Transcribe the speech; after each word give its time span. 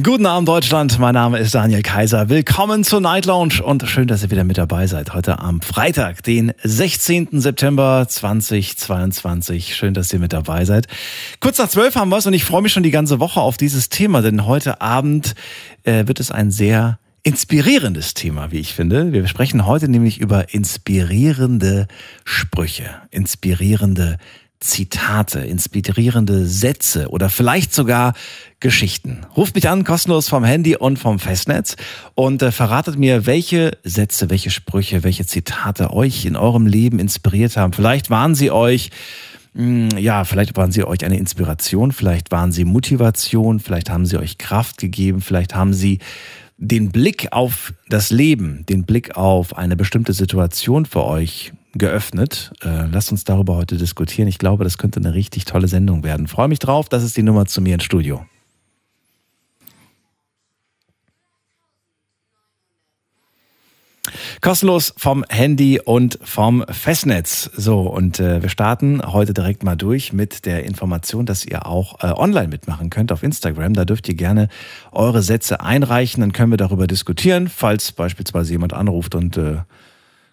Guten 0.00 0.26
Abend 0.26 0.46
Deutschland, 0.48 1.00
mein 1.00 1.14
Name 1.14 1.40
ist 1.40 1.56
Daniel 1.56 1.82
Kaiser. 1.82 2.28
Willkommen 2.28 2.84
zur 2.84 3.00
Night 3.00 3.26
Lounge 3.26 3.60
und 3.64 3.82
schön, 3.88 4.06
dass 4.06 4.22
ihr 4.22 4.30
wieder 4.30 4.44
mit 4.44 4.56
dabei 4.56 4.86
seid. 4.86 5.12
Heute 5.12 5.40
am 5.40 5.60
Freitag, 5.60 6.22
den 6.22 6.52
16. 6.62 7.40
September 7.40 8.06
2022. 8.08 9.74
Schön, 9.74 9.94
dass 9.94 10.12
ihr 10.12 10.20
mit 10.20 10.32
dabei 10.32 10.64
seid. 10.64 10.86
Kurz 11.40 11.58
nach 11.58 11.68
zwölf 11.68 11.96
haben 11.96 12.10
wir 12.10 12.18
es 12.18 12.26
und 12.26 12.32
ich 12.32 12.44
freue 12.44 12.62
mich 12.62 12.72
schon 12.72 12.84
die 12.84 12.92
ganze 12.92 13.18
Woche 13.18 13.40
auf 13.40 13.56
dieses 13.56 13.88
Thema, 13.88 14.22
denn 14.22 14.46
heute 14.46 14.80
Abend 14.80 15.34
äh, 15.82 16.06
wird 16.06 16.20
es 16.20 16.30
ein 16.30 16.52
sehr 16.52 17.00
inspirierendes 17.24 18.14
Thema, 18.14 18.52
wie 18.52 18.60
ich 18.60 18.74
finde. 18.74 19.12
Wir 19.12 19.26
sprechen 19.26 19.66
heute 19.66 19.88
nämlich 19.88 20.20
über 20.20 20.54
inspirierende 20.54 21.88
Sprüche, 22.24 22.88
inspirierende 23.10 24.18
Zitate, 24.60 25.40
inspirierende 25.40 26.46
Sätze 26.46 27.08
oder 27.10 27.30
vielleicht 27.30 27.72
sogar 27.72 28.14
Geschichten. 28.60 29.20
Ruft 29.36 29.54
mich 29.54 29.68
an, 29.68 29.84
kostenlos 29.84 30.28
vom 30.28 30.42
Handy 30.42 30.76
und 30.76 30.98
vom 30.98 31.20
Festnetz 31.20 31.76
und 32.14 32.42
äh, 32.42 32.50
verratet 32.50 32.98
mir, 32.98 33.26
welche 33.26 33.78
Sätze, 33.84 34.30
welche 34.30 34.50
Sprüche, 34.50 35.04
welche 35.04 35.26
Zitate 35.26 35.92
euch 35.92 36.24
in 36.24 36.34
eurem 36.34 36.66
Leben 36.66 36.98
inspiriert 36.98 37.56
haben. 37.56 37.72
Vielleicht 37.72 38.10
waren 38.10 38.34
sie 38.34 38.50
euch 38.50 38.90
hm, 39.54 39.90
ja, 39.96 40.24
vielleicht 40.24 40.56
waren 40.56 40.72
sie 40.72 40.84
euch 40.84 41.04
eine 41.04 41.18
Inspiration, 41.18 41.92
vielleicht 41.92 42.30
waren 42.30 42.52
sie 42.52 42.64
Motivation, 42.64 43.60
vielleicht 43.60 43.90
haben 43.90 44.06
sie 44.06 44.18
euch 44.18 44.38
Kraft 44.38 44.78
gegeben, 44.78 45.20
vielleicht 45.20 45.54
haben 45.54 45.72
sie 45.72 46.00
den 46.58 46.90
Blick 46.90 47.28
auf 47.30 47.72
das 47.88 48.10
Leben, 48.10 48.66
den 48.66 48.84
Blick 48.84 49.16
auf 49.16 49.56
eine 49.56 49.76
bestimmte 49.76 50.12
Situation 50.12 50.86
für 50.86 51.04
euch 51.04 51.52
geöffnet. 51.78 52.52
Äh, 52.62 52.86
lasst 52.86 53.10
uns 53.12 53.24
darüber 53.24 53.56
heute 53.56 53.76
diskutieren. 53.76 54.28
Ich 54.28 54.38
glaube, 54.38 54.64
das 54.64 54.78
könnte 54.78 55.00
eine 55.00 55.14
richtig 55.14 55.44
tolle 55.44 55.68
Sendung 55.68 56.04
werden. 56.04 56.28
Freue 56.28 56.48
mich 56.48 56.58
drauf. 56.58 56.88
Das 56.88 57.02
ist 57.02 57.16
die 57.16 57.22
Nummer 57.22 57.46
zu 57.46 57.60
mir 57.60 57.74
ins 57.74 57.84
Studio. 57.84 58.24
Kostenlos 64.40 64.94
vom 64.96 65.24
Handy 65.28 65.80
und 65.80 66.18
vom 66.22 66.64
Festnetz. 66.68 67.50
So, 67.56 67.80
und 67.80 68.20
äh, 68.20 68.40
wir 68.40 68.48
starten 68.48 69.02
heute 69.04 69.34
direkt 69.34 69.64
mal 69.64 69.76
durch 69.76 70.12
mit 70.12 70.46
der 70.46 70.64
Information, 70.64 71.26
dass 71.26 71.44
ihr 71.44 71.66
auch 71.66 72.02
äh, 72.02 72.12
online 72.12 72.48
mitmachen 72.48 72.90
könnt 72.90 73.10
auf 73.10 73.22
Instagram. 73.22 73.74
Da 73.74 73.84
dürft 73.84 74.08
ihr 74.08 74.14
gerne 74.14 74.48
eure 74.92 75.22
Sätze 75.22 75.60
einreichen, 75.60 76.20
dann 76.20 76.32
können 76.32 76.52
wir 76.52 76.56
darüber 76.56 76.86
diskutieren, 76.86 77.48
falls 77.48 77.92
beispielsweise 77.92 78.52
jemand 78.52 78.72
anruft 78.72 79.14
und 79.14 79.36
äh, 79.36 79.58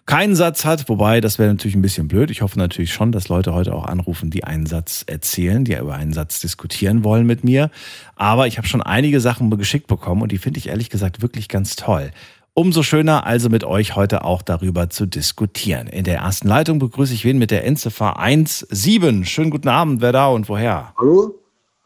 keinen 0.06 0.36
Satz 0.36 0.64
hat, 0.64 0.88
wobei 0.88 1.20
das 1.20 1.38
wäre 1.38 1.50
natürlich 1.50 1.74
ein 1.74 1.82
bisschen 1.82 2.06
blöd. 2.06 2.30
Ich 2.30 2.40
hoffe 2.40 2.58
natürlich 2.58 2.92
schon, 2.92 3.10
dass 3.10 3.28
Leute 3.28 3.52
heute 3.52 3.74
auch 3.74 3.84
anrufen, 3.84 4.30
die 4.30 4.44
einen 4.44 4.66
Satz 4.66 5.04
erzählen, 5.06 5.64
die 5.64 5.74
über 5.74 5.94
einen 5.94 6.12
Satz 6.12 6.40
diskutieren 6.40 7.02
wollen 7.02 7.26
mit 7.26 7.42
mir. 7.42 7.70
Aber 8.14 8.46
ich 8.46 8.56
habe 8.56 8.68
schon 8.68 8.82
einige 8.82 9.20
Sachen 9.20 9.50
geschickt 9.58 9.88
bekommen 9.88 10.22
und 10.22 10.30
die 10.30 10.38
finde 10.38 10.58
ich 10.58 10.68
ehrlich 10.68 10.90
gesagt 10.90 11.22
wirklich 11.22 11.48
ganz 11.48 11.74
toll. 11.74 12.12
Umso 12.54 12.82
schöner 12.82 13.26
also 13.26 13.50
mit 13.50 13.64
euch 13.64 13.96
heute 13.96 14.24
auch 14.24 14.40
darüber 14.40 14.88
zu 14.88 15.04
diskutieren. 15.04 15.88
In 15.88 16.04
der 16.04 16.18
ersten 16.18 16.48
Leitung 16.48 16.78
begrüße 16.78 17.12
ich 17.12 17.24
wen 17.24 17.36
mit 17.36 17.50
der 17.50 17.64
Endziffer 17.64 18.16
17. 18.18 19.26
Schönen 19.26 19.50
guten 19.50 19.68
Abend, 19.68 20.00
wer 20.00 20.12
da 20.12 20.28
und 20.28 20.48
woher? 20.48 20.94
Hallo? 20.96 21.34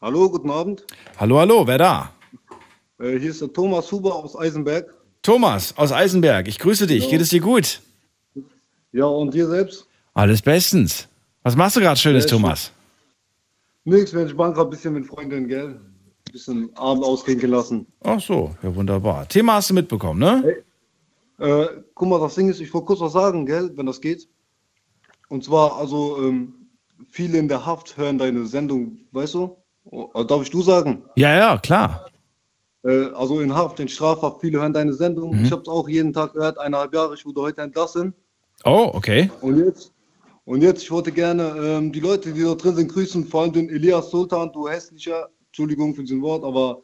Hallo, 0.01 0.31
guten 0.31 0.51
Abend. 0.51 0.85
Hallo, 1.19 1.39
hallo, 1.39 1.67
wer 1.67 1.79
da? 1.79 2.13
Äh, 3.01 3.19
hier 3.19 3.31
ist 3.31 3.41
der 3.41 3.53
Thomas 3.53 3.91
Huber 3.91 4.15
aus 4.15 4.39
Eisenberg. 4.39 4.95
Thomas 5.23 5.77
aus 5.77 5.91
Eisenberg, 5.91 6.47
ich 6.49 6.59
grüße 6.59 6.87
dich. 6.87 7.05
Ja. 7.05 7.11
Geht 7.11 7.21
es 7.23 7.31
dir 7.31 7.41
gut? 7.41 7.81
Ja, 8.93 9.05
und 9.05 9.33
dir 9.33 9.47
selbst? 9.47 9.87
Alles 10.15 10.43
bestens. 10.43 11.09
Was 11.43 11.57
machst 11.57 11.77
du 11.77 11.81
gerade 11.81 11.99
Schönes, 11.99 12.25
schön. 12.25 12.31
Thomas? 12.31 12.73
Nix, 13.85 14.13
wenn 14.13 14.27
ich 14.27 14.37
bank 14.37 14.59
ein 14.59 14.69
bisschen 14.69 14.95
mit 14.95 15.07
Freundinnen, 15.07 15.49
gell? 15.49 15.69
Ein 15.69 16.33
bisschen 16.33 16.77
Abend 16.77 17.05
ausgehen 17.05 17.41
lassen. 17.51 17.87
Ach 18.03 18.21
so, 18.21 18.55
ja 18.63 18.75
wunderbar. 18.75 19.27
Thema 19.29 19.55
hast 19.55 19.71
du 19.71 19.75
mitbekommen, 19.75 20.21
ne? 20.21 20.57
Äh, 21.39 21.67
guck 21.95 22.09
mal, 22.09 22.21
das 22.21 22.35
Ding 22.35 22.49
ist, 22.49 22.61
ich 22.61 22.73
wollte 22.75 22.87
kurz 22.87 23.01
was 23.01 23.13
sagen, 23.13 23.47
gell, 23.47 23.71
wenn 23.77 23.87
das 23.87 24.01
geht. 24.01 24.29
Und 25.29 25.45
zwar, 25.45 25.77
also, 25.77 26.19
ähm, 26.19 26.55
viele 27.09 27.39
in 27.39 27.49
der 27.49 27.65
Haft 27.65 27.97
hören 27.97 28.19
deine 28.19 28.45
Sendung, 28.47 28.99
weißt 29.13 29.35
du? 29.35 29.57
Oh, 29.85 30.23
darf 30.25 30.43
ich 30.43 30.51
du 30.51 30.61
sagen? 30.61 31.05
Ja, 31.17 31.35
ja, 31.35 31.59
klar. 31.59 32.07
Äh, 32.85 33.07
also 33.15 33.41
in 33.41 33.55
Haft, 33.55 33.81
in 33.81 33.89
Strafhaft, 33.89 34.41
viele 34.41 34.61
hören 34.61 34.73
deine 34.73 34.93
Sendung. 34.93 35.37
Mhm. 35.37 35.45
Ich 35.45 35.53
habe 35.53 35.63
es 35.63 35.69
auch 35.69 35.89
jeden 35.89 36.13
Tag 36.13 36.35
gehört, 36.35 36.59
eineinhalb 36.59 36.93
Jahre, 36.93 37.15
ich 37.15 37.25
wurde 37.25 37.41
heute 37.41 37.63
entlassen. 37.63 38.15
Oh, 38.65 38.91
okay. 38.93 39.31
Und 39.41 39.59
jetzt, 39.59 39.93
und 40.45 40.63
jetzt, 40.63 40.83
ich 40.83 40.91
wollte 40.91 41.13
gerne 41.13 41.55
ähm, 41.59 41.93
die 41.93 42.01
Leute, 42.01 42.33
die 42.33 42.43
da 42.43 42.55
drin 42.55 42.77
sind, 42.77 42.93
grüßen, 42.93 43.27
vor 43.27 43.43
allem 43.43 43.53
den 43.53 43.71
Elias 43.71 44.11
Sultan, 44.11 44.53
du 44.53 44.69
hässlicher, 44.69 45.29
Entschuldigung 45.47 45.95
für 45.95 46.03
diesen 46.03 46.23
Wort, 46.23 46.45
aber 46.45 46.83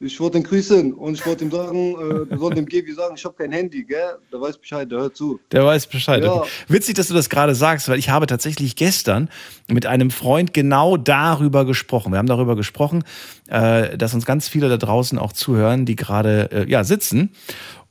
ich 0.00 0.18
wollte 0.18 0.38
ihn 0.38 0.44
grüßen 0.44 0.92
und 0.92 1.14
ich 1.14 1.24
wollte 1.24 1.44
ihm 1.44 1.50
sagen, 1.50 1.94
äh, 1.94 2.26
du 2.26 2.38
sollst 2.38 2.58
dem 2.58 2.66
Gebi 2.66 2.92
sagen, 2.92 3.14
ich 3.16 3.24
habe 3.24 3.34
kein 3.36 3.52
Handy, 3.52 3.84
gell? 3.84 4.18
Der 4.32 4.40
weiß 4.40 4.58
Bescheid, 4.58 4.90
der 4.90 4.98
hört 4.98 5.16
zu. 5.16 5.40
Der 5.52 5.64
weiß 5.64 5.86
Bescheid. 5.86 6.22
Ja. 6.22 6.32
Okay. 6.32 6.48
Witzig, 6.68 6.96
dass 6.96 7.08
du 7.08 7.14
das 7.14 7.30
gerade 7.30 7.54
sagst, 7.54 7.88
weil 7.88 7.98
ich 7.98 8.10
habe 8.10 8.26
tatsächlich 8.26 8.76
gestern 8.76 9.30
mit 9.68 9.86
einem 9.86 10.10
Freund 10.10 10.52
genau 10.52 10.96
darüber 10.96 11.64
gesprochen. 11.64 12.12
Wir 12.12 12.18
haben 12.18 12.26
darüber 12.26 12.56
gesprochen, 12.56 13.04
äh, 13.48 13.96
dass 13.96 14.14
uns 14.14 14.26
ganz 14.26 14.48
viele 14.48 14.68
da 14.68 14.76
draußen 14.76 15.18
auch 15.18 15.32
zuhören, 15.32 15.86
die 15.86 15.96
gerade 15.96 16.50
äh, 16.50 16.70
ja, 16.70 16.84
sitzen. 16.84 17.30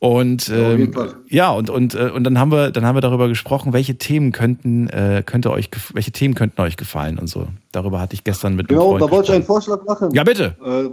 Und 0.03 0.50
ähm, 0.50 0.91
ja, 1.30 1.52
und, 1.52 1.69
und, 1.69 1.96
äh, 1.96 2.09
und 2.09 2.25
dann 2.25 2.38
haben 2.38 2.52
wir, 2.52 2.72
dann 2.72 2.86
haben 2.86 2.97
wir 2.97 3.00
darüber 3.00 3.30
gesprochen, 3.30 3.72
welche 3.72 3.97
Themen 3.97 4.34
könnten, 4.34 4.90
äh, 4.90 5.24
könnte 5.25 5.50
euch, 5.50 5.69
welche 5.94 6.12
Themen 6.12 6.34
könnten 6.34 6.59
euch 6.59 6.75
gefallen 6.75 7.18
und 7.18 7.28
so. 7.28 7.47
Darüber 7.72 8.02
hatte 8.02 8.13
ich 8.13 8.25
gestern 8.25 8.58
mit 8.58 8.68
Genau, 8.68 8.97
da 8.97 9.09
wollte 9.09 9.31
ich 9.31 9.36
einen. 9.36 9.46
Vorschlag 9.46 9.81
machen. 9.86 10.12
Ja, 10.13 10.25
bitte. 10.25 10.58
Äh, 10.62 10.88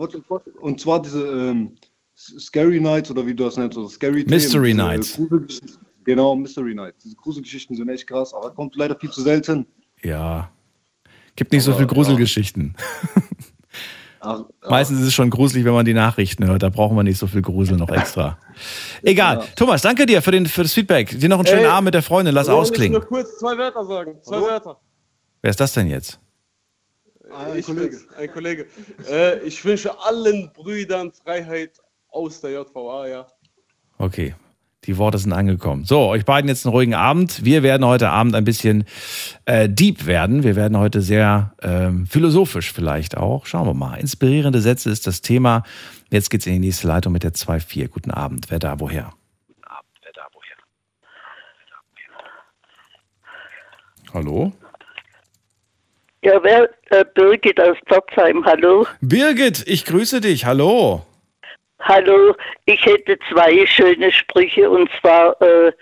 und 0.61 0.81
zwar 0.81 1.03
diese 1.03 1.27
ähm, 1.27 1.73
Scary 2.15 2.79
Nights 2.79 3.11
oder 3.11 3.27
wie 3.27 3.35
du 3.35 3.43
das 3.43 3.57
nennst, 3.57 3.77
oder 3.77 3.89
Scary 3.89 4.25
Mystery 4.29 4.69
Themen, 4.69 4.77
Nights. 4.77 5.17
Gruselgeschichten. 5.17 5.71
Genau, 6.05 6.37
Mystery 6.37 6.75
Nights. 6.77 7.03
Diese 7.03 7.17
Gruselgeschichten 7.17 7.75
sind 7.75 7.89
echt 7.89 8.07
krass, 8.07 8.33
aber 8.33 8.51
kommt 8.53 8.77
leider 8.77 8.95
viel 8.95 9.11
zu 9.11 9.23
selten. 9.23 9.67
Ja. 10.05 10.53
Gibt 11.35 11.51
nicht 11.51 11.65
so 11.65 11.73
Aber, 11.73 11.89
viel 11.89 11.89
ja. 11.89 12.71
Ach. 14.21 14.43
Meistens 14.69 15.01
ist 15.01 15.07
es 15.07 15.15
schon 15.15 15.31
gruselig, 15.31 15.65
wenn 15.65 15.73
man 15.73 15.85
die 15.87 15.95
Nachrichten 15.95 16.47
hört. 16.47 16.63
Da 16.63 16.69
brauchen 16.69 16.97
wir 16.97 17.03
nicht 17.03 17.19
so 17.19 17.27
viel 17.27 17.41
Grusel 17.43 17.77
noch 17.79 17.89
extra. 17.89 18.39
Egal. 19.03 19.39
Ja. 19.39 19.45
Thomas, 19.57 19.83
danke 19.83 20.05
dir 20.07 20.21
für, 20.21 20.31
den, 20.31 20.47
für 20.47 20.63
das 20.63 20.75
Feedback. 20.75 21.19
Dir 21.19 21.29
noch 21.29 21.39
einen 21.39 21.47
schönen 21.47 21.61
Ey, 21.65 21.67
Abend 21.67 21.87
mit 21.87 21.95
der 21.95 22.03
Freundin. 22.03 22.35
Lass 22.35 22.49
ausklingen. 22.49 22.99
nur 23.01 23.07
kurz 23.09 23.39
zwei 23.39 23.57
Wörter 23.57 23.85
sagen. 23.85 24.19
Zwei 24.23 24.37
Hallo? 24.37 24.47
Wörter. 24.47 24.81
Wer 25.41 25.51
ist 25.51 25.61
das 25.61 25.73
denn 25.73 25.87
jetzt? 25.87 26.21
ein 27.35 27.59
ich 27.59 27.67
Kollege. 27.67 27.89
bin's, 27.89 28.07
ein 28.17 28.33
Kollege. 28.33 28.67
äh, 29.09 29.39
ich 29.41 29.65
wünsche 29.65 29.99
allen 30.01 30.51
Brüdern 30.53 31.13
Freiheit 31.13 31.79
aus 32.09 32.41
der 32.41 32.51
JVA, 32.53 33.07
ja. 33.09 33.27
Okay. 33.99 34.35
Die 34.85 34.97
Worte 34.97 35.19
sind 35.19 35.33
angekommen. 35.33 35.85
So, 35.85 36.09
euch 36.09 36.25
beiden 36.25 36.49
jetzt 36.49 36.65
einen 36.65 36.75
ruhigen 36.75 36.95
Abend. 36.95 37.45
Wir 37.45 37.63
werden 37.63 37.85
heute 37.87 38.09
Abend 38.09 38.35
ein 38.35 38.45
bisschen 38.45 38.85
äh, 39.45 39.69
deep 39.69 40.07
werden. 40.07 40.43
Wir 40.43 40.57
werden 40.57 40.79
heute 40.79 41.03
sehr 41.03 41.53
ähm, 41.63 42.07
philosophisch 42.07 42.73
vielleicht 42.73 43.17
auch. 43.17 43.45
Schauen 43.45 43.67
wir 43.67 43.75
mal. 43.75 43.97
Inspirierende 43.97 44.61
Sätze 44.61 44.89
ist 44.91 45.07
das 45.07 45.21
Thema. 45.21 45.65
Jetzt 46.11 46.31
geht's 46.31 46.47
in 46.47 46.55
die 46.55 46.59
nächste 46.61 46.89
Leitung 46.89 47.13
mit 47.13 47.25
der 47.25 47.33
2-4. 47.33 47.89
Guten 47.89 48.11
Abend. 48.11 48.47
Wer 48.51 48.59
da, 48.59 48.81
woher? 48.81 49.13
Hallo? 54.13 54.53
Ja, 56.23 56.43
wer, 56.43 56.69
äh, 56.91 57.05
Birgit 57.15 57.61
aus 57.61 57.77
Pforzheim, 57.87 58.45
hallo. 58.45 58.87
Birgit, 59.01 59.63
ich 59.67 59.85
grüße 59.85 60.21
dich. 60.21 60.45
Hallo. 60.45 61.07
Hallo, 61.81 62.35
ich 62.67 62.85
hätte 62.85 63.19
zwei 63.31 63.67
schöne 63.67 64.13
Sprüche 64.13 64.69
und 64.69 64.91
zwar 65.01 65.41
äh, 65.41 65.73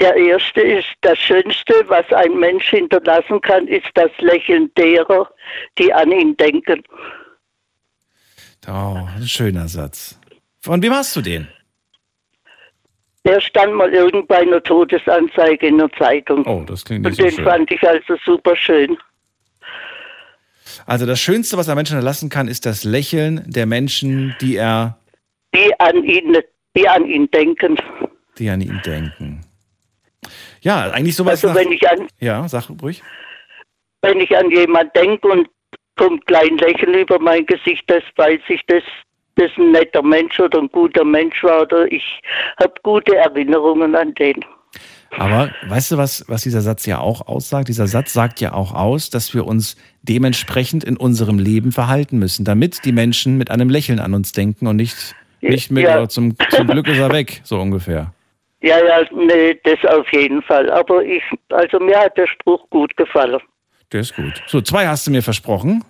der 0.00 0.14
erste 0.14 0.60
ist, 0.60 0.88
das 1.00 1.18
Schönste, 1.18 1.74
was 1.86 2.10
ein 2.12 2.38
Mensch 2.38 2.68
hinterlassen 2.68 3.40
kann, 3.40 3.66
ist 3.66 3.88
das 3.94 4.10
Lächeln 4.18 4.70
derer, 4.76 5.28
die 5.78 5.92
an 5.92 6.12
ihn 6.12 6.36
denken. 6.36 6.82
Oh, 8.68 9.06
ein 9.16 9.26
schöner 9.26 9.68
Satz. 9.68 10.18
Von 10.60 10.82
wem 10.82 10.92
hast 10.92 11.14
du 11.16 11.22
den? 11.22 11.48
Der 13.24 13.40
stand 13.40 13.74
mal 13.74 13.92
irgend 13.92 14.28
bei 14.28 14.38
einer 14.38 14.62
Todesanzeige 14.62 15.66
in 15.66 15.78
der 15.78 15.90
Zeitung. 15.92 16.46
Oh, 16.46 16.64
das 16.64 16.84
klingt 16.84 17.04
und 17.04 17.10
nicht 17.10 17.18
so 17.18 17.24
den 17.24 17.34
schön. 17.34 17.44
fand 17.44 17.70
ich 17.72 17.82
also 17.82 18.16
super 18.24 18.54
schön. 18.56 18.96
Also 20.86 21.06
das 21.06 21.20
Schönste, 21.20 21.56
was 21.56 21.68
ein 21.68 21.76
Mensch 21.76 21.88
hinterlassen 21.88 22.28
kann, 22.28 22.48
ist 22.48 22.66
das 22.66 22.84
Lächeln 22.84 23.42
der 23.46 23.66
Menschen, 23.66 24.36
die 24.40 24.56
er, 24.56 24.98
Die 25.56 25.72
an 25.80 26.04
ihn, 26.04 26.36
die 26.76 26.88
an 26.88 27.06
ihn 27.06 27.30
denken. 27.30 27.76
die 28.38 28.50
an 28.50 28.60
ihn 28.60 28.80
denken. 28.84 29.40
Ja, 30.60 30.90
eigentlich 30.90 31.16
sowas 31.16 31.42
Also 31.44 31.48
nach, 31.48 31.54
wenn 31.56 31.72
ich 31.72 31.88
an, 31.88 32.06
Ja, 32.20 32.46
sag 32.48 32.68
ruhig. 32.82 33.02
wenn 34.02 34.20
ich 34.20 34.36
an 34.36 34.50
jemand 34.50 34.94
denke 34.94 35.28
und 35.28 35.48
kommt 35.96 36.26
klein 36.26 36.58
Lächeln 36.58 36.94
über 36.94 37.18
mein 37.18 37.46
Gesicht, 37.46 37.84
das 37.86 38.02
weiß 38.16 38.40
ich, 38.48 38.60
das 38.66 38.82
das 39.38 39.50
ein 39.58 39.70
netter 39.72 40.02
Mensch 40.02 40.40
oder 40.40 40.58
ein 40.60 40.68
guter 40.68 41.04
Mensch 41.04 41.42
war. 41.44 41.62
Oder 41.62 41.90
ich 41.92 42.02
habe 42.58 42.72
gute 42.82 43.14
Erinnerungen 43.16 43.94
an 43.94 44.14
den. 44.14 44.42
Aber 45.18 45.50
weißt 45.68 45.92
du, 45.92 45.96
was, 45.98 46.24
was 46.26 46.42
dieser 46.42 46.62
Satz 46.62 46.86
ja 46.86 47.00
auch 47.00 47.26
aussagt? 47.26 47.68
Dieser 47.68 47.86
Satz 47.86 48.12
sagt 48.14 48.40
ja 48.40 48.54
auch 48.54 48.74
aus, 48.74 49.10
dass 49.10 49.34
wir 49.34 49.46
uns 49.46 49.76
dementsprechend 50.02 50.84
in 50.84 50.96
unserem 50.96 51.38
Leben 51.38 51.70
verhalten 51.70 52.18
müssen, 52.18 52.44
damit 52.46 52.84
die 52.86 52.92
Menschen 52.92 53.36
mit 53.36 53.50
einem 53.50 53.68
Lächeln 53.68 53.98
an 54.00 54.14
uns 54.14 54.32
denken 54.32 54.66
und 54.66 54.76
nicht, 54.76 55.14
nicht 55.40 55.70
mit 55.70 55.84
Ja. 55.84 56.08
zum, 56.08 56.34
zum 56.50 56.66
Glück 56.66 56.88
ist 56.88 56.98
er 56.98 57.12
weg, 57.12 57.40
so 57.44 57.58
ungefähr. 57.58 58.12
Ja, 58.62 58.78
ja, 58.84 59.04
nee, 59.12 59.58
das 59.64 59.84
auf 59.84 60.10
jeden 60.12 60.42
Fall. 60.42 60.70
Aber 60.70 61.04
ich, 61.04 61.22
also 61.50 61.78
mir 61.78 61.98
hat 61.98 62.16
der 62.16 62.26
Spruch 62.26 62.68
gut 62.70 62.96
gefallen. 62.96 63.40
Der 63.92 64.00
ist 64.00 64.16
gut. 64.16 64.42
So, 64.46 64.60
zwei 64.60 64.86
hast 64.86 65.06
du 65.06 65.10
mir 65.10 65.22
versprochen. 65.22 65.84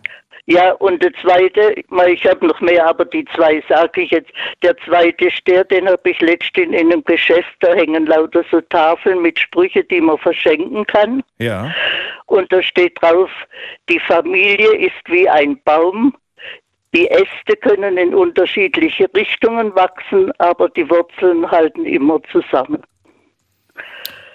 Ja, 0.48 0.72
und 0.75 1.02
der 1.02 1.12
zweite, 1.14 1.75
ich 1.75 2.25
habe 2.25 2.46
noch 2.46 2.60
mehr, 2.60 2.87
aber 2.87 3.04
die 3.04 3.25
zwei 3.34 3.62
sage 3.69 4.02
ich 4.02 4.10
jetzt. 4.12 4.31
Der 4.62 4.76
zweite 4.78 5.25
ist 5.25 5.40
der, 5.46 5.64
den 5.64 5.88
habe 5.88 6.08
ich 6.08 6.20
letztens 6.20 6.66
in 6.69 6.75
einem 6.75 7.02
Geschäft, 7.02 7.52
da 7.60 7.75
hängen 7.75 8.06
lauter 8.06 8.44
so 8.50 8.60
Tafeln 8.60 9.22
mit 9.22 9.40
Sprüchen, 9.40 9.82
die 9.90 10.00
man 10.00 10.19
verschenken 10.19 10.87
kann. 10.87 11.25
Ja. 11.38 11.75
Und 12.26 12.52
da 12.52 12.62
steht 12.62 13.00
drauf, 13.02 13.28
die 13.88 13.98
Familie 13.98 14.72
ist 14.76 14.93
wie 15.08 15.28
ein 15.28 15.60
Baum. 15.64 16.14
Die 16.96 17.10
Äste 17.10 17.56
können 17.60 17.98
in 17.98 18.14
unterschiedliche 18.14 19.06
Richtungen 19.14 19.75
wachsen, 19.75 20.32
aber 20.38 20.70
die 20.70 20.88
Wurzeln 20.88 21.50
halten 21.50 21.84
immer 21.84 22.22
zusammen. 22.32 22.82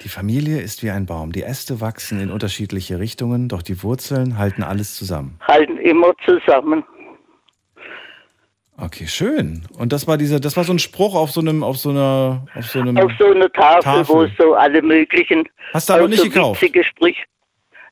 Die 0.04 0.10
Familie 0.10 0.62
ist 0.62 0.84
wie 0.84 0.92
ein 0.92 1.08
Baum. 1.08 1.32
Die 1.32 1.42
Äste 1.42 1.82
wachsen 1.82 2.22
in 2.22 2.30
unterschiedliche 2.30 3.00
Richtungen, 3.00 3.48
doch 3.48 3.64
die 3.64 3.82
Wurzeln 3.82 4.38
halten 4.38 4.62
alles 4.62 4.96
zusammen. 4.96 5.40
Halten 5.48 5.78
immer 5.78 6.14
zusammen. 6.24 6.84
Okay, 8.78 9.08
schön. 9.08 9.64
Und 9.80 9.92
das 9.92 10.08
war 10.08 10.18
dieser, 10.18 10.40
das 10.40 10.56
war 10.56 10.64
so 10.64 10.74
ein 10.74 10.80
Spruch 10.80 11.16
auf 11.16 11.32
so 11.32 11.42
einem, 11.42 11.64
auf 11.64 11.78
so 11.78 11.90
einer, 11.90 12.46
auf 12.54 12.66
so 12.68 12.80
einem. 12.80 12.96
Auf 12.96 13.12
so 13.18 13.26
eine 13.26 13.52
Tafel, 13.52 13.82
Tafel. 13.82 14.16
wo 14.16 14.44
so 14.44 14.54
alle 14.54 14.84
möglichen. 14.84 15.50
Hast 15.74 15.90
du 15.90 15.94
aber 15.94 16.08
nicht 16.08 16.22
so 16.22 16.30
gekauft? 16.30 16.64
Sprüche. 16.64 17.24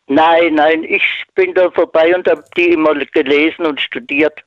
Nein, 0.05 0.55
nein, 0.55 0.83
ich 0.83 1.03
bin 1.33 1.55
da 1.55 1.71
vorbei 1.71 2.15
und 2.15 2.27
habe 2.27 2.43
die 2.55 2.69
immer 2.69 2.93
gelesen 2.93 3.65
und 3.65 3.81
studiert. 3.81 4.43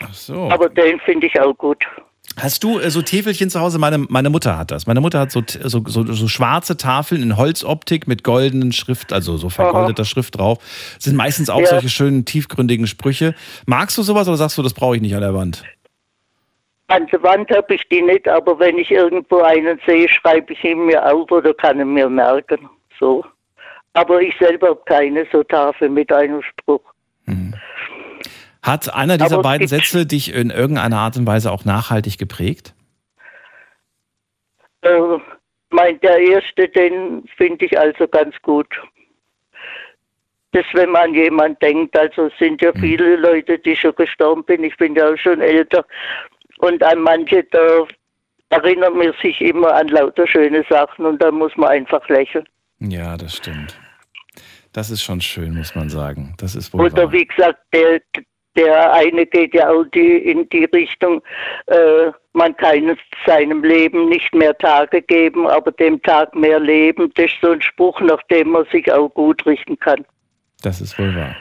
Ach 0.00 0.14
so. 0.14 0.48
Aber 0.50 0.68
den 0.68 1.00
finde 1.00 1.26
ich 1.26 1.40
auch 1.40 1.54
gut. 1.56 1.84
Hast 2.36 2.62
du 2.62 2.78
äh, 2.78 2.90
so 2.90 3.02
Täfelchen 3.02 3.50
zu 3.50 3.60
Hause? 3.60 3.78
Meine, 3.78 3.98
meine 3.98 4.30
Mutter 4.30 4.56
hat 4.58 4.70
das. 4.70 4.86
Meine 4.86 5.00
Mutter 5.00 5.18
hat 5.18 5.32
so, 5.32 5.42
so, 5.46 5.82
so, 5.86 6.04
so 6.04 6.28
schwarze 6.28 6.76
Tafeln 6.76 7.22
in 7.22 7.36
Holzoptik 7.36 8.06
mit 8.06 8.22
goldenen 8.22 8.72
Schrift, 8.72 9.12
also 9.12 9.36
so 9.36 9.48
vergoldeter 9.48 10.04
Schrift 10.04 10.38
drauf. 10.38 10.58
Sind 10.98 11.16
meistens 11.16 11.50
auch 11.50 11.60
Ja. 11.60 11.66
solche 11.66 11.88
schönen, 11.88 12.24
tiefgründigen 12.24 12.86
Sprüche. 12.86 13.34
Magst 13.66 13.98
du 13.98 14.02
sowas 14.02 14.28
oder 14.28 14.36
sagst 14.36 14.56
du, 14.58 14.62
das 14.62 14.74
brauche 14.74 14.96
ich 14.96 15.02
nicht 15.02 15.14
an 15.14 15.22
der 15.22 15.34
Wand? 15.34 15.64
An 16.88 17.06
der 17.08 17.22
Wand 17.22 17.50
habe 17.50 17.74
ich 17.74 17.86
die 17.88 18.02
nicht, 18.02 18.28
aber 18.28 18.58
wenn 18.58 18.78
ich 18.78 18.90
irgendwo 18.90 19.40
einen 19.40 19.78
sehe, 19.86 20.08
schreibe 20.08 20.52
ich 20.52 20.64
ihn 20.64 20.86
mir 20.86 21.04
auf 21.04 21.30
oder 21.30 21.52
kann 21.54 21.80
ihn 21.80 21.92
mir 21.92 22.08
merken. 22.08 22.68
So. 22.98 23.24
Aber 23.94 24.22
ich 24.22 24.34
selber 24.38 24.68
habe 24.68 24.82
keine 24.86 25.26
so 25.32 25.42
Tafel 25.42 25.88
mit 25.88 26.12
einem 26.12 26.42
Spruch. 26.42 26.82
Hat 28.62 28.92
einer 28.92 29.18
dieser 29.18 29.40
beiden 29.42 29.68
Sätze 29.68 30.06
dich 30.06 30.34
in 30.34 30.50
irgendeiner 30.50 30.98
Art 30.98 31.16
und 31.16 31.26
Weise 31.26 31.52
auch 31.52 31.64
nachhaltig 31.64 32.18
geprägt? 32.18 32.74
Äh, 34.82 35.18
mein, 35.70 36.00
der 36.00 36.18
erste, 36.18 36.68
den 36.68 37.24
finde 37.36 37.66
ich 37.66 37.78
also 37.78 38.08
ganz 38.08 38.34
gut. 38.42 38.68
Das, 40.52 40.64
wenn 40.72 40.90
man 40.90 41.08
an 41.10 41.14
jemanden 41.14 41.58
denkt, 41.60 41.96
also 41.96 42.26
es 42.26 42.32
sind 42.38 42.62
ja 42.62 42.72
viele 42.72 43.16
Leute, 43.16 43.58
die 43.58 43.76
schon 43.76 43.94
gestorben 43.94 44.44
sind, 44.48 44.64
ich 44.64 44.76
bin 44.78 44.94
ja 44.94 45.08
auch 45.08 45.18
schon 45.18 45.40
älter. 45.40 45.84
Und 46.58 46.82
an 46.82 47.02
manche, 47.02 47.44
da 47.44 47.86
erinnert 48.48 48.94
man 48.94 49.12
sich 49.22 49.40
immer 49.40 49.74
an 49.74 49.88
lauter 49.88 50.26
schöne 50.26 50.64
Sachen 50.68 51.04
und 51.04 51.22
da 51.22 51.30
muss 51.30 51.54
man 51.56 51.68
einfach 51.68 52.08
lächeln. 52.08 52.48
Ja, 52.80 53.16
das 53.16 53.36
stimmt. 53.36 53.78
Das 54.72 54.90
ist 54.90 55.02
schon 55.02 55.20
schön, 55.20 55.54
muss 55.54 55.74
man 55.74 55.90
sagen. 55.90 56.34
Das 56.38 56.54
ist 56.54 56.72
wohl 56.72 56.86
Oder 56.86 57.04
wahr. 57.04 57.12
wie 57.12 57.26
gesagt, 57.26 57.58
der, 57.72 58.00
der 58.58 58.92
eine 58.92 59.24
geht 59.24 59.54
ja 59.54 59.70
auch 59.70 59.84
die, 59.94 60.16
in 60.18 60.48
die 60.50 60.64
Richtung, 60.64 61.22
äh, 61.66 62.10
man 62.32 62.54
kann 62.56 62.96
seinem 63.24 63.62
Leben 63.64 64.08
nicht 64.08 64.34
mehr 64.34 64.56
Tage 64.58 65.00
geben, 65.00 65.46
aber 65.46 65.72
dem 65.72 66.02
Tag 66.02 66.34
mehr 66.34 66.60
Leben. 66.60 67.10
Das 67.14 67.26
ist 67.26 67.36
so 67.40 67.50
ein 67.52 67.62
Spruch, 67.62 68.00
nach 68.00 68.22
dem 68.24 68.50
man 68.50 68.64
sich 68.72 68.92
auch 68.92 69.08
gut 69.08 69.46
richten 69.46 69.78
kann. 69.78 70.04
Das 70.62 70.80
ist 70.80 70.98
wohl 70.98 71.14
wahr. 71.14 71.34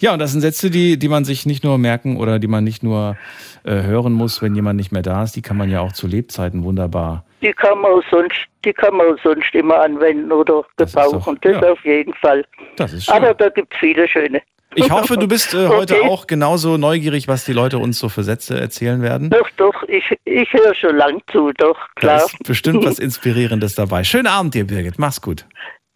Ja, 0.00 0.12
und 0.12 0.20
das 0.20 0.32
sind 0.32 0.40
Sätze, 0.42 0.70
die, 0.70 0.98
die 0.98 1.08
man 1.08 1.24
sich 1.24 1.44
nicht 1.44 1.64
nur 1.64 1.76
merken 1.76 2.16
oder 2.18 2.38
die 2.38 2.46
man 2.46 2.64
nicht 2.64 2.82
nur 2.82 3.16
äh, 3.64 3.82
hören 3.82 4.12
muss, 4.12 4.40
wenn 4.40 4.54
jemand 4.54 4.76
nicht 4.76 4.92
mehr 4.92 5.02
da 5.02 5.24
ist. 5.24 5.34
Die 5.36 5.42
kann 5.42 5.56
man 5.56 5.70
ja 5.70 5.80
auch 5.80 5.92
zu 5.92 6.06
Lebzeiten 6.06 6.62
wunderbar. 6.64 7.24
Die 7.42 7.52
kann 7.52 7.80
man 7.80 7.92
auch 7.92 8.02
sonst, 8.10 8.46
die 8.64 8.72
kann 8.72 8.96
man 8.96 9.18
sonst 9.22 9.54
immer 9.54 9.80
anwenden 9.80 10.30
oder 10.32 10.64
Das 10.76 10.90
ist 10.90 10.96
doch- 10.96 11.10
gebrauchen. 11.10 11.38
Das 11.42 11.60
ja. 11.60 11.72
auf 11.72 11.84
jeden 11.84 12.14
Fall. 12.14 12.44
Das 12.76 12.92
ist 12.92 13.06
schön. 13.06 13.14
Aber 13.14 13.34
da 13.34 13.48
gibt 13.48 13.72
es 13.74 13.80
viele 13.80 14.06
schöne. 14.08 14.40
Ich 14.84 14.90
hoffe, 14.90 15.16
du 15.16 15.26
bist 15.28 15.54
äh, 15.54 15.68
heute 15.68 15.96
Okay. 15.96 16.08
auch 16.08 16.26
genauso 16.26 16.76
neugierig, 16.76 17.26
was 17.28 17.44
die 17.44 17.52
Leute 17.52 17.78
uns 17.78 17.98
so 17.98 18.08
für 18.08 18.22
Sätze 18.22 18.58
erzählen 18.58 19.02
werden. 19.02 19.30
Doch, 19.30 19.48
doch, 19.56 19.82
ich, 19.88 20.04
ich 20.24 20.52
höre 20.52 20.74
schon 20.74 20.96
lang 20.96 21.20
zu, 21.32 21.52
doch, 21.56 21.76
Da 21.96 22.00
klar. 22.00 22.24
ist 22.24 22.38
bestimmt 22.44 22.84
was 22.84 22.98
Inspirierendes 23.00 23.74
dabei. 23.74 24.04
Schönen 24.04 24.26
Abend 24.28 24.54
dir, 24.54 24.66
Birgit. 24.66 24.98
Mach's 24.98 25.20
gut. 25.20 25.46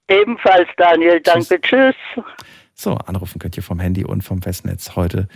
Ebenfalls, 0.09 0.69
Daniel, 0.77 1.21
danke, 1.21 1.61
tschüss. 1.61 1.95
So, 2.75 2.95
anrufen 2.95 3.39
könnt 3.39 3.57
ihr 3.57 3.63
vom 3.63 3.79
Handy 3.81 4.05
und 4.05 4.23
vom 4.23 4.43
Festnetz 4.43 4.97
heute 4.97 5.29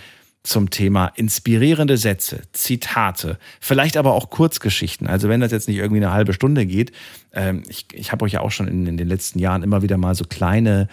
zum 0.43 0.71
Thema 0.71 1.09
inspirierende 1.17 1.97
Sätze, 1.97 2.43
Zitate, 2.53 3.37
vielleicht 3.61 3.97
aber 3.97 4.13
auch 4.15 4.31
Kurzgeschichten. 4.31 5.07
Also 5.09 5.29
wenn 5.29 5.41
das 5.41 5.51
jetzt 5.51 5.67
nicht 5.69 5.79
irgendwie 5.79 6.03
eine 6.03 6.13
halbe 6.13 6.33
Stunde 6.33 6.67
geht, 6.67 6.93
ähm, 7.33 7.63
ich, 7.69 7.87
ich 7.93 8.13
habe 8.13 8.25
euch 8.25 8.33
ja 8.33 8.41
auch 8.41 8.53
schon 8.53 8.69
in, 8.69 8.87
in 8.87 8.97
den 8.97 9.09
letzten 9.09 9.39
Jahren 9.41 9.63
immer 9.65 9.83
wieder 9.83 9.97
mal 9.97 10.15
so 10.15 10.25
kleine, 10.25 10.89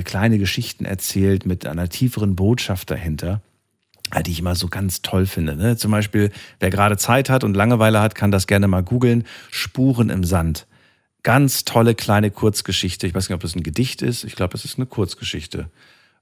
kleine 0.00 0.38
Geschichten 0.38 0.84
erzählt 0.84 1.44
mit 1.44 1.66
einer 1.66 1.88
tieferen 1.88 2.36
Botschaft 2.36 2.90
dahinter 2.90 3.42
äh, 4.12 4.22
die 4.22 4.30
ich 4.32 4.40
immer 4.40 4.54
so 4.54 4.68
ganz 4.68 5.02
toll 5.02 5.26
finde. 5.26 5.56
Ne? 5.56 5.76
Zum 5.76 5.90
Beispiel, 5.90 6.30
wer 6.60 6.70
gerade 6.70 6.96
Zeit 6.96 7.30
hat 7.30 7.44
und 7.44 7.54
Langeweile 7.54 8.00
hat, 8.00 8.14
kann 8.14 8.30
das 8.30 8.46
gerne 8.46 8.68
mal 8.68 8.82
googeln. 8.82 9.24
Spuren 9.50 10.10
im 10.10 10.24
Sand. 10.24 10.66
Ganz 11.22 11.64
tolle 11.64 11.94
kleine 11.94 12.30
Kurzgeschichte. 12.30 13.06
Ich 13.06 13.14
weiß 13.14 13.28
nicht, 13.28 13.34
ob 13.34 13.40
das 13.40 13.54
ein 13.54 13.62
Gedicht 13.62 14.02
ist. 14.02 14.24
Ich 14.24 14.36
glaube, 14.36 14.54
es 14.54 14.64
ist 14.64 14.78
eine 14.78 14.86
Kurzgeschichte. 14.86 15.70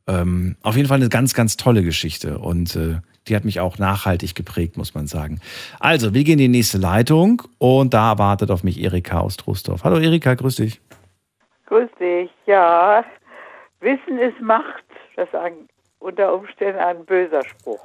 Ähm, 0.07 0.57
auf 0.63 0.77
jeden 0.77 0.89
Fall 0.89 0.99
eine 0.99 1.09
ganz, 1.09 1.35
ganz 1.35 1.57
tolle 1.57 1.83
Geschichte. 1.83 2.39
Und 2.39 2.77
äh, 2.77 3.01
die 3.29 3.37
hat 3.37 3.45
mich 3.45 3.61
auch 3.61 3.79
nachhaltig 3.79 4.35
geprägt, 4.35 4.77
muss 4.77 4.95
man 4.95 5.07
sagen. 5.07 5.41
Also, 5.79 6.15
wir 6.15 6.25
gehen 6.25 6.39
in 6.39 6.53
die 6.53 6.59
nächste 6.59 6.79
Leitung 6.79 7.43
und 7.59 7.95
da 7.95 8.19
wartet 8.19 8.51
auf 8.51 8.63
mich 8.63 8.81
Erika 8.81 9.21
aus 9.21 9.37
Trostorf. 9.37 9.85
Hallo 9.85 9.99
Erika, 9.99 10.35
grüß 10.35 10.57
dich. 10.57 10.81
Grüß 11.67 11.89
dich, 12.01 12.31
ja. 12.47 13.05
Wissen 13.81 14.19
ist 14.19 14.41
Macht. 14.41 14.85
Das 15.17 15.29
ist 15.29 15.35
ein, 15.35 15.53
unter 15.99 16.35
Umständen 16.35 16.79
ein 16.79 17.05
böser 17.05 17.43
Spruch. 17.45 17.83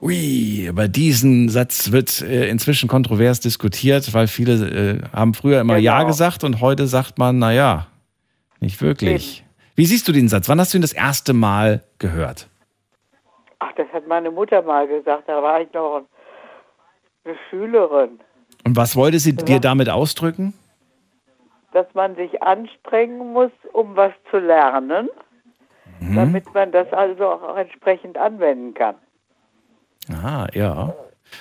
Ui, 0.00 0.66
über 0.66 0.86
diesen 0.86 1.48
Satz 1.48 1.90
wird 1.90 2.20
äh, 2.22 2.48
inzwischen 2.48 2.88
kontrovers 2.88 3.40
diskutiert, 3.40 4.14
weil 4.14 4.28
viele 4.28 5.00
äh, 5.02 5.02
haben 5.12 5.34
früher 5.34 5.60
immer 5.60 5.76
Ja 5.76 5.96
Genau. 5.98 6.06
gesagt 6.08 6.44
und 6.44 6.60
heute 6.60 6.86
sagt 6.86 7.18
man, 7.18 7.38
na 7.40 7.52
ja, 7.52 7.88
nicht 8.60 8.80
wirklich. 8.80 9.44
Wie 9.74 9.86
siehst 9.86 10.06
du 10.06 10.12
den 10.12 10.28
Satz? 10.28 10.48
Wann 10.48 10.60
hast 10.60 10.72
du 10.72 10.78
ihn 10.78 10.82
das 10.82 10.92
erste 10.92 11.32
Mal 11.32 11.82
gehört? 11.98 12.48
Ach, 13.58 13.72
das 13.76 13.88
hat 13.92 14.06
meine 14.06 14.30
Mutter 14.30 14.62
mal 14.62 14.86
gesagt. 14.86 15.24
Da 15.28 15.42
war 15.42 15.60
ich 15.60 15.72
noch 15.72 16.02
eine 17.24 17.34
Schülerin. 17.50 18.20
Und 18.64 18.76
was 18.76 18.94
wollte 18.94 19.18
sie 19.18 19.34
dir 19.34 19.58
damit 19.58 19.88
ausdrücken? 19.88 20.54
Dass 21.72 21.86
man 21.94 22.16
sich 22.16 22.42
anstrengen 22.42 23.32
muss, 23.32 23.52
um 23.72 23.96
was 23.96 24.12
zu 24.30 24.38
lernen, 24.38 25.08
Mhm. 26.00 26.14
damit 26.14 26.54
man 26.54 26.72
das 26.72 26.92
also 26.92 27.24
auch 27.26 27.56
entsprechend 27.56 28.16
anwenden 28.16 28.74
kann. 28.74 28.94
Ah, 30.10 30.46
ja. 30.54 30.94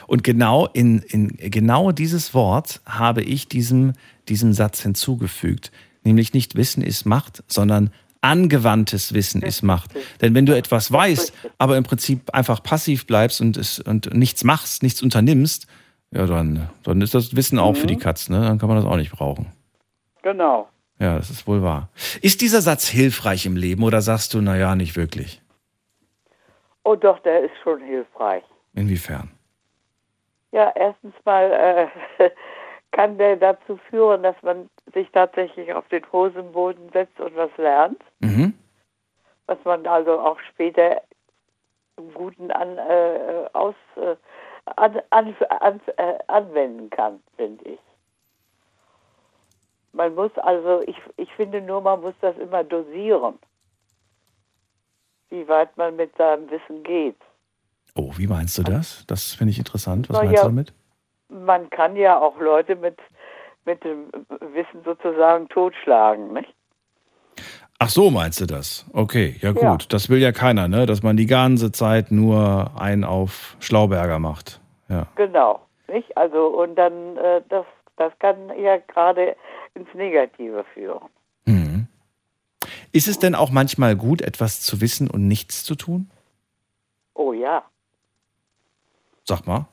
Und 0.07 0.23
genau 0.23 0.67
in, 0.73 0.99
in 0.99 1.29
genau 1.37 1.91
dieses 1.91 2.33
Wort 2.33 2.81
habe 2.85 3.21
ich 3.21 3.47
diesem, 3.47 3.93
diesem 4.27 4.53
Satz 4.53 4.81
hinzugefügt. 4.81 5.71
Nämlich 6.03 6.33
nicht 6.33 6.55
Wissen 6.55 6.83
ist 6.83 7.05
Macht, 7.05 7.43
sondern 7.47 7.91
angewandtes 8.21 9.13
Wissen 9.13 9.41
ist 9.41 9.61
Macht. 9.61 9.91
Denn 10.21 10.33
wenn 10.33 10.45
du 10.45 10.57
etwas 10.57 10.91
weißt, 10.91 11.33
aber 11.57 11.77
im 11.77 11.83
Prinzip 11.83 12.33
einfach 12.33 12.61
passiv 12.63 13.05
bleibst 13.05 13.39
und, 13.39 13.55
es, 13.55 13.79
und 13.79 14.13
nichts 14.13 14.43
machst, 14.43 14.83
nichts 14.83 15.01
unternimmst, 15.01 15.67
ja, 16.11 16.25
dann, 16.25 16.69
dann 16.83 17.01
ist 17.01 17.13
das 17.13 17.35
Wissen 17.35 17.59
auch 17.59 17.75
für 17.75 17.87
die 17.87 17.97
Katz, 17.97 18.29
ne? 18.29 18.41
Dann 18.41 18.57
kann 18.59 18.69
man 18.69 18.77
das 18.77 18.85
auch 18.85 18.95
nicht 18.95 19.11
brauchen. 19.11 19.47
Genau. 20.27 20.67
Ja, 20.99 21.15
das 21.15 21.29
ist 21.29 21.47
wohl 21.47 21.63
wahr. 21.63 21.87
Ist 22.21 22.41
dieser 22.41 22.59
Satz 22.59 22.85
hilfreich 22.85 23.45
im 23.45 23.55
Leben 23.55 23.81
oder 23.83 24.01
sagst 24.01 24.33
du, 24.33 24.41
naja, 24.41 24.75
nicht 24.75 24.97
wirklich? 24.97 25.41
Oh 26.83 26.95
doch, 26.95 27.19
der 27.19 27.43
ist 27.45 27.55
schon 27.63 27.79
hilfreich. 27.81 28.43
Inwiefern? 28.73 29.31
Ja, 30.51 30.69
erstens 30.75 31.13
mal 31.23 31.89
äh, 32.19 32.29
kann 32.91 33.17
der 33.17 33.37
dazu 33.37 33.79
führen, 33.89 34.23
dass 34.23 34.35
man 34.41 34.69
sich 34.93 35.07
tatsächlich 35.13 35.71
auf 35.73 35.87
den 35.87 36.03
Hosenboden 36.11 36.89
setzt 36.91 37.17
und 37.21 37.33
was 37.37 37.51
lernt, 37.55 38.01
Mhm. 38.19 38.53
was 39.45 39.59
man 39.63 39.87
also 39.87 40.19
auch 40.19 40.39
später 40.51 41.03
zum 41.95 42.13
Guten 42.13 42.51
an, 42.51 42.77
äh, 42.77 43.45
aus, 43.53 43.75
äh, 43.95 44.17
an, 44.75 44.99
an, 45.11 45.33
an, 45.61 45.79
äh, 45.95 46.17
anwenden 46.27 46.89
kann, 46.89 47.21
finde 47.37 47.63
ich. 47.63 47.79
Man 49.97 50.13
muss 50.13 50.31
also, 50.37 50.83
ich, 50.85 50.95
ich 51.17 51.33
finde 51.33 51.59
nur, 51.59 51.81
man 51.81 52.01
muss 52.01 52.13
das 52.21 52.37
immer 52.37 52.63
dosieren, 52.63 53.39
wie 55.29 55.47
weit 55.47 55.75
man 55.75 55.95
mit 55.95 56.15
seinem 56.17 56.47
Wissen 56.51 56.83
geht. 56.83 57.17
Oh, 57.95 58.11
wie 58.15 58.27
meinst 58.27 58.55
du 58.59 58.63
das? 58.63 59.05
Das 59.07 59.33
finde 59.33 59.51
ich 59.51 59.57
interessant. 59.57 60.07
Was 60.07 60.17
Na 60.17 60.23
meinst 60.23 60.35
ja. 60.35 60.41
du 60.43 60.49
damit? 60.49 60.73
Man 61.29 61.67
kann 61.71 61.95
ja 61.95 62.19
auch 62.19 62.39
Leute 62.39 62.75
mit, 62.75 62.99
mit 63.65 63.83
dem 63.83 64.11
Wissen 64.53 64.83
sozusagen 64.85 65.49
totschlagen, 65.49 66.31
nicht? 66.31 66.53
Ach 67.79 67.89
so, 67.89 68.11
meinst 68.11 68.39
du 68.39 68.45
das? 68.45 68.85
Okay, 68.93 69.35
ja 69.41 69.51
gut. 69.51 69.63
Ja. 69.63 69.77
Das 69.89 70.09
will 70.09 70.19
ja 70.19 70.31
keiner, 70.31 70.67
ne? 70.67 70.85
Dass 70.85 71.01
man 71.01 71.17
die 71.17 71.25
ganze 71.25 71.71
Zeit 71.71 72.11
nur 72.11 72.71
einen 72.79 73.03
auf 73.03 73.57
Schlauberger 73.59 74.19
macht. 74.19 74.61
Ja. 74.89 75.07
Genau, 75.15 75.61
nicht? 75.87 76.15
Also 76.15 76.47
und 76.47 76.75
dann 76.75 77.17
äh, 77.17 77.41
das 77.49 77.65
das 77.97 78.13
kann 78.19 78.49
ja 78.57 78.77
gerade 78.77 79.35
ins 79.73 79.93
Negative 79.93 80.63
führen. 80.73 81.09
Mhm. 81.45 81.87
Ist 82.91 83.07
es 83.07 83.19
denn 83.19 83.35
auch 83.35 83.51
manchmal 83.51 83.95
gut, 83.95 84.21
etwas 84.21 84.61
zu 84.61 84.81
wissen 84.81 85.09
und 85.09 85.27
nichts 85.27 85.63
zu 85.63 85.75
tun? 85.75 86.09
Oh 87.13 87.33
ja, 87.33 87.63
Sag 89.23 89.45
mal. 89.45 89.67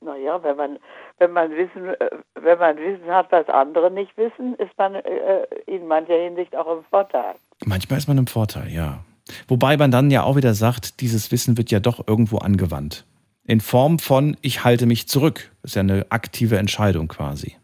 naja, 0.00 0.42
wenn 0.42 0.56
man 0.56 0.78
wenn 1.18 1.32
man 1.32 1.50
Wissen 1.50 1.88
äh, 1.88 2.10
wenn 2.34 2.58
man 2.58 2.76
Wissen 2.76 3.08
hat, 3.08 3.32
was 3.32 3.48
andere 3.48 3.90
nicht 3.90 4.16
wissen, 4.16 4.54
ist 4.56 4.76
man 4.76 4.94
äh, 4.96 5.44
in 5.66 5.86
mancher 5.86 6.14
Hinsicht 6.14 6.54
auch 6.54 6.78
im 6.78 6.84
Vorteil. 6.84 7.34
Manchmal 7.64 7.98
ist 7.98 8.06
man 8.06 8.18
im 8.18 8.26
Vorteil, 8.26 8.70
ja. 8.70 9.02
Wobei 9.48 9.76
man 9.76 9.90
dann 9.90 10.10
ja 10.10 10.22
auch 10.24 10.36
wieder 10.36 10.54
sagt, 10.54 11.00
dieses 11.00 11.32
Wissen 11.32 11.56
wird 11.56 11.70
ja 11.70 11.80
doch 11.80 12.06
irgendwo 12.06 12.38
angewandt. 12.38 13.04
In 13.48 13.62
Form 13.62 13.98
von, 13.98 14.36
ich 14.42 14.62
halte 14.62 14.84
mich 14.84 15.08
zurück. 15.08 15.50
Das 15.62 15.70
ist 15.70 15.74
ja 15.76 15.80
eine 15.80 16.04
aktive 16.10 16.58
Entscheidung 16.58 17.08
quasi. 17.08 17.56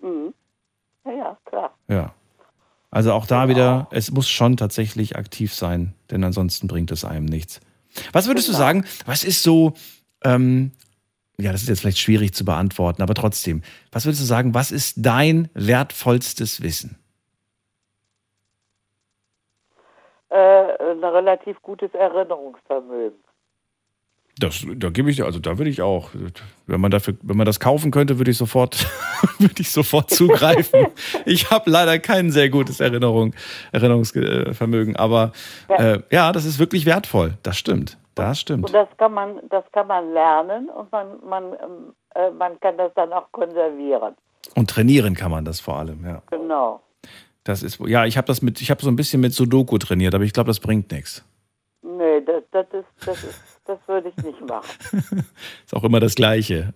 Mhm. 0.00 0.34
Ja, 1.04 1.12
ja, 1.12 1.38
klar. 1.44 1.74
Ja. 1.86 2.12
Also 2.90 3.12
auch 3.12 3.26
da 3.26 3.48
wieder, 3.48 3.86
es 3.92 4.10
muss 4.10 4.28
schon 4.28 4.56
tatsächlich 4.56 5.14
aktiv 5.16 5.54
sein, 5.54 5.94
denn 6.10 6.24
ansonsten 6.24 6.66
bringt 6.66 6.90
es 6.90 7.04
einem 7.04 7.26
nichts. 7.26 7.60
Was 8.12 8.26
würdest 8.26 8.48
du 8.48 8.52
Genau. 8.52 8.58
sagen, 8.64 8.84
was 9.06 9.22
ist 9.22 9.44
so, 9.44 9.74
ähm, 10.24 10.72
ja, 11.38 11.52
das 11.52 11.62
ist 11.62 11.68
jetzt 11.68 11.82
vielleicht 11.82 11.98
schwierig 11.98 12.34
zu 12.34 12.44
beantworten, 12.44 13.00
aber 13.00 13.14
trotzdem, 13.14 13.62
was 13.92 14.06
würdest 14.06 14.22
du 14.22 14.26
sagen, 14.26 14.54
was 14.54 14.72
ist 14.72 14.96
dein 14.98 15.50
wertvollstes 15.54 16.62
Wissen? 16.62 16.98
Äh, 20.30 20.36
ein 20.36 21.04
relativ 21.04 21.62
gutes 21.62 21.94
Erinnerungsvermögen. 21.94 23.25
Das, 24.38 24.66
da 24.76 24.90
gebe 24.90 25.10
ich, 25.10 25.24
also 25.24 25.38
da 25.38 25.56
würde 25.56 25.70
ich 25.70 25.80
auch, 25.80 26.10
wenn 26.66 26.78
man 26.78 26.90
dafür, 26.90 27.14
wenn 27.22 27.38
man 27.38 27.46
das 27.46 27.58
kaufen 27.58 27.90
könnte, 27.90 28.18
würde 28.18 28.30
ich 28.30 28.36
sofort, 28.36 28.86
würde 29.38 29.54
ich 29.58 29.70
sofort 29.70 30.10
zugreifen. 30.10 30.88
ich 31.24 31.50
habe 31.50 31.70
leider 31.70 31.98
kein 31.98 32.30
sehr 32.30 32.50
gutes 32.50 32.80
Erinnerung, 32.80 33.34
Erinnerungsvermögen, 33.72 34.96
aber 34.96 35.32
äh, 35.68 36.00
ja, 36.10 36.32
das 36.32 36.44
ist 36.44 36.58
wirklich 36.58 36.84
wertvoll. 36.84 37.38
Das 37.42 37.56
stimmt, 37.56 37.96
das 38.14 38.40
stimmt. 38.40 38.66
Und 38.66 38.74
das 38.74 38.88
kann 38.98 39.14
man 39.14 39.40
das 39.48 39.64
kann 39.72 39.86
man 39.86 40.12
lernen 40.12 40.68
und 40.68 40.92
man 40.92 41.06
man 41.26 41.52
äh, 42.14 42.30
man 42.30 42.60
kann 42.60 42.76
das 42.76 42.92
dann 42.94 43.14
auch 43.14 43.32
konservieren. 43.32 44.16
Und 44.54 44.68
trainieren 44.68 45.14
kann 45.14 45.30
man 45.30 45.46
das 45.46 45.60
vor 45.60 45.78
allem, 45.78 46.04
ja. 46.04 46.22
Genau. 46.30 46.82
Das 47.44 47.62
ist, 47.62 47.78
ja, 47.86 48.04
ich 48.04 48.16
habe 48.16 48.26
das 48.26 48.42
mit, 48.42 48.60
ich 48.60 48.70
habe 48.70 48.82
so 48.82 48.88
ein 48.88 48.96
bisschen 48.96 49.20
mit 49.20 49.32
Sudoku 49.32 49.78
trainiert, 49.78 50.14
aber 50.14 50.24
ich 50.24 50.32
glaube, 50.32 50.48
das 50.48 50.60
bringt 50.60 50.90
nichts. 50.90 51.24
Nee, 51.82 52.20
das, 52.20 52.42
das 52.50 52.66
ist 52.72 53.06
das 53.06 53.22
ist 53.22 53.40
das 53.66 53.78
würde 53.86 54.08
ich 54.08 54.24
nicht 54.24 54.40
machen. 54.42 54.68
Ist 55.64 55.74
auch 55.74 55.84
immer 55.84 56.00
das 56.00 56.14
Gleiche. 56.14 56.72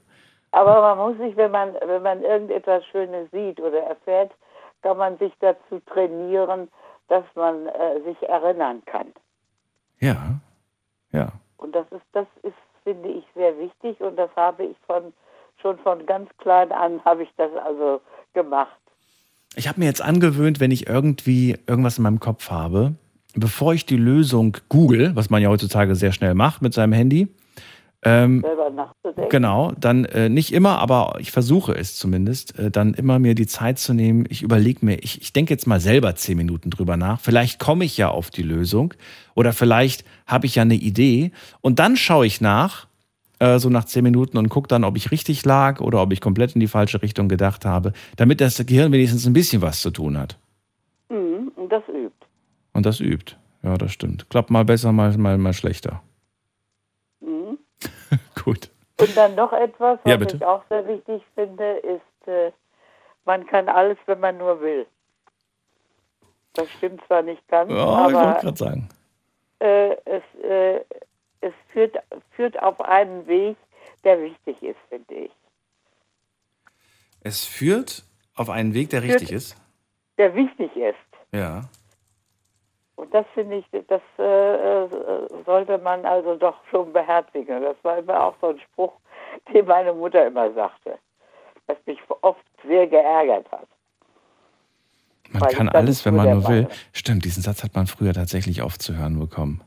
Aber 0.53 0.81
man 0.81 0.99
muss 0.99 1.19
sich, 1.19 1.37
wenn 1.37 1.51
man, 1.51 1.75
wenn 1.87 2.03
man 2.03 2.23
irgendetwas 2.23 2.85
Schönes 2.87 3.31
sieht 3.31 3.61
oder 3.61 3.81
erfährt, 3.81 4.33
kann 4.83 4.97
man 4.97 5.19
sich 5.19 5.33
dazu 5.41 5.81
trainieren, 5.87 6.69
dass 7.09 7.25
man 7.35 7.67
äh, 7.67 8.01
sich 8.05 8.29
erinnern 8.29 8.83
kann. 8.87 9.09
Ja, 9.99 10.41
ja. 11.13 11.33
Und 11.59 11.75
das 11.75 11.87
ist, 11.91 12.03
das 12.13 12.27
ist, 12.43 12.55
finde 12.85 13.09
ich, 13.09 13.25
sehr 13.35 13.57
wichtig 13.59 14.01
und 14.01 14.17
das 14.17 14.31
habe 14.37 14.65
ich 14.65 14.77
von 14.87 15.13
schon 15.61 15.79
von 15.79 16.07
ganz 16.07 16.31
klein 16.39 16.73
an 16.73 17.05
habe 17.05 17.23
ich 17.23 17.29
das 17.37 17.51
also 17.65 18.01
gemacht. 18.33 18.77
Ich 19.57 19.69
habe 19.69 19.81
mir 19.81 19.87
jetzt 19.87 20.03
angewöhnt, 20.03 20.61
wenn 20.61 20.71
ich 20.71 20.89
irgendwie 20.89 21.59
irgendwas 21.67 21.99
in 21.99 22.05
meinem 22.05 22.21
Kopf 22.21 22.51
habe, 22.51 22.95
bevor 23.35 23.75
ich 23.75 23.87
die 23.87 23.97
Lösung 23.97 24.57
google, 24.69 25.15
was 25.15 25.31
man 25.31 25.43
ja 25.43 25.49
heutzutage 25.49 25.95
sehr 25.95 26.13
schnell 26.13 26.35
macht 26.35 26.63
mit 26.63 26.75
seinem 26.75 26.93
Handy, 26.93 27.29
ähm, 28.03 28.41
selber 28.41 28.71
nachzudenken. 28.71 29.29
Genau, 29.29 29.73
dann 29.79 30.07
äh, 30.07 30.31
nicht 30.31 30.55
immer, 30.55 30.79
aber 30.79 31.17
ich 31.19 31.31
versuche 31.31 31.75
es 31.75 31.97
zumindest, 31.97 32.59
äh, 32.59 32.71
dann 32.71 32.95
immer 32.95 33.19
mir 33.19 33.35
die 33.35 33.47
Zeit 33.47 33.79
zu 33.79 33.93
nehmen. 33.93 34.25
Ich 34.31 34.43
überlege 34.43 34.85
mir, 34.85 35.03
ich, 35.03 35.21
ich 35.21 35.35
denke 35.35 35.53
jetzt 35.53 35.67
mal 35.67 35.81
selber 35.81 36.15
zehn 36.15 36.39
Minuten 36.39 36.71
drüber 36.71 36.97
nach. 36.97 37.21
Vielleicht 37.21 37.59
komme 37.59 37.85
ich 37.85 37.99
ja 37.99 38.09
auf 38.09 38.31
die 38.31 38.43
Lösung 38.43 38.95
oder 39.35 39.53
vielleicht 39.53 40.05
habe 40.27 40.47
ich 40.47 40.55
ja 40.55 40.63
eine 40.63 40.77
Idee 40.77 41.33
und 41.61 41.79
dann 41.79 41.97
schaue 41.97 42.25
ich 42.25 42.41
nach, 42.41 42.87
äh, 43.39 43.59
so 43.59 43.69
nach 43.69 43.85
zehn 43.85 44.03
Minuten 44.03 44.39
und 44.39 44.49
gucke 44.49 44.69
dann, 44.69 44.85
ob 44.85 44.97
ich 44.97 45.11
richtig 45.11 45.45
lag 45.45 45.81
oder 45.81 46.01
ob 46.01 46.13
ich 46.13 46.23
komplett 46.23 46.55
in 46.55 46.61
die 46.61 46.69
falsche 46.69 47.03
Richtung 47.03 47.29
gedacht 47.29 47.67
habe, 47.67 47.93
damit 48.17 48.41
das 48.41 48.65
Gehirn 48.65 48.93
wenigstens 48.93 49.27
ein 49.27 49.35
bisschen 49.35 49.61
was 49.61 49.83
zu 49.83 49.91
tun 49.91 50.17
hat. 50.17 50.39
Mhm, 51.11 51.53
und 51.55 51.71
das 51.71 51.83
übt. 51.89 52.27
Und 52.81 52.87
das 52.87 52.99
übt. 53.01 53.37
Ja, 53.63 53.77
das 53.77 53.93
stimmt. 53.93 54.31
Klappt 54.31 54.49
mal 54.49 54.65
besser, 54.65 54.91
mal, 54.91 55.15
mal, 55.19 55.37
mal 55.37 55.53
schlechter. 55.53 56.03
Mhm. 57.21 57.59
Gut. 58.43 58.71
Und 58.99 59.15
dann 59.15 59.35
noch 59.35 59.53
etwas, 59.53 59.99
was 60.03 60.11
Ja, 60.11 60.19
ich 60.19 60.43
auch 60.43 60.65
sehr 60.71 60.89
wichtig 60.89 61.23
finde, 61.35 61.73
ist, 61.81 62.27
äh, 62.27 62.53
man 63.27 63.47
kann 63.47 63.69
alles, 63.69 63.99
wenn 64.07 64.19
man 64.21 64.39
nur 64.39 64.63
will. 64.63 64.87
Das 66.55 66.71
stimmt 66.71 67.03
zwar 67.07 67.21
nicht 67.21 67.47
ganz, 67.49 67.71
Ja, 67.71 67.77
ich 68.09 68.15
wollte 68.15 68.19
aber 68.19 68.41
gerade 68.41 68.57
sagen. 68.57 68.89
äh, 69.59 69.91
es, 70.07 70.23
äh, 70.43 70.81
es 71.43 71.53
führt, 71.69 71.97
führt 72.31 72.63
auf 72.63 72.81
einen 72.81 73.27
Weg, 73.27 73.59
der 74.05 74.23
wichtig 74.23 74.63
ist, 74.63 74.79
finde 74.89 75.15
ich. 75.15 75.31
Es 77.21 77.45
führt 77.45 78.05
auf 78.37 78.49
einen 78.49 78.73
Weg, 78.73 78.89
der 78.89 79.03
Führt- 79.03 79.17
richtig 79.17 79.33
ist. 79.33 79.57
Der 80.17 80.35
wichtig 80.35 80.75
ist. 80.77 80.97
Ja. 81.31 81.69
Und 83.01 83.15
das 83.15 83.25
finde 83.33 83.57
ich, 83.57 83.65
das 83.89 84.03
äh, 84.19 84.85
äh, 84.85 84.89
sollte 85.47 85.79
man 85.79 86.05
also 86.05 86.37
doch 86.37 86.57
schon 86.71 86.93
beherzigen. 86.93 87.63
Das 87.63 87.77
war 87.83 87.97
immer 87.97 88.25
auch 88.25 88.35
so 88.43 88.49
ein 88.49 88.61
Spruch, 88.61 88.93
den 89.55 89.65
meine 89.65 89.95
Mutter 89.95 90.27
immer 90.27 90.53
sagte, 90.53 90.99
was 91.67 91.79
mich 91.87 91.99
oft 92.21 92.45
sehr 92.67 92.87
geärgert 92.87 93.51
hat. 93.51 93.67
Man 95.33 95.43
Weil 95.43 95.53
kann 95.55 95.69
alles, 95.71 96.05
wenn 96.05 96.15
man 96.15 96.29
nur 96.31 96.49
will. 96.49 96.63
Meinung. 96.63 96.79
Stimmt, 96.93 97.25
diesen 97.25 97.43
Satz 97.43 97.65
hat 97.65 97.75
man 97.75 97.87
früher 97.87 98.13
tatsächlich 98.13 98.63
oft 98.63 98.83
zu 98.83 98.97
hören 98.99 99.19
bekommen. 99.19 99.63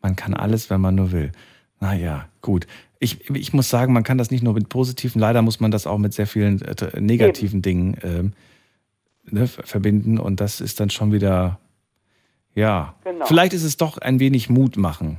Man 0.00 0.14
kann 0.14 0.34
alles, 0.34 0.70
wenn 0.70 0.80
man 0.80 0.94
nur 0.94 1.10
will. 1.10 1.32
Naja, 1.80 2.26
gut. 2.40 2.68
Ich, 3.00 3.28
ich 3.30 3.52
muss 3.52 3.68
sagen, 3.68 3.92
man 3.94 4.04
kann 4.04 4.16
das 4.16 4.30
nicht 4.30 4.44
nur 4.44 4.54
mit 4.54 4.68
positiven, 4.68 5.20
leider 5.20 5.42
muss 5.42 5.58
man 5.58 5.72
das 5.72 5.88
auch 5.88 5.98
mit 5.98 6.12
sehr 6.14 6.28
vielen 6.28 6.62
äh, 6.62 7.00
negativen 7.00 7.62
Dingen 7.62 7.96
ähm, 8.04 8.32
ne, 9.24 9.48
ver- 9.48 9.64
verbinden. 9.64 10.18
Und 10.18 10.40
das 10.40 10.60
ist 10.60 10.78
dann 10.78 10.90
schon 10.90 11.12
wieder, 11.12 11.58
ja. 12.56 12.94
Genau. 13.04 13.24
Vielleicht 13.26 13.52
ist 13.52 13.62
es 13.62 13.76
doch 13.76 13.98
ein 13.98 14.18
wenig 14.18 14.50
Mut 14.50 14.76
machen. 14.76 15.18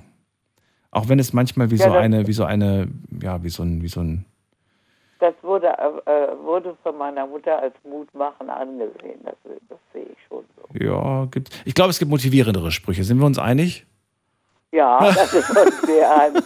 Auch 0.91 1.07
wenn 1.07 1.19
es 1.19 1.31
manchmal 1.31 1.71
wie 1.71 1.75
Ja, 1.75 1.89
so 1.89 1.93
eine, 1.95 2.27
wie 2.27 2.33
so 2.33 2.43
eine, 2.43 2.89
ja, 3.21 3.41
wie 3.43 3.49
so 3.49 3.63
ein, 3.63 3.81
wie 3.83 3.87
so 3.87 4.01
ein, 4.01 4.25
Das 5.19 5.33
wurde, 5.41 5.67
äh, 5.67 6.43
wurde 6.43 6.75
von 6.83 6.97
meiner 6.97 7.25
Mutter 7.27 7.59
als 7.59 7.73
Mutmachen 7.89 8.49
angesehen. 8.49 9.19
Das, 9.23 9.35
das 9.69 9.77
sehe 9.93 10.03
ich 10.03 10.17
schon 10.27 10.43
so. 10.55 10.83
ja, 10.83 11.25
gibt. 11.25 11.49
Ich 11.65 11.73
glaube, 11.75 11.91
es 11.91 11.99
gibt 11.99 12.09
motivierendere 12.11 12.71
Sprüche. 12.71 13.03
Sind 13.03 13.19
wir 13.19 13.25
uns 13.25 13.37
einig? 13.39 13.85
Ja, 14.71 14.99
das 14.99 15.33
ist 15.33 15.49
uns 15.55 15.81
sehr 15.85 16.19
einig. 16.21 16.43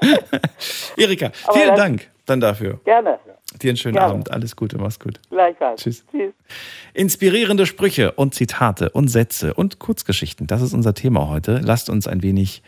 Erika, 0.96 1.30
vielen 1.52 1.68
das- 1.70 1.78
Dank 1.78 2.10
dann 2.26 2.40
dafür. 2.40 2.80
Gerne, 2.84 3.18
Dir 3.62 3.70
einen 3.70 3.76
schönen 3.76 3.94
Gerne. 3.94 4.12
Abend. 4.12 4.30
Alles 4.32 4.56
Gute, 4.56 4.76
mach's 4.76 4.98
gut. 5.00 5.20
gleichfalls. 5.30 5.80
Tschüss. 5.82 6.04
Tschüss. 6.10 6.34
Inspirierende 6.94 7.64
Sprüche 7.64 8.12
und 8.12 8.34
Zitate 8.34 8.90
und 8.90 9.08
Sätze 9.08 9.54
und 9.54 9.78
Kurzgeschichten. 9.78 10.46
Das 10.46 10.60
ist 10.62 10.74
unser 10.74 10.94
Thema 10.94 11.28
heute. 11.28 11.60
Lasst 11.62 11.88
uns 11.88 12.06
ein 12.06 12.22
wenig 12.22 12.62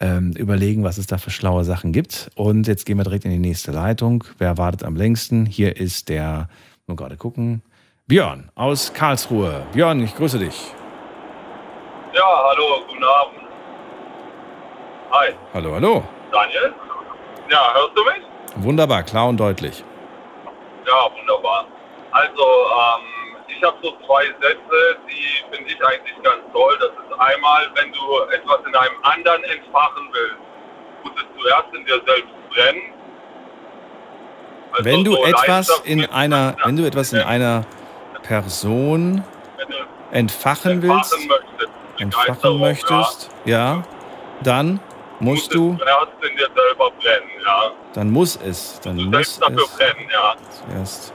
ähm, 0.00 0.32
überlegen, 0.32 0.82
was 0.84 0.98
es 0.98 1.06
da 1.06 1.18
für 1.18 1.30
schlaue 1.30 1.64
Sachen 1.64 1.92
gibt. 1.92 2.30
Und 2.34 2.66
jetzt 2.66 2.84
gehen 2.84 2.98
wir 2.98 3.04
direkt 3.04 3.24
in 3.24 3.30
die 3.30 3.38
nächste 3.38 3.70
Leitung. 3.70 4.24
Wer 4.38 4.58
wartet 4.58 4.82
am 4.82 4.96
längsten? 4.96 5.46
Hier 5.46 5.76
ist 5.76 6.08
der, 6.08 6.48
nur 6.88 6.96
gerade 6.96 7.16
gucken, 7.16 7.62
Björn 8.06 8.50
aus 8.54 8.92
Karlsruhe. 8.92 9.64
Björn, 9.72 10.02
ich 10.02 10.14
grüße 10.14 10.38
dich. 10.38 10.72
Ja, 12.14 12.22
hallo, 12.50 12.84
guten 12.88 13.04
Abend. 13.04 13.38
Hi, 15.10 15.32
Hallo, 15.54 15.74
hallo. 15.74 16.02
Daniel? 16.32 16.74
Ja, 17.50 17.72
hörst 17.74 17.96
du 17.96 18.02
mich? 18.04 18.64
Wunderbar, 18.64 19.04
klar 19.04 19.28
und 19.28 19.38
deutlich. 19.38 19.84
Ja, 20.86 21.10
wunderbar. 21.16 21.66
Also, 22.12 22.42
ähm, 22.42 23.36
ich 23.48 23.62
habe 23.62 23.76
so 23.82 23.96
zwei 24.06 24.26
Sätze, 24.40 24.98
die 25.08 25.54
finde 25.54 25.70
ich 25.70 25.84
eigentlich 25.84 26.22
ganz 26.22 26.42
toll. 26.52 26.76
Das 26.80 26.90
ist 26.90 27.20
einmal, 27.20 27.70
wenn 27.74 27.92
du 27.92 28.20
etwas 28.32 28.58
in 28.66 28.74
einem 28.74 28.94
anderen 29.02 29.42
entfachen 29.44 30.08
willst, 30.12 30.36
muss 31.02 31.12
es 31.16 31.42
zuerst 31.42 31.74
in 31.74 31.84
dir 31.84 32.00
selbst 32.06 32.34
brennen. 32.50 32.82
Also 34.72 34.84
Wenn 34.84 35.04
du 35.04 35.12
so 35.12 35.24
etwas 35.24 35.80
in 35.84 36.04
einer, 36.06 36.56
wenn 36.64 36.76
du 36.76 36.84
etwas 36.84 37.12
in 37.12 37.20
einer 37.20 37.64
Person 38.22 39.22
entfachen 40.10 40.82
willst, 40.82 41.12
entfachen 41.12 41.28
möchtest, 41.28 41.72
entfachen 41.98 42.26
Begeisterung, 42.26 42.60
möchtest, 42.60 43.30
ja, 43.44 43.82
dann 44.42 44.80
ja, 45.24 45.30
muss 45.30 45.38
musst 45.40 45.54
du, 45.54 45.72
es 45.72 45.78
zuerst 45.78 46.30
in 46.30 46.36
dir 46.36 46.48
selber 46.54 46.90
brennen, 46.90 47.30
ja. 47.44 47.72
dann 47.94 48.10
muss 48.10 48.36
es, 48.36 48.80
dann 48.80 48.96
Du 48.96 49.04
muss 49.04 49.38
dafür 49.38 49.64
es 49.64 49.76
brennen, 49.76 50.08
ja. 50.12 50.34
zuerst, 50.50 51.14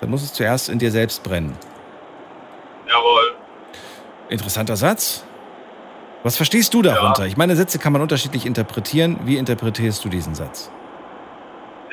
dann 0.00 0.10
muss 0.10 0.22
es 0.22 0.32
zuerst 0.32 0.68
in 0.68 0.78
dir 0.78 0.90
selbst 0.90 1.22
brennen. 1.22 1.56
Jawohl. 2.88 3.34
Interessanter 4.28 4.76
Satz. 4.76 5.24
Was 6.22 6.36
verstehst 6.36 6.74
du 6.74 6.82
darunter? 6.82 7.26
Ich 7.26 7.36
meine, 7.36 7.54
Sätze 7.54 7.78
kann 7.78 7.92
man 7.92 8.02
unterschiedlich 8.02 8.46
interpretieren. 8.46 9.20
Wie 9.24 9.36
interpretierst 9.36 10.04
du 10.04 10.08
diesen 10.08 10.34
Satz? 10.34 10.72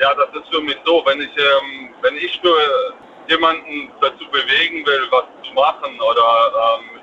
Ja, 0.00 0.12
das 0.14 0.28
ist 0.34 0.52
für 0.52 0.60
mich 0.60 0.76
so, 0.84 1.02
wenn 1.06 1.20
ich, 1.20 1.30
ähm, 1.36 1.94
wenn 2.02 2.16
ich 2.16 2.40
für 2.40 2.56
jemanden 3.28 3.92
dazu 4.00 4.24
bewegen 4.32 4.84
will, 4.84 5.06
was 5.10 5.24
zu 5.46 5.54
machen 5.54 6.00
oder 6.00 6.78
ähm, 6.78 6.93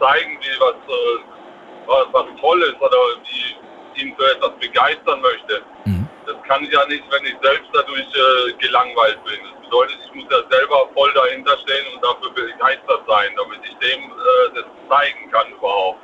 zeigen 0.00 0.38
will, 0.40 0.56
was, 0.60 0.74
äh, 0.88 1.18
was, 1.86 2.06
was 2.12 2.40
toll 2.40 2.62
ist 2.62 2.80
oder 2.80 2.96
wie 3.24 4.00
ihn 4.00 4.14
für 4.16 4.30
etwas 4.34 4.52
begeistern 4.60 5.20
möchte, 5.20 5.62
Mhm. 5.84 6.08
das 6.26 6.36
kann 6.48 6.62
ich 6.64 6.72
ja 6.72 6.84
nicht, 6.86 7.04
wenn 7.10 7.24
ich 7.24 7.36
selbst 7.42 7.68
dadurch 7.72 8.00
äh, 8.00 8.52
gelangweilt 8.58 9.18
bin. 9.24 9.38
Das 9.52 9.62
bedeutet, 9.64 9.98
ich 10.06 10.14
muss 10.14 10.24
ja 10.30 10.38
selber 10.50 10.88
voll 10.94 11.12
dahinter 11.14 11.56
stehen 11.58 11.86
und 11.94 12.04
dafür 12.04 12.30
begeistert 12.34 13.02
sein, 13.06 13.30
damit 13.36 13.60
ich 13.64 13.76
dem 13.78 14.00
äh, 14.04 14.54
das 14.54 14.64
zeigen 14.88 15.30
kann 15.30 15.46
überhaupt. 15.52 16.00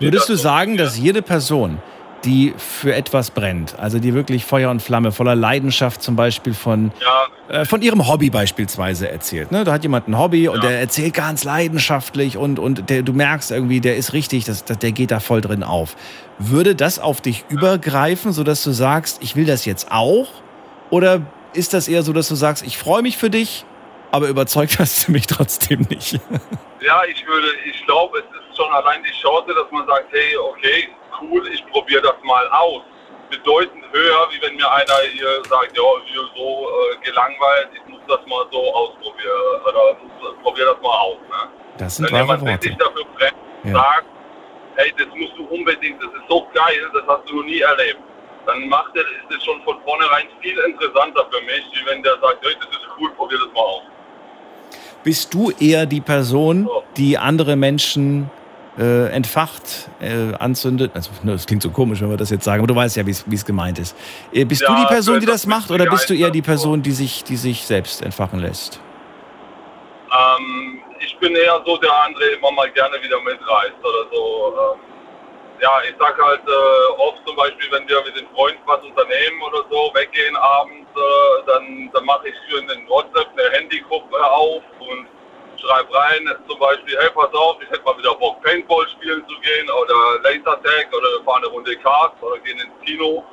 Würdest 0.00 0.28
du 0.28 0.34
sagen, 0.36 0.76
dass 0.76 0.96
jede 0.98 1.22
Person, 1.22 1.80
die 2.24 2.52
für 2.56 2.94
etwas 2.94 3.30
brennt, 3.30 3.78
also 3.78 3.98
die 4.00 4.12
wirklich 4.12 4.44
Feuer 4.44 4.70
und 4.70 4.82
Flamme, 4.82 5.12
voller 5.12 5.36
Leidenschaft 5.36 6.02
zum 6.02 6.16
Beispiel 6.16 6.52
von, 6.54 6.90
Ja, 7.00 7.60
äh, 7.60 7.64
von 7.64 7.80
ihrem 7.80 8.08
Hobby 8.08 8.28
beispielsweise 8.30 9.08
erzählt. 9.10 9.52
Ne? 9.52 9.62
Da 9.64 9.72
hat 9.72 9.82
jemand 9.84 10.08
ein 10.08 10.18
Hobby 10.18 10.48
und 10.48 10.56
Ja. 10.64 10.70
der 10.70 10.80
erzählt 10.80 11.14
ganz 11.14 11.44
leidenschaftlich 11.44 12.36
und, 12.36 12.58
und 12.58 12.90
der, 12.90 13.02
du 13.02 13.12
merkst 13.12 13.50
irgendwie, 13.52 13.80
der 13.80 13.96
ist 13.96 14.12
richtig, 14.12 14.44
das, 14.44 14.64
das, 14.64 14.78
der 14.78 14.90
geht 14.92 15.10
da 15.12 15.20
voll 15.20 15.40
drin 15.40 15.62
auf. 15.62 15.94
Würde 16.38 16.74
das 16.74 16.98
auf 16.98 17.20
dich 17.20 17.44
übergreifen, 17.48 18.32
sodass 18.32 18.62
du 18.64 18.72
sagst, 18.72 19.22
ich 19.22 19.36
will 19.36 19.46
das 19.46 19.64
jetzt 19.64 19.92
auch? 19.92 20.26
Oder 20.90 21.20
ist 21.54 21.72
das 21.74 21.86
eher 21.88 22.02
so, 22.02 22.12
dass 22.12 22.28
du 22.28 22.34
sagst, 22.34 22.64
ich 22.66 22.78
freue 22.78 23.02
mich 23.02 23.16
für 23.16 23.30
dich, 23.30 23.64
aber 24.10 24.28
überzeugt 24.28 24.76
hast 24.80 25.06
du 25.06 25.12
mich 25.12 25.26
trotzdem 25.28 25.86
nicht? 25.88 26.14
Ja, 26.80 27.02
ich 27.08 27.24
würde, 27.26 27.48
ich 27.70 27.84
glaube, 27.86 28.18
es 28.18 28.24
ist 28.24 28.56
schon 28.56 28.72
allein 28.72 29.00
die 29.04 29.20
Chance, 29.22 29.54
dass 29.54 29.70
man 29.70 29.86
sagt, 29.86 30.06
hey, 30.10 30.36
okay, 30.36 30.88
cool, 31.22 31.46
ich 31.52 31.64
probiere 31.66 32.02
das 32.02 32.14
mal 32.24 32.46
aus. 32.48 32.82
Bedeutend 33.30 33.84
höher, 33.92 34.26
wie 34.30 34.40
wenn 34.40 34.56
mir 34.56 34.70
einer 34.72 34.94
hier 35.12 35.28
sagt, 35.48 35.76
ja, 35.76 35.82
hier 36.06 36.22
so 36.34 36.66
äh, 36.66 37.04
gelangweilt, 37.04 37.68
ich 37.74 37.92
muss 37.92 38.00
das 38.08 38.20
mal 38.26 38.44
so 38.50 38.72
ausprobieren 38.74 39.62
oder 39.68 39.96
muss, 40.02 40.34
probier 40.42 40.64
das 40.64 40.80
mal 40.82 40.96
aus. 40.98 41.18
Ne? 41.28 41.50
Das 41.76 41.96
sind 41.96 42.06
Wenn 42.06 42.14
wahre 42.14 42.38
jemand 42.38 42.42
wirklich 42.64 42.76
dafür 42.78 43.04
brennt, 43.16 43.34
Ja. 43.64 43.72
sagt, 43.74 44.06
hey, 44.76 44.94
das 44.96 45.08
musst 45.14 45.36
du 45.36 45.44
unbedingt, 45.54 46.02
das 46.02 46.10
ist 46.10 46.26
so 46.28 46.46
geil, 46.54 46.90
das 46.94 47.02
hast 47.06 47.28
du 47.28 47.36
noch 47.36 47.44
nie 47.44 47.60
erlebt. 47.60 48.00
Dann 48.46 48.66
macht 48.68 48.96
er, 48.96 49.02
ist 49.02 49.36
es 49.36 49.44
schon 49.44 49.60
von 49.62 49.76
vornherein 49.84 50.26
viel 50.40 50.58
interessanter 50.60 51.26
für 51.30 51.44
mich, 51.44 51.64
wie 51.74 51.84
wenn 51.90 52.02
der 52.02 52.14
sagt, 52.22 52.38
hey, 52.42 52.54
das 52.60 52.68
ist 52.70 52.88
cool, 52.98 53.10
probier 53.12 53.38
das 53.38 53.48
mal 53.52 53.60
aus. 53.60 53.82
Bist 55.04 55.34
du 55.34 55.50
eher 55.60 55.84
die 55.84 56.00
Person, 56.00 56.64
So. 56.64 56.82
die 56.96 57.18
andere 57.18 57.56
Menschen 57.56 58.30
äh, 58.78 59.10
entfacht, 59.10 59.88
äh, 60.00 60.34
anzündet? 60.38 60.92
Also, 60.94 61.10
ne, 61.22 61.32
das 61.32 61.46
klingt 61.46 61.62
so 61.62 61.70
komisch, 61.70 62.00
wenn 62.00 62.10
wir 62.10 62.16
das 62.16 62.30
jetzt 62.30 62.44
sagen, 62.44 62.60
aber 62.60 62.68
du 62.68 62.76
weißt 62.76 62.96
ja, 62.96 63.06
wie 63.06 63.10
es 63.10 63.44
gemeint 63.44 63.78
ist. 63.78 63.96
Äh, 64.32 64.44
bist 64.44 64.62
Ja, 64.62 64.68
du 64.68 64.80
die 64.82 64.86
Person, 64.86 65.20
die 65.20 65.26
das 65.26 65.46
macht, 65.46 65.70
oder 65.70 65.86
bist 65.86 66.08
du 66.08 66.14
eher 66.14 66.30
die. 66.30 66.42
Person, 66.42 66.82
die 66.82 66.92
sich, 66.92 67.24
die 67.24 67.36
sich 67.36 67.66
selbst 67.66 68.00
entfachen 68.02 68.38
lässt? 68.38 68.80
Ähm, 70.08 70.80
ich 71.00 71.16
bin 71.18 71.34
eher 71.34 71.60
so, 71.66 71.76
der 71.76 71.92
andere 72.04 72.24
immer 72.24 72.50
mal 72.52 72.70
gerne 72.70 72.96
wieder 73.02 73.20
mitreißt 73.20 73.78
oder 73.82 74.08
so. 74.12 74.54
Ähm, 74.74 74.80
ja, 75.60 75.72
ich 75.88 75.94
sag 75.98 76.16
halt 76.22 76.40
äh, 76.46 77.00
oft 77.02 77.18
zum 77.26 77.36
Beispiel, 77.36 77.70
wenn 77.72 77.86
wir 77.88 78.02
mit 78.04 78.16
den 78.16 78.26
Freunden 78.34 78.60
was 78.66 78.82
unternehmen 78.82 79.42
oder 79.42 79.64
so, 79.70 79.90
weggehen 79.94 80.36
abends, 80.36 80.88
äh, 80.94 81.46
dann, 81.46 81.90
dann 81.92 82.04
mache 82.04 82.28
ich 82.28 82.34
für 82.48 82.62
den 82.62 82.88
WhatsApp 82.88 83.28
eine 83.36 83.50
Handygruppe 83.56 84.16
auf 84.30 84.62
und 84.78 85.06
schreibe 85.60 85.94
rein, 85.94 86.28
zum 86.48 86.58
Beispiel, 86.58 86.96
hey, 87.00 87.10
pass 87.14 87.32
auf, 87.34 87.56
ich 87.62 87.70
hätte 87.70 87.82
mal 87.84 87.96
wieder 87.98 88.14
Bock, 88.14 88.42
Paintball 88.42 88.86
spielen 88.88 89.22
zu 89.28 89.34
gehen 89.40 89.68
oder 89.70 90.22
Lasertag 90.22 90.88
oder 90.92 91.08
wir 91.18 91.24
fahren 91.24 91.42
eine 91.44 91.52
Runde 91.52 91.76
Kart 91.76 92.14
oder 92.22 92.38
gehen 92.40 92.58
ins 92.58 92.84
Kino. 92.84 93.24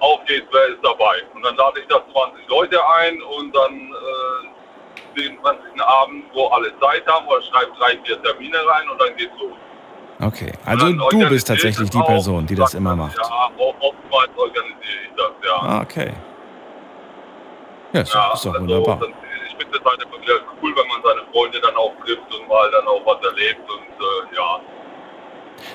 Auf 0.00 0.24
geht's, 0.26 0.46
wer 0.50 0.66
ist 0.68 0.82
dabei? 0.82 1.22
Und 1.34 1.44
dann 1.44 1.56
lade 1.56 1.80
ich 1.80 1.86
da 1.86 2.02
20 2.12 2.48
Leute 2.48 2.78
ein 2.98 3.22
und 3.22 3.54
dann 3.54 3.74
äh, 3.74 5.20
den 5.20 5.38
20. 5.40 5.80
Abend, 5.80 6.24
wo 6.34 6.46
alle 6.48 6.72
Zeit 6.80 7.06
haben, 7.06 7.26
oder 7.28 7.42
schreibe 7.42 7.72
drei, 7.78 7.98
vier 8.04 8.20
Termine 8.22 8.58
rein 8.66 8.88
und 8.88 9.00
dann 9.00 9.16
geht's 9.16 9.34
los. 9.40 9.52
Okay, 10.20 10.52
also 10.64 10.92
du 10.92 11.28
bist 11.28 11.48
ich 11.50 11.54
tatsächlich 11.56 11.90
die 11.90 12.02
Person, 12.02 12.46
die 12.46 12.54
das 12.54 12.74
immer 12.74 12.94
macht. 12.94 13.16
Ja, 13.16 13.50
oftmals 13.58 14.30
organisiere 14.36 15.02
ich 15.04 15.12
das, 15.16 15.30
ja. 15.44 15.56
Ah, 15.56 15.80
okay. 15.82 16.12
Ja, 17.92 18.00
ist, 18.00 18.14
ja, 18.14 18.32
ist 18.32 18.44
doch 18.44 18.54
also, 18.54 18.60
wunderbar. 18.60 18.98
Dann, 19.00 19.14
finde 19.62 19.78
es 19.78 19.84
halt 19.84 20.02
immer 20.02 20.20
wieder 20.20 20.34
cool, 20.62 20.74
wenn 20.76 20.88
man 20.88 21.02
seine 21.02 21.22
Freunde 21.32 21.60
dann 21.60 21.76
auch 21.76 21.92
trifft 22.04 22.34
und 22.34 22.48
mal 22.48 22.70
dann 22.70 22.86
auch 22.86 23.02
was 23.04 23.24
erlebt 23.24 23.60
und 23.60 24.32
äh, 24.32 24.36
ja. 24.36 24.60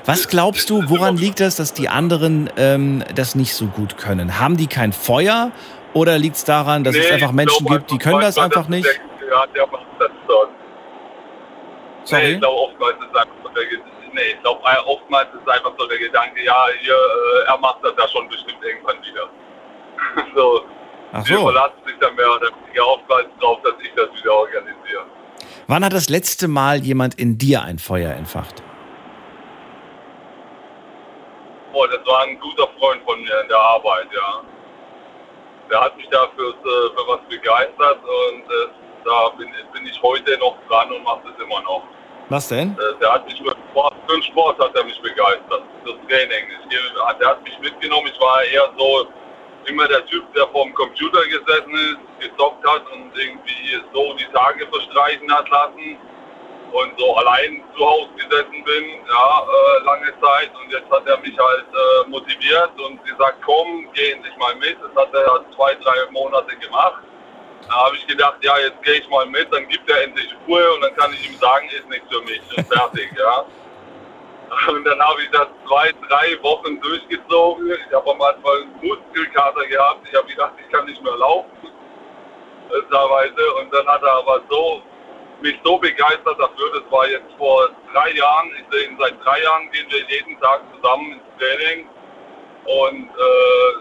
Was 0.06 0.28
glaubst 0.28 0.70
du, 0.70 0.90
woran 0.90 1.16
liegt 1.16 1.40
das, 1.40 1.56
dass 1.56 1.74
die 1.74 1.88
anderen 1.88 2.50
ähm, 2.58 3.04
das 3.16 3.36
nicht 3.36 3.54
so 3.54 3.68
gut 3.68 3.98
können? 3.98 4.40
Haben 4.40 4.58
die 4.58 4.68
kein 4.68 4.92
Feuer 4.92 5.52
oder 5.94 6.18
liegt 6.18 6.36
es 6.36 6.44
daran, 6.44 6.84
dass 6.84 6.96
es 6.96 7.06
Nee, 7.06 7.14
einfach 7.14 7.30
ich 7.30 7.36
Menschen 7.36 7.66
glaub 7.66 7.80
gibt, 7.80 7.92
die 7.92 7.98
können 7.98 8.20
das 8.20 8.38
einfach 8.38 8.68
nicht? 8.68 8.86
Der, 8.86 9.30
ja, 9.30 9.46
der 9.48 9.68
macht 9.68 9.86
das. 10.00 10.10
Nee, 12.10 12.16
Sorry? 12.16 12.34
ich 12.34 12.40
glaube 12.40 12.58
oftmals 12.58 12.96
ist 13.00 13.16
einfach 13.18 13.36
so 13.44 13.50
der 13.50 13.64
Nee, 14.14 14.22
ich 14.34 14.42
glaube 14.42 14.62
oftmals 14.86 15.28
ist 15.34 15.50
einfach 15.50 15.74
so 15.78 15.86
der 15.88 15.98
Gedanke, 15.98 16.44
ja, 16.44 16.56
hier, 16.80 16.94
äh, 16.94 17.48
er 17.48 17.58
macht 17.58 17.84
das 17.84 17.94
ja 17.98 18.08
schon 18.08 18.28
bestimmt 18.30 18.64
irgendwann 18.64 18.96
wieder. 19.04 19.30
so, 20.36 20.66
Ach 21.14 21.26
so. 21.26 21.42
verlassen 21.42 21.76
sich 21.86 21.96
dann 22.00 22.16
mehr 22.16 22.30
oder 22.32 22.48
weniger 22.66 22.88
oftmals 22.88 23.28
drauf, 23.40 23.60
dass 23.64 23.74
ich 23.82 23.92
das 23.96 24.08
wieder 24.22 24.34
organisiere. 24.34 25.06
Wann 25.68 25.84
hat 25.84 25.94
das 25.94 26.10
letzte 26.10 26.48
Mal 26.48 26.78
jemand 26.84 27.16
in 27.16 27.38
dir 27.38 27.62
ein 27.64 27.80
Feuer 27.80 28.14
entfacht? 28.14 28.64
Boah, 31.72 31.88
das 31.90 32.06
war 32.06 32.24
ein 32.24 32.40
guter 32.40 32.68
Freund 32.80 33.02
von 33.06 33.20
mir 33.22 33.42
in 33.42 33.48
der 33.50 33.60
Arbeit, 33.60 34.08
ja. 34.14 34.42
Der 35.70 35.82
hat 35.82 35.98
mich 35.98 36.08
da 36.10 36.28
fürs, 36.36 36.56
äh, 36.56 36.96
für 36.96 37.08
was 37.08 37.20
begeistert 37.30 38.00
und 38.04 38.44
äh, 38.44 38.68
da 39.04 39.30
bin, 39.38 39.50
bin 39.74 39.86
ich 39.86 40.02
heute 40.02 40.38
noch 40.40 40.56
dran 40.70 40.92
und 40.92 41.04
mache 41.04 41.22
das 41.26 41.44
immer 41.44 41.62
noch. 41.64 41.84
Was 42.30 42.48
denn? 42.48 42.72
Äh, 42.72 43.00
Der 43.02 43.14
hat 43.14 43.26
mich 43.26 43.38
für 43.38 43.52
Sport, 43.70 43.94
für 44.08 44.14
den 44.16 44.24
Sport 44.24 44.60
hat 44.60 44.76
er 44.76 44.84
mich 44.86 45.00
begeistert. 45.02 45.64
Das 45.86 45.96
Training. 46.08 46.46
Ich, 46.70 46.78
der 47.20 47.28
hat 47.28 47.44
mich 47.44 47.60
mitgenommen. 47.60 48.08
Ich 48.14 48.20
war 48.20 48.44
eher 48.44 48.70
so 48.78 49.08
immer 49.68 49.88
der 49.88 50.06
Typ, 50.06 50.24
der 50.34 50.48
vorm 50.48 50.74
Computer 50.74 51.24
gesessen 51.28 51.74
ist, 51.74 52.30
gezockt 52.30 52.66
hat 52.68 52.84
und 52.92 53.12
irgendwie 53.18 53.80
so 53.94 54.14
die 54.14 54.28
Tage 54.34 54.68
verstreichen 54.68 55.32
hat 55.34 55.50
lassen 55.50 55.98
und 56.72 57.00
so 57.00 57.16
allein 57.16 57.64
zu 57.76 57.86
Hause 57.86 58.10
gesessen 58.16 58.64
bin, 58.64 58.86
ja, 59.08 59.44
äh, 59.44 59.84
lange 59.86 60.14
Zeit. 60.22 60.52
Und 60.62 60.72
jetzt 60.72 60.90
hat 60.92 61.08
er 61.08 61.18
mich 61.20 61.38
halt 61.38 61.66
äh, 61.66 62.10
motiviert 62.10 62.72
und 62.80 63.04
gesagt, 63.06 63.38
komm, 63.46 63.90
geh 63.94 64.12
endlich 64.12 64.36
mal 64.38 64.56
mit. 64.56 64.78
Das 64.82 65.04
hat 65.04 65.14
er 65.14 65.46
zwei, 65.56 65.74
drei 65.76 66.12
Monate 66.12 66.56
gemacht. 66.58 67.04
Da 67.68 67.74
habe 67.86 67.96
ich 67.96 68.08
gedacht, 68.08 68.38
ja, 68.42 68.58
jetzt 68.60 68.82
gehe 68.84 68.96
ich 68.96 69.10
mal 69.10 69.26
mit, 69.26 69.52
dann 69.52 69.68
gibt 69.68 69.90
er 69.90 70.04
endlich 70.04 70.34
Ruhe 70.48 70.74
und 70.74 70.82
dann 70.82 70.96
kann 70.96 71.12
ich 71.14 71.30
ihm 71.30 71.38
sagen, 71.38 71.68
ist 71.70 71.90
nichts 71.90 72.08
für 72.10 72.22
mich 72.22 72.42
und 72.56 72.68
fertig, 72.68 73.10
ja. 73.18 73.46
Und 74.68 74.84
dann 74.86 75.00
habe 75.00 75.22
ich 75.22 75.30
das 75.32 75.48
zwei, 75.68 75.92
drei 76.08 76.42
Wochen 76.42 76.80
durchgezogen. 76.80 77.72
Ich 77.72 77.94
habe 77.94 78.12
am 78.12 78.22
Anfang 78.22 78.62
einen 78.62 78.88
Muskelkater 78.88 79.66
gehabt. 79.68 80.08
Ich 80.10 80.18
habe 80.18 80.28
gedacht, 80.28 80.54
ich 80.64 80.72
kann 80.72 80.86
nicht 80.86 81.02
mehr 81.04 81.18
laufen. 81.18 81.50
Und 82.70 83.74
dann 83.74 83.88
hat 83.88 84.04
er 84.04 84.14
aber 84.14 84.42
so 84.50 84.82
mich 85.42 85.56
so 85.64 85.78
begeistert 85.78 86.40
dafür. 86.40 86.72
Das 86.74 86.92
war 86.92 87.08
jetzt 87.10 87.32
vor 87.38 87.70
drei 87.94 88.12
Jahren. 88.12 88.52
Ich 88.58 88.66
sehe 88.72 88.90
ihn 88.90 88.98
seit 89.00 89.14
drei 89.24 89.42
Jahren 89.42 89.70
gehen 89.72 89.86
wir 89.90 90.00
jeden 90.10 90.40
Tag 90.40 90.62
zusammen 90.76 91.14
ins 91.14 91.24
Training. 91.40 91.88
Und 92.66 93.10
äh, 93.10 93.74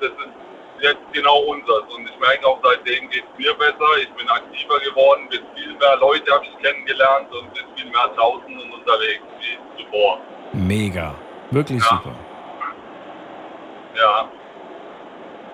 das 0.00 0.10
ist 0.10 0.32
jetzt 0.80 1.12
genau 1.12 1.38
unseres. 1.40 1.84
Und 1.94 2.08
ich 2.08 2.18
merke 2.18 2.46
auch, 2.46 2.60
seitdem 2.62 3.08
geht 3.10 3.24
es 3.24 3.38
mir 3.38 3.54
besser. 3.54 3.98
Ich 4.00 4.10
bin 4.12 4.28
aktiver 4.28 4.78
geworden, 4.80 5.28
bin 5.28 5.40
viel 5.56 5.74
mehr 5.76 5.96
Leute 5.96 6.32
habe 6.32 6.44
ich 6.44 6.58
kennengelernt 6.62 7.32
und 7.32 7.52
bin 7.54 7.64
viel 7.76 7.90
mehr 7.90 8.08
draußen 8.16 8.71
unterwegs 8.84 9.22
wie 9.40 9.82
zuvor. 9.84 10.18
Mega. 10.52 11.14
Wirklich 11.50 11.82
Ja. 11.82 11.88
super. 11.90 12.14
Ja. 13.94 14.28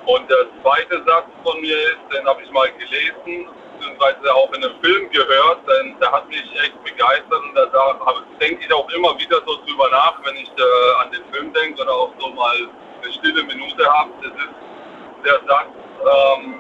Und 0.07 0.31
der 0.31 0.47
zweite 0.63 1.03
Satz 1.05 1.27
von 1.45 1.61
mir 1.61 1.77
ist, 1.77 1.99
den 2.15 2.27
habe 2.27 2.43
ich 2.43 2.51
mal 2.51 2.71
gelesen, 2.73 3.47
beziehungsweise 3.79 4.35
auch 4.35 4.51
in 4.55 4.65
einem 4.65 4.75
Film 4.83 5.11
gehört, 5.11 5.61
denn 5.69 5.97
der 6.01 6.11
hat 6.13 6.27
mich 6.29 6.43
echt 6.63 6.83
begeistert 6.83 7.31
und 7.43 7.55
da, 7.55 7.97
denke 8.41 8.65
ich 8.65 8.73
auch 8.73 8.89
immer 8.91 9.19
wieder 9.19 9.37
so 9.47 9.57
drüber 9.67 9.89
nach, 9.91 10.15
wenn 10.25 10.37
ich 10.37 10.49
äh, 10.49 11.03
an 11.05 11.11
den 11.13 11.23
Film 11.33 11.53
denke 11.53 11.83
oder 11.83 11.93
auch 11.93 12.13
so 12.19 12.29
mal 12.31 12.57
eine 13.03 13.13
stille 13.13 13.43
Minute 13.45 13.87
habe. 13.93 14.11
Das 14.23 14.33
ist 14.33 15.25
der 15.25 15.41
Satz, 15.47 15.69
ähm, 16.01 16.55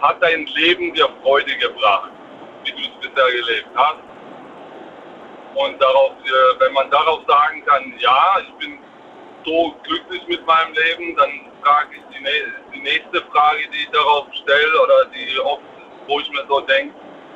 hat 0.00 0.22
dein 0.22 0.46
Leben 0.46 0.94
dir 0.94 1.08
Freude 1.22 1.54
gebracht, 1.58 2.10
wie 2.64 2.72
du 2.72 2.78
es 2.78 3.08
bisher 3.10 3.30
gelebt 3.30 3.68
hast? 3.74 3.98
Und 5.54 5.80
darauf, 5.80 6.12
äh, 6.24 6.60
wenn 6.60 6.72
man 6.72 6.90
darauf 6.90 7.20
sagen 7.26 7.64
kann, 7.66 7.94
ja, 7.98 8.36
ich 8.40 8.52
bin 8.54 8.78
so 9.44 9.74
glücklich 9.82 10.26
mit 10.28 10.46
meinem 10.46 10.72
Leben, 10.72 11.16
dann 11.16 11.52
frage 11.62 11.96
ich 11.96 12.16
die, 12.16 12.24
die 12.74 12.80
nächste 12.80 13.20
Frage, 13.30 13.68
die 13.72 13.78
ich 13.78 13.90
darauf 13.90 14.26
stelle 14.32 14.82
oder 14.82 15.04
die 15.06 15.40
oft, 15.40 15.62
wo 16.06 16.20
ich 16.20 16.30
mir 16.30 16.44
so 16.48 16.60
denke, 16.60 16.94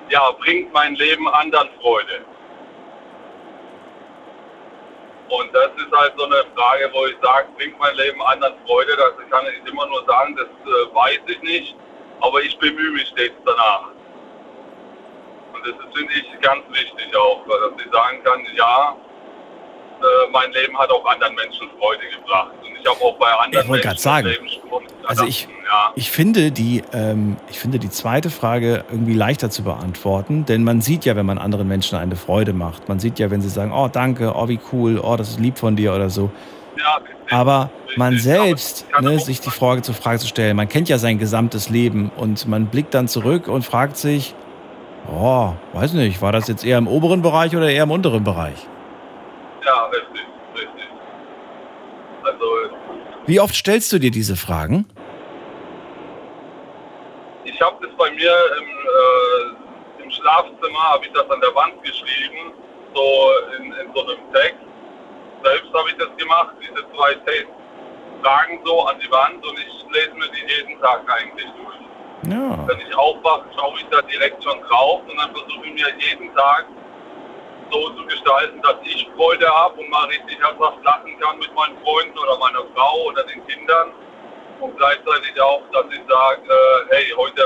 ja, 0.09 0.31
bringt 0.33 0.72
mein 0.72 0.94
Leben 0.94 1.29
anderen 1.29 1.68
Freude? 1.81 2.24
Und 5.29 5.52
das 5.52 5.70
ist 5.76 5.92
halt 5.92 6.12
so 6.16 6.24
eine 6.24 6.44
Frage, 6.55 6.88
wo 6.92 7.07
ich 7.07 7.16
sage, 7.20 7.48
bringt 7.57 7.79
mein 7.79 7.96
Leben 7.96 8.22
anderen 8.22 8.55
Freude? 8.64 8.96
Das 8.96 9.12
kann 9.31 9.44
ich 9.46 9.70
immer 9.70 9.87
nur 9.87 10.05
sagen, 10.07 10.37
das 10.37 10.46
äh, 10.46 10.94
weiß 10.94 11.20
ich 11.26 11.42
nicht, 11.42 11.76
aber 12.20 12.40
ich 12.40 12.57
bemühe 12.59 12.92
mich 12.92 13.09
stets 13.09 13.35
danach. 13.44 13.95
Das 15.66 15.94
finde 15.94 16.12
ich, 16.14 16.40
ganz 16.40 16.62
wichtig 16.70 17.16
auch, 17.16 17.44
dass 17.46 17.85
ich 17.85 17.92
sagen 17.92 18.22
kann, 18.22 18.40
ja, 18.55 18.96
äh, 20.00 20.31
mein 20.31 20.52
Leben 20.52 20.79
hat 20.79 20.90
auch 20.90 21.05
anderen 21.07 21.35
Menschen 21.35 21.68
Freude 21.79 22.02
gebracht. 22.14 22.50
Und 22.62 22.76
ich 22.79 22.87
habe 22.87 23.02
auch 23.02 23.16
bei 23.18 23.33
anderen 23.33 23.64
Ich 23.64 23.68
wollte 23.68 23.85
gerade 23.85 24.22
Menschen 24.24 24.61
sagen, 24.70 24.90
Also 25.07 25.24
ich, 25.24 25.48
ja. 25.64 25.92
ich, 25.94 26.11
finde 26.11 26.52
die, 26.52 26.83
ähm, 26.92 27.37
ich 27.48 27.59
finde 27.59 27.79
die 27.79 27.88
zweite 27.88 28.29
Frage 28.29 28.85
irgendwie 28.90 29.14
leichter 29.14 29.50
zu 29.50 29.64
beantworten, 29.64 30.44
denn 30.44 30.64
man 30.64 30.83
sieht 30.83 31.05
ja, 31.07 31.16
wenn 31.16 31.26
man 31.26 31.38
anderen 31.38 31.66
Menschen 31.66 31.98
eine 31.98 32.16
Freude 32.16 32.52
macht. 32.52 32.88
Man 32.88 33.00
sieht 33.00 33.18
ja, 33.18 33.31
wenn 33.31 33.40
sie 33.40 33.48
sagen, 33.48 33.72
oh 33.72 33.88
danke, 33.88 34.35
oh 34.35 34.48
wie 34.48 34.61
cool, 34.72 34.98
oh 34.98 35.16
das 35.16 35.31
ist 35.31 35.40
lieb 35.40 35.59
von 35.59 35.76
dir 35.76 35.94
oder 35.94 36.11
so. 36.11 36.31
ja, 36.76 36.96
richtig, 36.96 37.33
Aber 37.33 37.70
man 37.96 38.14
richtig. 38.14 38.33
selbst, 38.33 38.87
Aber 38.92 39.11
ne, 39.11 39.18
sich 39.18 39.40
die 39.40 39.50
Frage 39.50 39.81
zur 39.81 39.94
Frage 39.94 40.18
zu 40.18 40.26
stellen, 40.26 40.57
man 40.57 40.68
kennt 40.68 40.90
ja 40.90 40.98
sein 40.98 41.18
gesamtes 41.18 41.70
Leben 41.70 42.11
und 42.16 42.46
man 42.46 42.66
blickt 42.66 42.92
dann 42.92 43.09
zurück 43.09 43.48
und 43.48 43.64
fragt 43.64 43.96
sich, 43.96 44.35
oh, 45.11 45.55
weiß 45.73 45.95
nicht, 45.95 46.21
war 46.23 46.33
das 46.33 46.49
jetzt 46.49 46.64
eher 46.64 46.79
im 46.79 46.88
oberen 46.88 47.23
Bereich 47.23 47.57
oder 47.57 47.69
eher 47.69 47.85
im 47.85 47.90
unteren 47.90 48.25
Bereich? 48.25 48.66
Ja, 49.64 49.85
richtig, 49.87 50.27
richtig. 50.55 50.88
Also 52.23 52.45
Wie 53.27 53.40
oft 53.40 53.55
stellst 53.55 53.92
du 53.92 53.99
dir 53.99 54.11
diese 54.11 54.37
Fragen? 54.37 54.87
ich 57.57 57.62
habe 57.62 57.87
das 57.87 57.97
bei 57.97 58.11
mir 58.11 58.35
im, 58.59 58.69
äh, 58.69 60.03
im 60.03 60.11
Schlafzimmer, 60.11 60.83
habe 60.92 61.07
ich 61.07 61.12
das 61.12 61.29
an 61.31 61.40
der 61.40 61.55
Wand 61.55 61.83
geschrieben, 61.83 62.53
so 62.95 63.31
in, 63.57 63.73
in 63.73 63.95
so 63.95 64.03
einem 64.05 64.33
Text. 64.33 64.61
Selbst 65.42 65.73
habe 65.73 65.88
ich 65.88 65.97
das 65.97 66.14
gemacht, 66.19 66.55
diese 66.61 66.85
zwei 66.92 67.16
Fragen 68.23 68.61
so 68.64 68.83
an 68.87 68.97
die 69.01 69.11
Wand 69.11 69.47
und 69.47 69.59
ich 69.59 69.85
lese 69.90 70.14
mir 70.14 70.29
die 70.29 70.45
jeden 70.53 70.81
Tag 70.83 71.01
eigentlich 71.09 71.47
durch. 71.57 71.86
Ja. 72.22 72.66
Wenn 72.66 72.81
ich 72.81 72.96
aufwache, 72.96 73.44
schaue 73.57 73.79
ich 73.79 73.87
da 73.90 74.02
direkt 74.02 74.42
schon 74.42 74.61
drauf 74.62 75.02
und 75.09 75.16
dann 75.16 75.31
versuche 75.31 75.66
ich 75.66 75.74
mir 75.74 75.87
jeden 75.98 76.35
Tag 76.35 76.66
so 77.70 77.90
zu 77.90 78.07
gestalten, 78.07 78.61
dass 78.62 78.76
ich 78.85 79.09
Freude 79.16 79.48
habe 79.48 79.81
und 79.81 79.90
mal 79.90 80.07
richtig 80.07 80.38
herzhaft 80.38 80.83
lachen 80.85 81.18
kann 81.20 81.38
mit 81.38 81.52
meinen 81.55 81.76
Freunden 81.85 82.18
oder 82.18 82.38
meiner 82.38 82.64
Frau 82.74 83.05
oder 83.07 83.22
den 83.24 83.44
Kindern. 83.46 83.92
Und 84.61 84.76
gleichzeitig 84.76 85.40
auch, 85.40 85.62
dass 85.72 85.85
ich 85.90 86.00
sage, 86.09 86.42
äh, 86.42 86.94
hey, 86.94 87.05
heute 87.16 87.42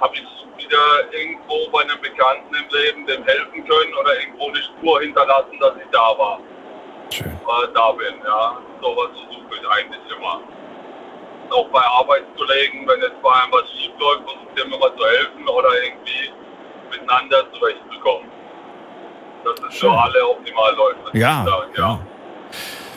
habe 0.00 0.14
ich 0.14 0.24
wieder 0.56 1.12
irgendwo 1.12 1.70
bei 1.70 1.82
einem 1.82 2.00
Bekannten 2.00 2.54
im 2.54 2.68
Leben 2.70 3.06
dem 3.06 3.24
helfen 3.24 3.66
können 3.66 3.94
oder 4.00 4.18
irgendwo 4.20 4.48
eine 4.48 4.62
Spur 4.62 5.00
hinterlassen, 5.00 5.58
dass 5.60 5.76
ich 5.76 5.88
da 5.92 6.18
war, 6.18 6.40
Schön. 7.10 7.26
äh, 7.26 7.68
da 7.74 7.92
bin. 7.92 8.14
Ja, 8.24 8.58
sowas 8.80 9.10
versuche 9.12 9.60
ich 9.60 9.68
eigentlich 9.68 10.16
immer. 10.16 10.40
Auch 11.50 11.68
bei 11.70 11.80
Arbeitskollegen, 11.80 12.86
wenn 12.86 13.00
jetzt 13.00 13.20
bei 13.22 13.30
einem 13.32 13.52
was 13.52 13.70
schief 13.70 13.92
läuft, 13.98 14.24
versuche 14.24 14.46
ich 14.54 14.62
dem 14.62 14.72
immer 14.72 14.96
zu 14.96 15.04
helfen 15.04 15.48
oder 15.48 15.68
irgendwie 15.84 16.30
miteinander 16.90 17.44
zurechtzukommen. 17.52 18.28
Dass 19.44 19.68
es 19.68 19.78
für 19.78 19.90
alle 19.90 20.28
optimal 20.28 20.74
läuft. 20.74 21.14
Ja, 21.14 21.44
sagen, 21.44 21.72
ja. 21.76 22.00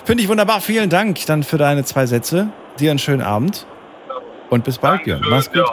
Finde 0.05 0.23
ich 0.23 0.29
wunderbar. 0.29 0.61
Vielen 0.61 0.89
Dank 0.89 1.23
dann 1.27 1.43
für 1.43 1.57
deine 1.57 1.83
zwei 1.83 2.05
Sätze. 2.05 2.51
Dir 2.79 2.89
einen 2.89 2.99
schönen 2.99 3.21
Abend 3.21 3.67
und 4.49 4.63
bis 4.63 4.77
bald, 4.77 5.03
Björn. 5.03 5.21
Mach's 5.29 5.51
gut. 5.51 5.65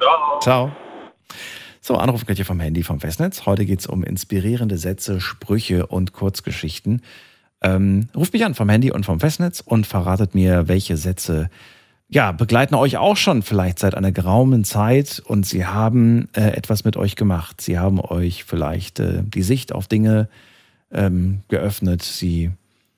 Ciao. 0.00 0.40
Ciao. 0.40 0.72
So, 1.80 1.96
Anruf 1.96 2.26
gleich 2.26 2.36
hier 2.36 2.44
vom 2.44 2.58
Handy 2.58 2.82
vom 2.82 2.98
Festnetz. 2.98 3.46
Heute 3.46 3.64
geht 3.64 3.78
es 3.80 3.86
um 3.86 4.02
inspirierende 4.02 4.76
Sätze, 4.76 5.20
Sprüche 5.20 5.86
und 5.86 6.12
Kurzgeschichten. 6.12 7.02
Ähm, 7.62 8.08
ruft 8.16 8.32
mich 8.32 8.44
an 8.44 8.54
vom 8.54 8.68
Handy 8.68 8.90
und 8.90 9.06
vom 9.06 9.20
Festnetz 9.20 9.60
und 9.60 9.86
verratet 9.86 10.34
mir, 10.34 10.66
welche 10.66 10.96
Sätze 10.96 11.48
ja, 12.08 12.32
begleiten 12.32 12.74
euch 12.74 12.96
auch 12.98 13.16
schon 13.16 13.42
vielleicht 13.42 13.80
seit 13.80 13.94
einer 13.94 14.12
geraumen 14.12 14.64
Zeit 14.64 15.20
und 15.24 15.44
sie 15.44 15.66
haben 15.66 16.28
äh, 16.34 16.50
etwas 16.50 16.84
mit 16.84 16.96
euch 16.96 17.16
gemacht. 17.16 17.60
Sie 17.60 17.78
haben 17.78 18.00
euch 18.00 18.44
vielleicht 18.44 19.00
äh, 19.00 19.22
die 19.24 19.42
Sicht 19.42 19.72
auf 19.72 19.88
Dinge 19.88 20.28
ähm, 20.92 21.42
geöffnet. 21.48 22.02
Sie 22.02 22.52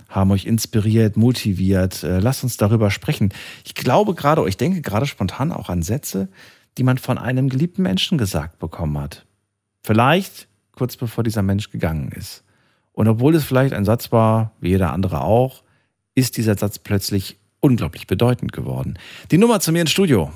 haben 0.09 0.31
euch 0.31 0.45
inspiriert, 0.45 1.17
motiviert. 1.17 2.03
Äh, 2.03 2.19
lasst 2.21 2.45
uns 2.45 2.59
darüber 2.59 2.91
sprechen. 2.91 3.33
Ich 3.65 3.75
glaube 3.75 4.15
gerade, 4.15 4.47
ich 4.47 4.59
denke 4.59 4.83
gerade 4.83 5.07
spontan 5.07 5.53
auch 5.53 5.71
an 5.71 5.83
Sätze, 5.83 6.29
die 6.77 6.83
man 6.83 6.99
von 6.99 7.17
einem 7.17 7.49
geliebten 7.49 7.83
Menschen 7.83 8.19
gesagt 8.19 8.59
bekommen 8.59 8.99
hat. 8.99 9.25
Vielleicht 9.83 10.49
kurz 10.73 10.97
bevor 10.97 11.25
dieser 11.25 11.43
Mensch 11.43 11.71
gegangen 11.71 12.13
ist. 12.13 12.45
Und 12.93 13.09
obwohl 13.09 13.35
es 13.35 13.45
vielleicht 13.45 13.73
ein 13.73 13.85
Satz 13.87 14.13
war, 14.13 14.53
wie 14.61 14.71
jeder 14.71 14.93
andere 14.93 15.23
auch, 15.23 15.63
ist 16.15 16.37
dieser 16.37 16.59
Satz 16.59 16.79
plötzlich 16.79 17.38
unglaublich 17.61 18.07
bedeutend 18.07 18.53
geworden. 18.53 18.99
Die 19.31 19.39
Nummer 19.39 19.61
zu 19.61 19.73
mir 19.73 19.81
ins 19.81 19.91
Studio. 19.91 20.33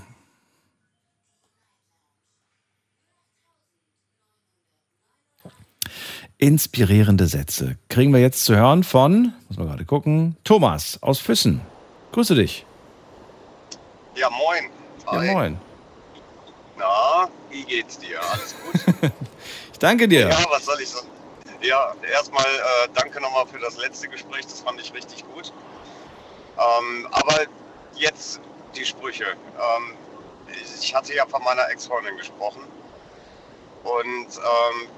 Inspirierende 6.39 7.27
Sätze. 7.27 7.77
Kriegen 7.89 8.13
wir 8.13 8.21
jetzt 8.21 8.45
zu 8.45 8.57
hören 8.57 8.83
von, 8.83 9.33
muss 9.49 9.59
man 9.59 9.69
gerade 9.69 9.85
gucken, 9.85 10.37
Thomas 10.43 10.99
aus 11.01 11.21
Füssen. 11.21 11.61
Grüße 12.11 12.35
dich. 12.35 12.67
Ja, 14.17 14.29
moin. 14.29 14.65
Ja, 15.13 15.33
moin. 15.33 15.59
Na, 16.77 17.29
wie 17.51 17.63
geht's 17.65 17.99
dir? 17.99 18.21
Alles 18.33 18.55
gut? 18.65 19.13
Ich 19.73 19.79
danke 19.79 20.07
dir. 20.07 20.29
ja, 20.29 20.45
was 20.49 20.65
soll 20.65 20.81
ich 20.81 20.89
sagen? 20.89 21.09
Ja, 21.61 21.93
erstmal 22.13 22.45
äh, 22.45 22.89
danke 22.95 23.21
nochmal 23.21 23.47
für 23.49 23.59
das 23.59 23.77
letzte 23.79 24.09
Gespräch, 24.09 24.47
das 24.47 24.61
fand 24.61 24.81
ich 24.81 24.95
richtig 24.95 25.25
gut. 25.35 25.53
Ähm, 26.59 27.09
aber 27.11 27.47
jetzt 27.95 28.41
die 28.75 28.85
Sprüche. 28.85 29.25
Ähm, 29.25 29.97
ich 30.81 30.95
hatte 30.95 31.15
ja 31.15 31.27
von 31.27 31.43
meiner 31.43 31.69
Ex-Freundin 31.71 32.17
gesprochen 32.17 32.63
und 33.85 34.29
ähm, 34.37 34.89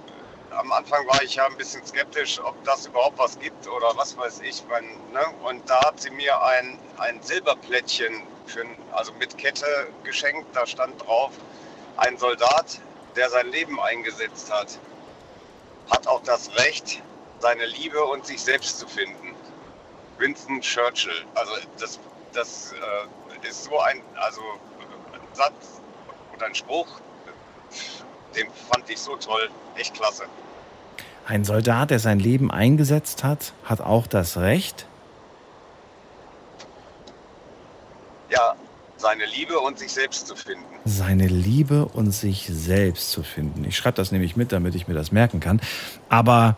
am 0.56 0.72
Anfang 0.72 1.06
war 1.06 1.22
ich 1.22 1.34
ja 1.36 1.46
ein 1.46 1.56
bisschen 1.56 1.84
skeptisch, 1.84 2.40
ob 2.40 2.62
das 2.64 2.86
überhaupt 2.86 3.18
was 3.18 3.38
gibt 3.38 3.66
oder 3.66 3.96
was 3.96 4.16
weiß 4.16 4.40
ich. 4.40 4.62
Wenn, 4.68 4.84
ne? 5.12 5.24
Und 5.42 5.68
da 5.68 5.80
hat 5.86 6.00
sie 6.00 6.10
mir 6.10 6.40
ein, 6.42 6.78
ein 6.98 7.20
Silberplättchen 7.22 8.22
für, 8.46 8.64
also 8.92 9.12
mit 9.14 9.36
Kette 9.38 9.66
geschenkt. 10.04 10.46
Da 10.54 10.66
stand 10.66 11.00
drauf, 11.04 11.32
ein 11.96 12.16
Soldat, 12.18 12.80
der 13.16 13.30
sein 13.30 13.48
Leben 13.48 13.80
eingesetzt 13.80 14.52
hat, 14.52 14.78
hat 15.90 16.06
auch 16.06 16.22
das 16.22 16.54
Recht, 16.56 17.02
seine 17.38 17.66
Liebe 17.66 18.02
und 18.04 18.26
sich 18.26 18.40
selbst 18.40 18.78
zu 18.78 18.86
finden. 18.86 19.23
Winston 20.18 20.60
Churchill. 20.60 21.12
Also 21.34 21.52
das, 21.78 21.98
das 22.32 22.72
äh, 22.72 23.48
ist 23.48 23.64
so 23.64 23.78
ein, 23.80 24.00
also 24.16 24.40
ein 25.12 25.20
Satz 25.32 25.80
und 26.32 26.42
ein 26.42 26.54
Spruch, 26.54 27.00
den 28.36 28.46
fand 28.70 28.88
ich 28.88 28.98
so 28.98 29.16
toll. 29.16 29.48
Echt 29.76 29.94
klasse. 29.94 30.24
Ein 31.26 31.44
Soldat, 31.44 31.90
der 31.90 31.98
sein 31.98 32.18
Leben 32.18 32.50
eingesetzt 32.50 33.24
hat, 33.24 33.52
hat 33.64 33.80
auch 33.80 34.06
das 34.06 34.36
Recht. 34.36 34.86
Ja, 38.30 38.54
seine 38.96 39.24
Liebe 39.26 39.58
und 39.58 39.78
sich 39.78 39.92
selbst 39.92 40.26
zu 40.26 40.36
finden. 40.36 40.64
seine 40.84 41.26
Liebe 41.26 41.86
und 41.86 42.10
sich 42.12 42.46
selbst 42.50 43.10
zu 43.10 43.22
finden. 43.22 43.64
Ich 43.64 43.76
schreibe 43.76 43.96
das 43.96 44.12
nämlich 44.12 44.36
mit, 44.36 44.52
damit 44.52 44.74
ich 44.74 44.86
mir 44.88 44.94
das 44.94 45.12
merken 45.12 45.40
kann. 45.40 45.60
Aber 46.08 46.56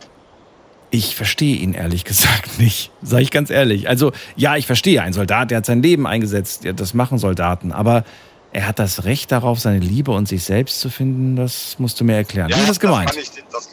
ich 0.90 1.16
verstehe 1.16 1.56
ihn 1.56 1.74
ehrlich 1.74 2.04
gesagt 2.04 2.58
nicht. 2.58 2.90
Sage 3.02 3.22
ich 3.22 3.30
ganz 3.30 3.50
ehrlich. 3.50 3.88
Also 3.88 4.12
ja, 4.36 4.56
ich 4.56 4.66
verstehe. 4.66 5.02
Ein 5.02 5.12
Soldat, 5.12 5.50
der 5.50 5.58
hat 5.58 5.66
sein 5.66 5.82
Leben 5.82 6.06
eingesetzt. 6.06 6.64
Ja, 6.64 6.72
das 6.72 6.94
machen 6.94 7.18
Soldaten. 7.18 7.72
Aber 7.72 8.04
er 8.52 8.66
hat 8.66 8.78
das 8.78 9.04
Recht 9.04 9.32
darauf, 9.32 9.60
seine 9.60 9.80
Liebe 9.80 10.12
und 10.12 10.28
sich 10.28 10.44
selbst 10.44 10.80
zu 10.80 10.88
finden. 10.88 11.36
Das 11.36 11.78
musst 11.78 12.00
du 12.00 12.04
mir 12.04 12.16
erklären. 12.16 12.48
Wie 12.48 12.60
ist 12.60 12.68
das 12.68 12.80
gemeint? 12.80 13.10
kann 13.10 13.18
ich, 13.18 13.30
das, 13.52 13.70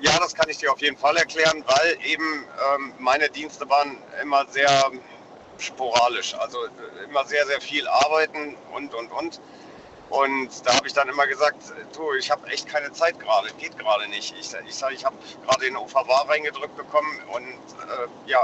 ja, 0.00 0.18
das 0.18 0.34
kann 0.34 0.48
ich 0.48 0.58
dir 0.58 0.72
auf 0.72 0.80
jeden 0.80 0.96
Fall 0.96 1.16
erklären, 1.16 1.62
weil 1.66 1.96
eben 2.10 2.44
ähm, 2.74 2.92
meine 2.98 3.28
Dienste 3.28 3.68
waren 3.68 3.98
immer 4.22 4.46
sehr 4.50 4.70
sporadisch. 5.58 6.34
Also 6.38 6.58
immer 7.08 7.24
sehr, 7.26 7.46
sehr 7.46 7.60
viel 7.60 7.86
arbeiten 7.86 8.56
und, 8.74 8.94
und, 8.94 9.12
und. 9.12 9.40
Und 10.12 10.66
da 10.66 10.74
habe 10.74 10.86
ich 10.86 10.92
dann 10.92 11.08
immer 11.08 11.26
gesagt, 11.26 11.56
du, 11.96 12.12
ich 12.12 12.30
habe 12.30 12.46
echt 12.48 12.68
keine 12.68 12.92
Zeit 12.92 13.18
gerade, 13.18 13.48
geht 13.54 13.78
gerade 13.78 14.06
nicht. 14.08 14.34
Ich 14.38 14.50
sage, 14.50 14.64
ich, 14.68 14.74
sag, 14.74 14.92
ich 14.92 15.06
habe 15.06 15.16
gerade 15.46 15.64
den 15.64 15.74
OVW 15.74 16.28
reingedrückt 16.28 16.76
bekommen 16.76 17.18
und 17.32 17.46
äh, 17.46 18.30
ja, 18.30 18.42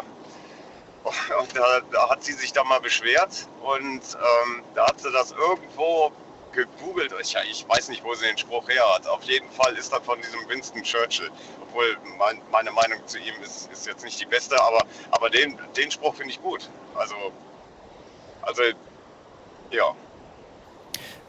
und 1.39 1.55
da, 1.55 1.81
da, 1.93 2.09
hat 2.09 2.25
sie 2.25 2.33
sich 2.33 2.55
da 2.55 2.65
mal 2.65 2.81
beschwert 2.81 3.47
und 3.61 4.01
ähm, 4.01 4.63
da 4.75 4.87
hat 4.87 4.99
sie 4.99 5.13
das 5.13 5.33
irgendwo 5.33 6.11
gegoogelt. 6.53 7.13
Ich, 7.21 7.37
ich, 7.51 7.69
weiß 7.69 7.91
nicht, 7.91 8.03
wo 8.03 8.15
sie 8.15 8.25
den 8.25 8.39
Spruch 8.39 8.67
her 8.71 8.83
hat. 8.95 9.07
Auf 9.07 9.23
jeden 9.25 9.51
Fall 9.51 9.77
ist 9.77 9.93
das 9.93 10.03
von 10.07 10.19
diesem 10.23 10.49
Winston 10.49 10.83
Churchill. 10.83 11.31
Obwohl 11.61 11.99
mein, 12.17 12.41
meine 12.51 12.71
Meinung 12.71 13.07
zu 13.07 13.19
ihm 13.19 13.35
ist, 13.43 13.71
ist, 13.71 13.87
jetzt 13.87 14.05
nicht 14.05 14.19
die 14.19 14.25
beste, 14.25 14.59
aber, 14.59 14.87
aber 15.11 15.29
den, 15.29 15.59
den 15.77 15.91
Spruch 15.91 16.15
finde 16.15 16.33
ich 16.33 16.41
gut. 16.41 16.71
Also, 16.95 17.15
also 18.41 18.63
ja. 19.71 19.95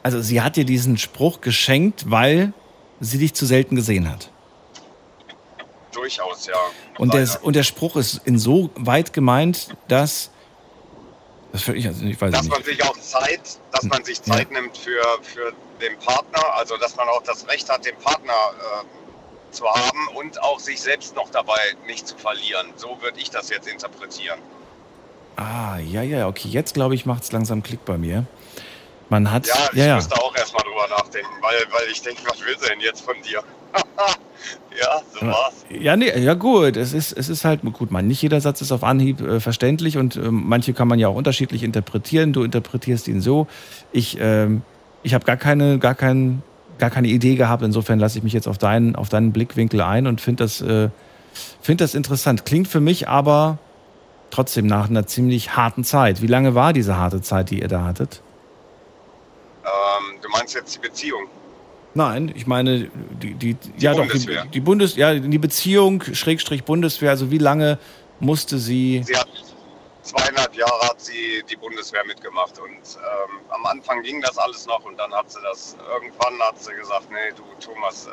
Also 0.03 0.21
sie 0.21 0.41
hat 0.41 0.55
dir 0.55 0.65
diesen 0.65 0.97
Spruch 0.97 1.41
geschenkt, 1.41 2.09
weil 2.09 2.53
sie 2.99 3.17
dich 3.17 3.33
zu 3.33 3.45
selten 3.45 3.75
gesehen 3.75 4.09
hat. 4.09 4.29
Durchaus, 5.91 6.45
ja. 6.45 6.55
Und 6.97 7.13
der, 7.13 7.27
und 7.41 7.55
der 7.55 7.63
Spruch 7.63 7.95
ist 7.95 8.21
insoweit 8.25 9.11
gemeint, 9.13 9.75
dass 9.87 10.29
das 11.51 11.67
ich, 11.67 11.87
also 11.87 12.05
ich 12.05 12.21
weiß 12.21 12.31
dass 12.31 12.43
nicht. 12.43 12.51
man 12.51 12.63
sich 12.63 12.83
auch 12.83 12.97
Zeit, 12.97 13.41
dass 13.71 13.83
man 13.83 14.03
sich 14.03 14.21
Zeit 14.21 14.51
ja. 14.51 14.61
nimmt 14.61 14.77
für, 14.77 15.01
für 15.23 15.51
den 15.81 15.97
Partner, 15.97 16.43
also 16.55 16.77
dass 16.77 16.95
man 16.95 17.07
auch 17.09 17.23
das 17.23 17.47
Recht 17.47 17.69
hat, 17.69 17.85
den 17.85 17.95
Partner 17.97 18.33
äh, 18.33 19.53
zu 19.53 19.65
haben 19.67 20.07
und 20.15 20.41
auch 20.43 20.59
sich 20.59 20.79
selbst 20.79 21.15
noch 21.15 21.29
dabei 21.31 21.59
nicht 21.87 22.07
zu 22.07 22.15
verlieren. 22.17 22.67
So 22.75 22.97
würde 23.01 23.19
ich 23.19 23.31
das 23.31 23.49
jetzt 23.49 23.67
interpretieren. 23.67 24.39
Ah, 25.37 25.79
ja, 25.79 26.03
ja, 26.03 26.27
okay. 26.27 26.49
Jetzt 26.49 26.73
glaube 26.73 26.95
ich, 26.95 27.05
macht 27.05 27.23
es 27.23 27.31
langsam 27.31 27.63
Klick 27.63 27.83
bei 27.85 27.97
mir. 27.97 28.25
Man 29.09 29.31
hat. 29.31 29.47
Ja, 29.47 29.55
ich 29.73 29.79
ja, 29.79 29.95
müsste 29.95 30.15
auch 30.15 30.35
erstmal 30.35 30.63
drüber 30.63 30.87
nachdenken, 30.89 31.31
weil, 31.41 31.57
weil 31.71 31.91
ich 31.91 32.01
denke, 32.01 32.21
was 32.27 32.39
will 32.41 32.55
sie 32.59 32.67
denn 32.69 32.79
jetzt 32.79 33.01
von 33.01 33.15
dir? 33.23 33.41
ja, 34.79 35.01
so 35.19 35.25
war's. 35.25 35.65
Ja, 35.69 35.95
nee, 35.95 36.17
ja 36.19 36.35
gut, 36.35 36.77
es 36.77 36.93
ist, 36.93 37.11
es 37.13 37.27
ist 37.27 37.43
halt 37.43 37.61
gut, 37.73 37.91
man, 37.91 38.07
nicht 38.07 38.21
jeder 38.21 38.39
Satz 38.39 38.61
ist 38.61 38.71
auf 38.71 38.83
Anhieb 38.83 39.21
äh, 39.21 39.39
verständlich 39.39 39.97
und 39.97 40.15
äh, 40.15 40.29
manche 40.29 40.73
kann 40.73 40.87
man 40.87 40.99
ja 40.99 41.07
auch 41.07 41.15
unterschiedlich 41.15 41.63
interpretieren. 41.63 42.33
Du 42.33 42.43
interpretierst 42.43 43.07
ihn 43.07 43.19
so. 43.19 43.47
Ich, 43.91 44.17
ähm, 44.19 44.61
ich 45.01 45.15
habe 45.15 45.25
gar 45.25 45.37
keine, 45.37 45.79
gar, 45.79 45.95
kein, 45.95 46.43
gar 46.77 46.91
keine 46.91 47.07
Idee 47.07 47.35
gehabt, 47.35 47.63
insofern 47.63 47.97
lasse 47.97 48.19
ich 48.19 48.23
mich 48.23 48.33
jetzt 48.33 48.47
auf 48.47 48.59
deinen, 48.59 48.95
auf 48.95 49.09
deinen 49.09 49.31
Blickwinkel 49.31 49.81
ein 49.81 50.05
und 50.05 50.21
finde 50.21 50.43
das, 50.43 50.61
äh, 50.61 50.89
find 51.61 51.81
das 51.81 51.95
interessant. 51.95 52.45
Klingt 52.45 52.67
für 52.67 52.79
mich 52.79 53.07
aber 53.07 53.57
trotzdem 54.29 54.67
nach 54.67 54.87
einer 54.87 55.07
ziemlich 55.07 55.55
harten 55.55 55.83
Zeit. 55.83 56.21
Wie 56.21 56.27
lange 56.27 56.53
war 56.53 56.73
diese 56.73 56.97
harte 56.97 57.21
Zeit, 57.21 57.49
die 57.49 57.61
ihr 57.61 57.67
da 57.67 57.83
hattet? 57.83 58.21
Du 60.29 60.37
meinst 60.37 60.53
jetzt 60.53 60.75
die 60.75 60.79
Beziehung? 60.79 61.27
Nein, 61.95 62.31
ich 62.35 62.45
meine 62.45 62.91
die, 63.21 63.33
die, 63.33 63.55
die 63.55 63.71
ja 63.79 63.93
Bundeswehr. 63.93 64.35
doch 64.35 64.43
die, 64.43 64.49
die 64.51 64.59
Bundes 64.59 64.95
ja 64.95 65.15
die 65.15 65.37
Beziehung 65.39 66.03
Schrägstrich 66.13 66.63
Bundeswehr. 66.63 67.09
Also 67.09 67.31
wie 67.31 67.39
lange 67.39 67.79
musste 68.19 68.59
sie? 68.59 69.01
Sie 69.03 69.17
hat 69.17 69.27
zweieinhalb 70.03 70.53
Jahre 70.55 70.81
hat 70.87 71.01
sie 71.01 71.43
die 71.49 71.55
Bundeswehr 71.55 72.05
mitgemacht 72.05 72.59
und 72.59 72.69
ähm, 72.69 73.39
am 73.49 73.65
Anfang 73.65 74.03
ging 74.03 74.21
das 74.21 74.37
alles 74.37 74.67
noch 74.67 74.85
und 74.85 74.97
dann 74.97 75.11
hat 75.13 75.31
sie 75.31 75.39
das 75.41 75.75
irgendwann 75.91 76.39
hat 76.47 76.61
sie 76.61 76.73
gesagt, 76.73 77.09
nee 77.09 77.33
du 77.35 77.43
Thomas, 77.59 78.05
äh, 78.05 78.09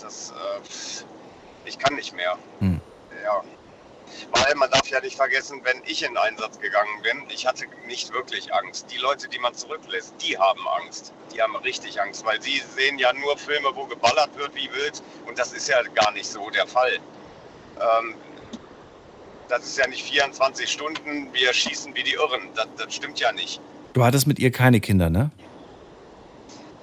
das 0.00 0.30
äh, 0.30 1.68
ich 1.68 1.76
kann 1.78 1.96
nicht 1.96 2.14
mehr. 2.14 2.38
Hm. 2.60 2.80
Ja. 3.24 3.42
Weil 4.32 4.54
man 4.54 4.70
darf 4.70 4.88
ja 4.88 5.00
nicht 5.00 5.16
vergessen, 5.16 5.60
wenn 5.64 5.82
ich 5.86 6.02
in 6.02 6.16
Einsatz 6.16 6.58
gegangen 6.58 7.02
bin, 7.02 7.24
ich 7.28 7.46
hatte 7.46 7.64
nicht 7.86 8.12
wirklich 8.12 8.52
Angst. 8.54 8.86
Die 8.90 8.98
Leute, 8.98 9.28
die 9.28 9.38
man 9.38 9.54
zurücklässt, 9.54 10.14
die 10.20 10.38
haben 10.38 10.66
Angst. 10.80 11.12
Die 11.34 11.40
haben 11.40 11.56
richtig 11.56 12.00
Angst, 12.00 12.24
weil 12.24 12.40
sie 12.40 12.62
sehen 12.76 12.98
ja 12.98 13.12
nur 13.12 13.36
Filme, 13.36 13.68
wo 13.74 13.86
geballert 13.86 14.36
wird 14.36 14.54
wie 14.54 14.70
wild. 14.72 15.02
Und 15.26 15.38
das 15.38 15.52
ist 15.52 15.68
ja 15.68 15.82
gar 15.82 16.12
nicht 16.12 16.26
so 16.26 16.50
der 16.50 16.66
Fall. 16.66 16.98
Ähm, 17.80 18.14
das 19.48 19.64
ist 19.64 19.78
ja 19.78 19.86
nicht 19.86 20.02
24 20.02 20.70
Stunden, 20.70 21.32
wir 21.32 21.52
schießen 21.52 21.94
wie 21.94 22.02
die 22.02 22.14
Irren. 22.14 22.48
Das, 22.54 22.66
das 22.76 22.94
stimmt 22.94 23.20
ja 23.20 23.32
nicht. 23.32 23.60
Du 23.92 24.04
hattest 24.04 24.26
mit 24.26 24.38
ihr 24.38 24.50
keine 24.50 24.80
Kinder, 24.80 25.08
ne? 25.08 25.30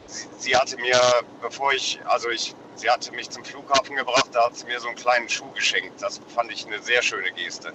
Sie, 0.08 0.28
sie 0.38 0.56
hatte 0.56 0.78
mir, 0.78 1.00
bevor 1.42 1.74
ich, 1.74 2.00
also 2.06 2.30
ich 2.30 2.56
Sie 2.76 2.90
hatte 2.90 3.12
mich 3.12 3.30
zum 3.30 3.44
Flughafen 3.44 3.96
gebracht, 3.96 4.30
da 4.34 4.46
hat 4.46 4.58
sie 4.58 4.66
mir 4.66 4.80
so 4.80 4.88
einen 4.88 4.98
kleinen 4.98 5.30
Schuh 5.30 5.50
geschenkt. 5.54 6.02
Das 6.02 6.20
fand 6.36 6.52
ich 6.52 6.66
eine 6.66 6.80
sehr 6.82 7.02
schöne 7.02 7.32
Geste. 7.32 7.72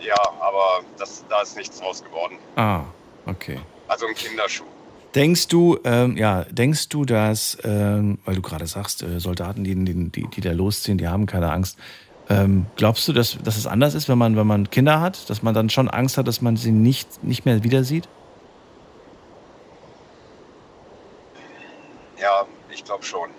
Ja, 0.00 0.16
aber 0.40 0.84
das, 0.98 1.24
da 1.28 1.42
ist 1.42 1.56
nichts 1.56 1.80
draus 1.80 2.02
geworden. 2.02 2.38
Ah, 2.56 2.82
okay. 3.26 3.60
Also 3.88 4.06
ein 4.06 4.14
Kinderschuh. 4.14 4.64
Denkst 5.14 5.48
du, 5.48 5.78
ähm, 5.84 6.16
ja, 6.16 6.44
denkst 6.44 6.90
du, 6.90 7.04
dass, 7.04 7.56
ähm, 7.64 8.18
weil 8.24 8.36
du 8.36 8.42
gerade 8.42 8.66
sagst, 8.66 9.02
äh, 9.02 9.18
Soldaten, 9.18 9.64
die, 9.64 9.74
die, 9.74 10.10
die, 10.10 10.26
die 10.28 10.40
da 10.40 10.52
losziehen, 10.52 10.98
die 10.98 11.08
haben 11.08 11.26
keine 11.26 11.50
Angst. 11.50 11.78
Ähm, 12.28 12.66
glaubst 12.76 13.08
du, 13.08 13.14
dass, 13.14 13.38
dass 13.42 13.56
es 13.56 13.66
anders 13.66 13.94
ist, 13.94 14.08
wenn 14.08 14.18
man, 14.18 14.36
wenn 14.36 14.46
man 14.46 14.68
Kinder 14.68 15.00
hat, 15.00 15.30
dass 15.30 15.42
man 15.42 15.54
dann 15.54 15.70
schon 15.70 15.88
Angst 15.88 16.18
hat, 16.18 16.28
dass 16.28 16.42
man 16.42 16.56
sie 16.56 16.72
nicht, 16.72 17.24
nicht 17.24 17.46
mehr 17.46 17.64
wieder 17.64 17.84
sieht? 17.84 18.06
Ja, 22.20 22.46
ich 22.78 22.84
glaube 22.84 23.04
schon. 23.04 23.30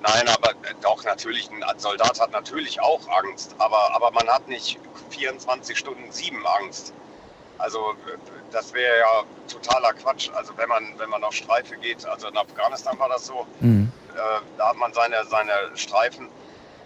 Nein, 0.00 0.28
aber 0.28 0.50
äh, 0.50 0.74
doch, 0.80 1.02
natürlich, 1.04 1.50
ein 1.50 1.64
Soldat 1.78 2.20
hat 2.20 2.30
natürlich 2.30 2.80
auch 2.80 3.00
Angst, 3.08 3.56
aber, 3.58 3.92
aber 3.94 4.12
man 4.12 4.28
hat 4.28 4.46
nicht 4.46 4.78
24 5.10 5.76
Stunden 5.76 6.12
sieben 6.12 6.46
Angst. 6.46 6.92
Also 7.58 7.94
äh, 8.06 8.16
das 8.52 8.72
wäre 8.72 8.98
ja 8.98 9.24
totaler 9.52 9.92
Quatsch. 9.94 10.30
Also 10.34 10.52
wenn 10.56 10.68
man, 10.68 10.84
wenn 10.98 11.10
man 11.10 11.24
auf 11.24 11.34
Streife 11.34 11.76
geht, 11.76 12.06
also 12.06 12.28
in 12.28 12.36
Afghanistan 12.36 12.96
war 12.98 13.08
das 13.08 13.26
so, 13.26 13.44
mhm. 13.60 13.90
äh, 14.14 14.18
da 14.56 14.68
hat 14.68 14.76
man 14.76 14.92
seine, 14.92 15.24
seine 15.28 15.50
Streifen. 15.74 16.28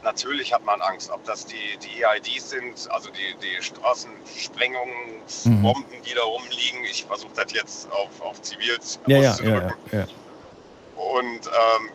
Natürlich 0.03 0.53
hat 0.53 0.65
man 0.65 0.81
Angst, 0.81 1.11
ob 1.11 1.25
das 1.25 1.47
die, 1.47 1.79
die 1.79 2.05
EIDs 2.05 2.51
sind, 2.51 2.91
also 2.91 3.09
die, 3.11 3.37
die 3.41 3.63
Straßensprengungsbomben, 3.63 5.63
mhm. 5.63 6.03
die 6.05 6.15
da 6.15 6.23
rumliegen. 6.23 6.83
Ich 6.91 7.05
versuche 7.05 7.31
das 7.37 7.53
jetzt 7.53 7.89
auf, 7.93 8.21
auf 8.21 8.43
Zivils 8.43 8.99
ja, 9.07 9.19
ja, 9.19 9.37
ja, 9.43 9.71
ja. 9.93 10.07
Und 10.97 11.47
ähm, 11.47 11.91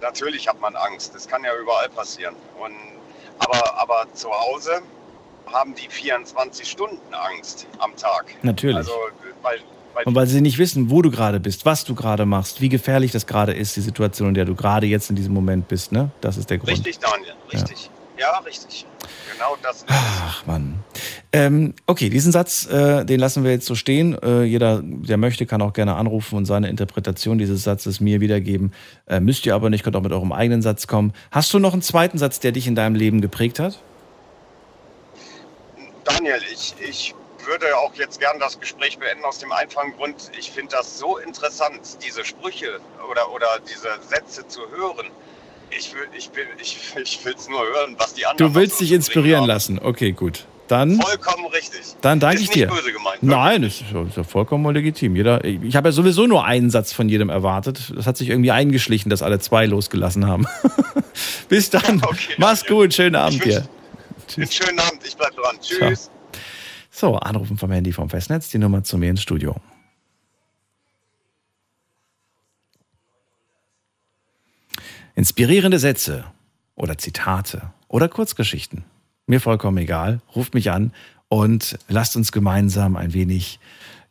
natürlich 0.00 0.48
hat 0.48 0.60
man 0.60 0.76
Angst. 0.76 1.14
Das 1.14 1.26
kann 1.26 1.42
ja 1.44 1.50
überall 1.60 1.88
passieren. 1.88 2.34
Und, 2.58 2.74
aber, 3.38 3.78
aber 3.78 4.06
zu 4.14 4.30
Hause 4.30 4.82
haben 5.52 5.74
die 5.74 5.88
24 5.88 6.68
Stunden 6.68 7.14
Angst 7.14 7.66
am 7.78 7.94
Tag. 7.96 8.34
Natürlich. 8.42 8.76
Also, 8.76 8.92
weil, 9.42 9.58
weil 9.94 10.04
und 10.04 10.14
weil 10.14 10.26
sie 10.26 10.40
nicht 10.40 10.58
wissen, 10.58 10.90
wo 10.90 11.02
du 11.02 11.10
gerade 11.10 11.40
bist, 11.40 11.64
was 11.64 11.84
du 11.84 11.94
gerade 11.94 12.26
machst, 12.26 12.60
wie 12.60 12.68
gefährlich 12.68 13.12
das 13.12 13.26
gerade 13.26 13.52
ist, 13.52 13.76
die 13.76 13.80
Situation, 13.80 14.28
in 14.28 14.34
der 14.34 14.44
du 14.44 14.54
gerade 14.54 14.86
jetzt 14.86 15.10
in 15.10 15.16
diesem 15.16 15.34
Moment 15.34 15.68
bist. 15.68 15.92
Ne? 15.92 16.10
Das 16.20 16.36
ist 16.36 16.50
der 16.50 16.58
Grund. 16.58 16.70
Richtig, 16.70 16.98
Daniel, 16.98 17.34
richtig. 17.52 17.90
Ja, 18.18 18.32
ja 18.32 18.38
richtig. 18.38 18.86
Genau 19.32 19.56
das. 19.62 19.84
Ach, 19.88 20.46
Mann. 20.46 20.82
Ähm, 21.32 21.74
okay, 21.86 22.10
diesen 22.10 22.32
Satz, 22.32 22.66
äh, 22.66 23.04
den 23.04 23.18
lassen 23.18 23.44
wir 23.44 23.50
jetzt 23.50 23.66
so 23.66 23.74
stehen. 23.74 24.16
Äh, 24.22 24.42
jeder, 24.44 24.80
der 24.82 25.16
möchte, 25.16 25.46
kann 25.46 25.62
auch 25.62 25.72
gerne 25.72 25.96
anrufen 25.96 26.36
und 26.36 26.46
seine 26.46 26.68
Interpretation 26.68 27.38
dieses 27.38 27.64
Satzes 27.64 28.00
mir 28.00 28.20
wiedergeben. 28.20 28.72
Äh, 29.06 29.20
müsst 29.20 29.46
ihr 29.46 29.54
aber 29.54 29.70
nicht, 29.70 29.82
könnt 29.84 29.96
auch 29.96 30.02
mit 30.02 30.12
eurem 30.12 30.32
eigenen 30.32 30.62
Satz 30.62 30.86
kommen. 30.86 31.12
Hast 31.30 31.52
du 31.52 31.58
noch 31.58 31.72
einen 31.72 31.82
zweiten 31.82 32.18
Satz, 32.18 32.40
der 32.40 32.52
dich 32.52 32.66
in 32.66 32.74
deinem 32.74 32.94
Leben 32.94 33.20
geprägt 33.20 33.58
hat? 33.58 33.80
Daniel, 36.04 36.40
ich, 36.52 36.74
ich 36.80 37.14
würde 37.46 37.76
auch 37.78 37.94
jetzt 37.94 38.20
gern 38.20 38.38
das 38.38 38.58
Gespräch 38.60 38.98
beenden 38.98 39.24
aus 39.24 39.38
dem 39.38 39.52
einfachen 39.52 39.92
Grund, 39.96 40.30
ich 40.38 40.50
finde 40.50 40.76
das 40.76 40.98
so 40.98 41.18
interessant, 41.18 41.98
diese 42.04 42.24
Sprüche 42.24 42.80
oder, 43.10 43.32
oder 43.32 43.46
diese 43.68 43.88
Sätze 44.08 44.46
zu 44.48 44.60
hören. 44.70 45.10
Ich 45.76 45.92
will 45.92 46.02
es 46.16 46.30
ich, 46.60 46.78
ich, 46.96 47.18
ich 47.26 47.48
nur 47.48 47.60
hören, 47.60 47.96
was 47.98 48.14
die 48.14 48.26
anderen 48.26 48.52
Du 48.52 48.58
willst 48.58 48.80
dich 48.80 48.92
inspirieren 48.92 49.46
lassen. 49.46 49.78
Okay, 49.78 50.12
gut. 50.12 50.46
Dann, 50.68 50.98
vollkommen 51.00 51.46
richtig. 51.46 51.80
Dann 52.00 52.20
danke 52.20 52.40
ich 52.40 52.48
dir. 52.48 52.68
Böse 52.68 52.92
gemeint, 52.92 53.22
Nein, 53.22 53.62
das 53.62 53.82
ist 53.82 54.16
ja 54.16 54.22
vollkommen 54.22 54.72
legitim. 54.74 55.14
Jeder, 55.14 55.44
ich 55.44 55.76
habe 55.76 55.88
ja 55.88 55.92
sowieso 55.92 56.26
nur 56.26 56.44
einen 56.44 56.70
Satz 56.70 56.92
von 56.92 57.08
jedem 57.08 57.28
erwartet. 57.28 57.92
Das 57.94 58.06
hat 58.06 58.16
sich 58.16 58.30
irgendwie 58.30 58.50
eingeschlichen, 58.50 59.10
dass 59.10 59.22
alle 59.22 59.38
zwei 59.40 59.66
losgelassen 59.66 60.26
haben. 60.26 60.46
Bis 61.48 61.70
dann. 61.70 61.82
Okay, 62.04 62.34
Mach's 62.38 62.62
ja. 62.62 62.74
gut. 62.74 62.94
Schönen 62.94 63.16
Abend 63.16 63.44
dir. 63.44 63.66
Tschüss. 64.28 64.54
Schönen 64.54 64.78
Abend. 64.78 65.00
Ich 65.06 65.16
bleib 65.16 65.34
dran. 65.34 65.56
Tschüss. 65.60 66.10
Ciao. 66.90 67.12
So, 67.12 67.16
anrufen 67.16 67.58
vom 67.58 67.70
Handy 67.70 67.92
vom 67.92 68.08
Festnetz. 68.08 68.48
Die 68.50 68.58
Nummer 68.58 68.84
zu 68.84 68.98
mir 68.98 69.10
ins 69.10 69.22
Studio. 69.22 69.56
Inspirierende 75.14 75.78
Sätze 75.78 76.24
oder 76.74 76.98
Zitate 76.98 77.70
oder 77.88 78.08
Kurzgeschichten. 78.08 78.84
Mir 79.26 79.40
vollkommen 79.40 79.78
egal. 79.78 80.20
Ruft 80.34 80.54
mich 80.54 80.70
an 80.70 80.92
und 81.28 81.78
lasst 81.88 82.16
uns 82.16 82.32
gemeinsam 82.32 82.96
ein 82.96 83.14
wenig 83.14 83.60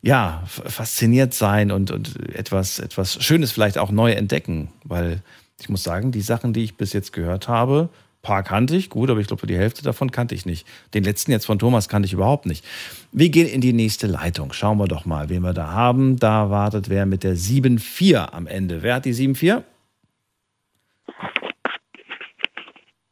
ja, 0.00 0.42
fasziniert 0.46 1.34
sein 1.34 1.70
und, 1.70 1.90
und 1.90 2.28
etwas, 2.34 2.78
etwas 2.78 3.22
Schönes 3.22 3.52
vielleicht 3.52 3.78
auch 3.78 3.90
neu 3.90 4.12
entdecken. 4.12 4.68
Weil 4.84 5.22
ich 5.60 5.68
muss 5.68 5.82
sagen, 5.82 6.10
die 6.10 6.20
Sachen, 6.20 6.52
die 6.52 6.64
ich 6.64 6.76
bis 6.76 6.92
jetzt 6.92 7.12
gehört 7.12 7.48
habe, 7.48 7.90
paar 8.22 8.42
kannte 8.42 8.74
ich, 8.74 8.90
gut, 8.90 9.10
aber 9.10 9.20
ich 9.20 9.26
glaube, 9.26 9.46
die 9.46 9.56
Hälfte 9.56 9.82
davon 9.82 10.10
kannte 10.10 10.34
ich 10.34 10.46
nicht. 10.46 10.66
Den 10.94 11.04
letzten 11.04 11.30
jetzt 11.30 11.44
von 11.46 11.58
Thomas 11.58 11.88
kannte 11.88 12.06
ich 12.06 12.12
überhaupt 12.14 12.46
nicht. 12.46 12.64
Wir 13.12 13.28
gehen 13.28 13.46
in 13.46 13.60
die 13.60 13.72
nächste 13.72 14.06
Leitung. 14.06 14.52
Schauen 14.52 14.78
wir 14.78 14.88
doch 14.88 15.04
mal, 15.04 15.28
wen 15.28 15.42
wir 15.42 15.52
da 15.52 15.68
haben. 15.68 16.18
Da 16.18 16.50
wartet 16.50 16.88
wer 16.88 17.06
mit 17.06 17.22
der 17.22 17.36
7-4 17.36 18.32
am 18.32 18.46
Ende. 18.46 18.82
Wer 18.82 18.94
hat 18.94 19.04
die 19.04 19.14
7-4? 19.14 19.62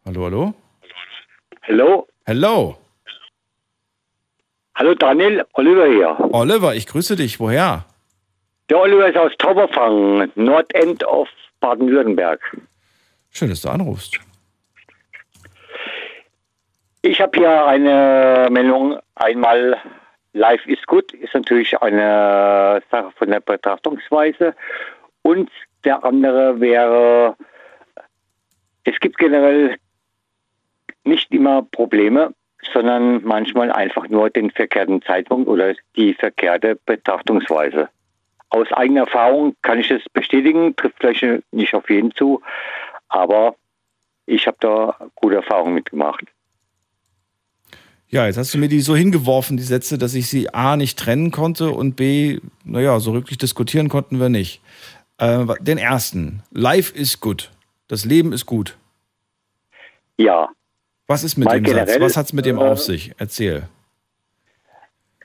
Hallo, 0.05 0.25
hallo? 0.25 0.55
Hallo? 1.63 2.07
Hallo? 2.27 2.79
Hallo 4.75 4.95
Daniel, 4.95 5.45
Oliver 5.53 5.87
hier. 5.87 6.17
Oliver, 6.33 6.75
ich 6.75 6.87
grüße 6.87 7.15
dich. 7.17 7.39
Woher? 7.39 7.85
Der 8.69 8.81
Oliver 8.81 9.09
ist 9.09 9.17
aus 9.17 9.33
Tauberfang, 9.39 10.31
Nordend 10.35 11.05
auf 11.05 11.29
Baden-Württemberg. 11.61 12.41
Schön, 13.31 13.51
dass 13.51 13.63
du 13.63 13.69
anrufst. 13.69 14.19
Ich 17.03 17.21
habe 17.21 17.39
hier 17.39 17.67
eine 17.67 18.49
Meldung. 18.51 18.99
Einmal, 19.17 19.77
Life 20.33 20.71
ist 20.71 20.87
gut, 20.87 21.13
ist 21.13 21.35
natürlich 21.35 21.81
eine 21.83 22.83
Sache 22.91 23.13
von 23.17 23.29
der 23.29 23.41
Betrachtungsweise. 23.41 24.55
Und 25.23 25.51
der 25.85 26.03
andere 26.05 26.61
wäre, 26.61 27.37
es 28.85 28.99
gibt 29.01 29.19
generell 29.19 29.77
nicht 31.05 31.31
immer 31.33 31.63
Probleme, 31.63 32.35
sondern 32.73 33.25
manchmal 33.25 33.73
einfach 33.73 34.09
nur 34.09 34.31
den 34.31 34.51
verkehrten 34.51 35.03
Zeitpunkt 35.03 35.49
oder 35.49 35.75
die 35.97 36.15
verkehrte 36.15 36.79
Betrachtungsweise. 36.87 37.89
Aus 38.51 38.71
eigener 38.73 39.03
Erfahrung 39.03 39.57
kann 39.63 39.81
ich 39.81 39.89
das 39.89 40.03
bestätigen, 40.13 40.77
trifft 40.77 40.97
vielleicht 41.01 41.43
nicht 41.53 41.75
auf 41.75 41.89
jeden 41.91 42.15
zu, 42.15 42.43
aber 43.09 43.57
ich 44.27 44.47
habe 44.47 44.57
da 44.61 44.97
gute 45.15 45.37
Erfahrungen 45.37 45.75
mitgemacht. 45.75 46.25
Ja, 48.09 48.27
jetzt 48.27 48.37
hast 48.37 48.53
du 48.53 48.59
mir 48.59 48.69
die 48.69 48.81
so 48.81 48.95
hingeworfen, 48.95 49.57
die 49.57 49.63
Sätze, 49.63 49.97
dass 49.97 50.15
ich 50.15 50.29
sie 50.29 50.53
A 50.53 50.77
nicht 50.77 50.99
trennen 50.99 51.31
konnte 51.31 51.71
und 51.71 51.97
B, 51.97 52.41
naja, 52.63 53.01
so 53.01 53.15
wirklich 53.15 53.39
diskutieren 53.39 53.89
konnten 53.89 54.21
wir 54.21 54.29
nicht. 54.29 54.61
Äh, 55.17 55.47
den 55.61 55.79
ersten. 55.79 56.43
Life 56.51 56.95
ist 56.95 57.21
gut. 57.21 57.51
Das 57.93 58.07
Leben 58.07 58.33
ist 58.33 58.47
gut. 58.47 58.79
Ja. 60.17 60.49
Was 61.09 61.25
ist 61.25 61.37
mit 61.37 61.45
Mal 61.45 61.61
dem 61.61 61.75
Satz? 61.75 62.01
Was 62.01 62.17
hat 62.17 62.25
es 62.25 62.33
mit 62.33 62.47
dem 62.47 62.57
äh, 62.57 62.63
auf 62.63 62.81
sich? 62.81 63.13
Erzähl. 63.19 63.65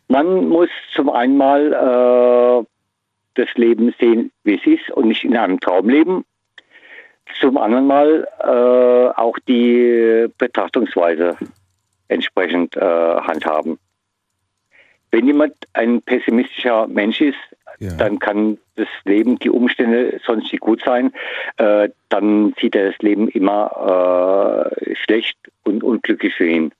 Man 0.10 0.50
muss 0.50 0.68
zum 0.94 1.10
einen 1.10 1.38
mal 1.38 1.72
äh, 1.72 2.66
das 3.36 3.48
Leben 3.56 3.96
sehen, 4.02 4.34
wie 4.44 4.56
es 4.56 4.66
ist 4.66 4.92
und 4.92 5.08
nicht 5.08 5.24
in 5.24 5.38
einem 5.38 5.62
Traum 5.62 5.88
leben. 5.88 6.26
Zum 7.40 7.58
anderen 7.58 7.88
mal 7.88 8.28
äh, 8.42 9.18
auch 9.18 9.40
die 9.48 10.28
Betrachtungsweise 10.38 11.38
entsprechend 12.10 12.76
äh, 12.76 12.82
handhaben. 12.82 13.80
Wenn 15.12 15.26
jemand 15.26 15.54
ein 15.72 16.02
pessimistischer 16.02 16.86
Mensch 16.88 17.22
ist, 17.22 17.40
dann 17.80 18.20
kann 18.20 18.58
das 18.78 18.88
Leben, 19.06 19.40
die 19.40 19.50
Umstände 19.50 20.20
sonst 20.26 20.52
nicht 20.52 20.62
gut 20.62 20.82
sein. 20.86 21.12
Äh, 21.58 21.90
dann 22.10 22.54
sieht 22.60 22.76
er 22.76 22.92
das 22.92 22.98
Leben 23.00 23.28
immer 23.28 24.72
äh, 24.72 24.96
schlecht 25.04 25.38
und 25.64 25.84
unglücklich 25.84 26.34
für 26.36 26.48
ihn. 26.48 26.72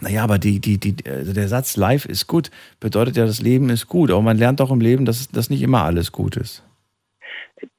Naja, 0.00 0.22
aber 0.22 0.38
die, 0.38 0.60
die, 0.60 0.78
die, 0.78 0.94
also 1.08 1.32
der 1.32 1.48
Satz 1.48 1.76
Life 1.76 2.08
ist 2.08 2.26
gut 2.26 2.50
bedeutet 2.80 3.16
ja, 3.16 3.26
das 3.26 3.42
Leben 3.42 3.68
ist 3.68 3.88
gut. 3.88 4.10
Aber 4.10 4.22
man 4.22 4.38
lernt 4.38 4.60
auch 4.60 4.70
im 4.70 4.80
Leben, 4.80 5.04
dass, 5.04 5.28
dass 5.28 5.50
nicht 5.50 5.62
immer 5.62 5.82
alles 5.84 6.12
gut 6.12 6.36
ist. 6.36 6.64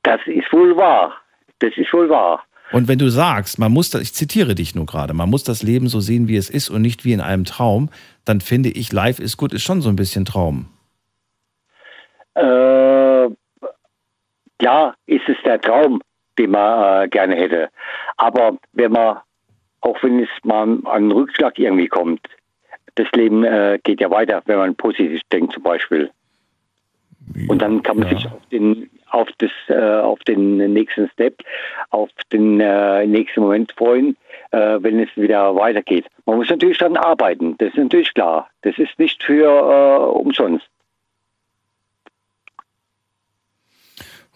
Das 0.04 0.20
ist 0.26 0.52
wohl 0.52 0.76
wahr. 0.76 1.14
Das 1.60 1.72
ist 1.78 1.94
wohl 1.94 2.10
wahr. 2.10 2.44
Und 2.72 2.88
wenn 2.88 3.00
du 3.00 3.10
sagst, 3.10 3.58
man 3.58 3.72
muss 3.72 3.90
das, 3.90 4.02
ich 4.02 4.14
zitiere 4.14 4.54
dich 4.54 4.76
nur 4.76 4.86
gerade, 4.86 5.14
man 5.14 5.30
muss 5.30 5.44
das 5.44 5.64
Leben 5.64 5.88
so 5.88 6.02
sehen, 6.02 6.28
wie 6.28 6.36
es 6.36 6.50
ist 6.50 6.70
und 6.70 6.82
nicht 6.84 7.04
wie 7.04 7.14
in 7.14 7.22
einem 7.22 7.46
Traum, 7.46 7.90
dann 8.26 8.42
finde 8.42 8.70
ich, 8.70 8.92
Life 8.92 9.22
ist 9.22 9.38
gut, 9.38 9.54
ist 9.54 9.64
schon 9.64 9.82
so 9.82 9.90
ein 9.90 9.96
bisschen 9.96 10.26
Traum. 10.26 10.68
Äh, 12.40 13.30
ja, 14.62 14.94
ist 15.06 15.28
es 15.28 15.38
der 15.44 15.60
Traum, 15.62 16.02
den 16.38 16.52
man 16.52 17.04
äh, 17.04 17.08
gerne 17.08 17.36
hätte. 17.36 17.70
Aber 18.18 18.58
wenn 18.74 18.92
man, 18.92 19.20
auch 19.82 20.02
wenn 20.04 20.20
es 20.20 20.30
mal 20.44 20.64
an 20.64 20.88
einen 20.88 21.12
Rückschlag 21.12 21.58
irgendwie 21.60 21.88
kommt, 21.88 22.22
das 22.96 23.08
Leben 23.14 23.44
äh, 23.44 23.80
geht 23.84 24.02
ja 24.02 24.10
weiter, 24.10 24.42
wenn 24.46 24.58
man 24.58 24.76
positiv 24.76 25.22
denkt 25.32 25.54
zum 25.54 25.64
Beispiel. 25.64 26.12
Und 27.48 27.62
dann 27.62 27.84
kann 27.84 28.00
man 28.00 28.10
sich 28.10 28.26
auf 28.26 28.46
den, 28.52 28.90
auf, 29.12 29.30
das, 29.38 29.52
äh, 29.68 30.00
auf 30.00 30.20
den 30.22 30.58
nächsten 30.74 31.10
Step, 31.10 31.38
auf 31.92 32.10
den 32.34 32.60
äh, 32.60 33.06
nächsten 33.06 33.42
Moment 33.42 33.72
freuen, 33.74 34.18
äh, 34.52 34.78
wenn 34.80 35.00
es 35.00 35.10
wieder 35.16 35.56
weitergeht. 35.56 36.06
Man 36.26 36.38
muss 36.38 36.50
natürlich 36.50 36.80
daran 36.80 36.98
arbeiten, 36.98 37.56
das 37.60 37.70
ist 37.70 37.78
natürlich 37.78 38.14
klar. 38.14 38.50
Das 38.64 38.78
ist 38.78 38.98
nicht 38.98 39.24
für 39.24 39.46
äh, 39.46 40.20
umsonst. 40.20 40.68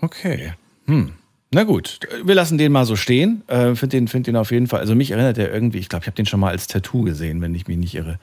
Okay. 0.04 0.52
Hm. 0.86 1.14
Na 1.54 1.64
gut, 1.64 2.00
wir 2.24 2.36
lassen 2.36 2.58
den 2.58 2.72
mal 2.72 2.84
so 2.84 2.96
stehen. 2.96 3.44
Äh, 3.48 3.76
Finde 3.76 3.98
den, 3.98 4.08
find 4.08 4.28
den 4.28 4.36
auf 4.36 4.52
jeden 4.52 4.68
Fall. 4.68 4.80
Also 4.82 4.96
mich 4.96 5.12
erinnert 5.12 5.38
er 5.38 5.54
irgendwie, 5.54 5.78
ich 5.78 5.88
glaube, 5.88 6.04
ich 6.04 6.08
habe 6.08 6.16
den 6.16 6.26
schon 6.26 6.40
mal 6.40 6.50
als 6.50 6.68
Tattoo 6.68 7.04
gesehen, 7.04 7.42
wenn 7.42 7.56
ich 7.56 7.68
mich 7.68 7.78
nicht 7.78 7.96
irre. 7.96 8.20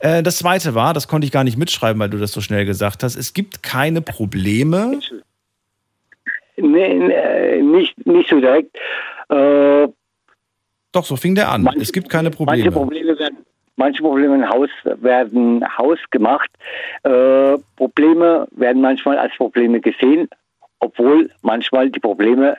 Äh, 0.00 0.22
das 0.22 0.36
zweite 0.36 0.74
war, 0.74 0.92
das 0.92 1.08
konnte 1.08 1.24
ich 1.24 1.32
gar 1.32 1.42
nicht 1.42 1.56
mitschreiben, 1.56 1.98
weil 1.98 2.10
du 2.10 2.18
das 2.18 2.32
so 2.32 2.40
schnell 2.40 2.66
gesagt 2.66 3.02
hast. 3.02 3.16
Es 3.16 3.32
gibt 3.32 3.62
keine 3.62 4.00
Probleme. 4.00 5.00
Nee, 6.56 6.94
nee, 6.94 7.62
nicht, 7.62 8.06
nicht 8.06 8.28
so 8.28 8.38
direkt. 8.38 8.76
Äh, 9.30 9.88
Doch, 10.92 11.04
so 11.04 11.16
fing 11.16 11.34
der 11.34 11.50
an. 11.50 11.68
es 11.80 11.90
gibt 11.90 12.10
keine 12.10 12.30
Probleme. 12.30 12.64
Manche 12.64 12.70
Probleme 12.70 13.18
werden, 13.18 13.38
manche 13.76 14.02
Probleme 14.02 14.34
im 14.36 14.48
Haus 14.48 14.68
werden 14.84 15.64
Haus 15.78 15.98
gemacht. 16.10 16.50
Äh, 17.02 17.56
Probleme 17.76 18.46
werden 18.52 18.82
manchmal 18.82 19.18
als 19.18 19.34
Probleme 19.36 19.80
gesehen, 19.80 20.28
obwohl 20.84 21.30
manchmal 21.42 21.90
die 21.90 22.00
Probleme 22.00 22.56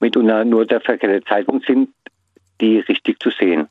mitunter 0.00 0.44
nur 0.44 0.66
der 0.66 0.80
verkehrte 0.80 1.24
Zeitpunkt 1.24 1.66
sind, 1.66 1.88
die 2.60 2.80
richtig 2.80 3.20
zu 3.20 3.30
sehen. 3.30 3.68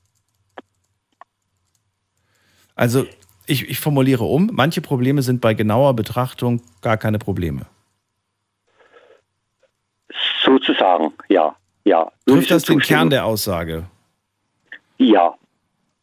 Also 2.75 3.05
ich, 3.45 3.69
ich 3.69 3.79
formuliere 3.79 4.23
um, 4.23 4.49
manche 4.53 4.81
Probleme 4.81 5.21
sind 5.21 5.41
bei 5.41 5.53
genauer 5.53 5.95
Betrachtung 5.95 6.61
gar 6.81 6.97
keine 6.97 7.19
Probleme. 7.19 7.65
Sozusagen, 10.43 11.13
ja. 11.29 11.55
ja. 11.83 12.09
Trifft 12.25 12.51
das 12.51 12.63
den. 12.63 12.79
Kern 12.79 13.09
der 13.09 13.25
Aussage? 13.25 13.83
Ja. 14.97 15.35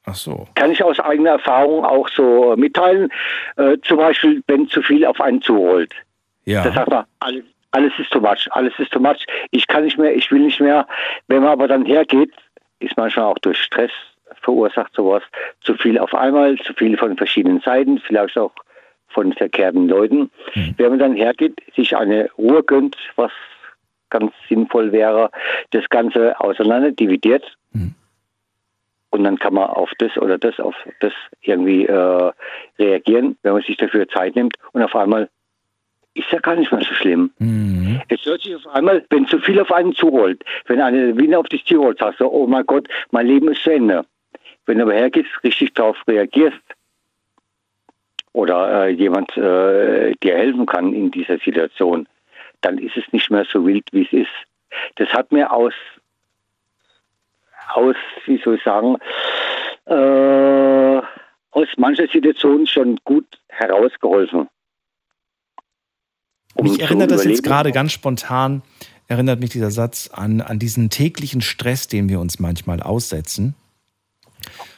Ach 0.05 0.15
so. 0.15 0.49
Kann 0.55 0.73
ich 0.73 0.83
aus 0.83 0.99
eigener 1.01 1.31
Erfahrung 1.31 1.85
auch 1.85 2.09
so 2.09 2.55
mitteilen. 2.57 3.11
Äh, 3.57 3.79
zum 3.83 3.99
Beispiel, 3.99 4.43
wenn 4.47 4.69
zu 4.69 4.83
viel 4.83 5.05
auf 5.05 5.21
einen 5.21 5.43
zurollt. 5.43 5.95
Ja. 6.45 6.65
Da 6.65 6.73
sagt 6.73 6.91
man, 6.91 7.05
alles, 7.21 7.45
alles 7.73 7.93
ist 7.99 8.11
too 8.11 8.21
much, 8.21 8.49
alles 8.51 8.73
ist 8.79 8.93
too 8.93 9.01
much. 9.01 9.25
Ich 9.51 9.67
kann 9.67 9.85
nicht 9.85 9.99
mehr, 9.99 10.15
ich 10.15 10.31
will 10.31 10.41
nicht 10.41 10.61
mehr. 10.61 10.87
Wenn 11.29 11.43
man 11.43 11.53
aber 11.53 11.69
dann 11.69 11.85
hergeht, 11.85 12.33
ist 12.81 12.97
manchmal 12.97 13.27
auch 13.27 13.39
durch 13.39 13.59
Stress 13.59 13.93
verursacht 14.43 14.95
sowas, 14.95 15.23
zu 15.61 15.75
viel 15.75 15.99
auf 15.99 16.15
einmal, 16.15 16.57
zu 16.59 16.73
viel 16.75 16.97
von 16.97 17.17
verschiedenen 17.17 17.61
Seiten, 17.61 17.99
vielleicht 17.99 18.39
auch 18.39 18.53
von 19.09 19.33
verkehrten 19.33 19.89
Leuten. 19.89 20.31
Wenn 20.77 20.91
man 20.91 20.99
dann 20.99 21.15
hergeht, 21.15 21.61
sich 21.75 21.97
eine 21.97 22.31
Ruhe 22.39 22.63
gönnt, 22.63 22.97
was 23.17 23.33
ganz 24.09 24.33
sinnvoll 24.49 24.93
wäre, 24.93 25.31
das 25.71 25.89
Ganze 25.89 26.39
auseinander 26.41 26.93
dividiert 26.93 27.57
und 29.11 29.25
dann 29.25 29.39
kann 29.39 29.55
man 29.55 29.69
auf 29.69 29.91
das 29.99 30.17
oder 30.17 30.39
das, 30.39 30.59
auf 30.61 30.75
das 31.01 31.13
irgendwie 31.43 31.87
äh, 31.87 32.33
reagieren, 32.79 33.37
wenn 33.43 33.53
man 33.53 33.63
sich 33.63 33.77
dafür 33.77 34.09
Zeit 34.09 34.37
nimmt 34.37 34.55
und 34.73 34.83
auf 34.83 34.95
einmal 34.95 35.29
ist 36.15 36.31
ja 36.31 36.41
gar 36.41 36.57
nicht 36.57 36.73
mehr 36.73 36.83
so 36.83 36.95
schlimm. 36.95 37.31
Es 38.09 38.25
hört 38.25 38.43
sich 38.43 38.55
auf 38.55 38.67
einmal, 38.69 39.05
wenn 39.11 39.27
zu 39.27 39.39
viel 39.39 39.61
auf 39.61 39.71
einen 39.73 39.95
zurollt, 39.95 40.45
wenn 40.67 40.81
eine 40.81 41.17
Wiener 41.17 41.39
auf 41.39 41.49
dich 41.49 41.65
zurollt, 41.65 41.99
sagst 41.99 42.21
du, 42.21 42.27
oh 42.27 42.47
mein 42.47 42.67
Gott, 42.67 42.89
mein 43.11 43.27
Leben 43.27 43.49
ist 43.49 43.63
zu 43.63 43.71
Ende. 43.71 44.05
Wenn 44.67 44.79
du 44.79 44.85
aber 44.85 44.95
hergehst, 44.95 45.31
richtig 45.45 45.75
darauf 45.75 45.97
reagierst 46.07 46.61
oder 48.33 48.87
äh, 48.87 48.91
jemand 48.91 49.37
äh, 49.37 50.15
dir 50.23 50.37
helfen 50.37 50.67
kann 50.67 50.93
in 50.93 51.11
dieser 51.11 51.39
Situation, 51.39 52.07
dann 52.61 52.79
ist 52.79 52.97
es 52.97 53.05
nicht 53.13 53.31
mehr 53.31 53.45
so 53.45 53.67
wild, 53.67 53.85
wie 53.93 54.03
es 54.03 54.13
ist. 54.13 54.31
Das 54.97 55.09
hat 55.13 55.33
mir 55.33 55.53
aus, 55.53 55.75
aus 57.73 57.97
wie 58.27 58.39
soll 58.39 58.57
ich 58.57 58.63
sagen, 58.63 58.97
äh, 59.87 61.03
aus 61.53 61.69
mancher 61.77 62.07
Situation 62.07 62.67
schon 62.67 62.99
gut 63.05 63.27
herausgeholfen. 63.49 64.49
Um 66.55 66.67
Mich 66.67 66.81
erinnert 66.81 67.11
das 67.11 67.25
jetzt 67.25 67.43
gerade 67.43 67.73
ganz 67.73 67.93
spontan, 67.93 68.63
erinnert 69.09 69.41
mich 69.41 69.51
dieser 69.51 69.71
Satz 69.71 70.11
an, 70.13 70.41
an 70.41 70.59
diesen 70.59 70.91
täglichen 70.91 71.41
Stress, 71.41 71.89
den 71.89 72.09
wir 72.09 72.21
uns 72.21 72.39
manchmal 72.39 72.83
aussetzen. 72.83 73.55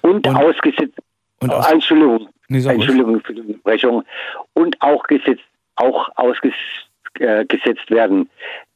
Und, 0.02 0.26
ausgesetzt, 0.28 0.98
und 1.40 1.50
aus- 1.50 1.70
Entschuldigung, 1.70 2.28
Nee. 2.48 2.66
Entschuldigung 2.66 3.20
für 3.20 3.34
die 3.34 3.40
Unterbrechung, 3.40 4.02
und 4.52 4.80
auch 4.82 5.02
gesetzt, 5.04 5.42
auch 5.76 6.08
ausgesetzt 6.16 6.56
äh, 7.18 7.90
werden. 7.90 8.28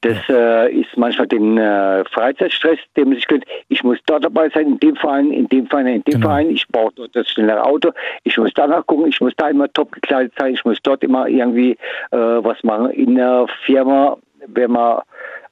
Das 0.08 0.18
äh, 0.28 0.72
ist 0.80 0.96
manchmal 0.96 1.26
den 1.26 1.58
äh, 1.58 2.04
Freizeitstress, 2.06 2.78
den 2.96 3.08
man 3.08 3.14
sich 3.16 3.26
gönnt. 3.26 3.44
Ich 3.68 3.82
muss 3.82 3.98
dort 4.06 4.24
dabei 4.24 4.48
sein, 4.50 4.66
in 4.66 4.78
dem 4.80 4.96
Verein, 4.96 5.30
in 5.30 5.46
dem 5.48 5.66
Verein, 5.66 5.86
in 5.86 6.02
dem 6.02 6.14
Genau. 6.14 6.26
Verein. 6.28 6.50
Ich 6.50 6.66
brauche 6.68 6.92
dort 6.94 7.14
das 7.16 7.28
schnellere 7.28 7.62
Auto. 7.64 7.92
Ich 8.24 8.36
muss 8.38 8.52
danach 8.54 8.86
gucken. 8.86 9.06
Ich 9.08 9.20
muss 9.20 9.34
da 9.36 9.48
immer 9.48 9.72
top 9.72 9.92
gekleidet 9.92 10.32
sein. 10.38 10.54
Ich 10.54 10.64
muss 10.64 10.78
dort 10.82 11.02
immer 11.02 11.26
irgendwie 11.28 11.72
äh, 12.10 12.16
was 12.16 12.62
machen. 12.64 12.90
In 12.90 13.14
der 13.16 13.46
Firma, 13.64 14.16
wenn 14.46 14.70
man 14.72 15.00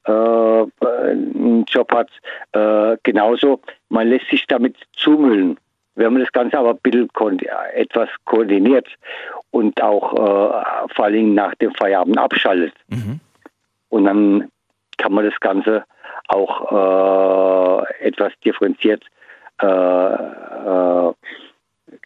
äh, 0.07 0.11
einen 0.12 1.64
Job 1.68 1.92
hat, 1.92 2.11
äh, 2.52 2.96
genauso. 3.02 3.61
Man 3.88 4.09
lässt 4.09 4.28
sich 4.30 4.46
damit 4.46 4.76
zumüllen. 4.96 5.57
Wenn 5.96 6.12
man 6.12 6.22
das 6.22 6.32
Ganze 6.32 6.59
aber 6.59 6.70
ein 6.70 6.78
bisschen 6.82 7.09
etwas 7.74 8.09
koordiniert 8.24 8.88
und 9.52 9.80
auch 9.80 10.12
äh, 10.12 10.88
vor 10.94 11.05
allem 11.05 11.34
nach 11.34 11.55
dem 11.57 11.72
Feierabend 11.74 12.18
abschaltet, 12.18 12.74
und 13.95 14.05
dann 14.05 14.49
kann 14.99 15.12
man 15.12 15.24
das 15.24 15.38
Ganze 15.40 15.84
auch 16.26 16.72
äh, 16.72 18.07
etwas 18.07 18.32
differenziert 18.45 19.05
äh, 19.62 19.66
äh, 19.66 21.12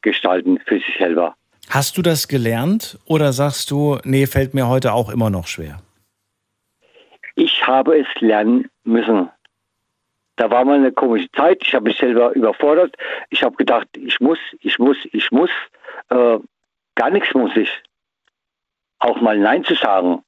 gestalten 0.02 0.60
für 0.66 0.74
sich 0.76 0.96
selber. 0.98 1.34
Hast 1.70 1.96
du 1.96 2.02
das 2.02 2.28
gelernt 2.28 2.98
oder 3.06 3.32
sagst 3.32 3.70
du, 3.70 3.98
nee, 4.04 4.26
fällt 4.26 4.52
mir 4.52 4.68
heute 4.68 4.92
auch 4.92 5.08
immer 5.08 5.30
noch 5.30 5.46
schwer? 5.46 5.80
Ich 7.36 7.66
habe 7.66 7.98
es 7.98 8.06
lernen 8.20 8.68
müssen. 8.84 9.30
Da 10.36 10.50
war 10.50 10.64
mal 10.64 10.76
eine 10.76 10.92
komische 10.92 11.30
Zeit. 11.32 11.58
Ich 11.62 11.74
habe 11.74 11.84
mich 11.88 11.98
selber 11.98 12.32
überfordert. 12.34 12.96
Ich 13.30 13.42
habe 13.42 13.56
gedacht, 13.56 13.88
ich 13.96 14.20
muss, 14.20 14.38
ich 14.60 14.78
muss, 14.78 14.96
ich 15.12 15.30
muss. 15.30 15.50
Äh, 16.10 16.38
gar 16.94 17.10
nichts 17.10 17.32
muss 17.34 17.56
ich. 17.56 17.70
Auch 18.98 19.20
mal 19.20 19.38
Nein 19.38 19.64
zu 19.64 19.74
sagen. 19.74 20.22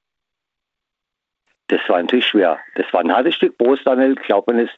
Das 1.71 1.81
war 1.89 2.03
natürlich 2.03 2.27
schwer. 2.27 2.59
Das 2.75 2.93
war 2.93 3.01
ein 3.01 3.15
hartes 3.15 3.37
Stück 3.37 3.57
Brot, 3.57 3.81
Daniel, 3.85 4.17
glaubt 4.17 4.49
man 4.49 4.59
es. 4.59 4.71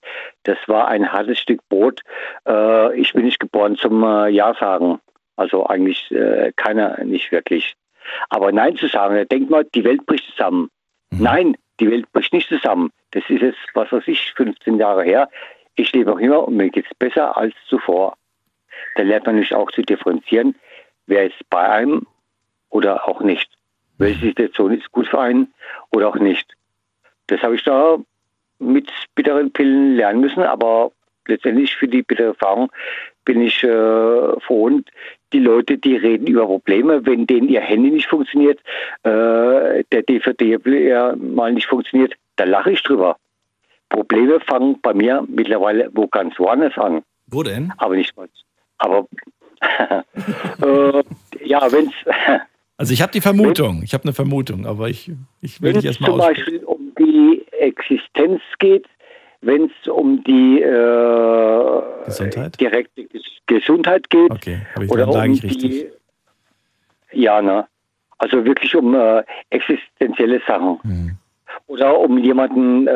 Das 0.43 0.59
war 0.67 0.89
ein 0.89 1.11
hartes 1.11 1.39
Stück 1.39 1.67
Brot. 1.71 2.03
Äh, 2.47 3.01
ich 3.01 3.15
bin 3.15 3.25
nicht 3.25 3.41
geboren 3.41 3.77
zum 3.77 4.05
äh, 4.05 4.29
Ja 4.29 4.55
sagen. 4.55 5.01
Also 5.37 5.67
eigentlich 5.67 6.11
äh, 6.11 6.53
keiner, 6.55 7.03
nicht 7.03 7.33
wirklich. 7.33 7.77
Aber 8.29 8.53
Nein 8.53 8.77
zu 8.77 8.89
sagen, 8.89 9.15
da 9.15 9.25
denkt 9.25 9.49
man, 9.49 9.65
die 9.75 9.85
Welt 9.85 10.05
bricht 10.05 10.27
zusammen. 10.33 10.69
Nein, 11.11 11.57
die 11.81 11.91
Welt 11.91 12.13
bricht 12.13 12.35
nicht 12.35 12.51
zusammen. 12.51 12.91
Das 13.13 13.23
ist 13.31 13.41
jetzt, 13.41 13.59
was 13.73 13.91
weiß 13.91 14.07
ich, 14.09 14.35
15 14.37 14.79
Jahre 14.79 15.03
her. 15.03 15.31
Ich 15.77 15.93
lebe 15.95 16.11
noch 16.11 16.19
immer 16.19 16.47
und 16.47 16.57
mir 16.57 16.69
geht 16.69 16.85
es 16.85 16.99
besser 16.99 17.39
als 17.39 17.55
zuvor. 17.69 18.19
Da 18.97 19.03
lernt 19.03 19.25
man 19.25 19.37
natürlich 19.37 19.55
auch 19.55 19.71
zu 19.71 19.81
differenzieren, 19.81 20.57
wer 21.07 21.25
ist 21.25 21.49
bei 21.49 21.67
einem 21.67 22.07
oder 22.69 23.09
auch 23.09 23.23
nicht. 23.23 23.51
Welche 23.97 24.27
Situation 24.27 24.77
ist 24.79 24.93
gut 24.93 25.09
für 25.09 25.21
einen 25.21 25.55
oder 25.91 26.09
auch 26.09 26.17
nicht. 26.17 26.53
Das 27.27 27.43
habe 27.43 27.57
ich 27.57 27.65
da 27.65 27.99
mit 28.59 28.91
bitteren 29.15 29.53
Pillen 29.53 29.97
lernen 29.97 30.21
müssen, 30.21 30.43
aber 30.43 30.93
letztendlich 31.27 31.75
für 31.77 31.89
die 31.89 32.03
bittere 32.03 32.29
Erfahrung 32.29 32.71
bin 33.25 33.41
ich 33.41 33.63
äh, 33.63 34.41
froh. 34.41 34.65
Und 34.65 34.91
die 35.33 35.39
Leute, 35.39 35.79
die 35.79 35.97
reden 35.97 36.27
über 36.27 36.47
Probleme, 36.47 37.05
wenn 37.07 37.27
denen 37.27 37.49
ihr 37.49 37.61
Handy 37.61 37.91
nicht 37.91 38.09
funktioniert, 38.09 38.59
äh, 39.05 39.85
der 39.93 40.03
DVD-Player 40.09 41.17
mal 41.17 41.53
nicht 41.53 41.67
funktioniert, 41.67 42.15
da 42.37 42.45
lache 42.45 42.73
ich 42.73 42.83
drüber. 42.83 43.17
Probleme 43.89 44.41
fangen 44.41 44.79
bei 44.81 44.95
mir 44.95 45.25
mittlerweile 45.29 45.91
wo 45.93 46.07
ganz 46.07 46.39
woanders 46.39 46.77
an. 46.79 47.03
Wo 47.27 47.43
denn? 47.43 47.73
Aber 47.77 47.95
nicht 47.95 48.17
mal. 48.17 48.29
Aber 48.79 49.07
äh, 50.63 51.03
ja, 51.45 51.71
wenn 51.71 51.87
es 51.87 52.41
Also 52.77 52.93
ich 52.95 53.03
habe 53.03 53.13
die 53.13 53.21
Vermutung, 53.21 53.83
ich 53.85 53.95
habe 53.95 54.05
eine 54.05 54.13
Vermutung, 54.13 54.67
aber 54.67 54.89
ich, 54.89 55.13
ich 55.41 55.61
will 55.63 55.75
dich 55.75 55.85
erstmal 55.85 56.11
aussprechen. 56.11 56.45
Beispiel 56.45 56.65
Existenz 57.63 58.43
geht, 58.59 58.87
wenn 59.41 59.65
es 59.65 59.89
um 59.89 60.23
die 60.25 60.61
äh, 60.61 61.83
Gesundheit? 62.05 62.61
direkte 62.61 63.05
Ges 63.05 63.23
Gesundheit 63.47 64.09
geht 64.11 64.31
Okay, 64.31 64.61
habe 64.75 64.85
ich 64.85 64.91
oder 64.91 65.07
dann 65.07 65.31
um 65.31 65.33
ich 65.33 65.43
richtig. 65.43 65.91
die, 67.13 67.21
ja, 67.21 67.43
ne? 67.43 67.67
Also 68.19 68.45
wirklich 68.45 68.75
um 68.77 68.95
äh, 68.95 69.25
existenzielle 69.51 70.41
Sachen. 70.47 70.79
Hm. 70.83 71.17
Oder 71.67 71.99
um 71.99 72.19
jemanden, 72.19 72.87
äh, 72.87 72.93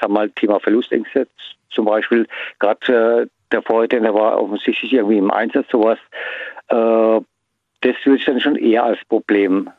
sag 0.00 0.08
mal, 0.08 0.30
Thema 0.30 0.58
Verlustängste 0.60 1.28
zum 1.70 1.84
Beispiel, 1.84 2.26
gerade 2.58 3.22
äh, 3.22 3.26
der 3.52 3.62
Vorredner 3.62 4.00
der 4.00 4.14
war 4.14 4.40
offensichtlich 4.40 4.92
irgendwie 4.92 5.18
im 5.18 5.30
Einsatz, 5.30 5.66
sowas. 5.70 5.98
Äh, 6.68 7.20
das 7.80 7.96
würde 8.04 8.16
ich 8.16 8.24
dann 8.24 8.40
schon 8.40 8.56
eher 8.56 8.84
als 8.84 9.04
Problem 9.04 9.70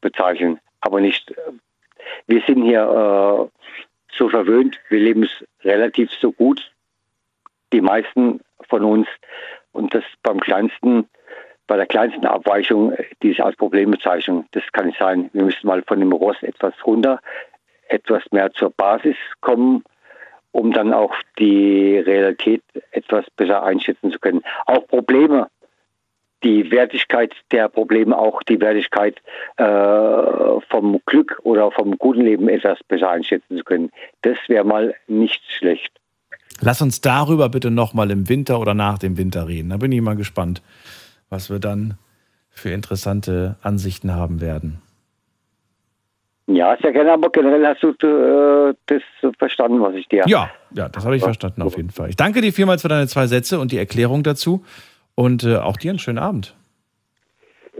bezeichnen, 0.00 0.58
aber 0.80 1.00
nicht. 1.00 1.32
Wir 2.26 2.42
sind 2.46 2.62
hier 2.64 2.82
äh, 2.82 4.16
so 4.16 4.28
verwöhnt, 4.28 4.78
wir 4.88 5.00
leben 5.00 5.24
es 5.24 5.46
relativ 5.64 6.10
so 6.12 6.32
gut, 6.32 6.72
die 7.72 7.80
meisten 7.80 8.40
von 8.68 8.84
uns. 8.84 9.08
Und 9.72 9.94
das 9.94 10.04
beim 10.22 10.40
kleinsten, 10.40 11.08
bei 11.66 11.76
der 11.76 11.86
kleinsten 11.86 12.24
Abweichung, 12.24 12.94
die 13.22 13.30
ich 13.30 13.44
als 13.44 13.56
Problem 13.56 13.90
bezeichne, 13.90 14.44
das 14.52 14.62
kann 14.72 14.86
nicht 14.86 14.98
sein. 14.98 15.28
Wir 15.32 15.44
müssen 15.44 15.66
mal 15.66 15.82
von 15.86 16.00
dem 16.00 16.12
Ross 16.12 16.42
etwas 16.42 16.74
runter, 16.86 17.20
etwas 17.88 18.22
mehr 18.30 18.50
zur 18.52 18.70
Basis 18.70 19.16
kommen, 19.40 19.84
um 20.52 20.72
dann 20.72 20.94
auch 20.94 21.14
die 21.38 21.98
Realität 21.98 22.62
etwas 22.92 23.26
besser 23.36 23.62
einschätzen 23.62 24.10
zu 24.10 24.18
können. 24.18 24.42
Auch 24.66 24.86
Probleme, 24.86 25.48
die 26.46 26.70
Wertigkeit 26.70 27.32
der 27.50 27.68
Probleme, 27.68 28.16
auch 28.16 28.40
die 28.44 28.60
Wertigkeit 28.60 29.16
äh, 29.56 30.60
vom 30.70 31.00
Glück 31.06 31.40
oder 31.42 31.72
vom 31.72 31.98
guten 31.98 32.20
Leben 32.20 32.48
etwas 32.48 32.78
besser 32.86 33.10
einschätzen 33.10 33.58
zu 33.58 33.64
können. 33.64 33.90
Das 34.22 34.38
wäre 34.46 34.64
mal 34.64 34.94
nicht 35.08 35.42
schlecht. 35.58 35.90
Lass 36.60 36.80
uns 36.80 37.00
darüber 37.00 37.48
bitte 37.48 37.70
nochmal 37.70 38.10
im 38.12 38.28
Winter 38.28 38.60
oder 38.60 38.74
nach 38.74 38.98
dem 38.98 39.18
Winter 39.18 39.48
reden. 39.48 39.70
Da 39.70 39.76
bin 39.76 39.90
ich 39.90 40.00
mal 40.00 40.16
gespannt, 40.16 40.62
was 41.28 41.50
wir 41.50 41.58
dann 41.58 41.98
für 42.48 42.70
interessante 42.70 43.56
Ansichten 43.62 44.14
haben 44.14 44.40
werden. 44.40 44.80
Ja, 46.46 46.76
sehr 46.80 46.92
gerne, 46.92 47.12
aber 47.12 47.28
generell 47.30 47.66
hast 47.66 47.82
du 47.82 47.88
äh, 47.88 48.74
das 48.86 49.02
verstanden, 49.36 49.80
was 49.80 49.94
ich 49.96 50.06
dir. 50.06 50.22
Ja, 50.28 50.48
ja, 50.72 50.88
das 50.88 51.04
habe 51.04 51.16
ich 51.16 51.22
verstanden 51.22 51.60
auf 51.62 51.76
jeden 51.76 51.90
Fall. 51.90 52.08
Ich 52.08 52.16
danke 52.16 52.40
dir 52.40 52.52
vielmals 52.52 52.82
für 52.82 52.88
deine 52.88 53.08
zwei 53.08 53.26
Sätze 53.26 53.58
und 53.58 53.72
die 53.72 53.78
Erklärung 53.78 54.22
dazu 54.22 54.64
und 55.16 55.42
äh, 55.42 55.56
auch 55.56 55.76
dir 55.76 55.90
einen 55.90 55.98
schönen 55.98 56.18
Abend. 56.18 56.54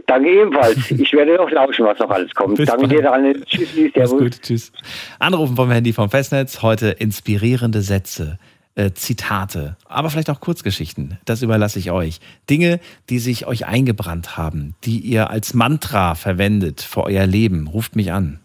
Danke 0.07 0.29
ebenfalls. 0.29 0.89
Ich 0.91 1.11
werde 1.13 1.35
noch 1.35 1.49
lauschen, 1.51 1.85
was 1.85 1.99
noch 1.99 2.09
alles 2.09 2.33
kommt. 2.33 2.55
Bis 2.57 2.67
Danke 2.67 2.87
bald. 2.87 2.91
dir, 2.93 3.01
Daniel. 3.03 3.43
Tschüssi, 3.45 3.91
Mach's 3.95 4.09
servus. 4.09 4.19
gut, 4.19 4.41
tschüss. 4.41 4.71
Anrufen 5.19 5.55
vom 5.55 5.69
Handy 5.71 5.91
vom 5.91 6.09
Festnetz. 6.09 6.61
Heute 6.61 6.89
inspirierende 6.89 7.81
Sätze, 7.81 8.37
äh, 8.75 8.91
Zitate, 8.91 9.75
aber 9.85 10.09
vielleicht 10.09 10.29
auch 10.29 10.39
Kurzgeschichten. 10.39 11.17
Das 11.25 11.41
überlasse 11.41 11.79
ich 11.79 11.91
euch. 11.91 12.19
Dinge, 12.49 12.79
die 13.09 13.19
sich 13.19 13.47
euch 13.47 13.65
eingebrannt 13.65 14.37
haben, 14.37 14.75
die 14.85 14.99
ihr 14.99 15.29
als 15.29 15.53
Mantra 15.53 16.15
verwendet 16.15 16.81
für 16.81 17.03
euer 17.03 17.25
Leben. 17.25 17.67
Ruft 17.67 17.95
mich 17.97 18.11
an. 18.13 18.39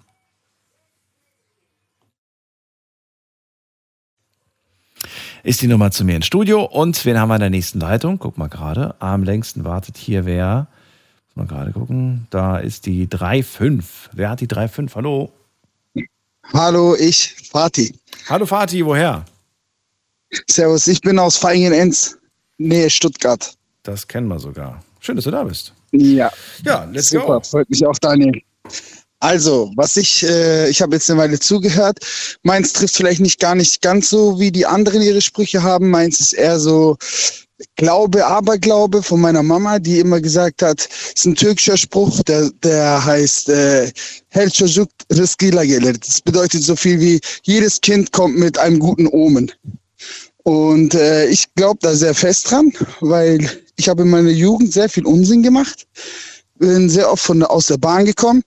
Ist 5.45 5.61
die 5.61 5.66
Nummer 5.66 5.90
zu 5.90 6.05
mir 6.05 6.14
ins 6.14 6.26
Studio 6.26 6.62
und 6.64 7.05
wen 7.05 7.18
haben 7.18 7.28
wir 7.28 7.34
in 7.34 7.40
der 7.40 7.51
nächsten 7.51 7.80
Leitung? 7.80 8.18
Guck 8.20 8.38
mal 8.38 8.49
gerade. 8.49 8.95
Am 9.01 9.24
längsten 9.24 9.64
wartet 9.64 9.97
hier 9.97 10.24
wer. 10.24 10.68
Muss 11.34 11.34
mal 11.34 11.47
gerade 11.53 11.72
gucken. 11.72 12.28
Da 12.30 12.59
ist 12.59 12.86
die 12.86 13.09
3.5. 13.09 13.82
Wer 14.12 14.30
hat 14.30 14.40
die 14.40 14.47
3.5? 14.47 14.95
Hallo. 14.95 15.32
Hallo, 16.53 16.95
ich, 16.95 17.34
Fatih. 17.51 17.93
Hallo 18.28 18.47
Fatih, 18.47 18.84
woher? 18.86 19.24
Servus, 20.49 20.86
ich 20.86 21.01
bin 21.01 21.18
aus 21.18 21.36
Feingen-Enz, 21.36 22.18
Nähe 22.59 22.88
Stuttgart. 22.88 23.55
Das 23.82 24.07
kennen 24.07 24.28
wir 24.28 24.38
sogar. 24.38 24.80
Schön, 25.01 25.16
dass 25.16 25.24
du 25.24 25.32
da 25.32 25.43
bist. 25.43 25.72
Ja. 25.90 26.30
Ja, 26.64 26.84
let's 26.84 27.09
Super, 27.09 27.40
go. 27.40 27.40
freut 27.40 27.68
mich 27.68 27.84
auch, 27.84 27.99
Daniel. 27.99 28.40
Also, 29.23 29.70
was 29.77 29.97
ich, 29.97 30.25
äh, 30.25 30.68
ich 30.68 30.83
habe 30.83 30.97
jetzt 30.97 31.09
eine 31.09 31.20
Weile 31.20 31.39
zugehört. 31.39 32.01
Meins 32.43 32.73
trifft 32.73 32.97
vielleicht 32.97 33.20
nicht 33.20 33.39
gar 33.39 33.55
nicht 33.55 33.81
ganz 33.81 34.11
so, 34.11 34.41
wie 34.41 34.51
die 34.51 34.66
anderen 34.66 35.01
ihre 35.01 35.20
Sprüche 35.20 35.62
haben. 35.62 35.91
Meins 35.91 36.18
ist 36.18 36.33
eher 36.33 36.59
so 36.59 36.97
Glaube, 37.77 38.27
Aberglaube 38.27 39.01
von 39.01 39.20
meiner 39.20 39.45
Mama, 39.45 39.79
die 39.79 40.01
immer 40.01 40.20
gesagt 40.20 40.62
hat, 40.62 40.89
ist 41.14 41.25
ein 41.25 41.37
türkischer 41.37 41.77
Spruch, 41.77 42.20
der, 42.25 42.51
der 42.64 43.05
heißt 43.05 43.49
äh, 43.51 43.93
Her 44.31 44.51
çocuk 44.51 44.89
rızkıyla. 45.09 45.62
Das 46.01 46.20
bedeutet 46.20 46.64
so 46.64 46.75
viel 46.75 46.99
wie, 46.99 47.20
jedes 47.45 47.81
Kind 47.81 48.11
kommt 48.11 48.37
mit 48.37 48.59
einem 48.59 48.81
guten 48.81 49.07
Omen. 49.07 49.53
Und 50.43 50.95
äh, 50.95 51.27
ich 51.29 51.55
glaube 51.55 51.79
da 51.83 51.95
sehr 51.95 52.14
fest 52.14 52.51
dran, 52.51 52.73
weil 53.01 53.49
ich 53.77 53.89
habe 53.89 54.03
in 54.03 54.11
meiner 54.11 54.31
Jugend 54.31 54.73
sehr 54.73 54.89
viel 54.89 55.07
Unsinn 55.07 55.45
gemacht, 55.45 55.87
bin 56.59 56.91
sehr 56.91 57.09
oft 57.09 57.23
von, 57.23 57.45
aus 57.45 57.68
der 57.68 57.79
Bahn 57.79 58.05
gekommen, 58.05 58.43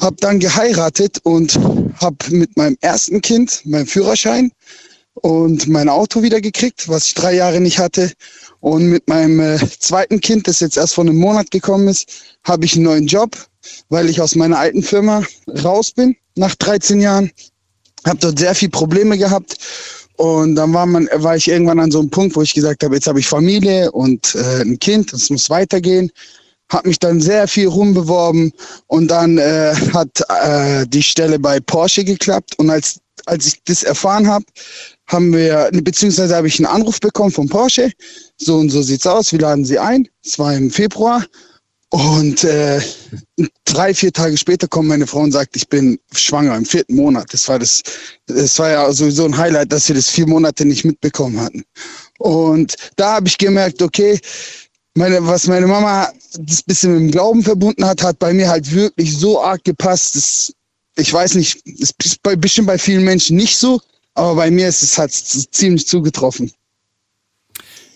habe 0.00 0.16
dann 0.20 0.40
geheiratet 0.40 1.18
und 1.22 1.58
habe 2.00 2.16
mit 2.30 2.56
meinem 2.56 2.76
ersten 2.80 3.20
Kind 3.20 3.62
meinen 3.64 3.86
Führerschein 3.86 4.52
und 5.14 5.66
mein 5.68 5.88
Auto 5.88 6.22
wieder 6.22 6.40
gekriegt, 6.40 6.88
was 6.88 7.06
ich 7.06 7.14
drei 7.14 7.34
Jahre 7.34 7.60
nicht 7.60 7.78
hatte. 7.78 8.12
Und 8.60 8.90
mit 8.90 9.08
meinem 9.08 9.40
äh, 9.40 9.58
zweiten 9.78 10.20
Kind, 10.20 10.48
das 10.48 10.60
jetzt 10.60 10.76
erst 10.76 10.94
vor 10.94 11.04
einem 11.04 11.16
Monat 11.16 11.50
gekommen 11.50 11.88
ist, 11.88 12.06
habe 12.44 12.66
ich 12.66 12.74
einen 12.74 12.84
neuen 12.84 13.06
Job, 13.06 13.36
weil 13.88 14.10
ich 14.10 14.20
aus 14.20 14.34
meiner 14.34 14.58
alten 14.58 14.82
Firma 14.82 15.22
raus 15.64 15.92
bin 15.92 16.16
nach 16.36 16.54
13 16.54 17.00
Jahren 17.00 17.30
habe 18.06 18.18
dort 18.18 18.38
sehr 18.38 18.54
viel 18.54 18.68
Probleme 18.68 19.18
gehabt. 19.18 19.56
Und 20.16 20.54
dann 20.54 20.72
war, 20.72 20.86
man, 20.86 21.08
war 21.12 21.36
ich 21.36 21.48
irgendwann 21.48 21.80
an 21.80 21.90
so 21.90 21.98
einem 21.98 22.08
Punkt, 22.08 22.36
wo 22.36 22.42
ich 22.42 22.54
gesagt 22.54 22.82
habe, 22.82 22.94
jetzt 22.94 23.06
habe 23.06 23.20
ich 23.20 23.26
Familie 23.26 23.90
und 23.92 24.34
äh, 24.34 24.62
ein 24.62 24.78
Kind, 24.78 25.12
es 25.12 25.28
muss 25.28 25.50
weitergehen. 25.50 26.10
Habe 26.70 26.88
mich 26.88 26.98
dann 26.98 27.20
sehr 27.20 27.46
viel 27.46 27.68
rumbeworben 27.68 28.52
und 28.88 29.08
dann 29.08 29.38
äh, 29.38 29.74
hat 29.92 30.20
äh, 30.28 30.86
die 30.86 31.02
Stelle 31.02 31.38
bei 31.38 31.60
Porsche 31.60 32.04
geklappt. 32.04 32.58
Und 32.58 32.70
als, 32.70 32.98
als 33.26 33.46
ich 33.46 33.62
das 33.64 33.82
erfahren 33.82 34.26
habe, 34.26 34.44
haben 35.06 35.32
wir, 35.32 35.70
beziehungsweise 35.72 36.34
habe 36.34 36.48
ich 36.48 36.58
einen 36.58 36.66
Anruf 36.66 36.98
bekommen 36.98 37.30
von 37.30 37.48
Porsche. 37.48 37.92
So 38.38 38.56
und 38.56 38.70
so 38.70 38.82
sieht's 38.82 39.06
aus, 39.06 39.30
wir 39.32 39.38
laden 39.38 39.64
sie 39.64 39.78
ein. 39.78 40.08
Es 40.24 40.38
war 40.38 40.54
im 40.54 40.70
Februar. 40.70 41.24
Und 41.90 42.42
äh, 42.42 42.80
drei, 43.64 43.94
vier 43.94 44.12
Tage 44.12 44.36
später 44.36 44.66
kommt 44.66 44.88
meine 44.88 45.06
Frau 45.06 45.20
und 45.20 45.30
sagt, 45.32 45.54
ich 45.54 45.68
bin 45.68 45.98
schwanger 46.12 46.56
im 46.56 46.64
vierten 46.64 46.96
Monat. 46.96 47.32
Das 47.32 47.48
war 47.48 47.60
das, 47.60 47.82
das 48.26 48.58
war 48.58 48.70
ja 48.70 48.92
sowieso 48.92 49.24
ein 49.24 49.36
Highlight, 49.36 49.72
dass 49.72 49.88
wir 49.88 49.94
das 49.94 50.10
vier 50.10 50.26
Monate 50.26 50.64
nicht 50.64 50.84
mitbekommen 50.84 51.40
hatten. 51.40 51.64
Und 52.18 52.74
da 52.96 53.14
habe 53.14 53.28
ich 53.28 53.38
gemerkt, 53.38 53.82
okay, 53.82 54.18
meine, 54.96 55.24
was 55.26 55.46
meine 55.46 55.66
Mama 55.66 56.08
das 56.38 56.62
bisschen 56.62 56.92
mit 56.92 57.00
dem 57.00 57.10
Glauben 57.10 57.42
verbunden 57.42 57.84
hat, 57.84 58.02
hat 58.02 58.18
bei 58.18 58.32
mir 58.32 58.48
halt 58.48 58.72
wirklich 58.72 59.16
so 59.16 59.42
arg 59.42 59.64
gepasst. 59.64 60.16
Das, 60.16 60.54
ich 60.96 61.12
weiß 61.12 61.34
nicht, 61.34 61.62
das 61.66 61.92
ist 62.04 62.22
bei, 62.22 62.36
bestimmt 62.36 62.66
bei 62.66 62.78
vielen 62.78 63.04
Menschen 63.04 63.36
nicht 63.36 63.56
so, 63.56 63.80
aber 64.14 64.34
bei 64.34 64.50
mir 64.50 64.68
ist 64.68 64.82
es 64.82 64.98
halt 64.98 65.12
ziemlich 65.12 65.86
zugetroffen. 65.86 66.50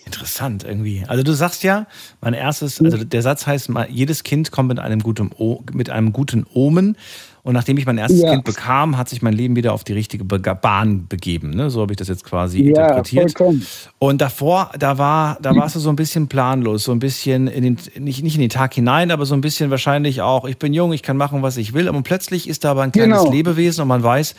Interessant 0.05 0.63
irgendwie. 0.63 1.05
Also 1.07 1.23
du 1.23 1.33
sagst 1.33 1.63
ja, 1.63 1.87
mein 2.19 2.33
erstes, 2.33 2.81
also 2.81 3.03
der 3.03 3.21
Satz 3.21 3.47
heißt, 3.47 3.69
jedes 3.89 4.23
Kind 4.23 4.51
kommt 4.51 4.69
mit 4.69 4.79
einem 4.79 4.99
guten, 5.01 5.31
o 5.37 5.63
mit 5.71 5.89
einem 5.89 6.11
guten 6.11 6.45
Omen. 6.53 6.97
Und 7.43 7.53
nachdem 7.53 7.77
ich 7.77 7.85
mein 7.85 7.97
erstes 7.97 8.21
ja. 8.21 8.31
Kind 8.31 8.43
bekam, 8.43 8.97
hat 8.97 9.09
sich 9.09 9.21
mein 9.21 9.33
Leben 9.33 9.55
wieder 9.55 9.73
auf 9.73 9.83
die 9.83 9.93
richtige 9.93 10.23
Bahn 10.23 11.07
begeben. 11.07 11.49
Ne? 11.51 11.71
So 11.71 11.81
habe 11.81 11.93
ich 11.93 11.97
das 11.97 12.07
jetzt 12.07 12.23
quasi 12.23 12.61
ja, 12.61 12.83
interpretiert. 12.83 13.35
Vollkommen. 13.35 13.65
Und 13.97 14.21
davor, 14.21 14.71
da 14.77 14.97
war, 14.97 15.37
da 15.41 15.55
warst 15.55 15.75
du 15.75 15.79
so 15.79 15.89
ein 15.89 15.95
bisschen 15.95 16.27
planlos, 16.27 16.83
so 16.83 16.91
ein 16.91 16.99
bisschen 16.99 17.47
in 17.47 17.63
den, 17.63 17.77
nicht, 17.97 18.23
nicht 18.23 18.35
in 18.35 18.41
den 18.41 18.49
Tag 18.49 18.75
hinein, 18.75 19.09
aber 19.09 19.25
so 19.25 19.33
ein 19.33 19.41
bisschen 19.41 19.71
wahrscheinlich 19.71 20.21
auch, 20.21 20.45
ich 20.45 20.57
bin 20.57 20.73
jung, 20.73 20.93
ich 20.93 21.01
kann 21.01 21.17
machen, 21.17 21.41
was 21.41 21.57
ich 21.57 21.73
will. 21.73 21.89
Und 21.89 22.03
plötzlich 22.03 22.47
ist 22.47 22.63
da 22.63 22.71
aber 22.71 22.83
ein 22.83 22.91
kleines 22.91 23.19
genau. 23.19 23.31
Lebewesen 23.31 23.81
und 23.81 23.87
man 23.87 24.03
weiß, 24.03 24.35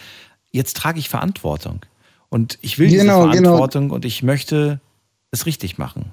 jetzt 0.52 0.76
trage 0.76 1.00
ich 1.00 1.08
Verantwortung. 1.08 1.80
Und 2.28 2.58
ich 2.62 2.78
will 2.78 2.88
genau, 2.88 3.26
diese 3.26 3.38
genau. 3.38 3.50
Verantwortung 3.50 3.82
genau. 3.84 3.94
und 3.96 4.04
ich 4.04 4.22
möchte 4.22 4.80
es 5.32 5.44
richtig 5.46 5.76
machen. 5.76 6.12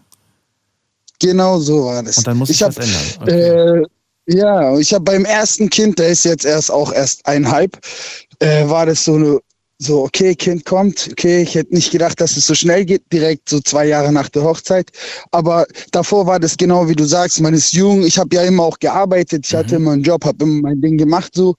Genau 1.19 1.59
so 1.59 1.85
war 1.85 2.01
das. 2.01 2.17
Und 2.17 2.27
dann 2.27 2.37
muss 2.37 2.49
ich, 2.49 2.57
ich 2.57 2.63
hab, 2.63 2.75
was 2.75 2.85
ändern. 2.85 3.21
Okay. 3.21 3.81
Äh, 3.81 3.85
ja, 4.29 4.77
ich 4.77 4.93
habe 4.93 5.03
beim 5.03 5.25
ersten 5.25 5.69
Kind, 5.69 5.99
der 5.99 6.09
ist 6.09 6.23
jetzt 6.23 6.45
erst 6.45 6.71
auch 6.71 6.93
erst 6.93 7.25
einhalb, 7.25 7.79
äh, 8.39 8.67
war 8.69 8.85
das 8.85 9.03
so 9.03 9.15
eine, 9.15 9.39
so, 9.81 10.03
okay, 10.03 10.35
Kind 10.35 10.65
kommt, 10.65 11.07
okay, 11.11 11.41
ich 11.41 11.55
hätte 11.55 11.73
nicht 11.73 11.91
gedacht, 11.91 12.19
dass 12.19 12.35
es 12.35 12.45
so 12.45 12.53
schnell 12.53 12.83
geht, 12.83 13.01
direkt 13.13 13.47
so 13.47 13.61
zwei 13.61 13.87
Jahre 13.87 14.11
nach 14.11 14.27
der 14.27 14.43
Hochzeit. 14.43 14.91
Aber 15.31 15.65
davor 15.91 16.27
war 16.27 16.39
das 16.39 16.57
genau 16.57 16.89
wie 16.89 16.95
du 16.95 17.05
sagst, 17.05 17.39
man 17.39 17.53
ist 17.53 17.73
jung, 17.73 18.03
ich 18.03 18.17
habe 18.19 18.35
ja 18.35 18.43
immer 18.43 18.63
auch 18.63 18.77
gearbeitet, 18.79 19.45
ich 19.47 19.53
mhm. 19.53 19.57
hatte 19.57 19.75
immer 19.77 19.91
einen 19.91 20.03
Job, 20.03 20.25
habe 20.25 20.43
immer 20.43 20.61
mein 20.61 20.81
Ding 20.81 20.97
gemacht 20.97 21.31
so. 21.33 21.55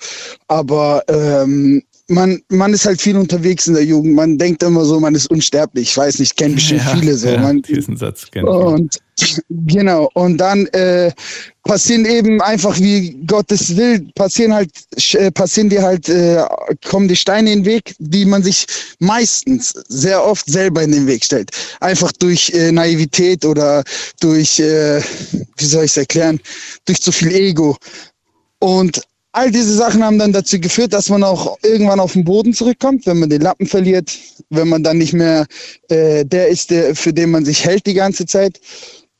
Aber 0.49 1.03
ähm, 1.09 1.83
man, 2.11 2.43
man 2.49 2.75
ist 2.75 2.87
halt 2.87 3.01
viel 3.01 3.17
unterwegs 3.17 3.67
in 3.67 3.75
der 3.75 3.85
Jugend. 3.85 4.15
Man 4.15 4.37
denkt 4.37 4.63
immer 4.63 4.85
so, 4.85 4.99
man 4.99 5.15
ist 5.15 5.31
unsterblich. 5.31 5.91
Ich 5.91 5.97
weiß 5.97 6.19
nicht, 6.19 6.37
kennen 6.37 6.57
bestimmt 6.57 6.83
ja, 6.85 6.97
viele 6.97 7.15
so. 7.17 7.29
Ja, 7.29 7.41
man, 7.41 7.63
diesen 7.63 7.97
Satz 7.97 8.31
kennt 8.31 8.49
Und 8.49 8.99
genau. 9.49 10.11
Und 10.15 10.39
dann 10.39 10.67
äh, 10.69 11.13
passieren 11.63 12.05
eben 12.05 12.43
einfach 12.43 12.79
wie 12.81 13.17
Gottes 13.27 13.77
will, 13.77 14.09
passieren 14.15 14.53
halt, 14.53 14.71
äh, 15.13 15.31
passieren 15.31 15.71
dir 15.71 15.83
halt, 15.83 16.09
äh, 16.09 16.45
kommen 16.89 17.07
die 17.07 17.17
Steine 17.17 17.53
in 17.53 17.61
den 17.61 17.67
Weg, 17.67 17.95
die 17.99 18.25
man 18.25 18.43
sich 18.43 18.67
meistens 18.99 19.73
sehr 19.89 20.25
oft 20.25 20.47
selber 20.51 20.83
in 20.83 20.93
den 20.93 21.07
Weg 21.07 21.25
stellt. 21.25 21.51
Einfach 21.81 22.11
durch 22.13 22.51
äh, 22.51 22.73
Naivität 22.73 23.45
oder 23.45 23.85
durch, 24.21 24.59
äh, 24.59 25.01
wie 25.57 25.65
soll 25.65 25.85
ich 25.85 25.93
es 25.93 25.97
erklären, 25.97 26.41
durch 26.87 27.01
zu 27.01 27.13
viel 27.13 27.33
Ego. 27.33 27.77
Und 28.59 29.01
All 29.33 29.51
diese 29.51 29.75
Sachen 29.75 30.03
haben 30.03 30.19
dann 30.19 30.33
dazu 30.33 30.59
geführt, 30.59 30.93
dass 30.93 31.09
man 31.09 31.23
auch 31.23 31.57
irgendwann 31.63 32.01
auf 32.01 32.15
den 32.15 32.25
Boden 32.25 32.53
zurückkommt, 32.53 33.07
wenn 33.07 33.21
man 33.21 33.31
den 33.31 33.43
Lappen 33.43 33.67
verliert, 33.67 34.11
wenn 34.51 34.69
man 34.69 34.83
dann 34.83 34.99
nicht 34.99 35.13
mehr 35.13 35.47
äh, 35.89 36.25
der 36.25 36.49
ist, 36.49 36.71
der, 36.71 36.97
für 36.97 37.13
den 37.13 37.31
man 37.31 37.45
sich 37.45 37.65
hält 37.65 37.87
die 37.87 37.95
ganze 37.95 38.27
Zeit. 38.27 38.61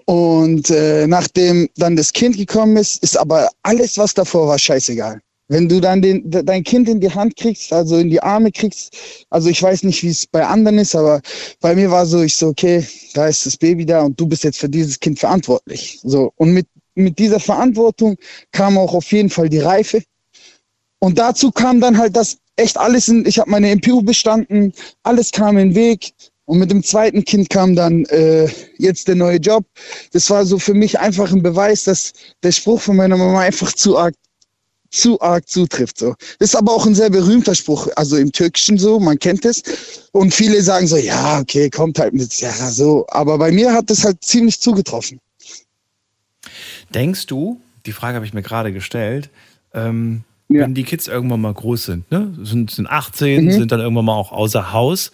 Und 0.07 0.69
äh, 0.71 1.07
nachdem 1.07 1.69
dann 1.77 1.95
das 1.95 2.13
Kind 2.13 2.37
gekommen 2.37 2.77
ist, 2.77 3.01
ist 3.05 3.17
aber 3.17 3.49
alles, 3.63 3.97
was 3.99 4.13
davor 4.13 4.49
war, 4.49 4.59
scheißegal. 4.59 5.21
Wenn 5.47 5.69
du 5.69 5.81
dann 5.81 6.03
den, 6.03 6.29
dein 6.29 6.65
Kind 6.65 6.89
in 6.89 7.01
die 7.01 7.11
Hand 7.11 7.37
kriegst, 7.37 7.73
also 7.73 7.97
in 7.99 8.11
die 8.11 8.23
Arme 8.23 8.51
kriegst, 8.51 8.97
also 9.31 9.49
ich 9.49 9.63
weiß 9.63 9.85
nicht, 9.85 10.03
wie 10.03 10.09
es 10.09 10.27
bei 10.27 10.45
anderen 10.45 10.79
ist, 10.79 10.97
aber 10.97 11.21
bei 11.61 11.75
mir 11.77 11.91
war 11.91 12.07
so, 12.07 12.23
ich 12.23 12.37
so, 12.37 12.49
okay, 12.49 12.85
da 13.15 13.29
ist 13.29 13.47
das 13.47 13.57
Baby 13.57 13.87
da 13.87 14.03
und 14.03 14.19
du 14.19 14.27
bist 14.27 14.43
jetzt 14.43 14.59
für 14.59 14.69
dieses 14.69 14.99
Kind 14.99 15.21
verantwortlich. 15.21 16.01
So 16.03 16.33
und 16.37 16.53
mit 16.53 16.67
mit 16.95 17.19
dieser 17.19 17.41
Verantwortung 17.41 18.17
kam 18.53 18.79
auch 18.79 18.95
auf 18.95 19.11
jeden 19.13 19.31
Fall 19.31 19.49
die 19.49 19.59
Reife. 19.59 20.03
Und 20.99 21.19
dazu 21.19 21.51
kam 21.51 21.81
dann 21.81 21.99
halt 21.99 22.17
das 22.17 22.39
echt 22.57 22.77
alles 22.77 23.09
in, 23.09 23.25
ich 23.27 23.39
habe 23.39 23.51
meine 23.51 23.75
MPU 23.75 24.03
bestanden, 24.03 24.73
alles 25.03 25.33
kam 25.33 25.57
in 25.59 25.71
den 25.71 25.75
Weg. 25.75 26.13
Und 26.45 26.59
mit 26.59 26.71
dem 26.71 26.83
zweiten 26.83 27.25
Kind 27.25 27.49
kam 27.49 27.77
dann 27.77 28.05
äh, 28.07 28.49
jetzt 28.77 29.07
der 29.07 29.15
neue 29.15 29.37
Job. 29.37 29.65
Das 30.13 30.29
war 30.31 30.45
so 30.45 30.59
für 30.59 30.75
mich 30.75 30.99
einfach 30.99 31.31
ein 31.31 31.45
Beweis, 31.45 31.85
dass 31.85 32.13
der 32.43 32.51
Spruch 32.51 32.81
von 32.81 32.97
meiner 32.97 33.17
Mama 33.17 33.41
einfach 33.41 33.73
zu 33.73 33.97
arg, 33.97 34.17
zu 34.91 35.21
arg 35.21 35.49
zutrifft. 35.49 35.99
So. 35.99 36.17
Ist 36.41 36.57
aber 36.57 36.73
auch 36.73 36.87
ein 36.87 36.97
sehr 36.97 37.09
berühmter 37.09 37.55
Spruch, 37.55 37.87
also 37.95 38.17
im 38.17 38.33
Türkischen 38.33 38.79
so, 38.79 38.99
man 38.99 39.17
kennt 39.17 39.45
es. 39.45 39.63
Und 40.11 40.35
viele 40.35 40.61
sagen 40.61 40.89
so, 40.89 40.97
ja, 40.97 41.39
okay, 41.39 41.71
kommt 41.71 42.01
halt 42.01 42.15
mit, 42.15 42.35
ja, 42.41 42.53
so. 42.53 43.07
Aber 43.11 43.39
bei 43.39 43.53
mir 43.53 43.73
hat 43.73 43.89
das 43.89 44.05
halt 44.05 44.25
ziemlich 44.25 44.61
zugetroffen. 44.61 45.21
Denkst 46.95 47.27
du, 47.27 47.61
die 47.87 47.93
Frage 47.93 48.17
habe 48.17 48.27
ich 48.27 48.35
mir 48.35 48.43
gerade 48.43 48.73
gestellt, 48.73 49.31
ähm, 49.75 50.23
ja. 50.49 50.63
wenn 50.63 50.75
die 50.75 50.85
Kids 50.85 51.09
irgendwann 51.09 51.41
mal 51.41 51.55
groß 51.55 51.85
sind, 51.85 52.11
ne? 52.11 52.33
sind, 52.43 52.71
sind 52.71 52.89
18, 52.89 53.45
mhm. 53.45 53.51
sind 53.53 53.73
dann 53.73 53.81
irgendwann 53.81 54.05
mal 54.05 54.15
auch 54.15 54.33
außer 54.33 54.73
Haus, 54.73 55.13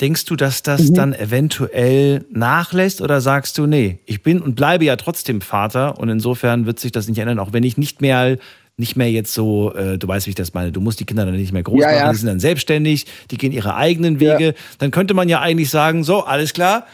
denkst 0.00 0.24
du, 0.26 0.36
dass 0.36 0.62
das 0.62 0.90
mhm. 0.90 0.94
dann 0.94 1.12
eventuell 1.12 2.24
nachlässt 2.30 3.00
oder 3.00 3.20
sagst 3.20 3.58
du, 3.58 3.66
nee, 3.66 3.98
ich 4.06 4.22
bin 4.22 4.40
und 4.40 4.54
bleibe 4.54 4.84
ja 4.84 4.96
trotzdem 4.96 5.40
Vater 5.40 5.98
und 5.98 6.08
insofern 6.08 6.66
wird 6.66 6.78
sich 6.78 6.92
das 6.92 7.08
nicht 7.08 7.18
ändern, 7.18 7.38
auch 7.38 7.52
wenn 7.52 7.64
ich 7.64 7.76
nicht 7.76 8.00
mehr 8.00 8.38
nicht 8.80 8.96
mehr 8.96 9.10
jetzt 9.10 9.34
so, 9.34 9.74
äh, 9.74 9.98
du 9.98 10.06
weißt, 10.06 10.26
wie 10.26 10.30
ich 10.30 10.36
das 10.36 10.54
meine, 10.54 10.70
du 10.70 10.80
musst 10.80 11.00
die 11.00 11.04
Kinder 11.04 11.26
dann 11.26 11.34
nicht 11.34 11.52
mehr 11.52 11.64
groß 11.64 11.80
ja, 11.80 11.88
machen, 11.88 11.98
ja. 11.98 12.10
die 12.12 12.18
sind 12.18 12.28
dann 12.28 12.38
selbstständig, 12.38 13.06
die 13.32 13.36
gehen 13.36 13.50
ihre 13.50 13.74
eigenen 13.74 14.20
Wege. 14.20 14.54
Dann 14.78 14.92
könnte 14.92 15.14
man 15.14 15.28
ja 15.28 15.40
eigentlich 15.40 15.68
sagen, 15.68 16.04
so, 16.04 16.22
alles 16.22 16.52
klar, 16.52 16.86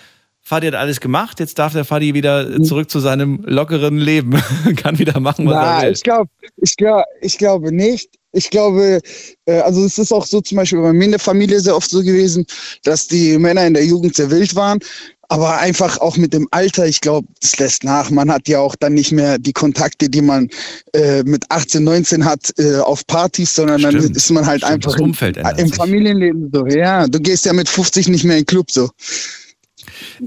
Fadi 0.46 0.66
hat 0.66 0.74
alles 0.74 1.00
gemacht, 1.00 1.40
jetzt 1.40 1.58
darf 1.58 1.72
der 1.72 1.86
Fadi 1.86 2.12
wieder 2.12 2.62
zurück 2.62 2.90
zu 2.90 3.00
seinem 3.00 3.42
lockeren 3.46 3.96
Leben, 3.96 4.38
kann 4.76 4.98
wieder 4.98 5.18
machen, 5.18 5.46
was 5.46 5.54
Na, 5.54 5.80
er 5.80 5.86
will. 5.86 5.92
Ich 5.94 6.02
glaube 6.02 6.30
ich 6.60 6.76
glaub, 6.76 7.04
ich 7.22 7.38
glaube 7.38 7.72
nicht. 7.72 8.10
Ich 8.32 8.50
glaube, 8.50 9.00
äh, 9.46 9.60
also 9.60 9.84
es 9.84 9.96
ist 9.96 10.12
auch 10.12 10.26
so 10.26 10.40
zum 10.40 10.56
Beispiel 10.56 10.80
bei 10.80 10.92
mir 10.92 11.04
in 11.04 11.12
der 11.12 11.20
Familie 11.20 11.60
sehr 11.60 11.76
oft 11.76 11.88
so 11.88 12.00
gewesen, 12.00 12.44
dass 12.82 13.06
die 13.06 13.38
Männer 13.38 13.66
in 13.66 13.74
der 13.74 13.86
Jugend 13.86 14.16
sehr 14.16 14.30
wild 14.30 14.54
waren. 14.54 14.80
Aber 15.28 15.56
einfach 15.58 15.98
auch 15.98 16.18
mit 16.18 16.34
dem 16.34 16.46
Alter, 16.50 16.86
ich 16.86 17.00
glaube, 17.00 17.26
das 17.40 17.58
lässt 17.58 17.82
nach. 17.82 18.10
Man 18.10 18.30
hat 18.30 18.46
ja 18.46 18.58
auch 18.58 18.76
dann 18.76 18.92
nicht 18.92 19.10
mehr 19.12 19.38
die 19.38 19.54
Kontakte, 19.54 20.10
die 20.10 20.20
man 20.20 20.50
äh, 20.92 21.22
mit 21.22 21.50
18, 21.50 21.82
19 21.82 22.24
hat 22.24 22.52
äh, 22.58 22.76
auf 22.76 23.06
Partys, 23.06 23.54
sondern 23.54 23.78
Stimmt. 23.78 23.94
dann 23.94 24.12
ist 24.12 24.30
man 24.30 24.44
halt 24.44 24.62
Stimmt, 24.62 24.86
einfach 24.86 24.98
im, 24.98 25.64
im 25.64 25.72
Familienleben 25.72 26.50
so. 26.52 26.66
Ja, 26.66 27.06
du 27.06 27.18
gehst 27.20 27.46
ja 27.46 27.54
mit 27.54 27.68
50 27.68 28.08
nicht 28.08 28.24
mehr 28.24 28.36
in 28.36 28.42
den 28.42 28.46
Club 28.46 28.70
so. 28.70 28.90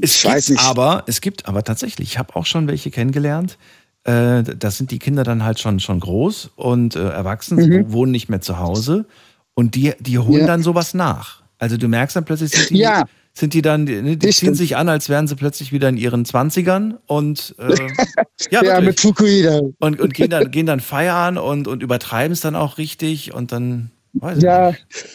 Es 0.01 0.17
ich 0.17 0.25
weiß 0.25 0.49
nicht. 0.49 0.63
Aber, 0.63 1.03
es 1.07 1.21
gibt 1.21 1.47
aber 1.47 1.63
tatsächlich, 1.63 2.09
ich 2.09 2.17
habe 2.17 2.35
auch 2.35 2.45
schon 2.45 2.67
welche 2.67 2.91
kennengelernt, 2.91 3.57
äh, 4.03 4.43
da 4.43 4.71
sind 4.71 4.91
die 4.91 4.99
Kinder 4.99 5.23
dann 5.23 5.43
halt 5.43 5.59
schon, 5.59 5.79
schon 5.79 5.99
groß 5.99 6.51
und 6.55 6.95
äh, 6.95 7.09
erwachsen, 7.09 7.57
mhm. 7.57 7.91
wohnen 7.91 8.11
nicht 8.11 8.29
mehr 8.29 8.41
zu 8.41 8.57
Hause 8.57 9.05
und 9.53 9.75
die, 9.75 9.93
die 9.99 10.17
holen 10.17 10.41
ja. 10.41 10.47
dann 10.47 10.63
sowas 10.63 10.93
nach. 10.93 11.41
Also 11.59 11.77
du 11.77 11.87
merkst 11.87 12.15
dann 12.15 12.23
plötzlich, 12.23 12.51
sind 12.51 12.69
die, 12.69 12.77
ja. 12.77 13.03
sind 13.33 13.53
die 13.53 13.61
dann, 13.61 13.85
die, 13.85 14.17
die 14.17 14.29
ziehen 14.29 14.55
sich 14.55 14.77
an, 14.77 14.87
als 14.87 15.09
wären 15.09 15.27
sie 15.27 15.35
plötzlich 15.35 15.71
wieder 15.71 15.89
in 15.89 15.97
ihren 15.97 16.23
Zwanzigern 16.23 16.99
und 17.07 17.55
äh, 17.57 17.75
ja, 18.51 18.63
ja 18.63 18.79
mit 18.79 18.99
Fukuhida. 18.99 19.61
Und, 19.79 19.99
und 19.99 20.13
gehen, 20.13 20.29
dann, 20.29 20.51
gehen 20.51 20.67
dann 20.67 20.79
feiern 20.79 21.37
und, 21.37 21.67
und 21.67 21.83
übertreiben 21.83 22.31
es 22.31 22.41
dann 22.41 22.55
auch 22.55 22.77
richtig 22.77 23.33
und 23.33 23.51
dann 23.51 23.91
Weiß 24.19 24.41
ja, 24.41 24.73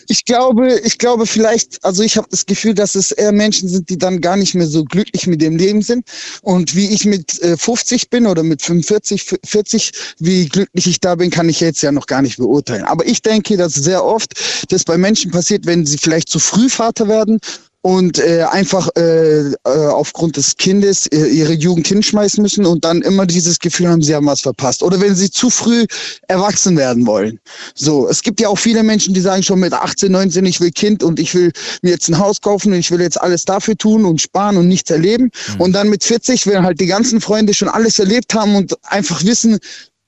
ich 0.08 0.24
glaube, 0.24 0.80
ich 0.84 0.98
glaube 0.98 1.26
vielleicht, 1.26 1.84
also 1.84 2.02
ich 2.02 2.16
habe 2.16 2.28
das 2.30 2.46
Gefühl, 2.46 2.74
dass 2.74 2.94
es 2.94 3.12
eher 3.12 3.32
Menschen 3.32 3.68
sind, 3.68 3.88
die 3.88 3.98
dann 3.98 4.20
gar 4.20 4.36
nicht 4.36 4.54
mehr 4.54 4.66
so 4.66 4.84
glücklich 4.84 5.26
mit 5.26 5.40
dem 5.40 5.56
Leben 5.56 5.82
sind. 5.82 6.06
Und 6.42 6.74
wie 6.76 6.88
ich 6.88 7.04
mit 7.04 7.40
äh, 7.42 7.56
50 7.56 8.10
bin 8.10 8.26
oder 8.26 8.42
mit 8.42 8.62
45, 8.62 9.38
40, 9.44 9.92
wie 10.18 10.46
glücklich 10.46 10.86
ich 10.86 11.00
da 11.00 11.14
bin, 11.14 11.30
kann 11.30 11.48
ich 11.48 11.60
jetzt 11.60 11.82
ja 11.82 11.92
noch 11.92 12.06
gar 12.06 12.22
nicht 12.22 12.36
beurteilen. 12.36 12.84
Aber 12.84 13.06
ich 13.06 13.22
denke, 13.22 13.56
dass 13.56 13.74
sehr 13.74 14.04
oft 14.04 14.34
das 14.68 14.84
bei 14.84 14.96
Menschen 14.98 15.30
passiert, 15.30 15.66
wenn 15.66 15.86
sie 15.86 15.98
vielleicht 15.98 16.28
zu 16.28 16.38
früh 16.38 16.68
Vater 16.68 17.08
werden 17.08 17.40
und 17.82 18.20
äh, 18.20 18.44
einfach 18.44 18.88
äh, 18.96 19.40
äh, 19.40 19.54
aufgrund 19.64 20.36
des 20.36 20.56
Kindes 20.56 21.06
äh, 21.08 21.26
ihre 21.26 21.52
Jugend 21.52 21.88
hinschmeißen 21.88 22.40
müssen 22.40 22.64
und 22.64 22.84
dann 22.84 23.02
immer 23.02 23.26
dieses 23.26 23.58
Gefühl 23.58 23.88
haben, 23.88 24.02
sie 24.02 24.14
haben 24.14 24.26
was 24.26 24.40
verpasst. 24.40 24.84
Oder 24.84 25.00
wenn 25.00 25.16
sie 25.16 25.30
zu 25.30 25.50
früh 25.50 25.84
erwachsen 26.28 26.76
werden 26.76 27.06
wollen. 27.06 27.40
So, 27.74 28.08
es 28.08 28.22
gibt 28.22 28.40
ja 28.40 28.48
auch 28.48 28.58
viele 28.58 28.84
Menschen, 28.84 29.14
die 29.14 29.20
sagen 29.20 29.42
schon 29.42 29.58
mit 29.58 29.72
18, 29.72 30.12
19, 30.12 30.46
ich 30.46 30.60
will 30.60 30.70
Kind 30.70 31.02
und 31.02 31.18
ich 31.18 31.34
will 31.34 31.50
mir 31.82 31.90
jetzt 31.90 32.08
ein 32.08 32.18
Haus 32.18 32.40
kaufen 32.40 32.72
und 32.72 32.78
ich 32.78 32.90
will 32.92 33.00
jetzt 33.00 33.20
alles 33.20 33.44
dafür 33.44 33.76
tun 33.76 34.04
und 34.04 34.20
sparen 34.20 34.56
und 34.56 34.68
nichts 34.68 34.90
erleben. 34.90 35.30
Und 35.58 35.72
dann 35.72 35.90
mit 35.90 36.04
40, 36.04 36.46
wenn 36.46 36.62
halt 36.62 36.78
die 36.80 36.86
ganzen 36.86 37.20
Freunde 37.20 37.52
schon 37.52 37.68
alles 37.68 37.98
erlebt 37.98 38.32
haben 38.34 38.54
und 38.54 38.76
einfach 38.84 39.24
wissen, 39.24 39.58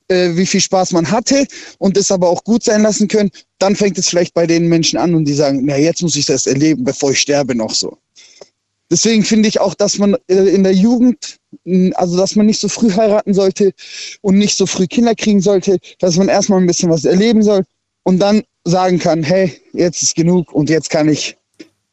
äh, 0.08 0.30
wie 0.36 0.46
viel 0.46 0.60
Spaß 0.60 0.92
man 0.92 1.10
hatte 1.10 1.46
und 1.78 1.96
es 1.96 2.10
aber 2.12 2.28
auch 2.28 2.44
gut 2.44 2.62
sein 2.62 2.82
lassen 2.82 3.08
können, 3.08 3.30
dann 3.58 3.76
fängt 3.76 3.98
es 3.98 4.08
vielleicht 4.08 4.34
bei 4.34 4.46
den 4.46 4.68
Menschen 4.68 4.98
an 4.98 5.14
und 5.14 5.24
die 5.24 5.34
sagen, 5.34 5.62
na 5.64 5.76
jetzt 5.76 6.02
muss 6.02 6.16
ich 6.16 6.26
das 6.26 6.46
erleben, 6.46 6.84
bevor 6.84 7.12
ich 7.12 7.20
sterbe 7.20 7.54
noch 7.54 7.74
so. 7.74 7.98
Deswegen 8.90 9.24
finde 9.24 9.48
ich 9.48 9.60
auch, 9.60 9.74
dass 9.74 9.98
man 9.98 10.14
äh, 10.28 10.34
in 10.34 10.62
der 10.62 10.74
Jugend, 10.74 11.38
also 11.94 12.16
dass 12.16 12.36
man 12.36 12.46
nicht 12.46 12.60
so 12.60 12.68
früh 12.68 12.92
heiraten 12.92 13.32
sollte 13.32 13.72
und 14.20 14.36
nicht 14.36 14.56
so 14.56 14.66
früh 14.66 14.86
Kinder 14.86 15.14
kriegen 15.14 15.40
sollte, 15.40 15.78
dass 15.98 16.16
man 16.16 16.28
erstmal 16.28 16.60
ein 16.60 16.66
bisschen 16.66 16.90
was 16.90 17.04
erleben 17.04 17.42
soll 17.42 17.64
und 18.02 18.18
dann 18.18 18.42
sagen 18.64 18.98
kann, 18.98 19.22
hey, 19.22 19.58
jetzt 19.72 20.02
ist 20.02 20.14
genug 20.14 20.52
und 20.52 20.68
jetzt 20.68 20.90
kann 20.90 21.08
ich, 21.08 21.36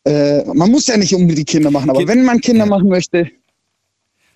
äh, 0.05 0.43
man 0.53 0.69
muss 0.69 0.87
ja 0.87 0.97
nicht 0.97 1.15
unbedingt 1.15 1.47
Kinder 1.47 1.71
machen, 1.71 1.89
aber 1.89 2.05
wenn 2.07 2.23
man 2.23 2.39
Kinder 2.41 2.65
machen 2.65 2.89
möchte, 2.89 3.29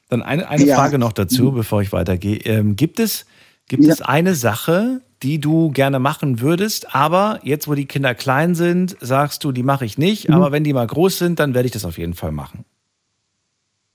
Dann 0.09 0.21
eine, 0.21 0.47
eine 0.47 0.65
Ja. 0.65 0.75
Frage 0.75 0.97
noch 0.97 1.13
dazu, 1.13 1.51
bevor 1.51 1.81
ich 1.81 1.91
weitergehe. 1.91 2.37
Ähm, 2.45 2.75
gibt 2.75 2.99
es, 2.99 3.25
gibt 3.67 3.85
es 3.85 4.01
eine 4.01 4.35
Sache, 4.35 5.01
die 5.23 5.39
du 5.39 5.71
gerne 5.71 5.99
machen 5.99 6.39
würdest, 6.39 6.93
aber 6.95 7.39
jetzt, 7.43 7.67
wo 7.67 7.73
die 7.73 7.85
Kinder 7.85 8.13
klein 8.13 8.53
sind, 8.53 8.95
sagst 9.01 9.43
du, 9.43 9.51
die 9.51 9.63
mache 9.63 9.85
ich 9.85 9.97
nicht, 9.97 10.27
Mhm. 10.29 10.35
aber 10.35 10.51
wenn 10.51 10.63
die 10.63 10.73
mal 10.73 10.85
groß 10.85 11.17
sind, 11.17 11.39
dann 11.39 11.53
werde 11.53 11.65
ich 11.65 11.71
das 11.71 11.85
auf 11.85 11.97
jeden 11.97 12.13
Fall 12.13 12.31
machen. 12.31 12.65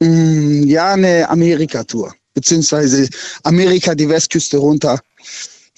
Mm, 0.01 0.65
Ja, 0.67 0.95
eine 0.95 1.29
Amerika-Tour. 1.29 2.15
Beziehungsweise 2.35 3.09
Amerika, 3.43 3.95
die 3.95 4.09
Westküste 4.09 4.57
runter. 4.59 5.01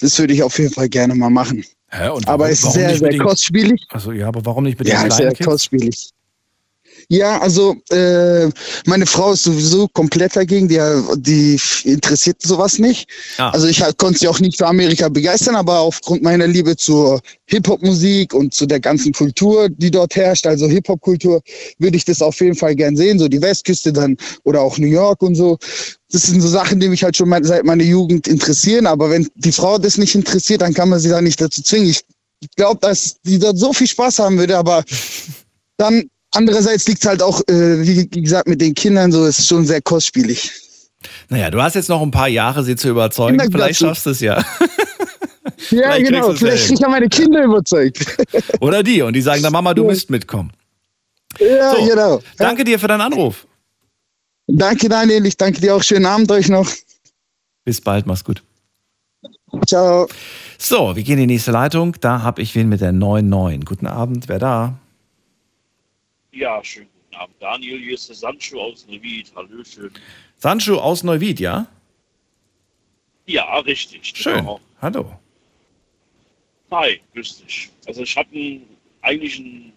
Das 0.00 0.18
würde 0.18 0.34
ich 0.34 0.42
auf 0.42 0.58
jeden 0.58 0.72
Fall 0.72 0.88
gerne 0.88 1.14
mal 1.14 1.30
machen. 1.30 1.64
Hä? 1.88 2.08
Aber 2.26 2.50
es 2.50 2.62
ist 2.62 2.72
sehr, 2.72 2.96
sehr 2.96 3.18
kostspielig. 3.18 3.82
Also 3.90 4.12
ja, 4.12 4.28
aber 4.28 4.44
warum 4.44 4.64
nicht 4.64 4.78
mit 4.78 4.88
Ja, 4.88 5.02
den 5.02 5.10
sehr 5.10 5.18
kleinen 5.18 5.34
Kids? 5.34 5.46
kostspielig. 5.48 6.10
Ja, 7.08 7.40
also 7.40 7.76
äh, 7.90 8.48
meine 8.86 9.06
Frau 9.06 9.32
ist 9.32 9.44
sowieso 9.44 9.88
komplett 9.88 10.36
dagegen, 10.36 10.68
die, 10.68 10.80
die 11.16 11.58
interessiert 11.84 12.40
sowas 12.42 12.78
nicht. 12.78 13.08
Ah. 13.38 13.50
Also 13.50 13.66
ich 13.66 13.82
halt, 13.82 13.98
konnte 13.98 14.20
sie 14.20 14.28
auch 14.28 14.40
nicht 14.40 14.58
für 14.58 14.66
Amerika 14.66 15.08
begeistern, 15.08 15.56
aber 15.56 15.80
aufgrund 15.80 16.22
meiner 16.22 16.46
Liebe 16.46 16.76
zur 16.76 17.20
Hip-Hop-Musik 17.46 18.34
und 18.34 18.54
zu 18.54 18.66
der 18.66 18.80
ganzen 18.80 19.12
Kultur, 19.12 19.68
die 19.68 19.90
dort 19.90 20.16
herrscht, 20.16 20.46
also 20.46 20.66
Hip-Hop-Kultur, 20.66 21.42
würde 21.78 21.96
ich 21.96 22.04
das 22.04 22.22
auf 22.22 22.40
jeden 22.40 22.56
Fall 22.56 22.74
gern 22.74 22.96
sehen, 22.96 23.18
so 23.18 23.28
die 23.28 23.42
Westküste 23.42 23.92
dann 23.92 24.16
oder 24.44 24.60
auch 24.60 24.78
New 24.78 24.86
York 24.86 25.22
und 25.22 25.34
so. 25.34 25.58
Das 26.10 26.22
sind 26.22 26.40
so 26.40 26.48
Sachen, 26.48 26.80
die 26.80 26.88
mich 26.88 27.04
halt 27.04 27.16
schon 27.16 27.32
seit 27.42 27.64
meiner 27.64 27.84
Jugend 27.84 28.28
interessieren, 28.28 28.86
aber 28.86 29.10
wenn 29.10 29.28
die 29.34 29.52
Frau 29.52 29.78
das 29.78 29.98
nicht 29.98 30.14
interessiert, 30.14 30.62
dann 30.62 30.74
kann 30.74 30.88
man 30.88 31.00
sie 31.00 31.08
da 31.08 31.20
nicht 31.20 31.40
dazu 31.40 31.62
zwingen. 31.62 31.88
Ich 31.88 32.02
glaube, 32.56 32.80
dass 32.80 33.16
die 33.22 33.38
dort 33.38 33.58
so 33.58 33.72
viel 33.72 33.86
Spaß 33.86 34.18
haben 34.18 34.38
würde, 34.38 34.58
aber 34.58 34.82
dann 35.76 36.04
andererseits 36.32 36.86
liegt 36.86 37.02
es 37.02 37.08
halt 37.08 37.22
auch, 37.22 37.40
äh, 37.48 37.86
wie 37.86 38.06
gesagt, 38.08 38.48
mit 38.48 38.60
den 38.60 38.74
Kindern 38.74 39.12
so, 39.12 39.24
ist 39.26 39.46
schon 39.46 39.64
sehr 39.64 39.80
kostspielig. 39.80 40.50
Naja, 41.28 41.50
du 41.50 41.62
hast 41.62 41.74
jetzt 41.74 41.88
noch 41.88 42.02
ein 42.02 42.10
paar 42.10 42.28
Jahre, 42.28 42.62
sie 42.62 42.76
zu 42.76 42.88
überzeugen. 42.88 43.38
Kinder 43.38 43.58
Vielleicht 43.58 43.80
schaffst 43.80 44.06
du 44.06 44.10
es 44.10 44.20
ja. 44.20 44.38
Ja, 44.38 44.44
Vielleicht 45.56 46.06
genau. 46.06 46.32
Vielleicht 46.32 46.62
kriege 46.64 46.74
ich 46.74 46.80
ja 46.80 46.88
meine 46.88 47.08
Kinder 47.08 47.44
überzeugt. 47.44 48.04
Oder 48.60 48.82
die. 48.82 49.02
Und 49.02 49.14
die 49.14 49.22
sagen 49.22 49.42
dann, 49.42 49.52
Mama, 49.52 49.74
du 49.74 49.84
müsst 49.84 50.10
mitkommen. 50.10 50.52
Ja, 51.38 51.74
So, 51.74 51.84
genau. 51.86 52.20
Danke 52.36 52.64
dir 52.64 52.78
für 52.78 52.88
deinen 52.88 53.00
Anruf. 53.00 53.46
Danke, 54.46 54.88
Daniel. 54.88 55.24
Ich 55.26 55.36
danke 55.36 55.60
dir 55.60 55.74
auch. 55.74 55.82
Schönen 55.82 56.06
Abend 56.06 56.30
euch 56.30 56.48
noch. 56.48 56.68
Bis 57.64 57.80
bald, 57.80 58.06
mach's 58.06 58.24
gut. 58.24 58.42
Ciao. 59.66 60.08
So, 60.58 60.94
wir 60.96 61.02
gehen 61.02 61.18
in 61.18 61.28
die 61.28 61.34
nächste 61.34 61.52
Leitung. 61.52 61.96
Da 62.00 62.22
habe 62.22 62.42
ich 62.42 62.54
wen 62.54 62.68
mit 62.68 62.80
der 62.80 62.92
99. 62.92 63.64
Guten 63.64 63.86
Abend, 63.86 64.28
wer 64.28 64.38
da? 64.38 64.78
Ja, 66.32 66.64
schönen 66.64 66.88
guten 66.88 67.20
Abend. 67.20 67.36
Daniel, 67.40 67.78
hier 67.78 67.94
ist 67.94 68.08
der 68.08 68.16
Sancho 68.16 68.60
aus 68.60 68.86
Neuwied. 68.86 69.30
Hallöchen. 69.36 69.90
Sancho 70.38 70.78
aus 70.78 71.02
Neuwied, 71.02 71.40
ja? 71.40 71.66
Ja, 73.26 73.58
richtig. 73.58 74.12
Schön. 74.14 74.38
Genau. 74.38 74.60
Hallo. 74.80 75.18
Hi, 76.70 77.00
grüß 77.12 77.44
dich. 77.44 77.70
Also 77.86 78.02
ich 78.02 78.16
habe 78.16 78.60
eigentlich 79.02 79.38
einen 79.38 79.74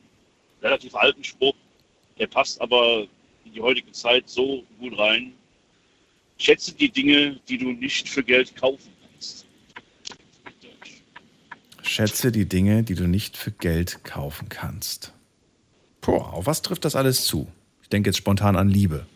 relativ 0.62 0.96
alten 0.96 1.24
Spruch, 1.26 1.56
der 2.18 2.28
passt 2.28 2.62
aber 2.62 3.06
in 3.44 3.54
die 3.54 3.62
heutige 3.62 3.92
Zeit 3.92 4.30
so 4.30 4.64
gut 4.80 4.98
rein. 4.98 5.34
Schätze 6.38 6.74
die 6.74 6.90
Dinge, 6.90 7.40
die 7.50 7.58
du 7.58 7.74
nicht 7.74 8.08
für 8.08 8.24
Geld 8.24 8.56
kaufen 8.56 8.94
kannst. 9.02 9.46
Schätze 11.82 12.32
die 12.32 12.48
Dinge, 12.48 12.84
die 12.84 12.96
du 12.96 13.08
nicht 13.08 13.36
für 13.36 13.52
Geld 13.52 14.06
kaufen 14.06 14.48
kannst. 14.48 15.15
Puh, 16.06 16.18
auf 16.18 16.46
was 16.46 16.62
trifft 16.62 16.86
das 16.86 16.96
alles 16.96 17.26
zu? 17.26 17.48
Ich 17.82 17.90
denke 17.90 18.10
jetzt 18.10 18.18
spontan 18.18 18.56
an 18.56 18.70
Liebe. 18.70 19.08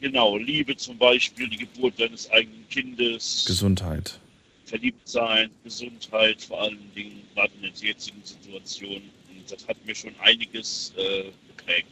Genau, 0.00 0.38
Liebe 0.38 0.74
zum 0.76 0.96
Beispiel, 0.96 1.48
die 1.50 1.58
Geburt 1.58 2.00
deines 2.00 2.30
eigenen 2.30 2.66
Kindes, 2.70 3.44
Gesundheit. 3.46 4.18
verliebt 4.64 5.06
sein, 5.06 5.50
Gesundheit, 5.64 6.40
vor 6.40 6.62
allen 6.62 6.78
Dingen 6.94 7.22
gerade 7.34 7.50
in 7.56 7.62
der 7.62 7.88
jetzigen 7.88 8.20
Situation. 8.24 8.96
Und 9.28 9.50
das 9.50 9.66
hat 9.68 9.76
mir 9.84 9.94
schon 9.94 10.12
einiges 10.22 10.94
äh, 10.96 11.24
geprägt. 11.48 11.88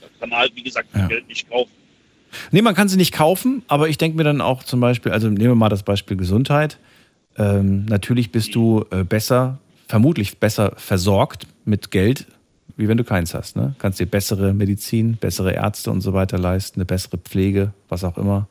Da 0.00 0.06
kann 0.20 0.30
halt, 0.32 0.54
wie 0.56 0.62
gesagt, 0.62 0.88
Ja. 0.94 1.06
Geld 1.06 1.26
nicht 1.26 1.48
kaufen. 1.48 1.70
Nee, 2.50 2.60
man 2.60 2.74
kann 2.74 2.90
sie 2.90 2.98
nicht 2.98 3.12
kaufen, 3.14 3.62
aber 3.68 3.88
ich 3.88 3.96
denke 3.96 4.18
mir 4.18 4.24
dann 4.24 4.42
auch 4.42 4.62
zum 4.62 4.80
Beispiel, 4.80 5.12
also 5.12 5.28
nehmen 5.28 5.38
wir 5.50 5.54
mal 5.54 5.70
das 5.70 5.82
Beispiel 5.84 6.18
Gesundheit. 6.18 6.78
Ähm, 7.38 7.86
natürlich 7.86 8.30
bist 8.30 8.54
du 8.54 8.84
äh, 8.90 9.04
besser, 9.04 9.58
vermutlich 9.88 10.38
besser 10.38 10.74
versorgt 10.76 11.46
mit 11.64 11.90
Geld, 11.90 12.26
wie 12.76 12.86
wenn 12.86 12.96
du 12.98 13.04
keins 13.04 13.34
hast. 13.34 13.56
Ne? 13.56 13.74
Kannst 13.78 13.98
dir 13.98 14.06
bessere 14.06 14.52
Medizin, 14.54 15.16
bessere 15.16 15.52
Ärzte 15.54 15.90
und 15.90 16.00
so 16.02 16.12
weiter 16.12 16.38
leisten, 16.38 16.78
eine 16.78 16.84
bessere 16.84 17.18
Pflege, 17.18 17.72
was 17.88 18.04
auch 18.04 18.16
immer. 18.18 18.46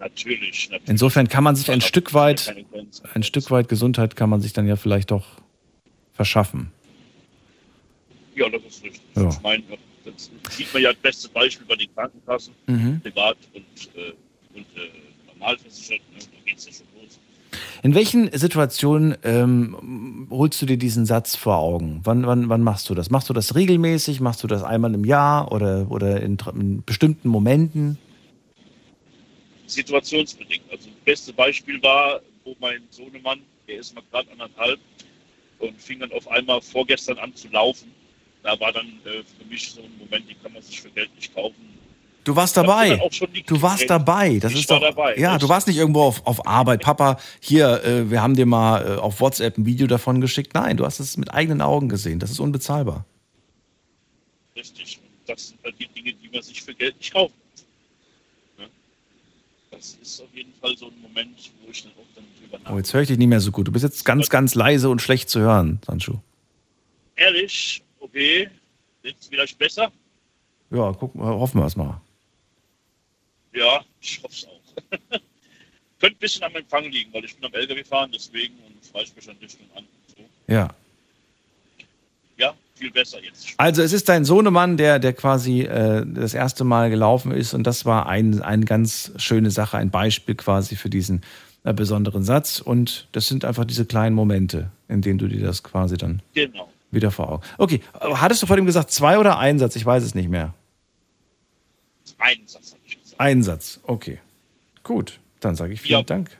Natürlich, 0.00 0.68
natürlich. 0.70 0.88
Insofern 0.88 1.28
kann 1.28 1.44
man 1.44 1.54
sich 1.56 1.70
ein 1.70 1.80
Stück 1.80 2.14
weit, 2.14 2.54
ein 3.14 3.22
Stück 3.22 3.50
weit 3.50 3.68
Gesundheit 3.68 4.16
kann 4.16 4.30
man 4.30 4.40
sich 4.40 4.52
dann 4.52 4.66
ja 4.66 4.76
vielleicht 4.76 5.10
doch 5.10 5.26
verschaffen. 6.14 6.70
Ja, 8.34 8.48
das 8.48 8.62
ist 8.68 8.84
richtig. 8.84 9.02
Ja. 9.16 9.28
Ich 9.28 9.40
meine, 9.42 9.62
das 10.04 10.30
sieht 10.50 10.72
man 10.72 10.82
ja 10.82 10.92
das 10.92 11.00
beste 11.02 11.28
Beispiel 11.30 11.66
bei 11.66 11.74
den 11.76 11.92
Krankenkassen, 11.94 12.54
Mhm. 12.66 13.00
privat 13.02 13.36
und, 13.54 13.62
äh, 13.96 14.12
und 14.56 14.66
äh, 14.76 14.90
normal 15.26 15.58
versichert. 15.58 16.00
Ne? 16.12 16.18
Da 16.20 16.26
geht 16.50 16.58
es 16.58 16.66
ja 16.66 16.72
schon. 16.72 16.86
In 17.82 17.94
welchen 17.94 18.30
Situationen 18.36 19.16
ähm, 19.22 20.26
holst 20.30 20.60
du 20.60 20.66
dir 20.66 20.76
diesen 20.76 21.06
Satz 21.06 21.36
vor 21.36 21.58
Augen? 21.58 22.00
Wann, 22.04 22.26
wann, 22.26 22.48
wann 22.48 22.62
machst 22.62 22.90
du 22.90 22.94
das? 22.94 23.10
Machst 23.10 23.28
du 23.28 23.34
das 23.34 23.54
regelmäßig? 23.54 24.20
Machst 24.20 24.42
du 24.42 24.46
das 24.46 24.62
einmal 24.62 24.94
im 24.94 25.04
Jahr 25.04 25.52
oder, 25.52 25.90
oder 25.90 26.20
in, 26.20 26.38
in 26.54 26.82
bestimmten 26.84 27.28
Momenten? 27.28 27.98
situationsbedingt. 29.68 30.64
Also 30.70 30.88
das 30.90 31.00
beste 31.04 31.32
Beispiel 31.32 31.82
war, 31.82 32.20
wo 32.44 32.56
mein 32.60 32.82
Sohnemann, 32.90 33.40
der 33.66 33.78
ist 33.78 33.94
mal 33.94 34.02
gerade 34.10 34.30
anderthalb 34.32 34.80
und 35.58 35.80
fing 35.80 36.00
dann 36.00 36.12
auf 36.12 36.28
einmal 36.28 36.60
vorgestern 36.60 37.18
an 37.18 37.34
zu 37.34 37.48
laufen. 37.48 37.92
Da 38.42 38.58
war 38.60 38.72
dann 38.72 38.86
äh, 39.04 39.22
für 39.22 39.44
mich 39.48 39.70
so 39.70 39.82
ein 39.82 39.92
Moment, 39.98 40.28
den 40.28 40.40
kann 40.42 40.52
man 40.52 40.62
sich 40.62 40.80
für 40.80 40.90
Geld 40.90 41.14
nicht 41.14 41.34
kaufen. 41.34 41.77
Du 42.24 42.36
warst 42.36 42.56
dabei. 42.56 43.00
Du 43.46 43.62
warst 43.62 43.88
dabei. 43.88 44.38
Das 44.38 44.52
Ich 44.52 44.60
ist 44.60 44.70
war 44.70 44.80
doch, 44.80 44.88
dabei, 44.88 45.16
Ja, 45.16 45.38
du 45.38 45.48
warst 45.48 45.66
nicht 45.66 45.78
irgendwo 45.78 46.02
auf, 46.02 46.26
auf 46.26 46.46
Arbeit. 46.46 46.82
Papa, 46.82 47.18
hier, 47.40 47.82
äh, 47.84 48.10
wir 48.10 48.20
haben 48.20 48.34
dir 48.36 48.44
mal 48.44 48.96
äh, 48.96 48.98
auf 48.98 49.20
WhatsApp 49.20 49.56
ein 49.56 49.64
Video 49.64 49.86
davon 49.86 50.20
geschickt. 50.20 50.52
Nein, 50.54 50.76
du 50.76 50.84
hast 50.84 51.00
es 51.00 51.16
mit 51.16 51.32
eigenen 51.32 51.62
Augen 51.62 51.88
gesehen. 51.88 52.18
Das 52.18 52.30
ist 52.30 52.38
unbezahlbar. 52.40 53.06
Richtig. 54.54 55.00
Das 55.26 55.48
sind 55.48 55.58
halt 55.64 55.74
die 55.78 55.88
Dinge, 55.88 56.12
die 56.12 56.28
man 56.32 56.42
sich 56.42 56.62
für 56.62 56.74
Geld 56.74 56.96
nicht 56.98 57.12
kaufen 57.14 57.34
kann. 58.56 58.64
Ne? 58.66 58.70
Das 59.70 59.96
ist 60.02 60.20
auf 60.20 60.28
jeden 60.34 60.52
Fall 60.60 60.76
so 60.76 60.86
ein 60.88 61.00
Moment, 61.00 61.50
wo 61.64 61.70
ich 61.70 61.82
dann 61.82 61.92
auch 61.92 62.06
dann 62.14 62.24
drüber 62.40 62.74
Oh, 62.74 62.76
jetzt 62.76 62.92
höre 62.92 63.02
ich 63.02 63.08
dich 63.08 63.18
nicht 63.18 63.28
mehr 63.28 63.40
so 63.40 63.52
gut. 63.52 63.68
Du 63.68 63.72
bist 63.72 63.84
jetzt 63.84 64.04
ganz, 64.04 64.28
ganz 64.28 64.54
leise 64.54 64.90
und 64.90 65.00
schlecht 65.00 65.30
zu 65.30 65.40
hören, 65.40 65.80
Sancho. 65.86 66.20
Ehrlich, 67.16 67.82
okay, 68.00 68.48
jetzt 69.02 69.28
vielleicht 69.30 69.58
besser? 69.58 69.90
Ja, 70.70 70.92
guck, 70.92 71.14
mal, 71.14 71.26
hoffen 71.28 71.60
wir 71.60 71.66
es 71.66 71.76
mal. 71.76 72.00
Ja, 73.52 73.80
ich 74.00 74.20
hoffe 74.22 74.34
es 74.34 74.46
auch. 74.46 74.90
Könnte 76.00 76.16
ein 76.16 76.20
bisschen 76.20 76.44
am 76.44 76.54
Empfang 76.54 76.84
liegen, 76.84 77.12
weil 77.12 77.24
ich 77.24 77.34
bin 77.36 77.44
am 77.44 77.54
LKW 77.54 77.82
fahren, 77.84 78.10
deswegen 78.12 78.54
und 78.66 78.84
Freisprecheinrichtung 78.86 79.66
an. 79.76 79.84
So. 80.16 80.22
Ja. 80.52 80.68
Ja, 82.36 82.54
viel 82.76 82.92
besser 82.92 83.22
jetzt. 83.22 83.48
Also 83.56 83.82
es 83.82 83.92
ist 83.92 84.08
dein 84.08 84.24
Sohnemann, 84.24 84.76
der, 84.76 85.00
der 85.00 85.12
quasi 85.12 85.62
äh, 85.62 86.06
das 86.06 86.34
erste 86.34 86.62
Mal 86.62 86.88
gelaufen 86.90 87.32
ist 87.32 87.52
und 87.52 87.64
das 87.66 87.84
war 87.84 88.08
ein, 88.08 88.42
eine 88.42 88.64
ganz 88.64 89.12
schöne 89.16 89.50
Sache, 89.50 89.76
ein 89.76 89.90
Beispiel 89.90 90.36
quasi 90.36 90.76
für 90.76 90.88
diesen 90.88 91.22
äh, 91.64 91.74
besonderen 91.74 92.22
Satz 92.22 92.60
und 92.60 93.08
das 93.10 93.26
sind 93.26 93.44
einfach 93.44 93.64
diese 93.64 93.84
kleinen 93.84 94.14
Momente, 94.14 94.70
in 94.86 95.02
denen 95.02 95.18
du 95.18 95.26
dir 95.26 95.40
das 95.40 95.64
quasi 95.64 95.96
dann 95.96 96.22
Genau. 96.34 96.70
Wieder 96.90 97.10
vor 97.10 97.28
Augen. 97.30 97.42
Okay, 97.58 97.80
aber 97.92 98.20
hattest 98.20 98.42
du 98.42 98.46
vor 98.46 98.56
dem 98.56 98.64
gesagt 98.64 98.90
zwei 98.92 99.18
oder 99.18 99.38
einen 99.38 99.58
Satz? 99.58 99.76
Ich 99.76 99.84
weiß 99.84 100.02
es 100.04 100.14
nicht 100.14 100.30
mehr. 100.30 100.54
Einen 102.18 102.46
Satz. 102.46 102.77
Ein 103.18 103.42
Satz, 103.42 103.80
okay. 103.82 104.18
Gut, 104.84 105.18
dann 105.40 105.54
sage 105.56 105.74
ich 105.74 105.80
vielen 105.80 106.00
Ja. 106.00 106.04
Dank. 106.04 106.30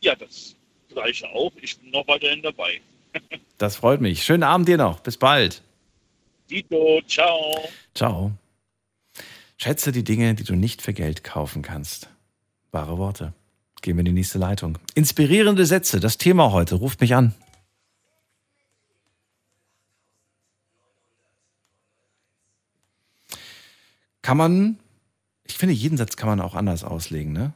Ja, 0.00 0.14
das 0.16 0.54
gleiche 0.88 1.26
auch. 1.30 1.52
Ich 1.60 1.78
bin 1.78 1.90
noch 1.90 2.06
weiterhin 2.06 2.42
dabei. 2.42 2.80
Das 3.58 3.76
freut 3.76 4.00
mich. 4.00 4.24
Schönen 4.24 4.42
Abend 4.42 4.66
dir 4.66 4.76
noch. 4.76 4.98
Bis 5.00 5.16
bald. 5.16 5.62
Dito, 6.50 7.00
ciao. 7.06 7.68
Ciao. 7.94 8.32
Schätze 9.56 9.92
die 9.92 10.02
Dinge, 10.02 10.34
die 10.34 10.42
du 10.42 10.56
nicht 10.56 10.82
für 10.82 10.92
Geld 10.92 11.22
kaufen 11.22 11.62
kannst. 11.62 12.08
Wahre 12.72 12.98
Worte. 12.98 13.34
Gehen 13.80 13.96
wir 13.96 14.00
in 14.00 14.06
die 14.06 14.12
nächste 14.12 14.38
Leitung. 14.38 14.78
Inspirierende 14.96 15.64
Sätze, 15.64 16.00
das 16.00 16.18
Thema 16.18 16.50
heute. 16.50 16.74
Ruft 16.74 17.00
mich 17.00 17.14
an. 17.14 17.36
Kann 24.22 24.36
man, 24.36 24.78
ich 25.44 25.58
finde, 25.58 25.74
jeden 25.74 25.96
Satz 25.96 26.16
kann 26.16 26.28
man 26.28 26.40
auch 26.40 26.54
anders 26.54 26.84
auslegen, 26.84 27.32
ne? 27.32 27.52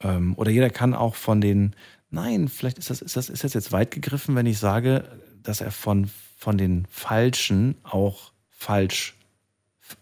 Ähm, 0.00 0.34
oder 0.36 0.50
jeder 0.50 0.70
kann 0.70 0.94
auch 0.94 1.14
von 1.14 1.40
den, 1.40 1.74
nein, 2.10 2.48
vielleicht 2.48 2.78
ist 2.78 2.90
das, 2.90 3.02
ist 3.02 3.16
das, 3.16 3.28
ist 3.28 3.44
das 3.44 3.54
jetzt 3.54 3.72
weit 3.72 3.90
gegriffen, 3.90 4.34
wenn 4.36 4.46
ich 4.46 4.58
sage, 4.58 5.04
dass 5.42 5.60
er 5.60 5.70
von, 5.70 6.10
von 6.36 6.58
den 6.58 6.86
Falschen 6.90 7.76
auch 7.84 8.32
falsch, 8.50 9.16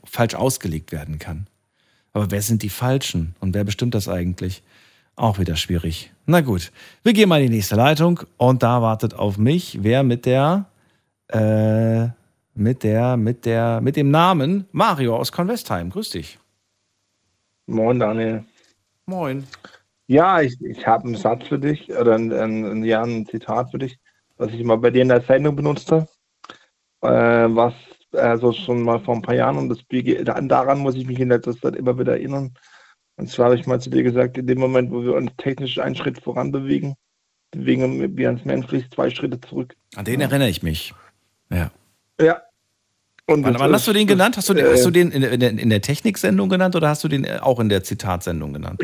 falsch 0.04 0.34
ausgelegt 0.34 0.92
werden 0.92 1.18
kann. 1.18 1.46
Aber 2.12 2.30
wer 2.30 2.42
sind 2.42 2.62
die 2.62 2.70
Falschen 2.70 3.34
und 3.40 3.54
wer 3.54 3.64
bestimmt 3.64 3.94
das 3.94 4.08
eigentlich? 4.08 4.62
Auch 5.16 5.38
wieder 5.38 5.56
schwierig. 5.56 6.12
Na 6.26 6.40
gut, 6.40 6.72
wir 7.02 7.12
gehen 7.12 7.28
mal 7.28 7.40
in 7.40 7.50
die 7.50 7.56
nächste 7.56 7.76
Leitung 7.76 8.20
und 8.36 8.62
da 8.62 8.82
wartet 8.82 9.14
auf 9.14 9.38
mich, 9.38 9.78
wer 9.82 10.02
mit 10.02 10.24
der, 10.26 10.66
äh, 11.28 12.08
mit 12.54 12.82
der, 12.82 13.16
mit 13.16 13.44
der, 13.44 13.80
mit 13.80 13.96
dem 13.96 14.10
Namen 14.10 14.66
Mario 14.72 15.16
aus 15.16 15.30
Convestheim. 15.30 15.90
Grüß 15.90 16.10
dich. 16.10 16.38
Moin, 17.70 18.00
Daniel. 18.00 18.44
Moin. 19.06 19.46
Ja, 20.08 20.40
ich, 20.40 20.60
ich 20.60 20.84
habe 20.84 21.04
einen 21.04 21.14
Satz 21.14 21.46
für 21.46 21.58
dich, 21.58 21.88
oder 21.92 22.16
ein, 22.16 22.32
ein, 22.32 22.64
ein, 22.64 22.84
ja, 22.84 23.00
ein 23.00 23.26
Zitat 23.26 23.70
für 23.70 23.78
dich, 23.78 23.96
was 24.38 24.52
ich 24.52 24.64
mal 24.64 24.76
bei 24.76 24.90
dir 24.90 25.02
in 25.02 25.08
der 25.08 25.20
Sendung 25.20 25.54
benutzte, 25.54 26.08
äh, 27.02 27.08
was 27.08 27.74
also 28.10 28.52
schon 28.52 28.82
mal 28.82 28.98
vor 28.98 29.14
ein 29.14 29.22
paar 29.22 29.36
Jahren 29.36 29.56
und 29.56 29.68
das 29.68 29.78
daran 30.48 30.80
muss 30.80 30.96
ich 30.96 31.06
mich 31.06 31.20
in 31.20 31.28
letzter 31.28 31.56
Zeit 31.56 31.76
immer 31.76 31.96
wieder 31.96 32.14
erinnern. 32.14 32.52
Und 33.14 33.30
zwar 33.30 33.46
habe 33.46 33.56
ich 33.56 33.68
mal 33.68 33.80
zu 33.80 33.88
dir 33.88 34.02
gesagt, 34.02 34.36
in 34.36 34.48
dem 34.48 34.58
Moment, 34.58 34.90
wo 34.90 35.04
wir 35.04 35.14
uns 35.14 35.30
technisch 35.36 35.78
einen 35.78 35.94
Schritt 35.94 36.20
voran 36.20 36.50
bewegen, 36.50 36.96
bewegen 37.52 38.16
wir 38.16 38.30
uns 38.30 38.44
menschlich 38.44 38.90
zwei 38.90 39.10
Schritte 39.10 39.40
zurück. 39.40 39.76
An 39.94 40.04
den 40.04 40.20
erinnere 40.20 40.48
ich 40.48 40.64
mich. 40.64 40.92
Ja. 41.50 41.70
Ja. 42.20 42.42
Und 43.30 43.44
Wann, 43.44 43.58
wann 43.60 43.72
hast 43.72 43.86
du 43.86 43.92
den 43.92 44.06
genannt? 44.08 44.36
Hast 44.36 44.48
du 44.48 44.54
den, 44.54 44.66
äh, 44.66 44.70
hast 44.72 44.84
du 44.84 44.90
den 44.90 45.12
in, 45.12 45.22
der- 45.22 45.32
in, 45.50 45.58
in 45.58 45.70
der 45.70 45.80
Techniksendung 45.80 46.48
genannt 46.48 46.74
oder 46.74 46.88
hast 46.88 47.04
du 47.04 47.08
den 47.08 47.24
äh, 47.24 47.38
auch 47.40 47.60
in 47.60 47.68
der 47.68 47.84
Zitatsendung 47.84 48.52
genannt? 48.52 48.82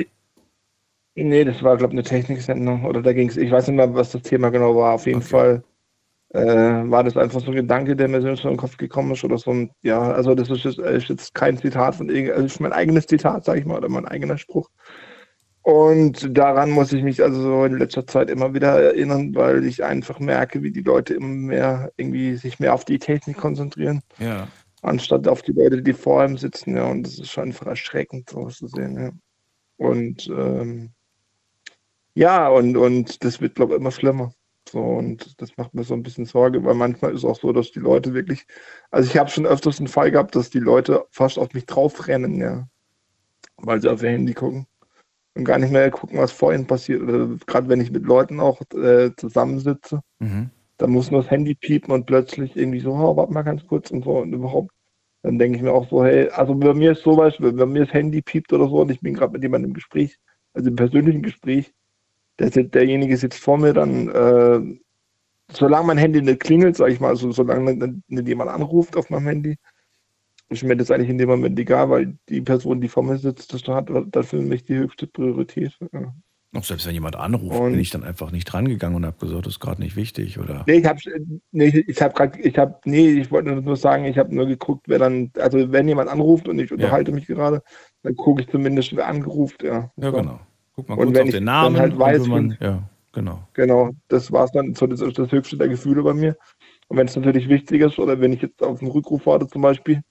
Nee, 1.16 1.44
das 1.44 1.62
war, 1.62 1.76
glaube 1.76 1.94
ich, 1.94 1.98
eine 1.98 2.02
Techniksendung. 2.04 2.84
Oder 2.84 3.02
da 3.02 3.12
ging 3.12 3.28
es, 3.28 3.36
ich 3.36 3.50
weiß 3.50 3.66
nicht 3.66 3.76
mehr, 3.76 3.92
was 3.94 4.12
das 4.12 4.22
Thema 4.22 4.50
genau 4.50 4.76
war. 4.76 4.92
Auf 4.94 5.06
jeden 5.06 5.22
Fall 5.22 5.64
äh, 6.34 6.40
war 6.44 7.02
das 7.02 7.16
einfach 7.16 7.40
so 7.40 7.46
ein 7.50 7.56
Gedanke, 7.56 7.96
der 7.96 8.06
mir 8.06 8.20
so 8.20 8.28
in 8.28 8.36
den 8.36 8.56
Kopf 8.56 8.76
gekommen 8.76 9.12
ist. 9.12 9.24
Oder 9.24 9.38
so 9.38 9.50
ein, 9.50 9.70
ja, 9.82 10.00
also 10.12 10.34
das 10.34 10.48
ist 10.50 10.64
jetzt, 10.64 10.78
ist 10.78 11.08
jetzt 11.08 11.34
kein 11.34 11.56
Zitat 11.58 11.96
von 11.96 12.08
irgend, 12.08 12.32
also 12.32 12.44
ist 12.46 12.60
mein 12.60 12.72
eigenes 12.72 13.06
Zitat, 13.06 13.44
sage 13.44 13.60
ich 13.60 13.66
mal, 13.66 13.78
oder 13.78 13.88
mein 13.88 14.06
eigener 14.06 14.38
Spruch. 14.38 14.68
Und 15.66 16.38
daran 16.38 16.70
muss 16.70 16.92
ich 16.92 17.02
mich 17.02 17.24
also 17.24 17.42
so 17.42 17.64
in 17.64 17.76
letzter 17.78 18.06
Zeit 18.06 18.30
immer 18.30 18.54
wieder 18.54 18.80
erinnern, 18.80 19.34
weil 19.34 19.64
ich 19.66 19.82
einfach 19.82 20.20
merke, 20.20 20.62
wie 20.62 20.70
die 20.70 20.82
Leute 20.82 21.14
immer 21.14 21.26
mehr 21.26 21.92
irgendwie 21.96 22.36
sich 22.36 22.60
mehr 22.60 22.72
auf 22.72 22.84
die 22.84 23.00
Technik 23.00 23.36
konzentrieren, 23.36 24.00
Ja. 24.20 24.46
anstatt 24.82 25.26
auf 25.26 25.42
die 25.42 25.50
Leute, 25.50 25.82
die 25.82 25.92
vor 25.92 26.24
ihm 26.24 26.38
sitzen. 26.38 26.76
Ja, 26.76 26.84
und 26.88 27.02
das 27.02 27.18
ist 27.18 27.32
schon 27.32 27.46
einfach 27.46 27.66
erschreckend, 27.66 28.30
sowas 28.30 28.58
zu 28.58 28.68
sehen. 28.68 28.96
Ja. 28.96 29.10
Und 29.76 30.28
ähm, 30.28 30.90
ja, 32.14 32.46
und, 32.46 32.76
und 32.76 33.24
das 33.24 33.40
wird, 33.40 33.56
glaube 33.56 33.74
ich, 33.74 33.80
immer 33.80 33.90
schlimmer. 33.90 34.32
So, 34.68 34.78
und 34.78 35.34
das 35.42 35.56
macht 35.56 35.74
mir 35.74 35.82
so 35.82 35.94
ein 35.94 36.04
bisschen 36.04 36.26
Sorge, 36.26 36.62
weil 36.62 36.74
manchmal 36.74 37.12
ist 37.12 37.24
auch 37.24 37.40
so, 37.40 37.52
dass 37.52 37.72
die 37.72 37.80
Leute 37.80 38.14
wirklich, 38.14 38.46
also 38.92 39.10
ich 39.10 39.18
habe 39.18 39.30
schon 39.30 39.46
öfters 39.46 39.80
einen 39.80 39.88
Fall 39.88 40.12
gehabt, 40.12 40.36
dass 40.36 40.48
die 40.48 40.60
Leute 40.60 41.06
fast 41.10 41.40
auf 41.40 41.52
mich 41.54 41.66
draufrennen, 41.66 42.36
ja, 42.40 42.68
weil 43.56 43.82
sie 43.82 43.88
auf 43.88 44.04
ihr 44.04 44.10
Handy 44.10 44.32
gucken 44.32 44.68
und 45.36 45.44
gar 45.44 45.58
nicht 45.58 45.72
mehr 45.72 45.90
gucken, 45.90 46.18
was 46.18 46.32
vor 46.32 46.52
ihnen 46.54 46.66
passiert. 46.66 47.02
Oder 47.02 47.28
gerade 47.46 47.68
wenn 47.68 47.80
ich 47.80 47.90
mit 47.92 48.04
Leuten 48.04 48.40
auch 48.40 48.60
äh, 48.74 49.10
zusammensitze, 49.16 50.00
Mhm. 50.20 50.50
da 50.78 50.86
muss 50.86 51.10
nur 51.10 51.22
das 51.22 51.30
Handy 51.30 51.54
piepen 51.54 51.92
und 51.92 52.06
plötzlich 52.06 52.56
irgendwie 52.56 52.80
so, 52.80 52.92
oh, 52.92 53.16
warte 53.16 53.32
mal 53.32 53.42
ganz 53.42 53.66
kurz 53.66 53.90
und 53.90 54.04
so 54.04 54.18
und 54.18 54.32
überhaupt. 54.32 54.70
Dann 55.22 55.38
denke 55.38 55.56
ich 55.58 55.62
mir 55.62 55.72
auch 55.72 55.88
so, 55.90 56.04
hey, 56.04 56.28
also 56.30 56.54
bei 56.54 56.74
mir 56.74 56.92
ist 56.92 57.02
sowas, 57.02 57.34
wenn 57.40 57.56
bei 57.56 57.66
mir 57.66 57.84
das 57.84 57.94
Handy 57.94 58.22
piept 58.22 58.52
oder 58.52 58.68
so 58.68 58.80
und 58.82 58.90
ich 58.90 59.00
bin 59.00 59.14
gerade 59.14 59.32
mit 59.32 59.42
jemandem 59.42 59.70
im 59.70 59.74
Gespräch, 59.74 60.18
also 60.54 60.68
im 60.70 60.76
persönlichen 60.76 61.22
Gespräch, 61.22 61.74
der, 62.38 62.50
derjenige 62.50 63.16
sitzt 63.16 63.40
vor 63.40 63.58
mir, 63.58 63.72
dann, 63.74 64.08
äh, 64.08 64.78
solange 65.52 65.86
mein 65.86 65.98
Handy 65.98 66.22
nicht 66.22 66.40
klingelt, 66.40 66.76
sage 66.76 66.92
ich 66.92 67.00
mal, 67.00 67.08
also 67.10 67.32
solange 67.32 68.00
nicht 68.08 68.28
jemand 68.28 68.50
anruft 68.50 68.96
auf 68.96 69.10
meinem 69.10 69.26
Handy, 69.26 69.56
ist 70.48 70.62
mir 70.62 70.76
das 70.76 70.90
eigentlich 70.90 71.10
in 71.10 71.18
dem 71.18 71.28
Moment 71.28 71.58
egal, 71.58 71.90
weil 71.90 72.16
die 72.28 72.40
Person, 72.40 72.80
die 72.80 72.88
vor 72.88 73.02
mir 73.02 73.18
sitzt, 73.18 73.52
das 73.52 73.66
hat, 73.68 73.90
das 74.10 74.26
für 74.28 74.40
mich 74.40 74.64
die 74.64 74.76
höchste 74.76 75.06
Priorität. 75.06 75.72
Ja. 75.92 76.14
Auch 76.54 76.64
selbst 76.64 76.86
wenn 76.86 76.94
jemand 76.94 77.16
anruft, 77.16 77.58
Und- 77.60 77.72
bin 77.72 77.80
ich 77.80 77.90
dann 77.90 78.04
einfach 78.04 78.30
nicht 78.30 78.44
drangegangen 78.46 78.96
und 78.96 79.04
habe 79.04 79.18
gesagt, 79.18 79.46
das 79.46 79.54
ist 79.54 79.60
gerade 79.60 79.82
nicht 79.82 79.96
wichtig 79.96 80.38
oder. 80.38 80.64
Nee, 80.66 80.74
ich 80.78 80.86
habe 80.86 81.00
nee, 81.52 81.84
ich 81.86 82.00
habe 82.00 82.14
gerade 82.14 82.40
ich 82.40 82.56
habe 82.56 82.76
nee, 82.84 83.10
ich 83.10 83.30
wollte 83.30 83.54
nur 83.60 83.76
sagen, 83.76 84.04
ich 84.04 84.16
habe 84.16 84.34
nur 84.34 84.46
geguckt, 84.46 84.84
wer 84.88 84.98
dann 84.98 85.30
also 85.38 85.70
wenn 85.72 85.88
jemand 85.88 86.08
anruft 86.08 86.48
und 86.48 86.58
ich 86.58 86.72
unterhalte 86.72 87.12
mich 87.12 87.26
gerade, 87.26 87.62
dann 88.02 88.14
gucke 88.16 88.42
ich 88.42 88.48
zumindest 88.48 88.94
wer 88.96 89.06
angeruft, 89.08 89.62
ja. 89.64 89.90
Ja, 89.96 90.10
So. 90.10 90.16
genau. 90.16 90.40
Guck 90.76 90.88
mal 90.88 90.94
Und 90.98 91.06
kurz 91.12 91.18
auf 91.18 91.24
den 91.24 91.32
dann 91.32 91.44
Namen. 91.44 91.78
halt 91.78 91.98
weiß, 91.98 92.20
und 92.22 92.24
wenn 92.34 92.46
man, 92.48 92.58
ja, 92.60 92.82
genau. 93.12 93.48
Genau, 93.54 93.90
das 94.08 94.30
war 94.30 94.44
es 94.44 94.52
dann, 94.52 94.74
so 94.74 94.86
das 94.86 95.00
ist 95.00 95.18
das 95.18 95.32
höchste 95.32 95.56
der 95.58 95.68
Gefühle 95.68 96.02
bei 96.02 96.14
mir. 96.14 96.36
Und 96.88 96.96
wenn 96.98 97.06
es 97.08 97.16
natürlich 97.16 97.48
wichtig 97.48 97.82
ist, 97.82 97.98
oder 97.98 98.20
wenn 98.20 98.32
ich 98.32 98.42
jetzt 98.42 98.62
auf 98.62 98.80
einen 98.80 98.90
Rückruf 98.92 99.26
warte 99.26 99.46
zum 99.48 99.60
Beispiel, 99.62 100.02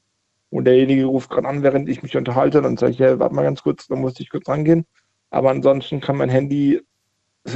und 0.56 0.66
derjenige 0.66 1.06
ruft 1.06 1.30
gerade 1.30 1.48
an, 1.50 1.64
während 1.64 1.90
ich 1.90 2.02
mich 2.02 2.16
unterhalte, 2.16 2.62
dann 2.62 2.78
sage 2.78 2.94
ich, 2.94 3.00
ja, 3.00 3.20
warte 3.20 3.36
mal 3.36 3.44
ganz 3.44 3.62
kurz, 3.62 3.88
dann 3.88 4.00
muss 4.00 4.20
ich 4.22 4.30
kurz 4.30 4.48
rangehen. 4.48 4.86
Aber 5.30 5.50
ansonsten 5.50 6.00
kann 6.00 6.16
mein 6.16 6.30
Handy 6.30 6.82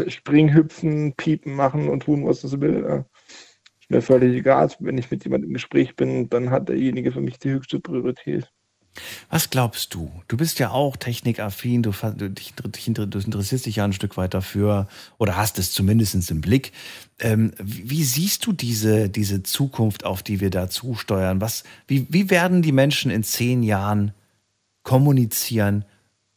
springen, 0.07 0.53
hüpfen, 0.53 1.13
piepen, 1.15 1.55
machen 1.55 1.87
und 1.87 2.03
tun, 2.03 2.27
was 2.27 2.43
es 2.43 2.59
will. 2.59 3.05
Ist 3.79 3.89
mir 3.89 4.01
völlig 4.01 4.35
egal. 4.35 4.69
Wenn 4.79 4.97
ich 4.97 5.09
mit 5.09 5.23
jemandem 5.23 5.49
im 5.49 5.53
Gespräch 5.53 5.95
bin, 5.95 6.29
dann 6.29 6.49
hat 6.49 6.67
derjenige 6.67 7.13
für 7.13 7.21
mich 7.21 7.39
die 7.39 7.51
höchste 7.51 7.79
Priorität. 7.79 8.51
Was 9.29 9.49
glaubst 9.49 9.93
du? 9.93 10.11
Du 10.27 10.37
bist 10.37 10.59
ja 10.59 10.71
auch 10.71 10.97
technikaffin, 10.97 11.83
du, 11.83 11.91
du, 11.91 12.29
dich, 12.29 12.53
du 12.55 13.19
interessierst 13.19 13.65
dich 13.65 13.77
ja 13.77 13.85
ein 13.85 13.93
Stück 13.93 14.17
weit 14.17 14.33
dafür 14.33 14.87
oder 15.17 15.35
hast 15.35 15.59
es 15.59 15.71
zumindest 15.71 16.31
im 16.31 16.41
Blick. 16.41 16.71
Ähm, 17.19 17.53
wie, 17.61 17.89
wie 17.89 18.03
siehst 18.03 18.45
du 18.45 18.53
diese, 18.53 19.09
diese 19.09 19.43
Zukunft, 19.43 20.05
auf 20.05 20.23
die 20.23 20.39
wir 20.39 20.49
da 20.49 20.69
zusteuern? 20.69 21.41
Was, 21.41 21.63
wie, 21.87 22.07
wie 22.09 22.29
werden 22.29 22.61
die 22.61 22.71
Menschen 22.71 23.11
in 23.11 23.23
zehn 23.23 23.63
Jahren 23.63 24.13
kommunizieren, 24.83 25.85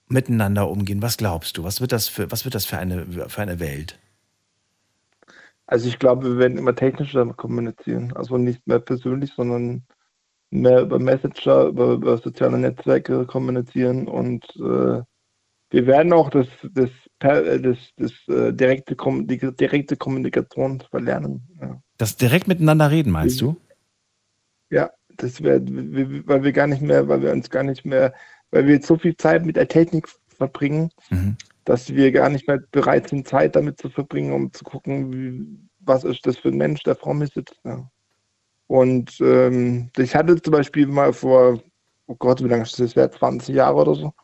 miteinander 0.08 0.68
umgehen? 0.68 1.02
Was 1.02 1.16
glaubst 1.16 1.56
du? 1.56 1.64
Was 1.64 1.80
wird 1.80 1.92
das 1.92 2.08
für, 2.08 2.30
was 2.30 2.44
wird 2.44 2.54
das 2.54 2.64
für 2.64 2.78
eine, 2.78 3.06
für 3.28 3.42
eine 3.42 3.60
Welt? 3.60 3.98
Also 5.66 5.88
ich 5.88 5.98
glaube, 5.98 6.32
wir 6.32 6.38
werden 6.38 6.58
immer 6.58 6.74
technischer 6.74 7.24
kommunizieren. 7.32 8.12
Also 8.14 8.36
nicht 8.36 8.66
mehr 8.66 8.78
persönlich, 8.78 9.32
sondern 9.34 9.84
mehr 10.52 10.82
über 10.82 10.98
Messenger, 10.98 11.66
über, 11.66 11.92
über 11.92 12.18
soziale 12.18 12.58
Netzwerke 12.58 13.26
kommunizieren 13.26 14.06
und 14.06 14.44
äh, 14.56 15.02
wir 15.70 15.86
werden 15.86 16.12
auch 16.12 16.28
das, 16.28 16.46
das, 16.72 16.90
äh, 17.20 17.58
das, 17.58 17.78
das 17.96 18.12
äh, 18.28 18.52
direkte, 18.52 18.94
die 18.94 19.38
direkte 19.56 19.96
Kommunikation 19.96 20.82
verlernen. 20.90 21.48
Ja. 21.60 21.80
Das 21.96 22.16
direkt 22.16 22.46
miteinander 22.46 22.90
reden, 22.90 23.10
meinst 23.10 23.40
du? 23.40 23.56
Ja, 24.70 24.90
das 25.16 25.42
wäre, 25.42 25.62
weil 25.64 26.44
wir 26.44 26.52
gar 26.52 26.66
nicht 26.66 26.82
mehr, 26.82 27.08
weil 27.08 27.22
wir 27.22 27.32
uns 27.32 27.48
gar 27.48 27.62
nicht 27.62 27.86
mehr, 27.86 28.12
weil 28.50 28.66
wir 28.66 28.74
jetzt 28.74 28.86
so 28.86 28.98
viel 28.98 29.16
Zeit 29.16 29.46
mit 29.46 29.56
der 29.56 29.68
Technik 29.68 30.08
verbringen, 30.36 30.90
Mhm. 31.10 31.36
dass 31.64 31.94
wir 31.94 32.12
gar 32.12 32.28
nicht 32.28 32.48
mehr 32.48 32.60
bereit 32.70 33.08
sind, 33.08 33.26
Zeit 33.26 33.56
damit 33.56 33.78
zu 33.78 33.88
verbringen, 33.88 34.32
um 34.32 34.52
zu 34.52 34.64
gucken, 34.64 35.12
wie, 35.12 35.68
was 35.80 36.04
ist 36.04 36.26
das 36.26 36.36
für 36.36 36.48
ein 36.48 36.56
Mensch, 36.56 36.82
der 36.82 36.96
vor 36.96 37.14
mir 37.14 37.28
sitzt. 37.28 37.60
Ja. 37.64 37.90
Und 38.72 39.20
ähm, 39.20 39.90
ich 39.98 40.14
hatte 40.14 40.40
zum 40.40 40.52
Beispiel 40.52 40.86
mal 40.86 41.12
vor, 41.12 41.60
oh 42.06 42.14
Gott, 42.14 42.42
wie 42.42 42.48
lange 42.48 42.62
ist 42.62 42.80
das? 42.80 42.96
Wäre 42.96 43.10
20 43.10 43.54
Jahre 43.54 43.76
oder 43.76 43.94
so. 43.94 44.14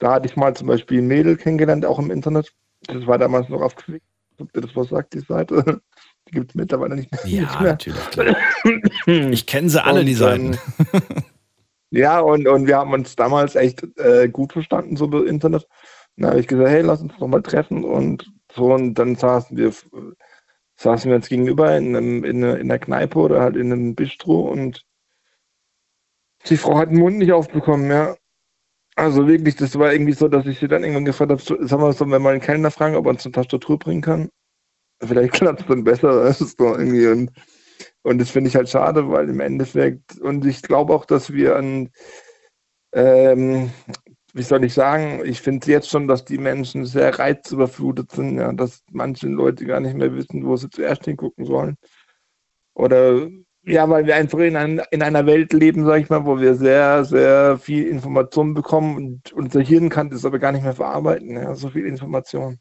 Da 0.00 0.14
hatte 0.14 0.26
ich 0.26 0.34
mal 0.34 0.52
zum 0.56 0.66
Beispiel 0.66 0.98
ein 1.00 1.06
Mädel 1.06 1.36
kennengelernt, 1.36 1.86
auch 1.86 2.00
im 2.00 2.10
Internet. 2.10 2.52
Das 2.88 3.06
war 3.06 3.18
damals 3.18 3.48
noch 3.48 3.62
auf 3.62 3.76
Quick. 3.76 4.02
Ob 4.40 4.52
dir 4.52 4.62
das 4.62 4.74
was 4.74 4.88
sagt, 4.88 5.14
die 5.14 5.20
Seite? 5.20 5.80
Die 6.28 6.32
gibt 6.32 6.50
es 6.50 6.54
mittlerweile 6.56 6.96
nicht 6.96 7.12
mehr. 7.12 7.20
Ja, 7.24 7.40
nicht 7.42 7.60
mehr. 7.60 7.70
natürlich. 7.70 8.10
Klar. 8.10 8.36
Ich 9.30 9.46
kenne 9.46 9.68
sie 9.70 9.82
alle, 9.84 10.00
Und, 10.00 10.06
die 10.06 10.14
Seiten. 10.14 10.54
ähm, 10.54 10.58
ja, 11.90 12.18
und, 12.20 12.48
und 12.48 12.66
wir 12.66 12.78
haben 12.78 12.92
uns 12.92 13.14
damals 13.14 13.54
echt 13.54 13.82
äh, 13.98 14.28
gut 14.28 14.52
verstanden, 14.52 14.96
so 14.96 15.04
über 15.04 15.24
Internet. 15.24 15.68
Dann 16.16 16.30
habe 16.30 16.40
ich 16.40 16.48
gesagt, 16.48 16.68
hey, 16.68 16.82
lass 16.82 17.00
uns 17.00 17.12
doch 17.18 17.28
mal 17.28 17.42
treffen 17.42 17.84
und 17.84 18.28
so. 18.52 18.74
Und 18.74 18.94
dann 18.94 19.14
saßen 19.14 19.56
wir 19.56 19.68
f- 19.68 19.88
saßen 20.78 21.10
wir 21.10 21.16
uns 21.16 21.28
gegenüber 21.28 21.76
in, 21.76 21.96
einem, 21.96 22.24
in, 22.24 22.42
einer, 22.42 22.58
in 22.58 22.70
einer 22.70 22.78
Kneipe 22.78 23.18
oder 23.18 23.40
halt 23.40 23.56
in 23.56 23.72
einem 23.72 23.94
Bistro 23.94 24.42
und 24.50 24.84
die 26.46 26.56
Frau 26.56 26.78
hat 26.78 26.90
den 26.90 26.98
Mund 26.98 27.18
nicht 27.18 27.32
aufbekommen, 27.32 27.90
ja. 27.90 28.16
Also 28.94 29.26
wirklich, 29.28 29.56
das 29.56 29.78
war 29.78 29.92
irgendwie 29.92 30.12
so, 30.12 30.28
dass 30.28 30.46
ich 30.46 30.58
sie 30.58 30.68
dann 30.68 30.82
irgendwann 30.82 31.04
gefragt 31.04 31.30
habe, 31.30 31.42
so, 31.42 31.54
sagen 31.66 31.82
wir 31.82 31.92
so, 31.92 32.08
wenn 32.10 32.22
wir 32.22 32.30
einen 32.30 32.40
Kellner 32.40 32.70
fragen, 32.70 32.96
ob 32.96 33.06
er 33.06 33.10
uns 33.10 33.24
eine 33.24 33.32
Tastatur 33.32 33.78
bringen 33.78 34.02
kann. 34.02 34.28
Vielleicht 35.00 35.32
klappt 35.34 35.60
es 35.60 35.66
dann 35.66 35.84
besser, 35.84 36.24
das 36.24 36.40
ist 36.40 36.58
so 36.58 36.76
irgendwie. 36.76 37.06
Und, 37.08 37.32
und 38.02 38.18
das 38.18 38.30
finde 38.30 38.48
ich 38.48 38.56
halt 38.56 38.68
schade, 38.68 39.08
weil 39.08 39.28
im 39.28 39.40
Endeffekt, 39.40 40.18
und 40.20 40.44
ich 40.46 40.62
glaube 40.62 40.94
auch, 40.94 41.04
dass 41.04 41.32
wir 41.32 41.56
an, 41.56 41.90
ähm, 42.92 43.70
wie 44.34 44.42
soll 44.42 44.64
ich 44.64 44.74
sagen, 44.74 45.22
ich 45.24 45.40
finde 45.40 45.70
jetzt 45.70 45.88
schon, 45.88 46.06
dass 46.06 46.24
die 46.24 46.38
Menschen 46.38 46.84
sehr 46.84 47.18
reizüberflutet 47.18 48.12
sind, 48.12 48.38
ja, 48.38 48.52
dass 48.52 48.82
manche 48.92 49.26
Leute 49.28 49.64
gar 49.64 49.80
nicht 49.80 49.96
mehr 49.96 50.14
wissen, 50.14 50.44
wo 50.44 50.56
sie 50.56 50.68
zuerst 50.70 51.04
hingucken 51.06 51.44
sollen. 51.44 51.76
Oder 52.74 53.28
ja, 53.64 53.88
weil 53.88 54.06
wir 54.06 54.16
einfach 54.16 54.38
in, 54.38 54.56
ein, 54.56 54.80
in 54.90 55.02
einer 55.02 55.26
Welt 55.26 55.52
leben, 55.52 55.84
sag 55.84 56.00
ich 56.02 56.08
mal, 56.08 56.24
wo 56.24 56.40
wir 56.40 56.54
sehr, 56.54 57.04
sehr 57.04 57.58
viel 57.58 57.86
Information 57.86 58.54
bekommen 58.54 58.96
und 58.96 59.32
unser 59.32 59.60
Hirn 59.60 59.88
kann 59.88 60.10
das 60.10 60.24
aber 60.24 60.38
gar 60.38 60.52
nicht 60.52 60.62
mehr 60.62 60.74
verarbeiten, 60.74 61.30
ja, 61.32 61.54
so 61.54 61.68
viel 61.70 61.84
Information. 61.86 62.58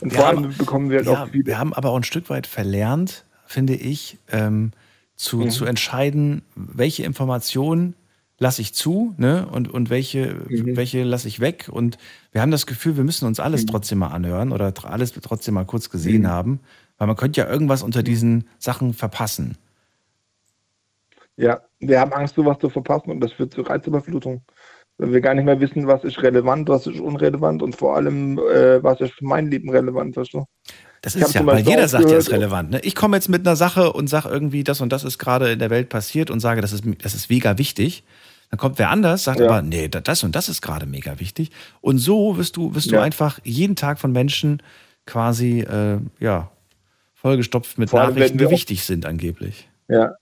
Und 0.00 0.10
Wir 0.12 0.18
vor 0.18 0.28
haben- 0.28 0.38
allem 0.44 0.56
bekommen 0.56 0.90
wir 0.90 0.98
halt 0.98 1.06
Ja, 1.06 1.24
auch 1.24 1.28
viel. 1.28 1.44
wir 1.44 1.58
haben 1.58 1.74
aber 1.74 1.90
auch 1.90 1.96
ein 1.96 2.04
Stück 2.04 2.30
weit 2.30 2.46
verlernt, 2.46 3.26
finde 3.46 3.74
ich, 3.74 4.18
ähm, 4.30 4.72
zu, 5.16 5.38
Mhm. 5.38 5.50
zu 5.50 5.64
entscheiden, 5.66 6.42
welche 6.54 7.02
Informationen 7.04 7.94
lasse 8.42 8.60
ich 8.60 8.74
zu 8.74 9.14
ne? 9.16 9.46
und, 9.50 9.72
und 9.72 9.88
welche, 9.88 10.34
Mhm. 10.48 10.76
welche 10.76 11.04
lasse 11.04 11.28
ich 11.28 11.40
weg. 11.40 11.68
Und 11.70 11.96
wir 12.32 12.42
haben 12.42 12.50
das 12.50 12.66
Gefühl, 12.66 12.96
wir 12.96 13.04
müssen 13.04 13.24
uns 13.26 13.40
alles 13.40 13.64
trotzdem 13.66 13.98
mal 13.98 14.08
anhören 14.08 14.52
oder 14.52 14.72
alles 14.84 15.12
trotzdem 15.12 15.54
mal 15.54 15.64
kurz 15.64 15.88
gesehen 15.88 16.22
Mhm. 16.22 16.26
haben, 16.28 16.60
weil 16.98 17.06
man 17.06 17.16
könnte 17.16 17.40
ja 17.40 17.48
irgendwas 17.48 17.82
unter 17.82 18.02
diesen 18.02 18.48
Sachen 18.58 18.92
verpassen. 18.94 19.56
Ja, 21.36 21.60
wir 21.80 22.00
haben 22.00 22.12
Angst, 22.12 22.34
sowas 22.34 22.58
zu 22.60 22.68
verpassen 22.68 23.10
und 23.10 23.20
das 23.20 23.32
führt 23.32 23.54
zu 23.54 23.62
Reizüberflutung. 23.62 24.42
Weil 24.98 25.12
wir 25.12 25.20
gar 25.22 25.34
nicht 25.34 25.44
mehr 25.46 25.58
wissen, 25.58 25.86
was 25.86 26.04
ist 26.04 26.22
relevant, 26.22 26.68
was 26.68 26.86
ist 26.86 27.00
unrelevant 27.00 27.62
und 27.62 27.74
vor 27.74 27.96
allem, 27.96 28.38
äh, 28.38 28.82
was 28.82 29.00
ist 29.00 29.14
für 29.14 29.24
mein 29.24 29.50
Leben 29.50 29.70
relevant, 29.70 30.16
weißt 30.16 30.34
du? 30.34 30.44
Das 31.00 31.16
Ich 31.16 31.22
ist 31.22 31.34
ja, 31.34 31.44
weil 31.46 31.60
jeder 31.66 31.88
sagt 31.88 32.08
ja, 32.10 32.16
ist 32.18 32.26
gehört- 32.26 32.42
relevant. 32.42 32.70
Ne? 32.70 32.80
Ich 32.84 32.94
komme 32.94 33.16
jetzt 33.16 33.28
mit 33.28 33.44
einer 33.46 33.56
Sache 33.56 33.92
und 33.92 34.06
sage 34.08 34.28
irgendwie, 34.28 34.62
das 34.62 34.80
und 34.80 34.92
das 34.92 35.02
ist 35.02 35.18
gerade 35.18 35.50
in 35.52 35.58
der 35.58 35.70
Welt 35.70 35.88
passiert 35.88 36.30
und 36.30 36.38
sage, 36.40 36.60
das 36.60 36.72
ist, 36.72 36.84
das 37.02 37.14
ist 37.14 37.28
mega 37.30 37.58
wichtig. 37.58 38.04
Dann 38.52 38.58
kommt 38.58 38.78
wer 38.78 38.90
anders, 38.90 39.24
sagt 39.24 39.40
Ja. 39.40 39.46
aber, 39.46 39.62
nee, 39.62 39.88
da- 39.88 40.02
das 40.02 40.22
und 40.24 40.36
das 40.36 40.50
ist 40.50 40.60
gerade 40.60 40.84
mega 40.84 41.18
wichtig. 41.18 41.50
Und 41.80 41.96
so 41.96 42.36
wirst 42.36 42.56
du, 42.58 42.74
wirst 42.74 42.90
du 42.90 42.96
Ja. 42.96 43.02
einfach 43.02 43.38
jeden 43.44 43.76
Tag 43.76 43.98
von 43.98 44.12
Menschen 44.12 44.62
quasi, 45.06 45.60
äh, 45.60 45.98
ja, 46.20 46.50
vollgestopft 47.14 47.78
mit 47.78 47.92
allem 47.94 48.14
Nachrichten, 48.14 48.36
die 48.36 48.50
wichtig 48.50 48.84
sind 48.84 49.06
angeblich. 49.06 49.68
Ja. 49.88 50.12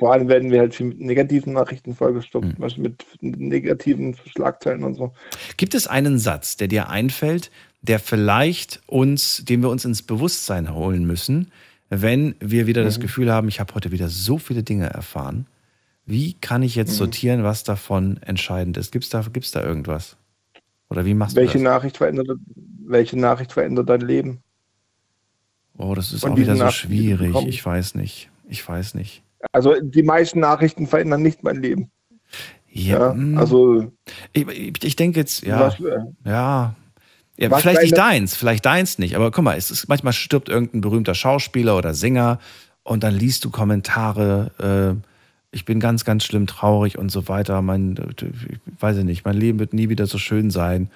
Vor 0.00 0.12
allem 0.12 0.28
werden 0.28 0.50
wir 0.50 0.58
halt 0.58 0.74
viel 0.74 0.86
mit 0.86 1.00
negativen 1.00 1.52
Nachrichten 1.52 1.94
vollgestopft, 1.94 2.44
Hm. 2.48 2.54
zum 2.56 2.60
Beispiel 2.60 2.82
mit 2.82 3.04
negativen 3.38 4.16
Schlagzeilen 4.34 4.82
und 4.82 4.94
so. 4.96 5.12
Gibt 5.56 5.76
es 5.76 5.86
einen 5.86 6.18
Satz, 6.18 6.56
der 6.56 6.66
dir 6.66 6.88
einfällt, 6.90 7.52
der 7.82 8.00
vielleicht 8.00 8.80
uns, 8.88 9.44
den 9.44 9.62
wir 9.62 9.68
uns 9.70 9.84
ins 9.84 10.02
Bewusstsein 10.02 10.74
holen 10.74 11.06
müssen, 11.06 11.52
wenn 11.88 12.34
wir 12.40 12.66
wieder 12.66 12.82
das 12.82 12.98
Mhm. 12.98 13.02
Gefühl 13.02 13.32
haben, 13.32 13.46
ich 13.46 13.60
habe 13.60 13.72
heute 13.74 13.92
wieder 13.92 14.08
so 14.08 14.38
viele 14.38 14.64
Dinge 14.64 14.86
erfahren. 14.90 15.46
Wie 16.10 16.34
kann 16.34 16.62
ich 16.62 16.74
jetzt 16.74 16.90
Mhm. 16.92 16.96
sortieren, 16.96 17.44
was 17.44 17.62
davon 17.62 18.18
entscheidend 18.22 18.76
ist? 18.76 18.90
Gibt 18.90 19.04
es 19.04 19.10
da, 19.10 19.22
gibt's 19.32 19.52
da 19.52 19.62
irgendwas? 19.62 20.16
Oder 20.88 21.04
wie 21.04 21.14
machst 21.14 21.36
Welche 21.36 21.58
du 21.58 21.64
das? 21.64 21.72
Nachricht 21.72 21.96
verändert, 21.98 22.28
welche 22.84 23.16
Nachricht 23.16 23.52
verändert 23.52 23.88
dein 23.88 24.00
Leben? 24.00 24.42
Oh, 25.78 25.94
das 25.94 26.12
ist 26.12 26.24
Und 26.24 26.32
auch 26.32 26.36
wieder 26.36 26.56
so 26.56 26.68
schwierig. 26.70 27.34
Ich 27.46 27.64
weiß 27.64 27.94
nicht. 27.94 28.28
Ich 28.48 28.68
weiß 28.68 28.94
nicht. 28.94 29.22
Also 29.52 29.74
die 29.80 30.02
meisten 30.02 30.40
Nachrichten 30.40 30.86
verändern 30.88 31.22
nicht 31.22 31.42
mein 31.44 31.62
Leben. 31.62 31.90
Ja, 32.68 32.98
Ja, 32.98 33.14
mm. 33.14 33.38
also 33.38 33.92
Ich, 34.32 34.46
ich, 34.84 34.96
denke 34.96 35.20
jetzt, 35.20 35.42
ja. 35.44 35.60
Was, 35.60 35.80
äh, 35.80 35.98
ja. 36.24 36.74
Ja, 37.38 37.50
was 37.50 37.62
vielleicht 37.62 37.82
nicht 37.82 37.96
deins, 37.96 38.36
vielleicht 38.36 38.66
deins 38.66 38.98
nicht. 38.98 39.14
Aber 39.16 39.30
guck 39.30 39.44
mal, 39.44 39.56
es 39.56 39.70
ist, 39.70 39.88
manchmal 39.88 40.12
stirbt 40.12 40.48
irgendein 40.48 40.82
berühmter 40.82 41.14
Schauspieler 41.14 41.76
oder 41.78 41.94
Sänger 41.94 42.38
und 42.82 43.02
dann 43.02 43.14
liest 43.14 43.44
du 43.44 43.50
Kommentare, 43.50 44.98
äh, 45.00 45.09
ich 45.52 45.64
bin 45.64 45.80
ganz, 45.80 46.04
ganz 46.04 46.24
schlimm 46.24 46.46
traurig 46.46 46.98
und 46.98 47.10
so 47.10 47.28
weiter. 47.28 47.60
Mein, 47.62 47.96
ich 48.16 48.80
weiß 48.80 48.98
ich 48.98 49.04
nicht, 49.04 49.24
mein 49.24 49.36
Leben 49.36 49.58
wird 49.58 49.72
nie 49.72 49.88
wieder 49.88 50.06
so 50.06 50.18
schön 50.18 50.50
sein. 50.50 50.90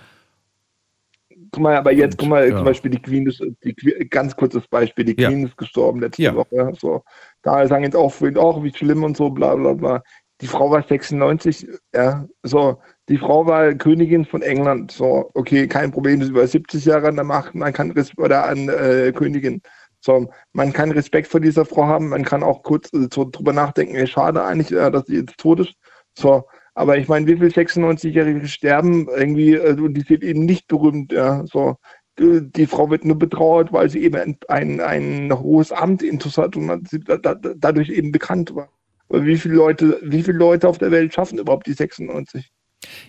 Guck 1.51 1.63
mal, 1.63 1.77
aber 1.77 1.93
jetzt, 1.93 2.19
guck 2.19 2.29
mal, 2.29 2.49
ja. 2.49 2.57
zum 2.57 2.65
Beispiel 2.65 2.91
die 2.91 3.03
Queen 3.03 3.27
ist, 3.27 3.43
die, 3.63 3.75
ganz 4.09 4.35
kurzes 4.35 4.67
Beispiel, 4.69 5.05
die 5.05 5.21
Ja. 5.21 5.29
Queen 5.29 5.47
ist 5.47 5.57
gestorben 5.57 6.01
letzte 6.01 6.23
Ja. 6.23 6.35
Woche. 6.35 6.73
So. 6.79 7.05
Da 7.43 7.67
sagen 7.67 7.85
jetzt 7.85 7.97
auch 7.97 8.13
auch 8.37 8.63
wie 8.63 8.75
schlimm 8.75 9.05
und 9.05 9.17
so, 9.17 9.31
bla 9.31 9.55
bla 9.55 9.73
bla. 9.73 10.03
Die 10.41 10.49
Frau 10.49 10.71
war 10.71 10.83
96, 10.83 11.69
ja, 11.95 12.27
so. 12.43 12.81
Die 13.09 13.19
Frau 13.19 13.47
war 13.47 13.75
Königin 13.75 14.25
von 14.25 14.43
England, 14.43 14.91
so. 14.91 15.31
Okay, 15.35 15.69
kein 15.69 15.93
Problem, 15.93 16.21
ist 16.21 16.31
über 16.31 16.47
70 16.47 16.85
Jahre 16.85 17.09
an 17.09 17.17
der 17.17 17.25
Macht, 17.25 17.55
man 17.55 17.73
kann 17.73 17.93
Res 17.93 18.17
oder 18.19 18.47
an 18.49 18.69
äh, 18.69 19.13
Königin. 19.15 19.63
So, 20.05 20.29
man 20.53 20.73
kann 20.75 20.91
Respekt 20.91 21.29
vor 21.29 21.41
dieser 21.41 21.65
Frau 21.65 21.87
haben, 21.87 22.11
man 22.11 22.25
kann 22.25 22.43
auch 22.43 22.63
kurz 22.63 22.93
äh, 22.93 23.09
so 23.13 23.25
drüber 23.25 23.55
nachdenken, 23.55 23.95
ey, 23.95 24.07
schade 24.07 24.45
eigentlich, 24.45 24.71
äh, 24.71 24.91
dass 24.91 25.07
sie 25.07 25.17
jetzt 25.17 25.39
tot 25.39 25.61
ist. 25.61 25.75
So, 26.19 26.45
aber 26.75 26.99
ich 26.99 27.09
meine, 27.09 27.27
wie 27.27 27.37
viele 27.37 27.49
96-Jährige 27.49 28.47
sterben 28.47 29.09
irgendwie 29.09 29.55
äh, 29.55 29.81
und 29.81 29.95
die 29.95 30.03
sind 30.03 30.23
eben 30.23 30.45
nicht 30.45 30.69
berühmt, 30.69 31.13
ja, 31.13 31.45
so. 31.47 31.77
Die, 32.19 32.43
die 32.53 32.67
Frau 32.67 32.91
wird 32.91 33.05
nur 33.05 33.19
betrauert, 33.19 33.73
weil 33.73 33.91
sie 33.91 34.05
eben 34.05 34.17
ein, 34.17 34.37
ein, 34.49 34.81
ein 34.81 35.33
hohes 35.37 35.73
Amt 35.73 36.03
hat 36.03 36.57
und 36.57 36.89
sie 36.89 37.01
da, 37.01 37.17
da, 37.17 37.35
dadurch 37.35 37.89
eben 37.89 38.13
bekannt 38.13 38.55
war. 38.55 38.69
Aber 39.09 39.25
wie 39.25 39.37
viele 39.37 39.55
Leute, 39.55 39.99
wie 40.03 40.23
viele 40.23 40.39
Leute 40.39 40.69
auf 40.69 40.79
der 40.79 40.91
Welt 40.93 41.15
schaffen 41.15 41.39
überhaupt 41.39 41.67
die 41.67 41.73
96? 41.73 42.53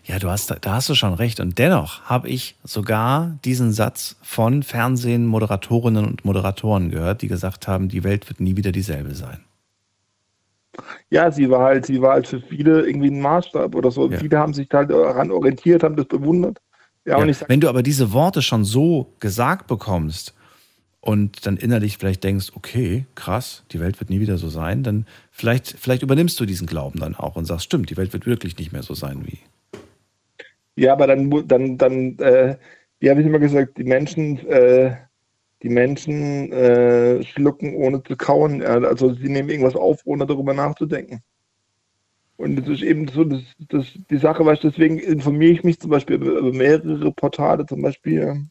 Ja, 0.06 0.20
du 0.20 0.30
hast, 0.30 0.56
da 0.62 0.74
hast 0.74 0.90
du 0.90 0.96
schon 0.96 1.14
recht. 1.14 1.40
Und 1.40 1.58
dennoch 1.58 2.04
habe 2.04 2.30
ich 2.30 2.56
sogar 2.64 3.38
diesen 3.44 3.72
Satz 3.72 4.16
von 4.22 4.64
Fernsehen, 4.64 5.26
Moderatorinnen 5.26 6.06
und 6.06 6.26
Moderatoren 6.26 6.90
gehört, 6.90 7.22
die 7.22 7.28
gesagt 7.28 7.68
haben, 7.68 7.90
die 7.90 8.04
Welt 8.04 8.28
wird 8.30 8.40
nie 8.40 8.56
wieder 8.56 8.72
dieselbe 8.72 9.16
sein. 9.16 9.40
Ja, 11.10 11.32
sie 11.32 11.50
war 11.50 11.62
halt, 11.62 11.86
sie 11.86 12.02
war 12.02 12.14
halt 12.14 12.28
für 12.28 12.42
viele 12.42 12.86
irgendwie 12.86 13.10
ein 13.10 13.22
Maßstab 13.22 13.76
oder 13.76 13.92
so. 13.92 14.10
Ja. 14.10 14.18
Viele 14.18 14.38
haben 14.38 14.54
sich 14.54 14.68
halt 14.72 14.90
daran 14.90 15.32
orientiert, 15.32 15.84
haben 15.84 15.96
das 15.96 16.08
bewundert. 16.08 16.60
Ja, 17.06 17.18
und 17.18 17.30
Ja, 17.30 17.48
wenn 17.48 17.62
du 17.62 17.70
aber 17.70 17.84
diese 17.84 18.12
Worte 18.12 18.42
schon 18.42 18.66
so 18.66 19.14
gesagt 19.20 19.68
bekommst 19.68 20.34
und 21.02 21.46
dann 21.46 21.58
innerlich 21.58 21.98
vielleicht 21.98 22.24
denkst, 22.24 22.52
okay, 22.56 23.06
krass, 23.14 23.64
die 23.72 23.80
Welt 23.80 24.00
wird 24.00 24.10
nie 24.10 24.20
wieder 24.20 24.38
so 24.38 24.50
sein, 24.50 24.84
dann 24.84 25.06
vielleicht, 25.32 25.76
vielleicht 25.80 26.02
übernimmst 26.02 26.40
du 26.40 26.46
diesen 26.46 26.66
Glauben 26.66 27.00
dann 27.00 27.16
auch 27.16 27.36
und 27.36 27.46
sagst, 27.46 27.66
stimmt, 27.66 27.90
die 27.90 27.98
Welt 27.98 28.12
wird 28.12 28.26
wirklich 28.26 28.58
nicht 28.58 28.72
mehr 28.72 28.84
so 28.84 28.96
sein 28.96 29.26
wie. 29.26 29.40
Ja, 30.76 30.94
aber 30.94 31.08
dann, 31.08 31.48
dann, 31.48 31.78
dann, 31.78 32.18
äh, 32.20 32.58
wie 33.00 33.10
habe 33.10 33.22
ich 33.22 33.28
immer 33.28 33.40
gesagt, 33.40 33.78
die 33.78 33.84
Menschen, 33.84 34.46
äh, 34.48 34.96
die 35.64 35.70
Menschen 35.70 36.52
äh, 36.52 37.24
schlucken 37.24 37.76
ohne 37.76 38.04
zu 38.04 38.16
kauen. 38.16 38.62
Also 38.64 39.14
sie 39.14 39.30
nehmen 39.30 39.50
irgendwas 39.50 39.76
auf, 39.76 40.02
ohne 40.06 40.26
darüber 40.26 40.54
nachzudenken. 40.54 41.22
Und 42.38 42.58
das 42.58 42.68
ist 42.68 42.82
eben 42.82 43.08
so 43.08 43.24
das, 43.24 43.42
das, 43.70 43.86
die 44.10 44.18
Sache, 44.18 44.46
weißt 44.46 44.64
du, 44.64 44.70
deswegen 44.70 45.00
informiere 45.00 45.54
ich 45.54 45.64
mich 45.64 45.80
zum 45.80 45.90
Beispiel 45.90 46.18
über, 46.18 46.52
mehrere 46.52 47.12
Portale, 47.14 47.66
zum 47.66 47.82
Beispiel. 47.82 48.46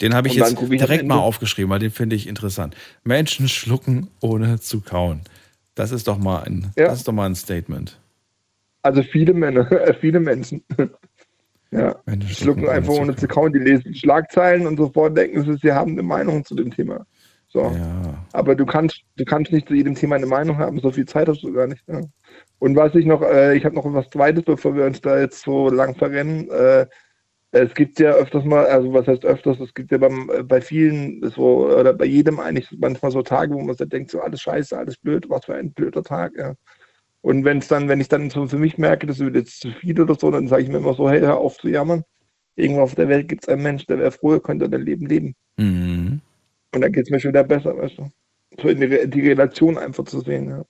Den 0.00 0.14
habe 0.14 0.28
ich 0.28 0.34
jetzt 0.34 0.60
ich 0.60 0.68
direkt 0.68 1.06
mal 1.06 1.18
aufgeschrieben, 1.18 1.70
weil 1.70 1.78
den 1.78 1.90
finde 1.90 2.16
ich 2.16 2.26
interessant. 2.26 2.74
Menschen 3.04 3.48
schlucken 3.48 4.08
ohne 4.20 4.58
zu 4.58 4.80
kauen. 4.80 5.20
Das 5.74 5.92
ist 5.92 6.08
doch 6.08 6.18
mal 6.18 6.42
ein, 6.42 6.72
Ja. 6.76 6.86
das 6.86 6.98
ist 6.98 7.08
doch 7.08 7.12
mal 7.12 7.26
ein 7.26 7.36
Statement. 7.36 7.98
Also 8.82 9.02
viele 9.02 9.34
Männer, 9.34 9.70
äh, 9.88 9.94
viele 9.94 10.18
Menschen. 10.18 10.64
Ja, 11.70 11.96
Menschen 12.04 12.28
schlucken 12.30 12.68
einfach 12.68 12.94
ohne 12.94 13.14
zu 13.14 13.28
kauen. 13.28 13.52
Die 13.52 13.60
lesen 13.60 13.94
Schlagzeilen 13.94 14.66
und 14.66 14.76
sofort 14.76 15.16
denken 15.16 15.42
sie, 15.44 15.56
sie 15.62 15.72
haben 15.72 15.92
eine 15.92 16.02
Meinung 16.02 16.44
zu 16.44 16.54
dem 16.54 16.70
Thema. 16.70 17.06
So. 17.48 17.62
Ja. 17.62 18.24
Aber 18.32 18.54
du 18.54 18.64
kannst, 18.66 19.02
du 19.16 19.24
kannst 19.24 19.52
nicht 19.52 19.68
zu 19.68 19.74
jedem 19.74 19.94
Thema 19.94 20.16
eine 20.16 20.26
Meinung 20.26 20.58
haben, 20.58 20.80
so 20.80 20.90
viel 20.90 21.06
Zeit 21.06 21.28
hast 21.28 21.42
du 21.42 21.52
gar 21.52 21.66
nicht. 21.66 21.82
Ja. 21.88 22.00
Und 22.58 22.76
was 22.76 22.94
ich 22.94 23.06
noch, 23.06 23.22
äh, 23.22 23.56
ich 23.56 23.64
habe 23.64 23.74
noch 23.74 23.84
was 23.92 24.10
Zweites, 24.10 24.44
bevor 24.44 24.74
wir 24.74 24.84
uns 24.84 25.00
da 25.00 25.18
jetzt 25.18 25.42
so 25.42 25.68
lang 25.68 25.94
verrennen. 25.94 26.48
Äh, 26.50 26.86
es 27.52 27.74
gibt 27.74 27.98
ja 27.98 28.12
öfters 28.12 28.44
mal, 28.44 28.66
also 28.66 28.92
was 28.92 29.08
heißt 29.08 29.24
öfters, 29.24 29.58
es 29.58 29.74
gibt 29.74 29.90
ja 29.90 29.98
beim, 29.98 30.30
äh, 30.32 30.42
bei 30.44 30.60
vielen 30.60 31.28
so, 31.30 31.66
oder 31.66 31.92
bei 31.92 32.04
jedem 32.04 32.38
eigentlich 32.38 32.68
manchmal 32.78 33.10
so 33.10 33.22
Tage, 33.22 33.54
wo 33.54 33.60
man 33.60 33.76
sich 33.76 33.88
denkt, 33.88 34.10
so 34.12 34.20
alles 34.20 34.40
scheiße, 34.40 34.76
alles 34.78 34.96
blöd, 34.96 35.28
was 35.28 35.44
für 35.44 35.54
ein 35.54 35.72
blöder 35.72 36.04
Tag, 36.04 36.32
ja. 36.36 36.54
Und 37.22 37.44
wenn 37.44 37.58
es 37.58 37.68
dann, 37.68 37.88
wenn 37.88 38.00
ich 38.00 38.08
dann 38.08 38.30
so 38.30 38.46
für 38.46 38.58
mich 38.58 38.78
merke, 38.78 39.06
das 39.06 39.18
wird 39.18 39.34
jetzt 39.34 39.60
zu 39.60 39.70
viel 39.72 40.00
oder 40.00 40.14
so, 40.14 40.30
dann 40.30 40.48
sage 40.48 40.62
ich 40.62 40.68
mir 40.68 40.78
immer 40.78 40.94
so, 40.94 41.08
hey, 41.10 41.20
hör 41.20 41.38
auf 41.38 41.58
zu 41.58 41.68
jammern. 41.68 42.02
Irgendwo 42.56 42.82
auf 42.82 42.94
der 42.94 43.08
Welt 43.08 43.28
gibt 43.28 43.44
es 43.44 43.48
einen 43.48 43.62
Mensch, 43.62 43.86
der 43.86 43.98
wäre 43.98 44.10
froh, 44.10 44.38
könnte 44.40 44.68
dein 44.68 44.82
Leben 44.82 45.06
leben. 45.06 45.34
Mhm. 45.56 46.20
Und 46.74 46.80
dann 46.80 46.92
geht 46.92 47.04
es 47.04 47.10
mir 47.10 47.20
schon 47.20 47.30
wieder 47.30 47.44
besser, 47.44 47.76
weißt 47.76 47.98
du. 47.98 48.10
So 48.60 48.68
in 48.68 48.80
die, 48.80 49.08
die 49.08 49.28
Relation 49.28 49.78
einfach 49.78 50.04
zu 50.04 50.20
sehen, 50.20 50.48
ja. 50.48 50.64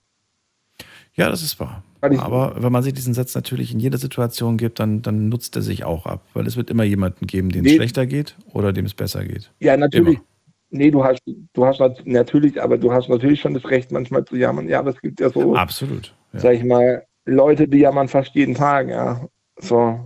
Ja, 1.13 1.29
das 1.29 1.41
ist 1.41 1.59
wahr. 1.59 1.83
Aber 1.99 2.55
wenn 2.57 2.71
man 2.71 2.83
sich 2.83 2.93
diesen 2.93 3.13
Satz 3.13 3.35
natürlich 3.35 3.73
in 3.73 3.79
jeder 3.79 3.97
Situation 3.97 4.57
gibt, 4.57 4.79
dann, 4.79 5.01
dann 5.01 5.27
nutzt 5.29 5.55
er 5.55 5.61
sich 5.61 5.83
auch 5.83 6.05
ab. 6.05 6.25
Weil 6.33 6.47
es 6.47 6.55
wird 6.55 6.69
immer 6.69 6.83
jemanden 6.83 7.27
geben, 7.27 7.49
dem 7.49 7.65
es 7.65 7.73
schlechter 7.73 8.05
geht 8.05 8.37
oder 8.53 8.71
dem 8.71 8.85
es 8.85 8.93
besser 8.93 9.25
geht. 9.25 9.51
Ja, 9.59 9.75
natürlich. 9.75 10.15
Immer. 10.15 10.25
Nee, 10.71 10.89
du 10.89 11.03
hast, 11.03 11.21
du 11.25 11.65
hast 11.65 11.79
nat- 11.79 12.01
natürlich, 12.05 12.61
aber 12.61 12.77
du 12.77 12.91
hast 12.91 13.09
natürlich 13.09 13.41
schon 13.41 13.53
das 13.53 13.69
Recht, 13.69 13.91
manchmal 13.91 14.25
zu 14.25 14.35
jammern. 14.37 14.67
Ja, 14.69 14.79
aber 14.79 14.91
es 14.91 15.01
gibt 15.01 15.19
ja 15.19 15.29
so, 15.29 15.53
Absolut. 15.55 16.15
Ja. 16.33 16.39
sag 16.39 16.53
ich 16.53 16.63
mal, 16.63 17.05
Leute, 17.25 17.67
die 17.67 17.79
jammern 17.79 18.07
fast 18.07 18.33
jeden 18.35 18.55
Tag, 18.55 18.89
ja. 18.89 19.27
So. 19.59 19.99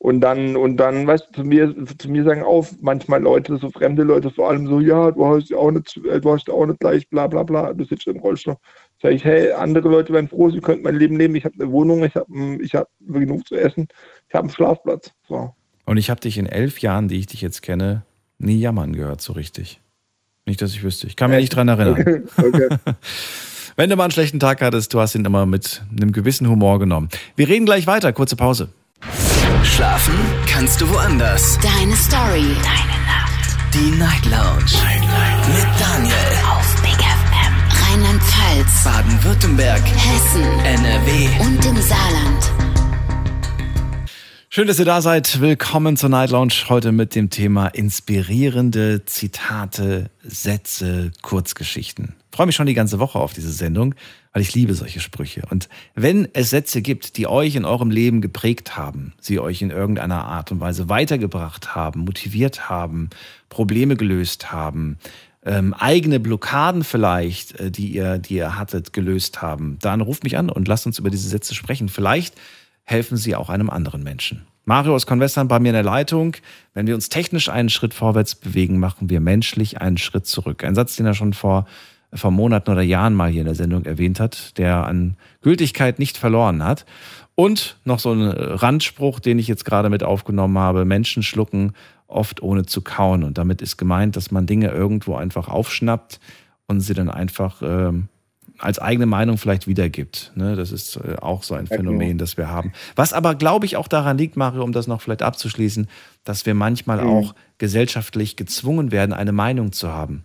Und 0.00 0.20
dann, 0.20 0.56
und 0.56 0.76
dann, 0.76 1.08
weißt 1.08 1.26
du, 1.30 1.42
zu 1.42 1.44
mir, 1.44 1.74
zu 1.98 2.08
mir 2.08 2.22
sagen 2.22 2.44
auch 2.44 2.64
manchmal 2.80 3.20
Leute, 3.20 3.56
so 3.58 3.68
fremde 3.70 4.04
Leute, 4.04 4.30
vor 4.30 4.48
allem 4.48 4.68
so, 4.68 4.78
ja, 4.78 5.10
du 5.10 5.26
hast 5.26 5.50
ja 5.50 5.56
auch 5.56 5.72
nicht, 5.72 5.96
äh, 6.06 6.20
du 6.20 6.32
hast 6.32 6.48
auch 6.48 6.66
nicht 6.66 6.78
gleich, 6.78 7.08
bla 7.10 7.26
bla 7.26 7.42
bla, 7.42 7.72
du 7.72 7.84
sitzt 7.84 8.06
im 8.06 8.20
Rollstuhl. 8.20 8.56
Sag 9.02 9.12
ich, 9.12 9.24
hey, 9.24 9.50
andere 9.50 9.88
Leute 9.88 10.12
wären 10.12 10.28
froh, 10.28 10.50
sie 10.50 10.60
könnten 10.60 10.84
mein 10.84 10.94
Leben 10.94 11.16
leben. 11.16 11.34
Ich 11.34 11.44
habe 11.44 11.56
eine 11.58 11.72
Wohnung, 11.72 12.04
ich 12.04 12.14
habe 12.14 12.32
ich 12.62 12.76
hab 12.76 12.88
genug 13.00 13.48
zu 13.48 13.56
essen, 13.56 13.88
ich 14.28 14.34
habe 14.34 14.44
einen 14.44 14.50
Schlafplatz. 14.50 15.10
So. 15.28 15.52
Und 15.84 15.96
ich 15.96 16.10
habe 16.10 16.20
dich 16.20 16.38
in 16.38 16.46
elf 16.46 16.78
Jahren, 16.78 17.08
die 17.08 17.18
ich 17.18 17.26
dich 17.26 17.42
jetzt 17.42 17.62
kenne, 17.62 18.04
nie 18.38 18.60
jammern 18.60 18.94
gehört, 18.94 19.20
so 19.20 19.32
richtig. 19.32 19.80
Nicht, 20.48 20.62
dass 20.62 20.72
ich 20.72 20.82
wüsste. 20.82 21.06
Ich 21.06 21.14
kann 21.14 21.30
mich 21.30 21.40
nicht 21.40 21.54
dran 21.54 21.68
erinnern. 21.68 22.24
okay. 22.38 22.68
Wenn 23.76 23.90
du 23.90 23.96
mal 23.96 24.04
einen 24.04 24.12
schlechten 24.12 24.40
Tag 24.40 24.62
hattest, 24.62 24.94
du 24.94 24.98
hast 24.98 25.14
ihn 25.14 25.26
immer 25.26 25.44
mit 25.44 25.82
einem 25.90 26.10
gewissen 26.10 26.48
Humor 26.48 26.78
genommen. 26.78 27.10
Wir 27.36 27.48
reden 27.48 27.66
gleich 27.66 27.86
weiter. 27.86 28.14
Kurze 28.14 28.34
Pause. 28.34 28.70
Schlafen 29.62 30.14
kannst 30.46 30.80
du 30.80 30.88
woanders. 30.88 31.58
Deine 31.58 31.94
Story. 31.94 32.46
Deine 32.64 32.98
Nacht. 33.04 33.74
Die 33.74 33.90
Night 33.98 34.24
Lounge. 34.24 34.72
Mit 35.54 35.66
Daniel. 35.78 36.14
Auf 36.50 36.80
Big 36.80 36.96
FM. 36.96 37.92
Rheinland-Pfalz. 37.92 38.84
Baden-Württemberg. 38.84 39.82
Hessen. 39.84 40.44
NRW. 40.64 41.28
Und 41.40 41.62
im 41.66 41.76
Saarland. 41.76 42.77
Schön, 44.58 44.66
dass 44.66 44.80
ihr 44.80 44.84
da 44.84 45.00
seid. 45.00 45.40
Willkommen 45.40 45.96
zur 45.96 46.08
Night 46.08 46.30
Lounge. 46.30 46.52
Heute 46.68 46.90
mit 46.90 47.14
dem 47.14 47.30
Thema 47.30 47.68
inspirierende 47.68 49.04
Zitate, 49.04 50.10
Sätze, 50.24 51.12
Kurzgeschichten. 51.22 52.16
Ich 52.32 52.36
freue 52.36 52.46
mich 52.46 52.56
schon 52.56 52.66
die 52.66 52.74
ganze 52.74 52.98
Woche 52.98 53.20
auf 53.20 53.32
diese 53.32 53.52
Sendung, 53.52 53.94
weil 54.32 54.42
ich 54.42 54.52
liebe 54.56 54.74
solche 54.74 54.98
Sprüche. 54.98 55.42
Und 55.48 55.68
wenn 55.94 56.26
es 56.32 56.50
Sätze 56.50 56.82
gibt, 56.82 57.18
die 57.18 57.28
euch 57.28 57.54
in 57.54 57.64
eurem 57.64 57.92
Leben 57.92 58.20
geprägt 58.20 58.76
haben, 58.76 59.12
sie 59.20 59.38
euch 59.38 59.62
in 59.62 59.70
irgendeiner 59.70 60.24
Art 60.24 60.50
und 60.50 60.58
Weise 60.58 60.88
weitergebracht 60.88 61.76
haben, 61.76 62.00
motiviert 62.00 62.68
haben, 62.68 63.10
Probleme 63.50 63.94
gelöst 63.94 64.50
haben, 64.50 64.98
ähm, 65.44 65.72
eigene 65.72 66.18
Blockaden 66.18 66.82
vielleicht, 66.82 67.60
äh, 67.60 67.70
die 67.70 67.92
ihr, 67.92 68.18
die 68.18 68.34
ihr 68.34 68.58
hattet, 68.58 68.92
gelöst 68.92 69.40
haben, 69.40 69.78
dann 69.80 70.00
ruft 70.00 70.24
mich 70.24 70.36
an 70.36 70.50
und 70.50 70.66
lasst 70.66 70.84
uns 70.84 70.98
über 70.98 71.10
diese 71.10 71.28
Sätze 71.28 71.54
sprechen. 71.54 71.88
Vielleicht 71.88 72.34
helfen 72.88 73.18
sie 73.18 73.36
auch 73.36 73.50
einem 73.50 73.68
anderen 73.68 74.02
Menschen. 74.02 74.46
Mario 74.64 74.94
aus 74.94 75.06
Convestern 75.06 75.46
bei 75.46 75.60
mir 75.60 75.68
in 75.68 75.74
der 75.74 75.82
Leitung. 75.82 76.36
Wenn 76.72 76.86
wir 76.86 76.94
uns 76.94 77.10
technisch 77.10 77.50
einen 77.50 77.68
Schritt 77.68 77.92
vorwärts 77.92 78.34
bewegen, 78.34 78.78
machen 78.78 79.10
wir 79.10 79.20
menschlich 79.20 79.80
einen 79.80 79.98
Schritt 79.98 80.26
zurück. 80.26 80.64
Ein 80.64 80.74
Satz, 80.74 80.96
den 80.96 81.04
er 81.04 81.12
schon 81.12 81.34
vor, 81.34 81.66
vor 82.14 82.30
Monaten 82.30 82.70
oder 82.70 82.80
Jahren 82.80 83.14
mal 83.14 83.30
hier 83.30 83.42
in 83.42 83.46
der 83.46 83.54
Sendung 83.54 83.84
erwähnt 83.84 84.20
hat, 84.20 84.56
der 84.56 84.86
an 84.86 85.16
Gültigkeit 85.42 85.98
nicht 85.98 86.16
verloren 86.16 86.64
hat. 86.64 86.86
Und 87.34 87.76
noch 87.84 87.98
so 87.98 88.12
ein 88.12 88.22
Randspruch, 88.22 89.20
den 89.20 89.38
ich 89.38 89.48
jetzt 89.48 89.66
gerade 89.66 89.90
mit 89.90 90.02
aufgenommen 90.02 90.58
habe. 90.58 90.86
Menschen 90.86 91.22
schlucken 91.22 91.74
oft 92.06 92.42
ohne 92.42 92.64
zu 92.64 92.80
kauen. 92.80 93.22
Und 93.22 93.36
damit 93.36 93.60
ist 93.60 93.76
gemeint, 93.76 94.16
dass 94.16 94.30
man 94.30 94.46
Dinge 94.46 94.70
irgendwo 94.70 95.14
einfach 95.14 95.48
aufschnappt 95.48 96.20
und 96.66 96.80
sie 96.80 96.94
dann 96.94 97.10
einfach 97.10 97.60
ähm, 97.62 98.08
als 98.58 98.78
eigene 98.78 99.06
Meinung 99.06 99.38
vielleicht 99.38 99.66
wiedergibt. 99.66 100.32
Ne? 100.34 100.56
Das 100.56 100.72
ist 100.72 100.96
äh, 100.96 101.16
auch 101.20 101.42
so 101.42 101.54
ein 101.54 101.66
Ja, 101.70 101.76
Phänomen, 101.76 102.08
genau. 102.08 102.18
das 102.20 102.36
wir 102.36 102.48
haben. 102.48 102.72
Was 102.96 103.12
aber, 103.12 103.34
glaube 103.34 103.66
ich, 103.66 103.76
auch 103.76 103.88
daran 103.88 104.18
liegt, 104.18 104.36
Mario, 104.36 104.62
um 104.64 104.72
das 104.72 104.86
noch 104.86 105.00
vielleicht 105.00 105.22
abzuschließen, 105.22 105.88
dass 106.24 106.44
wir 106.46 106.54
manchmal 106.54 107.02
Mhm. 107.02 107.10
auch 107.10 107.34
gesellschaftlich 107.58 108.36
gezwungen 108.36 108.90
werden, 108.92 109.12
eine 109.12 109.32
Meinung 109.32 109.72
zu 109.72 109.88
haben. 109.92 110.24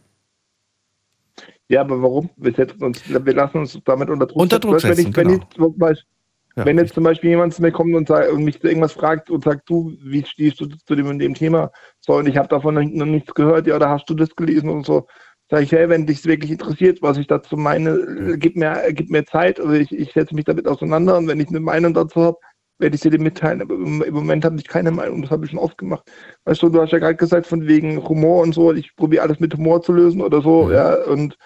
Ja, 1.69 1.81
aber 1.81 2.01
warum? 2.01 2.29
Wir, 2.35 2.53
uns, 2.81 3.01
wir 3.07 3.33
lassen 3.33 3.57
uns 3.59 3.79
damit 3.85 4.09
unter 4.09 4.25
Druck 4.27 4.41
Unter 4.41 4.59
Druck 4.59 4.81
setzen. 4.81 4.97
wenn 4.97 5.09
ich, 5.09 5.15
wenn 5.15 5.27
genau. 5.57 5.69
ich, 5.71 5.77
Beispiel- 5.79 6.07
Ja, 6.55 6.65
wenn 6.65 6.77
jetzt 6.77 6.93
zum 6.93 7.03
Beispiel 7.03 7.31
jemand 7.31 7.53
zu 7.53 7.61
mir 7.63 7.71
kommt 7.71 7.95
und, 7.95 8.07
sagt, 8.07 8.29
und 8.31 8.43
mich 8.43 8.59
zu 8.61 8.67
irgendwas 8.67 8.93
fragt 8.93 9.31
und 9.31 9.43
sagt, 9.43 9.67
du, 9.69 9.95
wie 10.03 10.23
stehst 10.23 10.59
du 10.59 10.67
zu 10.67 10.95
dem 10.95 11.07
und 11.07 11.17
dem 11.19 11.33
Thema? 11.33 11.71
So, 11.99 12.13
und 12.15 12.27
ich 12.27 12.37
habe 12.37 12.47
davon 12.47 12.75
noch, 12.75 12.83
noch 12.83 13.05
nichts 13.07 13.33
gehört, 13.33 13.65
ja, 13.65 13.75
oder 13.75 13.89
hast 13.89 14.07
du 14.09 14.13
das 14.13 14.35
gelesen 14.35 14.69
und 14.69 14.85
so. 14.85 15.07
Sag 15.49 15.63
ich, 15.63 15.71
hey, 15.71 15.89
wenn 15.89 16.07
dich 16.07 16.25
wirklich 16.25 16.51
interessiert, 16.51 17.01
was 17.01 17.17
ich 17.17 17.27
dazu 17.27 17.57
meine, 17.57 18.37
gib 18.37 18.55
mir, 18.55 18.81
gib 18.91 19.09
mir 19.09 19.25
Zeit, 19.25 19.59
oder 19.59 19.73
ich, 19.73 19.91
ich 19.91 20.11
setze 20.13 20.33
mich 20.33 20.45
damit 20.45 20.67
auseinander 20.67 21.17
und 21.17 21.27
wenn 21.27 21.39
ich 21.39 21.49
eine 21.49 21.59
Meinung 21.59 21.93
dazu 21.93 22.21
habe, 22.21 22.37
werde 22.79 22.95
ich 22.95 23.01
sie 23.01 23.09
dir 23.09 23.19
mitteilen. 23.19 23.61
Aber 23.61 23.75
im, 23.75 24.01
im 24.01 24.13
Moment 24.13 24.45
habe 24.45 24.55
ich 24.57 24.67
keine 24.67 24.91
Meinung, 24.91 25.21
das 25.21 25.31
habe 25.31 25.45
ich 25.45 25.51
schon 25.51 25.59
oft 25.59 25.77
gemacht. 25.77 26.09
Weißt 26.45 26.61
du, 26.63 26.69
du 26.69 26.81
hast 26.81 26.91
ja 26.91 26.99
gerade 26.99 27.15
gesagt, 27.15 27.45
von 27.45 27.67
wegen 27.67 28.07
Humor 28.07 28.41
und 28.41 28.53
so, 28.53 28.73
ich 28.73 28.95
probiere 28.95 29.23
alles 29.23 29.39
mit 29.39 29.53
Humor 29.53 29.81
zu 29.81 29.93
lösen 29.93 30.21
oder 30.21 30.41
so, 30.41 30.71
ja, 30.71 30.95
und 31.05 31.37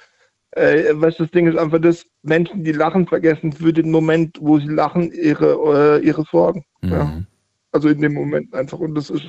äh, 0.51 0.93
weißt 0.93 1.19
du, 1.19 1.23
das 1.23 1.31
Ding 1.31 1.47
ist 1.47 1.57
einfach 1.57 1.79
das, 1.79 2.05
Menschen, 2.23 2.63
die 2.63 2.71
lachen, 2.71 3.07
vergessen 3.07 3.51
für 3.53 3.73
den 3.73 3.91
Moment, 3.91 4.37
wo 4.41 4.59
sie 4.59 4.67
lachen, 4.67 5.11
ihre, 5.11 5.99
äh, 5.99 6.05
ihre 6.05 6.23
Sorgen. 6.31 6.63
Ja. 6.81 7.23
Also 7.71 7.89
in 7.89 8.01
dem 8.01 8.13
Moment 8.13 8.53
einfach. 8.53 8.79
Und 8.79 8.95
das 8.95 9.09
ist, 9.09 9.25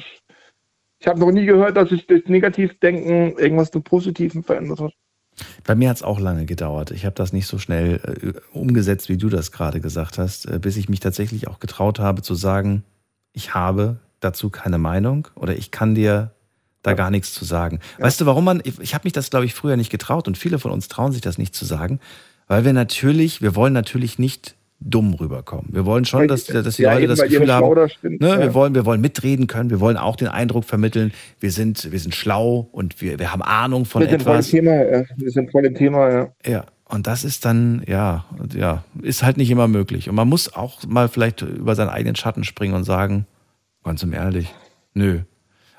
ich 0.98 1.06
habe 1.06 1.20
noch 1.20 1.30
nie 1.30 1.46
gehört, 1.46 1.76
dass 1.76 1.90
sich 1.90 2.06
das 2.06 2.22
Negativdenken 2.26 3.38
irgendwas 3.38 3.70
zum 3.70 3.82
Positiven 3.82 4.42
verändert 4.42 4.80
hat. 4.80 4.92
Bei 5.64 5.74
mir 5.76 5.90
hat 5.90 5.98
es 5.98 6.02
auch 6.02 6.18
lange 6.18 6.46
gedauert. 6.46 6.90
Ich 6.90 7.04
habe 7.04 7.14
das 7.14 7.32
nicht 7.32 7.46
so 7.46 7.58
schnell 7.58 8.00
äh, 8.22 8.56
umgesetzt, 8.56 9.08
wie 9.08 9.16
du 9.16 9.28
das 9.28 9.52
gerade 9.52 9.80
gesagt 9.80 10.18
hast, 10.18 10.46
äh, 10.46 10.58
bis 10.58 10.76
ich 10.76 10.88
mich 10.88 11.00
tatsächlich 11.00 11.46
auch 11.46 11.60
getraut 11.60 12.00
habe 12.00 12.22
zu 12.22 12.34
sagen, 12.34 12.82
ich 13.32 13.54
habe 13.54 13.98
dazu 14.18 14.50
keine 14.50 14.78
Meinung 14.78 15.28
oder 15.36 15.56
ich 15.56 15.70
kann 15.70 15.94
dir 15.94 16.32
da 16.82 16.94
gar 16.94 17.10
nichts 17.10 17.32
zu 17.32 17.44
sagen. 17.44 17.78
Weißt 17.98 18.20
du, 18.20 18.26
warum 18.26 18.44
man, 18.44 18.60
ich, 18.64 18.80
ich 18.80 18.94
habe 18.94 19.02
mich 19.04 19.12
das, 19.12 19.30
glaube 19.30 19.46
ich, 19.46 19.54
früher 19.54 19.76
nicht 19.76 19.90
getraut 19.90 20.26
und 20.26 20.36
viele 20.36 20.58
von 20.58 20.72
uns 20.72 20.88
trauen 20.88 21.12
sich 21.12 21.20
das 21.20 21.38
nicht 21.38 21.54
zu 21.54 21.64
sagen, 21.64 22.00
weil 22.48 22.64
wir 22.64 22.72
natürlich, 22.72 23.42
wir 23.42 23.54
wollen 23.54 23.72
natürlich 23.72 24.18
nicht 24.18 24.56
dumm 24.80 25.14
rüberkommen. 25.14 25.66
Wir 25.72 25.84
wollen 25.86 26.04
schon, 26.04 26.28
dass, 26.28 26.44
dass 26.44 26.76
die 26.76 26.82
Ja, 26.82 26.94
Leute 26.94 27.08
das 27.08 27.22
Gefühl 27.22 27.52
haben, 27.52 27.68
ne, 28.02 28.18
Ja. 28.20 28.38
wir, 28.38 28.54
wollen, 28.54 28.74
wir 28.74 28.86
wollen 28.86 29.00
mitreden 29.00 29.46
können, 29.48 29.70
wir 29.70 29.80
wollen 29.80 29.96
auch 29.96 30.14
den 30.16 30.28
Eindruck 30.28 30.64
vermitteln, 30.64 31.12
wir 31.40 31.50
sind, 31.50 31.90
wir 31.90 31.98
sind 31.98 32.14
schlau 32.14 32.68
und 32.70 33.00
wir, 33.00 33.18
wir 33.18 33.32
haben 33.32 33.42
Ahnung 33.42 33.84
von 33.86 34.02
wir 34.02 34.08
sind 34.08 34.22
voll 34.22 34.32
im 34.34 34.38
etwas. 34.38 34.50
Thema, 34.50 34.72
ja. 34.84 35.04
Wir 35.16 35.30
sind 35.30 35.50
voll 35.50 35.64
im 35.66 35.74
Thema, 35.74 36.10
ja. 36.10 36.28
Ja, 36.46 36.64
und 36.84 37.06
das 37.08 37.24
ist 37.24 37.44
dann, 37.44 37.82
ja, 37.88 38.24
ja, 38.54 38.84
ist 39.02 39.22
halt 39.24 39.36
nicht 39.36 39.50
immer 39.50 39.66
möglich. 39.68 40.08
Und 40.08 40.14
man 40.14 40.28
muss 40.28 40.54
auch 40.54 40.86
mal 40.86 41.08
vielleicht 41.08 41.42
über 41.42 41.74
seinen 41.74 41.90
eigenen 41.90 42.14
Schatten 42.16 42.44
springen 42.44 42.74
und 42.74 42.84
sagen, 42.84 43.26
ganz 43.84 44.02
im 44.04 44.12
ehrlich, 44.12 44.54
nö. 44.94 45.20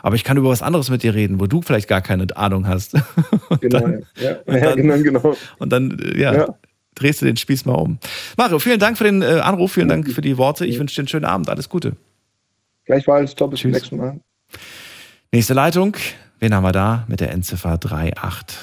Aber 0.01 0.15
ich 0.15 0.23
kann 0.23 0.37
über 0.37 0.49
was 0.49 0.61
anderes 0.61 0.89
mit 0.89 1.03
dir 1.03 1.13
reden, 1.13 1.39
wo 1.39 1.47
du 1.47 1.61
vielleicht 1.61 1.87
gar 1.89 2.01
keine 2.01 2.25
Ahnung 2.35 2.67
hast. 2.67 2.95
Genau, 3.61 3.79
dann, 3.79 4.03
ja. 4.21 4.35
und 4.45 4.55
Ja, 4.55 4.61
dann, 4.75 4.75
genau, 4.77 4.97
genau. 5.19 5.35
Und 5.57 5.71
dann, 5.73 5.97
ja, 6.15 6.33
Ja. 6.35 6.55
Drehst 6.99 7.21
du 7.21 7.25
den 7.25 7.37
Spieß 7.37 7.65
mal 7.65 7.75
um. 7.75 7.99
Mario, 8.37 8.59
vielen 8.59 8.79
Dank 8.79 8.97
für 8.97 9.05
den 9.05 9.21
äh, 9.21 9.39
Anruf, 9.41 9.73
vielen 9.73 9.87
Dank 9.87 10.11
für 10.11 10.21
die 10.21 10.37
Worte. 10.37 10.65
Ich 10.65 10.79
wünsche 10.79 10.95
dir 10.95 11.01
einen 11.01 11.07
schönen 11.07 11.25
Abend, 11.25 11.49
alles 11.49 11.69
Gute. 11.69 11.95
Gleichfalls, 12.85 13.35
top, 13.35 13.51
bis 13.51 13.61
zum 13.61 13.71
nächsten 13.71 13.97
Mal. 13.97 14.19
Nächste 15.31 15.53
Leitung, 15.53 15.95
wen 16.39 16.53
haben 16.53 16.63
wir 16.63 16.71
da 16.71 17.05
mit 17.07 17.19
der 17.19 17.31
Endziffer 17.31 17.71
38? 17.71 18.57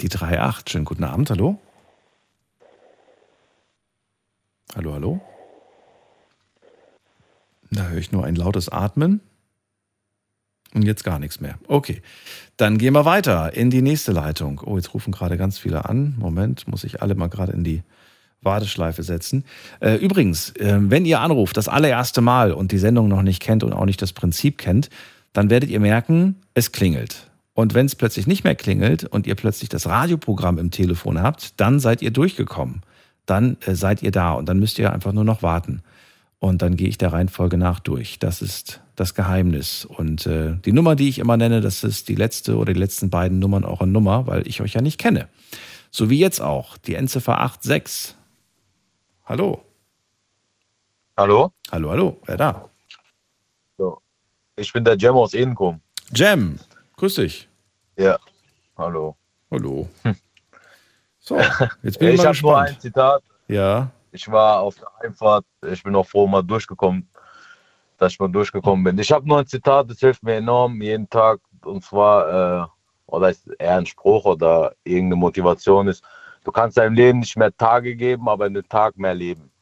Die 0.00 0.10
38, 0.10 0.68
schönen 0.68 0.84
guten 0.84 1.04
Abend, 1.04 1.30
hallo? 1.30 1.58
Hallo, 4.74 4.94
hallo? 4.94 5.20
Da 7.70 7.88
höre 7.88 7.98
ich 7.98 8.12
nur 8.12 8.24
ein 8.24 8.34
lautes 8.34 8.68
Atmen. 8.68 9.20
Und 10.74 10.82
jetzt 10.82 11.04
gar 11.04 11.18
nichts 11.18 11.40
mehr. 11.40 11.58
Okay, 11.68 12.02
dann 12.56 12.78
gehen 12.78 12.94
wir 12.94 13.04
weiter 13.04 13.54
in 13.54 13.70
die 13.70 13.82
nächste 13.82 14.12
Leitung. 14.12 14.60
Oh, 14.64 14.76
jetzt 14.76 14.94
rufen 14.94 15.12
gerade 15.12 15.36
ganz 15.36 15.58
viele 15.58 15.84
an. 15.86 16.14
Moment, 16.18 16.68
muss 16.68 16.84
ich 16.84 17.02
alle 17.02 17.14
mal 17.14 17.28
gerade 17.28 17.52
in 17.52 17.64
die 17.64 17.82
Warteschleife 18.42 19.02
setzen. 19.02 19.44
Äh, 19.80 19.94
übrigens, 19.96 20.50
äh, 20.56 20.78
wenn 20.80 21.04
ihr 21.04 21.20
anruft, 21.20 21.56
das 21.56 21.68
allererste 21.68 22.20
Mal 22.20 22.52
und 22.52 22.72
die 22.72 22.78
Sendung 22.78 23.08
noch 23.08 23.22
nicht 23.22 23.40
kennt 23.40 23.64
und 23.64 23.72
auch 23.72 23.84
nicht 23.84 24.02
das 24.02 24.12
Prinzip 24.12 24.58
kennt, 24.58 24.90
dann 25.32 25.48
werdet 25.48 25.70
ihr 25.70 25.80
merken, 25.80 26.36
es 26.54 26.72
klingelt. 26.72 27.30
Und 27.54 27.74
wenn 27.74 27.86
es 27.86 27.94
plötzlich 27.94 28.26
nicht 28.26 28.44
mehr 28.44 28.54
klingelt 28.54 29.04
und 29.04 29.26
ihr 29.26 29.34
plötzlich 29.34 29.68
das 29.68 29.86
Radioprogramm 29.86 30.58
im 30.58 30.70
Telefon 30.70 31.20
habt, 31.20 31.60
dann 31.60 31.80
seid 31.80 32.02
ihr 32.02 32.10
durchgekommen. 32.10 32.82
Dann 33.26 33.56
äh, 33.64 33.74
seid 33.74 34.02
ihr 34.02 34.10
da 34.10 34.32
und 34.32 34.48
dann 34.48 34.58
müsst 34.58 34.78
ihr 34.78 34.92
einfach 34.92 35.12
nur 35.12 35.24
noch 35.24 35.42
warten. 35.42 35.82
Und 36.42 36.60
dann 36.60 36.74
gehe 36.74 36.88
ich 36.88 36.98
der 36.98 37.12
Reihenfolge 37.12 37.56
nach 37.56 37.78
durch. 37.78 38.18
Das 38.18 38.42
ist 38.42 38.80
das 38.96 39.14
Geheimnis. 39.14 39.84
Und 39.84 40.26
äh, 40.26 40.56
die 40.64 40.72
Nummer, 40.72 40.96
die 40.96 41.08
ich 41.08 41.20
immer 41.20 41.36
nenne, 41.36 41.60
das 41.60 41.84
ist 41.84 42.08
die 42.08 42.16
letzte 42.16 42.56
oder 42.56 42.72
die 42.72 42.80
letzten 42.80 43.10
beiden 43.10 43.38
Nummern 43.38 43.62
eurer 43.64 43.86
Nummer, 43.86 44.26
weil 44.26 44.44
ich 44.48 44.60
euch 44.60 44.72
ja 44.74 44.80
nicht 44.80 44.98
kenne. 44.98 45.28
So 45.92 46.10
wie 46.10 46.18
jetzt 46.18 46.40
auch. 46.40 46.78
Die 46.78 46.96
Endziffer 46.96 47.38
86. 47.38 48.16
Hallo. 49.24 49.64
Hallo? 51.16 51.52
Hallo, 51.70 51.90
hallo. 51.90 52.20
Wer 52.26 52.36
da? 52.36 52.68
So. 53.78 54.02
Ich 54.56 54.72
bin 54.72 54.82
der 54.82 54.98
Jam 54.98 55.14
aus 55.14 55.34
Edenkum. 55.34 55.80
Jam. 56.12 56.58
Grüß 56.96 57.14
dich. 57.14 57.48
Ja. 57.96 58.18
Hallo. 58.76 59.14
Hallo. 59.48 59.88
So, 61.20 61.38
jetzt 61.84 62.00
bin 62.00 62.08
ich, 62.08 62.14
ich 62.14 62.18
mal 62.18 62.26
habe 62.26 62.40
nur 62.42 62.52
gespannt. 62.58 62.68
ein 62.70 62.80
Zitat. 62.80 63.22
Ja. 63.46 63.92
Ich 64.12 64.30
war 64.30 64.60
auf 64.60 64.76
der 64.76 64.88
Einfahrt, 65.00 65.44
ich 65.66 65.82
bin 65.82 65.96
auch 65.96 66.06
froh 66.06 66.26
mal 66.26 66.42
durchgekommen. 66.42 67.08
dass 67.98 68.14
ich 68.14 68.18
mal 68.18 68.28
durchgekommen 68.30 68.82
bin. 68.84 68.98
Ich 68.98 69.12
habe 69.12 69.26
nur 69.28 69.38
ein 69.38 69.46
Zitat, 69.46 69.88
das 69.88 70.00
hilft 70.00 70.24
mir 70.24 70.34
enorm 70.34 70.82
jeden 70.82 71.08
Tag. 71.08 71.38
Und 71.64 71.84
zwar, 71.84 72.64
äh, 72.64 72.66
oder 73.06 73.30
ist 73.30 73.46
eher 73.60 73.76
ein 73.76 73.86
Spruch 73.86 74.24
oder 74.24 74.74
irgendeine 74.82 75.16
Motivation 75.20 75.86
ist, 75.86 76.02
du 76.42 76.50
kannst 76.50 76.76
deinem 76.78 76.94
Leben 76.94 77.20
nicht 77.20 77.36
mehr 77.36 77.56
Tage 77.56 77.94
geben, 77.94 78.28
aber 78.28 78.46
einen 78.46 78.68
Tag 78.68 78.98
mehr 78.98 79.14
leben. 79.14 79.52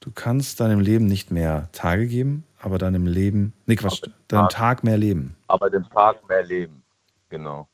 Du 0.00 0.10
kannst 0.10 0.60
deinem 0.60 0.80
Leben 0.80 1.04
nicht 1.04 1.30
mehr 1.30 1.68
Tage 1.72 2.06
geben, 2.06 2.44
aber 2.62 2.78
deinem 2.78 3.06
Leben, 3.06 3.52
nee 3.66 3.76
Quatsch, 3.76 4.08
deinem 4.28 4.48
Tag 4.48 4.82
mehr 4.82 4.96
leben. 4.96 5.36
Aber 5.46 5.68
den 5.68 5.84
Tag 5.84 6.26
mehr 6.26 6.42
leben, 6.42 6.82
genau. 7.28 7.68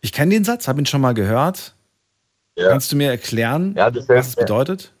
Ich 0.00 0.12
kenne 0.12 0.32
den 0.32 0.44
Satz, 0.44 0.66
habe 0.66 0.80
ihn 0.80 0.86
schon 0.86 1.00
mal 1.00 1.14
gehört. 1.14 1.73
Ja. 2.56 2.68
Kannst 2.68 2.92
du 2.92 2.96
mir 2.96 3.10
erklären, 3.10 3.74
Ja, 3.76 3.90
das 3.90 4.08
was 4.08 4.28
es 4.28 4.36
bedeutet? 4.36 4.92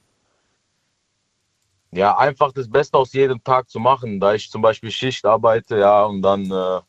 Ja, 1.92 2.16
einfach 2.18 2.52
das 2.52 2.68
Beste 2.68 2.98
aus 2.98 3.12
jedem 3.12 3.42
Tag 3.44 3.70
zu 3.70 3.78
machen. 3.78 4.18
Da 4.18 4.34
ich 4.34 4.50
zum 4.50 4.62
Beispiel 4.62 4.90
Schicht 4.90 5.24
arbeite, 5.24 5.78
ja, 5.78 6.04
und 6.04 6.22
dann 6.22 6.50
äh, 6.50 6.80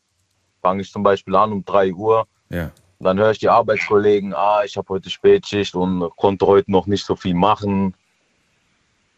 fange 0.60 0.82
ich 0.82 0.90
zum 0.90 1.04
Beispiel 1.04 1.36
an 1.36 1.52
um 1.52 1.64
3 1.64 1.92
Uhr. 1.92 2.26
Ja. 2.50 2.72
Dann 2.98 3.18
höre 3.18 3.30
ich 3.30 3.38
die 3.38 3.48
Arbeitskollegen, 3.48 4.34
ah, 4.34 4.62
ich 4.64 4.76
habe 4.76 4.88
heute 4.88 5.10
Spätschicht 5.10 5.74
und 5.76 6.10
konnte 6.16 6.46
heute 6.46 6.72
noch 6.72 6.86
nicht 6.86 7.04
so 7.04 7.14
viel 7.14 7.34
machen. 7.34 7.94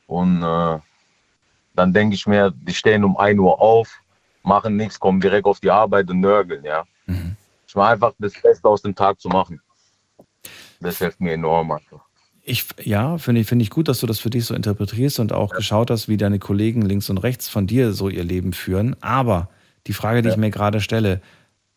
Und 0.07 0.43
äh, 0.43 0.79
dann 1.75 1.93
denke 1.93 2.15
ich 2.17 2.27
mir, 2.27 2.51
die 2.51 2.75
stehen 2.75 3.05
um 3.05 3.17
1 3.17 3.39
Uhr 3.39 3.59
auf, 3.59 3.89
machen 4.43 4.77
nichts, 4.77 4.99
kommen 5.01 5.21
direkt 5.21 5.47
auf 5.47 5.61
die 5.61 5.71
Arbeit 5.71 6.11
und 6.11 6.21
nörgeln, 6.21 6.65
ja. 6.65 6.85
Ich 7.67 7.75
mache 7.75 7.93
einfach 7.93 8.13
das 8.19 8.33
Beste 8.43 8.69
aus 8.69 8.83
dem 8.83 8.95
Tag 8.95 9.21
zu 9.21 9.29
machen. 9.29 9.61
Das 10.81 10.99
hilft 10.99 11.21
mir 11.21 11.33
enorm 11.33 11.73
einfach. 11.73 12.01
Ich, 12.43 12.65
ja, 12.83 13.19
finde 13.19 13.43
ich, 13.43 13.47
finde 13.47 13.63
ich 13.63 13.71
gut, 13.71 13.89
dass 13.89 14.01
du 14.01 14.07
das 14.07 14.21
für 14.21 14.31
dich 14.31 14.47
so 14.47 14.55
interpretierst 14.55 15.21
und 15.21 15.33
auch 15.33 15.55
geschaut 15.55 15.91
hast, 15.91 16.09
wie 16.09 16.17
deine 16.17 16.39
Kollegen 16.39 16.83
links 16.83 17.11
und 17.11 17.19
rechts 17.19 17.49
von 17.49 17.67
dir 17.67 17.93
so 17.93 18.09
ihr 18.09 18.25
Leben 18.25 18.53
führen. 18.55 18.97
Aber 19.03 19.51
die 19.87 19.93
Frage, 19.93 20.23
die 20.23 20.31
ich 20.31 20.37
mir 20.37 20.51
gerade 20.51 20.81
stelle, 20.81 21.21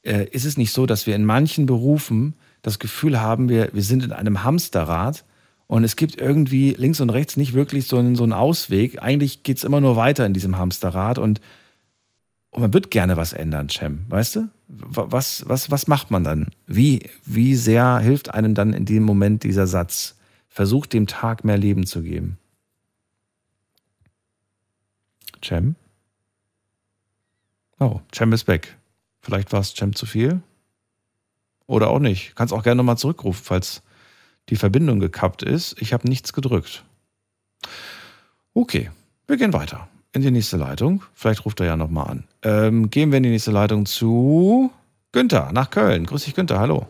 äh, 0.03 0.25
ist 0.31 0.45
es 0.45 0.57
nicht 0.57 0.71
so, 0.71 0.85
dass 0.85 1.07
wir 1.07 1.15
in 1.15 1.25
manchen 1.25 1.65
Berufen 1.65 2.35
das 2.61 2.79
Gefühl 2.79 3.19
haben, 3.19 3.49
wir, 3.49 3.69
wir 3.73 3.83
sind 3.83 4.03
in 4.03 4.13
einem 4.13 4.43
Hamsterrad 4.43 5.25
und 5.67 5.83
es 5.83 5.95
gibt 5.95 6.19
irgendwie 6.21 6.71
links 6.77 7.01
und 7.01 7.09
rechts 7.09 7.35
nicht 7.35 7.53
wirklich 7.53 7.87
so 7.87 7.97
einen, 7.97 8.15
so 8.15 8.23
einen 8.23 8.33
Ausweg. 8.33 9.01
Eigentlich 9.01 9.43
geht 9.43 9.57
es 9.57 9.63
immer 9.63 9.81
nur 9.81 9.95
weiter 9.95 10.25
in 10.25 10.33
diesem 10.33 10.57
Hamsterrad 10.57 11.17
und, 11.17 11.41
und 12.51 12.61
man 12.61 12.73
wird 12.73 12.91
gerne 12.91 13.17
was 13.17 13.33
ändern, 13.33 13.69
Cem, 13.69 14.05
weißt 14.09 14.35
du? 14.35 14.49
Wa- 14.67 15.07
Was, 15.09 15.47
was, 15.47 15.71
was 15.71 15.87
macht 15.87 16.11
man 16.11 16.23
dann? 16.23 16.47
Wie, 16.67 17.09
wie 17.25 17.55
sehr 17.55 17.97
hilft 17.99 18.33
einem 18.33 18.53
dann 18.55 18.73
in 18.73 18.85
dem 18.85 19.03
Moment 19.03 19.43
dieser 19.43 19.67
Satz? 19.67 20.17
Versucht 20.49 20.91
dem 20.93 21.07
Tag 21.07 21.43
mehr 21.45 21.57
Leben 21.57 21.85
zu 21.85 22.03
geben. 22.03 22.37
Cem? 25.43 25.75
Oh, 27.79 28.01
Cem 28.13 28.33
ist 28.33 28.47
weg. 28.47 28.77
Vielleicht 29.21 29.53
war 29.53 29.61
es 29.61 29.73
Cem 29.73 29.95
zu 29.95 30.05
viel? 30.05 30.41
Oder 31.67 31.89
auch 31.89 31.99
nicht. 31.99 32.35
Kannst 32.35 32.53
auch 32.53 32.63
gerne 32.63 32.77
nochmal 32.77 32.97
zurückrufen, 32.97 33.43
falls 33.43 33.81
die 34.49 34.57
Verbindung 34.57 34.99
gekappt 34.99 35.41
ist. 35.41 35.81
Ich 35.81 35.93
habe 35.93 36.07
nichts 36.07 36.33
gedrückt. 36.33 36.83
Okay, 38.53 38.91
wir 39.27 39.37
gehen 39.37 39.53
weiter 39.53 39.87
in 40.13 40.21
die 40.21 40.31
nächste 40.31 40.57
Leitung. 40.57 41.03
Vielleicht 41.13 41.45
ruft 41.45 41.59
er 41.59 41.67
ja 41.67 41.77
nochmal 41.77 42.07
an. 42.09 42.23
Ähm, 42.43 42.89
gehen 42.89 43.11
wir 43.11 43.17
in 43.17 43.23
die 43.23 43.29
nächste 43.29 43.51
Leitung 43.51 43.85
zu 43.85 44.71
Günther 45.11 45.49
nach 45.53 45.69
Köln. 45.69 46.05
Grüß 46.05 46.25
dich, 46.25 46.35
Günther. 46.35 46.59
Hallo. 46.59 46.85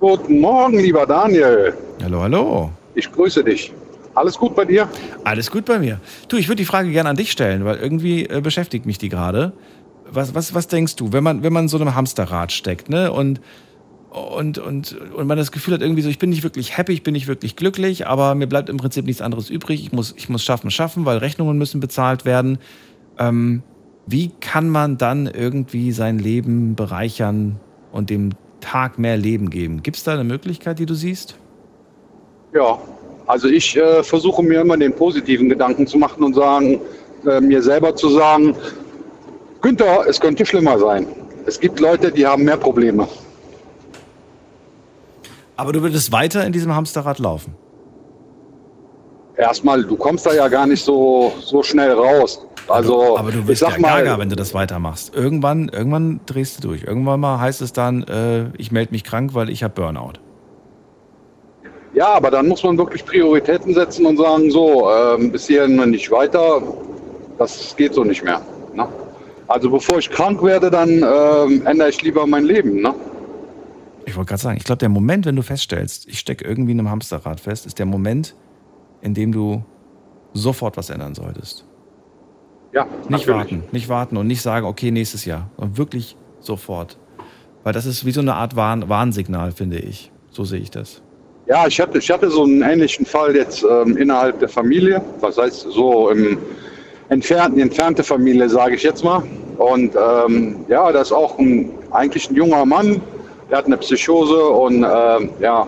Guten 0.00 0.40
Morgen, 0.40 0.78
lieber 0.78 1.06
Daniel. 1.06 1.74
Hallo, 2.02 2.22
hallo. 2.22 2.70
Ich 2.94 3.10
grüße 3.10 3.42
dich. 3.42 3.72
Alles 4.14 4.36
gut 4.36 4.54
bei 4.54 4.64
dir? 4.64 4.88
Alles 5.24 5.50
gut 5.50 5.64
bei 5.64 5.78
mir. 5.78 6.00
Du, 6.28 6.36
ich 6.36 6.48
würde 6.48 6.56
die 6.56 6.64
Frage 6.64 6.90
gerne 6.90 7.08
an 7.08 7.16
dich 7.16 7.30
stellen, 7.30 7.64
weil 7.64 7.76
irgendwie 7.76 8.26
äh, 8.26 8.40
beschäftigt 8.40 8.84
mich 8.86 8.98
die 8.98 9.08
gerade. 9.08 9.52
Was, 10.10 10.34
was, 10.34 10.54
was 10.54 10.66
denkst 10.68 10.96
du, 10.96 11.12
wenn 11.12 11.22
man, 11.22 11.42
wenn 11.42 11.52
man 11.52 11.68
so 11.68 11.78
einem 11.78 11.94
Hamsterrad 11.94 12.50
steckt, 12.52 12.88
ne? 12.88 13.12
Und, 13.12 13.40
und, 14.10 14.58
und, 14.58 14.96
und 15.14 15.26
man 15.26 15.36
das 15.36 15.52
Gefühl 15.52 15.74
hat, 15.74 15.82
irgendwie 15.82 16.02
so, 16.02 16.08
ich 16.08 16.18
bin 16.18 16.30
nicht 16.30 16.42
wirklich 16.42 16.76
happy, 16.76 16.92
ich 16.92 17.02
bin 17.02 17.12
nicht 17.12 17.26
wirklich 17.26 17.56
glücklich, 17.56 18.06
aber 18.06 18.34
mir 18.34 18.46
bleibt 18.46 18.68
im 18.68 18.78
Prinzip 18.78 19.04
nichts 19.04 19.20
anderes 19.20 19.50
übrig. 19.50 19.82
Ich 19.82 19.92
muss, 19.92 20.14
ich 20.16 20.28
muss 20.28 20.42
schaffen, 20.42 20.70
schaffen, 20.70 21.04
weil 21.04 21.18
Rechnungen 21.18 21.58
müssen 21.58 21.80
bezahlt 21.80 22.24
werden. 22.24 22.58
Ähm, 23.18 23.62
wie 24.06 24.30
kann 24.40 24.70
man 24.70 24.96
dann 24.96 25.26
irgendwie 25.26 25.92
sein 25.92 26.18
Leben 26.18 26.74
bereichern 26.74 27.60
und 27.92 28.08
dem 28.08 28.30
Tag 28.60 28.98
mehr 28.98 29.16
Leben 29.16 29.50
geben? 29.50 29.82
Gibt 29.82 29.98
es 29.98 30.04
da 30.04 30.14
eine 30.14 30.24
Möglichkeit, 30.24 30.78
die 30.78 30.86
du 30.86 30.94
siehst? 30.94 31.36
Ja, 32.54 32.78
also 33.26 33.48
ich 33.48 33.76
äh, 33.76 34.02
versuche 34.02 34.42
mir 34.42 34.62
immer 34.62 34.78
den 34.78 34.94
positiven 34.94 35.50
Gedanken 35.50 35.86
zu 35.86 35.98
machen 35.98 36.24
und 36.24 36.34
sagen, 36.34 36.80
äh, 37.26 37.40
mir 37.40 37.62
selber 37.62 37.94
zu 37.94 38.08
sagen, 38.08 38.56
Günther, 39.60 40.06
es 40.08 40.18
könnte 40.18 40.46
schlimmer 40.46 40.78
sein. 40.78 41.06
Es 41.44 41.60
gibt 41.60 41.78
Leute, 41.80 42.10
die 42.10 42.26
haben 42.26 42.44
mehr 42.44 42.56
Probleme. 42.56 43.06
Aber 45.58 45.72
du 45.72 45.82
würdest 45.82 46.12
weiter 46.12 46.46
in 46.46 46.52
diesem 46.52 46.72
Hamsterrad 46.72 47.18
laufen. 47.18 47.56
Erstmal, 49.36 49.82
du 49.82 49.96
kommst 49.96 50.24
da 50.24 50.32
ja 50.32 50.46
gar 50.46 50.68
nicht 50.68 50.84
so, 50.84 51.32
so 51.40 51.64
schnell 51.64 51.90
raus. 51.92 52.46
Also, 52.68 53.18
Aber 53.18 53.32
du 53.32 53.46
wirst 53.48 53.62
ja 53.62 53.70
mal, 53.78 54.04
gaga, 54.04 54.20
wenn 54.20 54.28
du 54.28 54.36
das 54.36 54.54
weitermachst. 54.54 55.16
Irgendwann, 55.16 55.68
irgendwann 55.68 56.20
drehst 56.26 56.58
du 56.58 56.68
durch. 56.68 56.84
Irgendwann 56.84 57.18
mal 57.18 57.40
heißt 57.40 57.60
es 57.60 57.72
dann, 57.72 58.04
äh, 58.04 58.56
ich 58.56 58.70
melde 58.70 58.92
mich 58.92 59.02
krank, 59.02 59.34
weil 59.34 59.50
ich 59.50 59.64
habe 59.64 59.74
Burnout. 59.74 60.12
Ja, 61.92 62.14
aber 62.14 62.30
dann 62.30 62.46
muss 62.46 62.62
man 62.62 62.78
wirklich 62.78 63.04
Prioritäten 63.04 63.74
setzen 63.74 64.06
und 64.06 64.16
sagen, 64.16 64.52
so, 64.52 64.88
ähm, 64.88 65.32
bis 65.32 65.48
hierhin 65.48 65.90
nicht 65.90 66.08
weiter, 66.12 66.62
das 67.36 67.74
geht 67.76 67.94
so 67.94 68.04
nicht 68.04 68.22
mehr. 68.22 68.40
Ne? 68.74 68.86
Also 69.48 69.70
bevor 69.70 69.98
ich 69.98 70.08
krank 70.08 70.40
werde, 70.40 70.70
dann 70.70 70.88
ähm, 70.88 71.66
ändere 71.66 71.88
ich 71.88 72.00
lieber 72.02 72.26
mein 72.28 72.44
Leben. 72.44 72.80
Ne? 72.80 72.94
Ich 74.08 74.16
wollte 74.16 74.30
gerade 74.30 74.40
sagen, 74.40 74.56
ich 74.56 74.64
glaube, 74.64 74.78
der 74.78 74.88
Moment, 74.88 75.26
wenn 75.26 75.36
du 75.36 75.42
feststellst, 75.42 76.08
ich 76.08 76.18
stecke 76.18 76.42
irgendwie 76.42 76.72
in 76.72 76.78
einem 76.78 76.90
Hamsterrad 76.90 77.40
fest, 77.40 77.66
ist 77.66 77.78
der 77.78 77.84
Moment, 77.84 78.34
in 79.02 79.12
dem 79.12 79.32
du 79.32 79.62
sofort 80.32 80.78
was 80.78 80.88
ändern 80.88 81.14
solltest. 81.14 81.66
Ja, 82.72 82.84
Nicht 82.84 83.10
natürlich. 83.10 83.28
warten, 83.28 83.62
nicht 83.70 83.88
warten 83.90 84.16
und 84.16 84.26
nicht 84.26 84.40
sagen, 84.40 84.64
okay, 84.64 84.90
nächstes 84.90 85.26
Jahr, 85.26 85.50
sondern 85.56 85.76
wirklich 85.76 86.16
sofort. 86.40 86.98
Weil 87.64 87.74
das 87.74 87.84
ist 87.84 88.06
wie 88.06 88.12
so 88.12 88.22
eine 88.22 88.34
Art 88.34 88.56
Warn 88.56 88.88
Warnsignal, 88.88 89.52
finde 89.52 89.78
ich. 89.78 90.10
So 90.30 90.44
sehe 90.44 90.60
ich 90.60 90.70
das. 90.70 91.02
Ja, 91.46 91.66
ich 91.66 91.78
hatte, 91.78 91.98
ich 91.98 92.10
hatte 92.10 92.30
so 92.30 92.44
einen 92.44 92.62
ähnlichen 92.62 93.04
Fall 93.04 93.36
jetzt 93.36 93.62
ähm, 93.62 93.96
innerhalb 93.98 94.38
der 94.38 94.48
Familie. 94.48 95.02
Was 95.20 95.36
heißt 95.36 95.66
so 95.70 96.08
im 96.08 96.38
entfernten, 97.10 97.60
entfernte 97.60 98.02
Familie, 98.02 98.48
sage 98.48 98.74
ich 98.74 98.82
jetzt 98.82 99.04
mal. 99.04 99.22
Und 99.58 99.94
ähm, 99.96 100.64
ja, 100.68 100.92
das 100.92 101.08
ist 101.08 101.12
auch 101.12 101.38
ein, 101.38 101.70
eigentlich 101.90 102.30
ein 102.30 102.36
junger 102.36 102.64
Mann. 102.64 103.02
Der 103.50 103.58
hat 103.58 103.66
eine 103.66 103.78
Psychose 103.78 104.46
und 104.46 104.84
ähm, 104.84 105.30
ja, 105.40 105.66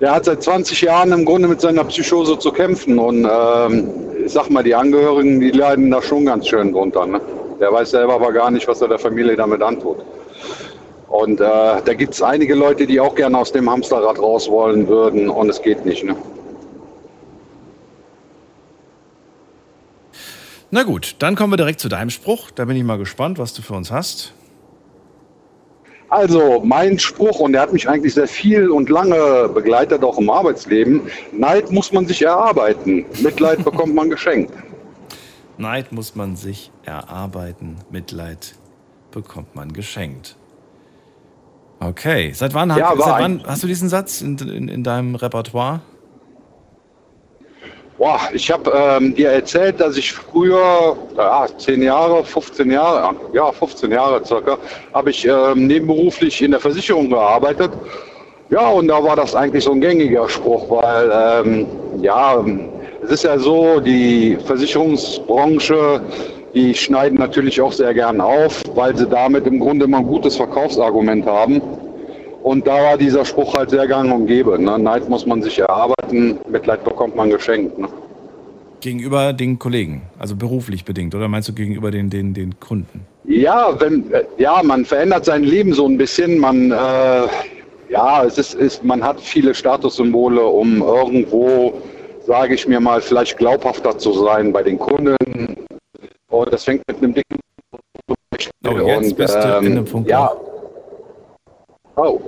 der 0.00 0.14
hat 0.14 0.24
seit 0.24 0.42
20 0.42 0.80
Jahren 0.80 1.12
im 1.12 1.24
Grunde 1.24 1.46
mit 1.46 1.60
seiner 1.60 1.84
Psychose 1.84 2.38
zu 2.38 2.50
kämpfen. 2.50 2.98
Und 2.98 3.24
ähm, 3.24 3.88
ich 4.24 4.32
sag 4.32 4.50
mal, 4.50 4.62
die 4.62 4.74
Angehörigen, 4.74 5.38
die 5.38 5.50
leiden 5.50 5.90
da 5.90 6.02
schon 6.02 6.26
ganz 6.26 6.48
schön 6.48 6.72
drunter. 6.72 7.06
Ne? 7.06 7.20
Der 7.60 7.72
weiß 7.72 7.90
selber 7.90 8.14
aber 8.14 8.32
gar 8.32 8.50
nicht, 8.50 8.66
was 8.66 8.80
er 8.80 8.88
der 8.88 8.98
Familie 8.98 9.36
damit 9.36 9.62
antut. 9.62 9.98
Und 11.08 11.40
äh, 11.40 11.44
da 11.44 11.94
gibt 11.94 12.14
es 12.14 12.22
einige 12.22 12.54
Leute, 12.54 12.86
die 12.86 12.98
auch 12.98 13.14
gerne 13.14 13.38
aus 13.38 13.52
dem 13.52 13.70
Hamsterrad 13.70 14.18
raus 14.18 14.48
wollen 14.50 14.88
würden 14.88 15.28
und 15.28 15.50
es 15.50 15.60
geht 15.60 15.84
nicht. 15.84 16.02
Ne? 16.02 16.16
Na 20.70 20.84
gut, 20.84 21.16
dann 21.18 21.36
kommen 21.36 21.52
wir 21.52 21.58
direkt 21.58 21.80
zu 21.80 21.90
deinem 21.90 22.08
Spruch. 22.08 22.50
Da 22.50 22.64
bin 22.64 22.76
ich 22.78 22.82
mal 22.82 22.96
gespannt, 22.96 23.38
was 23.38 23.52
du 23.52 23.60
für 23.60 23.74
uns 23.74 23.90
hast. 23.90 24.32
Also 26.12 26.60
mein 26.62 26.98
Spruch, 26.98 27.40
und 27.40 27.54
der 27.54 27.62
hat 27.62 27.72
mich 27.72 27.88
eigentlich 27.88 28.12
sehr 28.12 28.28
viel 28.28 28.68
und 28.68 28.90
lange 28.90 29.48
begleitet, 29.48 30.04
auch 30.04 30.18
im 30.18 30.28
Arbeitsleben, 30.28 31.00
Neid 31.32 31.70
muss 31.70 31.90
man 31.90 32.04
sich 32.04 32.20
erarbeiten, 32.20 33.06
Mitleid 33.22 33.64
bekommt 33.64 33.94
man 33.94 34.10
geschenkt. 34.10 34.52
Neid 35.56 35.90
muss 35.90 36.14
man 36.14 36.36
sich 36.36 36.70
erarbeiten, 36.84 37.78
Mitleid 37.88 38.56
bekommt 39.10 39.54
man 39.54 39.72
geschenkt. 39.72 40.36
Okay, 41.80 42.32
seit 42.34 42.52
wann, 42.52 42.68
Ja, 42.76 42.90
hat, 42.90 42.98
seit 42.98 43.22
wann 43.22 43.42
hast 43.46 43.62
du 43.62 43.66
diesen 43.66 43.88
Satz 43.88 44.20
in, 44.20 44.36
in, 44.36 44.68
in 44.68 44.84
deinem 44.84 45.14
Repertoire? 45.14 45.80
Boah, 48.02 48.18
ich 48.32 48.50
habe 48.50 48.68
ähm, 48.74 49.14
dir 49.14 49.30
erzählt, 49.30 49.78
dass 49.78 49.96
ich 49.96 50.12
früher, 50.12 50.96
ja, 51.16 51.46
10 51.56 51.84
Jahre, 51.84 52.24
15 52.24 52.68
Jahre, 52.68 53.14
ja, 53.32 53.52
15 53.52 53.92
Jahre 53.92 54.26
circa, 54.26 54.58
habe 54.92 55.10
ich 55.10 55.24
ähm, 55.24 55.68
nebenberuflich 55.68 56.42
in 56.42 56.50
der 56.50 56.58
Versicherung 56.58 57.10
gearbeitet. 57.10 57.70
Ja, 58.50 58.70
und 58.70 58.88
da 58.88 59.04
war 59.04 59.14
das 59.14 59.36
eigentlich 59.36 59.62
so 59.62 59.70
ein 59.70 59.80
gängiger 59.80 60.28
Spruch, 60.28 60.68
weil, 60.68 61.12
ähm, 61.14 61.66
ja, 62.00 62.44
es 63.04 63.10
ist 63.12 63.22
ja 63.22 63.38
so, 63.38 63.78
die 63.78 64.36
Versicherungsbranche, 64.46 66.00
die 66.54 66.74
schneiden 66.74 67.20
natürlich 67.20 67.60
auch 67.60 67.72
sehr 67.72 67.94
gern 67.94 68.20
auf, 68.20 68.64
weil 68.74 68.96
sie 68.96 69.06
damit 69.06 69.46
im 69.46 69.60
Grunde 69.60 69.84
immer 69.84 69.98
ein 69.98 70.08
gutes 70.08 70.34
Verkaufsargument 70.34 71.24
haben. 71.24 71.62
Und 72.42 72.66
da 72.66 72.74
war 72.74 72.98
dieser 72.98 73.24
Spruch 73.24 73.54
halt 73.54 73.70
sehr 73.70 73.86
gang 73.86 74.12
und 74.12 74.26
gäbe. 74.26 74.60
Ne? 74.60 74.78
Neid 74.78 75.08
muss 75.08 75.26
man 75.26 75.42
sich 75.42 75.58
erarbeiten, 75.58 76.38
Mitleid 76.48 76.84
bekommt 76.84 77.14
man 77.14 77.30
geschenkt. 77.30 77.78
Ne? 77.78 77.88
Gegenüber 78.80 79.32
den 79.32 79.58
Kollegen, 79.58 80.02
also 80.18 80.34
beruflich 80.34 80.84
bedingt, 80.84 81.14
oder 81.14 81.28
meinst 81.28 81.48
du 81.48 81.52
gegenüber 81.52 81.92
den, 81.92 82.10
den, 82.10 82.34
den 82.34 82.58
Kunden? 82.58 83.06
Ja, 83.24 83.80
wenn, 83.80 84.12
äh, 84.12 84.24
ja, 84.38 84.60
man 84.64 84.84
verändert 84.84 85.24
sein 85.24 85.44
Leben 85.44 85.72
so 85.72 85.86
ein 85.86 85.96
bisschen. 85.96 86.38
Man, 86.38 86.72
äh, 86.72 87.26
ja, 87.88 88.24
es 88.24 88.38
ist, 88.38 88.54
ist, 88.54 88.82
man 88.82 89.04
hat 89.04 89.20
viele 89.20 89.54
Statussymbole, 89.54 90.44
um 90.44 90.82
irgendwo, 90.82 91.74
sage 92.26 92.54
ich 92.54 92.66
mir 92.66 92.80
mal, 92.80 93.00
vielleicht 93.00 93.38
glaubhafter 93.38 93.96
zu 93.98 94.12
sein 94.24 94.52
bei 94.52 94.64
den 94.64 94.80
Kunden. 94.80 95.16
Und 96.28 96.52
das 96.52 96.64
fängt 96.64 96.82
mit 96.88 96.96
einem 96.98 97.14
dicken 97.14 97.38
Oh, 98.64 98.78
jetzt 98.86 99.10
und, 99.10 99.16
bist 99.16 99.34
du 99.34 99.38
ähm, 99.38 99.66
in 99.66 99.72
einem 99.72 99.84
Punkt. 99.84 100.08
Ja. 100.08 100.32
Oh, 101.96 102.20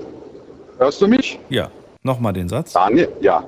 hörst 0.78 1.00
du 1.00 1.08
mich? 1.08 1.38
Ja, 1.48 1.70
nochmal 2.02 2.32
den 2.32 2.48
Satz. 2.48 2.72
Daniel, 2.72 3.08
ja. 3.20 3.44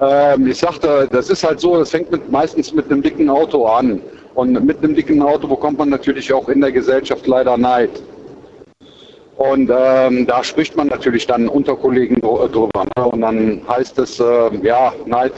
Ähm, 0.00 0.46
ich 0.46 0.58
sagte, 0.58 1.08
das 1.10 1.30
ist 1.30 1.44
halt 1.44 1.60
so, 1.60 1.76
das 1.78 1.90
fängt 1.90 2.10
mit, 2.10 2.30
meistens 2.30 2.72
mit 2.72 2.90
einem 2.90 3.02
dicken 3.02 3.28
Auto 3.28 3.66
an. 3.66 4.00
Und 4.34 4.64
mit 4.64 4.78
einem 4.78 4.94
dicken 4.94 5.20
Auto 5.22 5.48
bekommt 5.48 5.78
man 5.78 5.88
natürlich 5.88 6.32
auch 6.32 6.48
in 6.48 6.60
der 6.60 6.72
Gesellschaft 6.72 7.26
leider 7.26 7.56
Neid. 7.56 7.90
Und 9.36 9.70
ähm, 9.74 10.26
da 10.26 10.44
spricht 10.44 10.76
man 10.76 10.88
natürlich 10.88 11.26
dann 11.26 11.48
unter 11.48 11.74
Kollegen 11.74 12.20
dr- 12.20 12.48
drüber. 12.48 12.84
Ne? 12.96 13.06
Und 13.06 13.20
dann 13.22 13.62
heißt 13.68 13.98
es, 13.98 14.20
äh, 14.20 14.50
ja, 14.62 14.92
Neid 15.06 15.32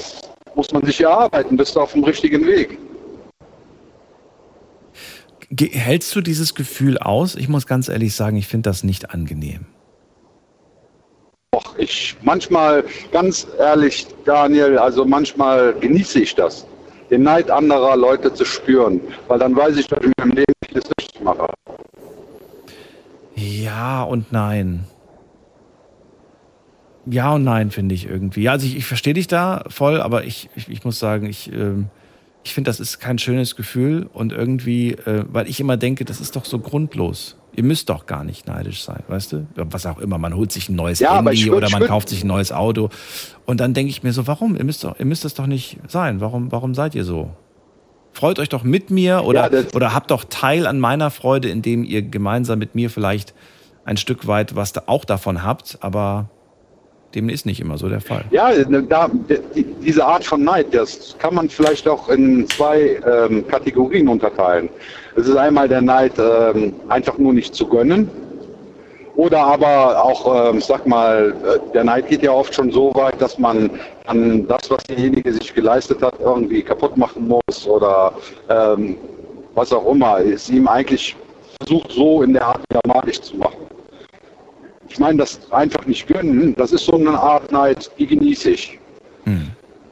muss 0.54 0.70
man 0.72 0.84
sich 0.84 1.00
erarbeiten, 1.00 1.56
bist 1.56 1.74
du 1.76 1.80
auf 1.80 1.92
dem 1.92 2.04
richtigen 2.04 2.46
Weg. 2.46 2.78
Hältst 5.58 6.14
du 6.16 6.20
dieses 6.20 6.54
Gefühl 6.54 6.98
aus? 6.98 7.34
Ich 7.34 7.48
muss 7.48 7.66
ganz 7.66 7.88
ehrlich 7.88 8.14
sagen, 8.14 8.36
ich 8.36 8.48
finde 8.48 8.70
das 8.70 8.84
nicht 8.84 9.10
angenehm. 9.10 9.66
Doch, 11.52 11.76
ich 11.76 12.16
manchmal, 12.22 12.84
ganz 13.10 13.46
ehrlich, 13.58 14.06
Daniel, 14.24 14.78
also 14.78 15.04
manchmal 15.04 15.74
genieße 15.74 16.20
ich 16.20 16.34
das, 16.34 16.66
den 17.10 17.24
Neid 17.24 17.50
anderer 17.50 17.96
Leute 17.96 18.32
zu 18.32 18.46
spüren, 18.46 19.00
weil 19.28 19.38
dann 19.38 19.54
weiß 19.54 19.76
ich, 19.76 19.86
dass 19.86 19.98
ich 20.00 20.12
mir 20.16 20.24
im 20.24 20.30
Leben 20.30 20.52
vieles 20.66 20.84
richtig 20.98 21.20
mache. 21.22 21.52
Ja 23.34 24.02
und 24.04 24.32
nein. 24.32 24.84
Ja 27.04 27.34
und 27.34 27.44
nein, 27.44 27.70
finde 27.70 27.94
ich 27.94 28.08
irgendwie. 28.08 28.42
Ja, 28.42 28.52
also 28.52 28.66
ich, 28.66 28.76
ich 28.76 28.86
verstehe 28.86 29.14
dich 29.14 29.26
da 29.26 29.64
voll, 29.68 30.00
aber 30.00 30.24
ich, 30.24 30.48
ich, 30.54 30.70
ich 30.70 30.84
muss 30.84 30.98
sagen, 30.98 31.26
ich, 31.26 31.52
ähm, 31.52 31.90
ich 32.44 32.54
finde, 32.54 32.68
das 32.70 32.80
ist 32.80 32.98
kein 32.98 33.18
schönes 33.18 33.56
Gefühl 33.56 34.08
und 34.12 34.32
irgendwie, 34.32 34.92
äh, 34.92 35.24
weil 35.28 35.48
ich 35.48 35.60
immer 35.60 35.76
denke, 35.76 36.04
das 36.04 36.20
ist 36.20 36.36
doch 36.36 36.44
so 36.44 36.58
grundlos. 36.58 37.36
Ihr 37.54 37.64
müsst 37.64 37.90
doch 37.90 38.06
gar 38.06 38.24
nicht 38.24 38.46
neidisch 38.46 38.82
sein, 38.82 39.02
weißt 39.08 39.32
du? 39.32 39.46
Was 39.56 39.84
auch 39.84 39.98
immer, 39.98 40.16
man 40.18 40.34
holt 40.34 40.50
sich 40.50 40.68
ein 40.68 40.74
neues 40.74 41.00
Ja, 41.00 41.16
Handy 41.16 41.44
würd- 41.44 41.54
oder 41.56 41.70
man 41.70 41.84
kauft 41.86 42.08
sich 42.08 42.24
ein 42.24 42.28
neues 42.28 42.50
Auto. 42.50 42.88
Und 43.44 43.60
dann 43.60 43.74
denke 43.74 43.90
ich 43.90 44.02
mir 44.02 44.12
so, 44.12 44.26
warum? 44.26 44.56
Ihr 44.56 44.64
müsst, 44.64 44.84
doch, 44.84 44.98
ihr 44.98 45.04
müsst 45.04 45.24
das 45.24 45.34
doch 45.34 45.46
nicht 45.46 45.78
sein. 45.86 46.20
Warum, 46.20 46.50
warum 46.50 46.74
seid 46.74 46.94
ihr 46.94 47.04
so? 47.04 47.30
Freut 48.12 48.38
euch 48.38 48.48
doch 48.48 48.62
mit 48.62 48.90
mir 48.90 49.24
oder, 49.24 49.52
Ja, 49.52 49.64
oder 49.74 49.94
habt 49.94 50.10
doch 50.10 50.24
Teil 50.24 50.66
an 50.66 50.80
meiner 50.80 51.10
Freude, 51.10 51.48
indem 51.48 51.84
ihr 51.84 52.02
gemeinsam 52.02 52.58
mit 52.58 52.74
mir 52.74 52.90
vielleicht 52.90 53.34
ein 53.84 53.96
Stück 53.96 54.26
weit 54.26 54.54
was 54.56 54.72
da 54.72 54.84
auch 54.86 55.04
davon 55.04 55.42
habt, 55.42 55.78
aber 55.80 56.30
dem 57.14 57.28
ist 57.28 57.46
nicht 57.46 57.60
immer 57.60 57.78
so 57.78 57.88
der 57.88 58.00
Fall. 58.00 58.24
Ja, 58.30 58.50
ne, 58.68 58.82
da, 58.82 59.10
die, 59.54 59.64
diese 59.84 60.04
Art 60.04 60.24
von 60.24 60.42
Neid, 60.42 60.68
das 60.72 61.16
kann 61.18 61.34
man 61.34 61.48
vielleicht 61.48 61.86
auch 61.88 62.08
in 62.08 62.48
zwei 62.48 63.00
ähm, 63.06 63.46
Kategorien 63.46 64.08
unterteilen. 64.08 64.68
Es 65.16 65.28
ist 65.28 65.36
einmal 65.36 65.68
der 65.68 65.82
Neid, 65.82 66.12
ähm, 66.18 66.74
einfach 66.88 67.18
nur 67.18 67.32
nicht 67.32 67.54
zu 67.54 67.66
gönnen. 67.66 68.10
Oder 69.14 69.40
aber 69.40 70.02
auch, 70.02 70.50
ähm, 70.50 70.60
sag 70.60 70.86
mal, 70.86 71.34
äh, 71.44 71.72
der 71.74 71.84
Neid 71.84 72.08
geht 72.08 72.22
ja 72.22 72.32
oft 72.32 72.54
schon 72.54 72.72
so 72.72 72.94
weit, 72.94 73.20
dass 73.20 73.38
man 73.38 73.70
an 74.06 74.46
das, 74.48 74.70
was 74.70 74.82
derjenige 74.84 75.32
sich 75.32 75.52
geleistet 75.52 76.00
hat, 76.00 76.14
irgendwie 76.20 76.62
kaputt 76.62 76.96
machen 76.96 77.28
muss 77.28 77.66
oder 77.66 78.14
ähm, 78.48 78.96
was 79.54 79.70
auch 79.72 79.86
immer. 79.92 80.20
Es 80.20 80.48
ihm 80.48 80.66
eigentlich 80.66 81.14
versucht, 81.60 81.92
so 81.92 82.22
in 82.22 82.32
der 82.32 82.46
Art 82.46 82.60
malig 82.86 83.20
zu 83.20 83.36
machen. 83.36 83.71
Ich 84.92 84.98
meine, 84.98 85.16
das 85.18 85.40
einfach 85.52 85.86
nicht 85.86 86.06
gönnen, 86.06 86.54
das 86.56 86.70
ist 86.72 86.84
so 86.84 86.92
eine 86.92 87.18
Art 87.18 87.50
Neid, 87.50 87.90
die 87.98 88.06
genieße 88.06 88.50
ich. 88.50 88.78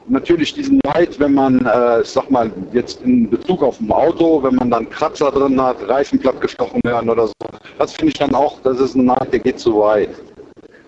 Natürlich 0.08 0.52
diesen 0.52 0.78
Neid, 0.84 1.18
wenn 1.18 1.32
man, 1.32 1.64
äh, 1.64 2.02
ich 2.02 2.08
sag 2.08 2.30
mal, 2.30 2.50
jetzt 2.72 3.00
in 3.02 3.30
Bezug 3.30 3.62
auf 3.62 3.80
ein 3.80 3.90
Auto, 3.90 4.42
wenn 4.42 4.56
man 4.56 4.70
dann 4.70 4.90
Kratzer 4.90 5.30
drin 5.30 5.58
hat, 5.60 5.76
Reifen 5.88 6.18
plattgestochen 6.18 6.80
werden 6.84 7.08
oder 7.08 7.28
so, 7.28 7.32
das 7.78 7.92
finde 7.92 8.08
ich 8.08 8.18
dann 8.18 8.34
auch, 8.34 8.60
das 8.62 8.78
ist 8.78 8.94
ein 8.94 9.06
Neid, 9.06 9.32
der 9.32 9.38
geht 9.38 9.58
zu 9.58 9.78
weit. 9.78 10.10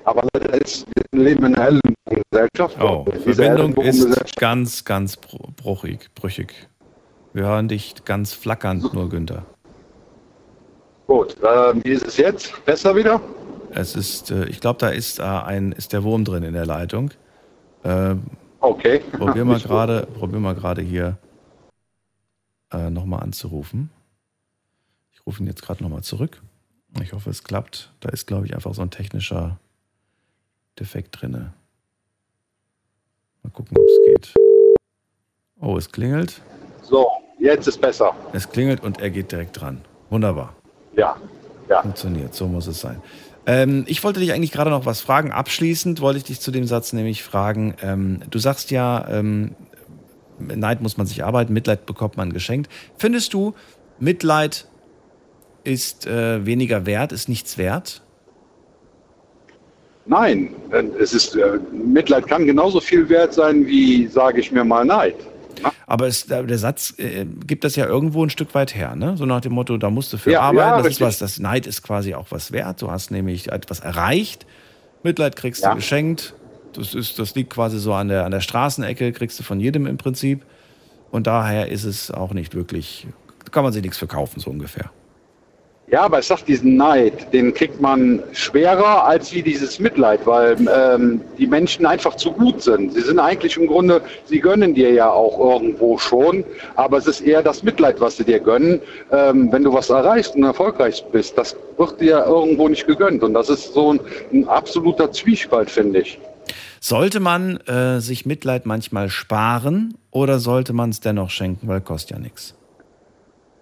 Aber 0.05 0.25
ist, 0.63 0.87
wir 1.13 1.25
leben 1.25 1.47
in 1.47 1.55
einer 1.55 1.69
Ellenbogengesellschaft. 1.69 2.77
Oh, 2.83 3.07
Verbindung 3.25 3.77
ist 3.83 4.37
ganz, 4.37 4.85
ganz 4.85 5.17
br- 5.17 5.39
bruchig, 5.57 6.11
brüchig. 6.15 6.53
Wir 7.33 7.45
hören 7.47 7.69
dich 7.69 7.95
ganz 8.05 8.35
flackernd 8.35 8.93
nur, 8.93 9.09
Günther. 9.09 9.47
Gut, 11.07 11.37
ähm, 11.43 11.81
wie 11.85 11.91
ist 11.93 12.07
es 12.07 12.17
jetzt? 12.17 12.53
Besser 12.65 12.95
wieder? 12.97 13.21
Es 13.75 13.97
ist, 13.97 14.31
äh, 14.31 14.45
ich 14.47 14.61
glaube, 14.61 14.79
da 14.79 14.89
ist 14.89 15.19
äh, 15.19 15.23
ein, 15.23 15.73
ist 15.73 15.93
der 15.93 16.05
Wurm 16.05 16.25
drin 16.25 16.43
in 16.43 16.53
der 16.53 16.67
Leitung. 16.67 17.11
Äh, 17.83 18.17
okay. 18.61 18.99
Probier 19.13 19.45
mal 19.45 19.61
gerade, 19.61 20.07
probier 20.07 20.39
mal 20.39 20.55
gerade 20.55 20.83
hier 20.83 21.17
äh, 22.73 22.91
nochmal 22.91 23.23
anzurufen. 23.23 23.91
Ich 25.13 25.27
rufe 25.27 25.43
ihn 25.43 25.47
jetzt 25.47 25.63
gerade 25.63 25.83
nochmal 25.83 26.03
zurück. 26.03 26.43
Ich 27.01 27.15
hoffe, 27.15 27.31
es 27.31 27.45
klappt. 27.45 27.93
Da 28.01 28.11
ist, 28.11 28.27
glaube 28.27 28.47
ich, 28.47 28.55
einfach 28.55 28.75
so 28.75 28.83
ein 28.83 28.91
technischer 28.91 29.59
Defekt 30.79 31.21
drinne. 31.21 31.55
Mal 33.43 33.51
gucken, 33.51 33.77
ob 33.77 33.85
es 33.85 33.99
geht. 34.07 34.35
Oh, 35.61 35.79
es 35.79 35.91
klingelt. 35.91 36.43
So, 36.83 37.09
jetzt 37.39 37.67
ist 37.67 37.81
besser. 37.81 38.15
Es 38.33 38.49
klingelt 38.49 38.83
und 38.83 39.01
er 39.01 39.11
geht 39.11 39.33
direkt 39.33 39.61
dran. 39.61 39.81
Wunderbar. 40.11 40.55
Ja, 40.95 41.17
ja. 41.69 41.81
Funktioniert, 41.81 42.35
so 42.35 42.47
muss 42.47 42.67
es 42.67 42.81
sein. 42.81 43.01
Ähm, 43.47 43.85
ich 43.87 44.03
wollte 44.05 44.21
dich 44.21 44.33
eigentlich 44.33 44.53
gerade 44.53 44.71
noch 44.71 44.87
was 44.87 45.01
fragen. 45.01 45.33
Abschließend 45.33 46.01
wollte 46.01 46.19
ich 46.19 46.25
dich 46.25 46.41
zu 46.41 46.51
dem 46.51 46.65
Satz 46.65 46.93
nämlich 46.93 47.23
fragen. 47.23 47.75
Ähm, 47.83 48.21
du 48.31 48.39
sagst 48.39 48.71
ja, 48.71 49.09
ähm, 49.09 49.55
Neid 50.39 50.81
muss 50.81 50.97
man 50.97 51.07
sich 51.07 51.25
arbeiten, 51.25 51.53
Mitleid 51.53 51.87
bekommt 51.87 52.17
man 52.17 52.33
geschenkt. 52.33 52.71
Findest 52.97 53.35
du, 53.35 53.55
Mitleid 53.99 54.67
ist 55.65 56.07
äh, 56.07 56.45
weniger 56.45 56.87
wert, 56.87 57.13
ist 57.13 57.29
nichts 57.29 57.59
wert? 57.59 58.03
Nein, 60.05 60.53
es 60.99 61.15
ist, 61.15 61.37
äh, 61.37 61.61
Mitleid 61.73 62.27
kann 62.27 62.45
genauso 62.45 62.81
viel 62.81 63.09
wert 63.09 63.35
sein 63.35 63.67
wie, 63.67 64.09
sage 64.09 64.41
ich 64.41 64.51
mir 64.51 64.65
mal, 64.65 64.85
Neid. 64.85 65.15
Aber 65.87 66.07
es, 66.07 66.27
der 66.27 66.59
Satz 66.59 66.95
äh, 66.99 67.25
gibt 67.25 67.65
das 67.65 67.77
ja 67.77 67.87
irgendwo 67.87 68.25
ein 68.25 68.31
Stück 68.31 68.55
weit 68.55 68.75
her, 68.75 68.97
ne? 68.97 69.17
So 69.17 69.27
nach 69.27 69.41
dem 69.41 69.53
Motto, 69.53 69.77
da 69.77 69.91
musst 69.91 70.13
du 70.13 70.17
für 70.17 70.31
Ja, 70.33 70.41
arbeiten. 70.41 70.59
ja, 70.71 70.77
das 70.79 70.81
ist 70.87 70.87
richtig. 70.91 71.07
was, 71.07 71.19
das 71.19 71.39
Neid 71.39 71.67
ist 71.67 71.83
quasi 71.83 72.15
auch 72.15 72.27
was 72.31 72.53
wert. 72.53 72.81
Du 72.81 72.91
hast 72.91 73.11
nämlich 73.11 73.51
etwas 73.53 73.81
erreicht. 73.81 74.47
Mitleid 75.03 75.37
kriegst 75.37 75.63
Ja. 75.63 75.71
du 75.71 75.77
geschenkt. 75.77 76.35
Das 76.75 76.95
ist, 76.95 77.19
das 77.19 77.35
liegt 77.35 77.51
quasi 77.51 77.79
so 77.79 77.93
an 77.93 78.09
der, 78.09 78.25
an 78.25 78.31
der 78.31 78.41
Straßenecke, 78.41 79.13
kriegst 79.13 79.39
du 79.39 79.43
von 79.43 79.61
jedem 79.61 79.87
im 79.87 79.99
Prinzip. 79.99 80.45
Und 81.11 81.27
daher 81.27 81.69
ist 81.69 81.85
es 81.85 82.11
auch 82.11 82.33
nicht 82.33 82.55
wirklich, 82.55 83.07
kann 83.51 83.63
man 83.65 83.73
sich 83.75 83.83
nichts 83.83 83.99
verkaufen, 83.99 84.41
so 84.41 84.51
ungefähr. 84.51 84.91
Ja, 85.93 86.05
aber 86.05 86.21
ich 86.21 86.27
sag, 86.27 86.43
diesen 86.47 86.79
Neid, 86.79 87.35
den 87.35 87.53
kriegt 87.53 87.79
man 87.79 88.23
schwerer 88.33 89.05
als 89.05 89.31
wie 89.35 89.43
dieses 89.43 89.79
Mitleid, 89.79 90.27
weil 90.27 90.57
ähm, 90.75 91.21
die 91.37 91.47
Menschen 91.47 91.85
einfach 91.85 92.17
zu 92.17 92.33
gut 92.33 92.63
sind. 92.63 92.95
Sie 92.95 93.03
sind 93.03 93.19
eigentlich 93.19 93.59
im 93.59 93.67
Grunde, 93.67 94.01
sie 94.25 94.41
gönnen 94.41 94.73
dir 94.73 94.91
ja 94.91 95.11
auch 95.11 95.39
irgendwo 95.39 95.99
schon, 95.99 96.45
aber 96.77 96.97
es 96.97 97.07
ist 97.07 97.21
eher 97.21 97.43
das 97.43 97.63
Mitleid, 97.63 98.01
was 98.01 98.17
sie 98.17 98.25
dir 98.25 98.41
gönnen. 98.41 98.81
Ähm, 99.11 99.53
wenn 99.53 99.65
du 99.65 99.75
was 99.75 99.91
erreichst 99.91 100.35
und 100.35 100.45
erfolgreich 100.45 101.05
bist, 101.13 101.37
das 101.37 101.55
wird 101.77 102.01
dir 102.01 102.25
irgendwo 102.25 102.69
nicht 102.69 102.87
gegönnt. 102.87 103.23
Und 103.23 103.35
das 103.35 103.51
ist 103.51 103.75
so 103.75 103.93
ein, 103.93 104.01
ein 104.33 104.49
absoluter 104.49 105.13
Zwiespalt, 105.13 105.71
finde 105.71 106.01
ich. 106.01 106.19
Sollte 106.81 107.21
man 107.21 107.59
äh, 107.67 108.01
sich 108.01 108.25
Mitleid 108.25 108.65
manchmal 108.65 109.11
sparen 109.11 109.99
oder 110.11 110.39
sollte 110.39 110.73
man 110.73 110.89
es 110.89 111.01
dennoch 111.01 111.29
schenken, 111.29 111.69
weil 111.69 111.83
kostet 111.83 112.13
ja 112.13 112.19
nichts? 112.19 112.55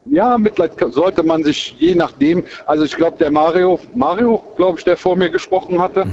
Ja, 0.07 0.39
Mitleid 0.39 0.73
sollte 0.93 1.23
man 1.23 1.45
sich 1.45 1.77
je 1.79 1.95
nachdem, 1.95 2.43
also 2.67 2.85
ich 2.85 2.97
glaube, 2.97 3.19
der 3.19 3.31
Mario, 3.31 3.79
Mario, 3.95 4.43
glaube 4.57 4.79
ich, 4.79 4.85
der 4.85 4.97
vor 4.97 5.15
mir 5.15 5.29
gesprochen 5.31 5.81
hatte, 5.81 6.07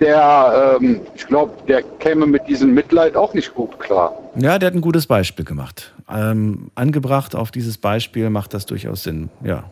der, 0.00 0.76
ähm, 0.80 1.00
ich 1.14 1.26
glaube, 1.26 1.52
der 1.68 1.82
käme 2.00 2.26
mit 2.26 2.46
diesem 2.48 2.74
Mitleid 2.74 3.16
auch 3.16 3.32
nicht 3.32 3.54
gut 3.54 3.78
klar. 3.78 4.12
Ja, 4.36 4.58
der 4.58 4.68
hat 4.68 4.74
ein 4.74 4.80
gutes 4.80 5.06
Beispiel 5.06 5.44
gemacht. 5.44 5.94
Ähm, 6.12 6.70
angebracht 6.74 7.36
auf 7.36 7.50
dieses 7.52 7.78
Beispiel 7.78 8.28
macht 8.28 8.54
das 8.54 8.66
durchaus 8.66 9.04
Sinn. 9.04 9.30
Ja, 9.44 9.64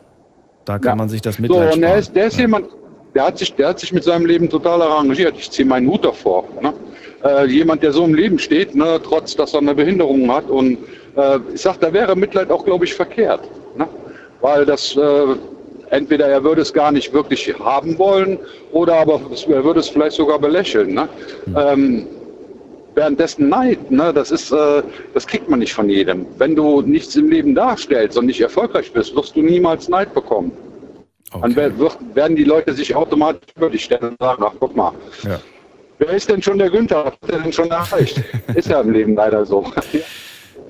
da 0.64 0.78
kann 0.78 0.90
Ja. 0.92 0.96
man 0.96 1.08
sich 1.08 1.20
das 1.22 1.36
So, 1.36 1.42
Mitleid 1.42 1.74
und 1.74 1.82
er 1.82 1.88
sparen. 1.88 1.98
ist, 1.98 2.14
der 2.16 2.26
ist 2.26 2.38
jemand, 2.38 2.66
der 3.14 3.26
hat, 3.26 3.38
sich, 3.38 3.52
der 3.54 3.68
hat 3.70 3.80
sich 3.80 3.92
mit 3.92 4.04
seinem 4.04 4.24
Leben 4.26 4.48
total 4.48 4.80
arrangiert. 4.80 5.34
Ich 5.36 5.50
ziehe 5.50 5.66
meinen 5.66 5.88
Hut 5.88 6.04
davor. 6.04 6.44
Ne? 6.62 6.72
Äh, 7.24 7.46
jemand, 7.46 7.82
der 7.82 7.92
so 7.92 8.04
im 8.04 8.14
Leben 8.14 8.38
steht, 8.38 8.74
ne, 8.76 9.00
trotz 9.02 9.34
dass 9.36 9.52
er 9.54 9.60
eine 9.60 9.74
Behinderung 9.74 10.30
hat. 10.32 10.48
Und 10.48 10.78
äh, 11.16 11.38
ich 11.54 11.60
sag, 11.62 11.78
da 11.80 11.92
wäre 11.92 12.16
Mitleid 12.16 12.50
auch, 12.50 12.64
glaube 12.64 12.84
ich, 12.84 12.94
verkehrt. 12.94 13.42
Ne? 13.76 13.86
Weil 14.40 14.64
das, 14.66 14.96
äh, 14.96 15.26
entweder 15.90 16.26
er 16.28 16.42
würde 16.42 16.62
es 16.62 16.72
gar 16.72 16.90
nicht 16.92 17.12
wirklich 17.12 17.52
haben 17.58 17.98
wollen 17.98 18.38
oder 18.72 18.94
aber 18.96 19.20
er 19.48 19.64
würde 19.64 19.80
es 19.80 19.88
vielleicht 19.88 20.16
sogar 20.16 20.38
belächeln. 20.38 20.94
Ne? 20.94 21.08
Ähm, 21.56 22.06
währenddessen 22.94 23.48
Neid, 23.48 23.90
ne, 23.90 24.12
das 24.12 24.30
ist, 24.30 24.52
äh, 24.52 24.82
das 25.14 25.26
kriegt 25.26 25.48
man 25.48 25.58
nicht 25.60 25.72
von 25.74 25.88
jedem. 25.88 26.26
Wenn 26.38 26.54
du 26.56 26.82
nichts 26.82 27.16
im 27.16 27.30
Leben 27.30 27.54
darstellst 27.54 28.18
und 28.18 28.26
nicht 28.26 28.40
erfolgreich 28.40 28.92
bist, 28.92 29.14
wirst 29.16 29.36
du 29.36 29.42
niemals 29.42 29.88
Neid 29.88 30.12
bekommen. 30.14 30.52
Dann 31.40 31.56
wer- 31.56 31.78
wird, 31.78 31.96
werden 32.14 32.36
die 32.36 32.44
Leute 32.44 32.74
sich 32.74 32.94
automatisch 32.94 33.48
über 33.56 33.70
dich 33.70 33.84
stellen 33.84 34.10
und 34.10 34.18
sagen, 34.20 34.42
ach 34.46 34.52
guck 34.60 34.76
mal, 34.76 34.92
Ja. 35.24 35.40
wer 35.98 36.10
ist 36.10 36.28
denn 36.28 36.42
schon 36.42 36.58
der 36.58 36.68
Günther? 36.68 37.04
Was 37.06 37.12
hat 37.14 37.30
er 37.30 37.38
denn 37.40 37.52
schon 37.52 37.70
erreicht? 37.70 38.22
ist 38.54 38.68
ja 38.68 38.80
im 38.82 38.92
Leben 38.92 39.14
leider 39.14 39.46
so. 39.46 39.64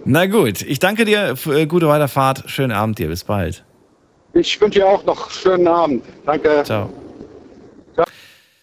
Na 0.04 0.26
gut, 0.26 0.62
ich 0.62 0.78
danke 0.80 1.04
dir, 1.04 1.36
für, 1.36 1.58
äh, 1.58 1.66
gute 1.66 1.86
Weiterfahrt, 1.86 2.44
schönen 2.46 2.72
Abend 2.72 2.98
dir, 2.98 3.08
bis 3.08 3.24
bald. 3.24 3.64
Ich 4.32 4.60
wünsche 4.60 4.80
dir 4.80 4.88
auch 4.88 5.04
noch 5.04 5.30
schönen 5.30 5.68
Abend. 5.68 6.04
Danke. 6.26 6.62
Ciao. 6.64 6.90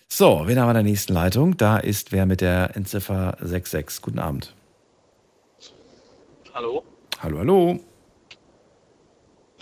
So, 0.08 0.42
wen 0.46 0.60
haben 0.60 0.68
wir 0.68 0.72
in 0.72 0.74
der 0.74 0.84
nächsten 0.84 1.14
Leitung? 1.14 1.56
Da 1.56 1.78
ist 1.78 2.12
wer 2.12 2.26
mit 2.26 2.42
der 2.42 2.76
Endziffer 2.76 3.38
66. 3.40 4.02
Guten 4.02 4.20
Abend. 4.20 4.54
Hallo? 6.54 6.84
Hallo, 7.22 7.38
hallo. 7.38 7.80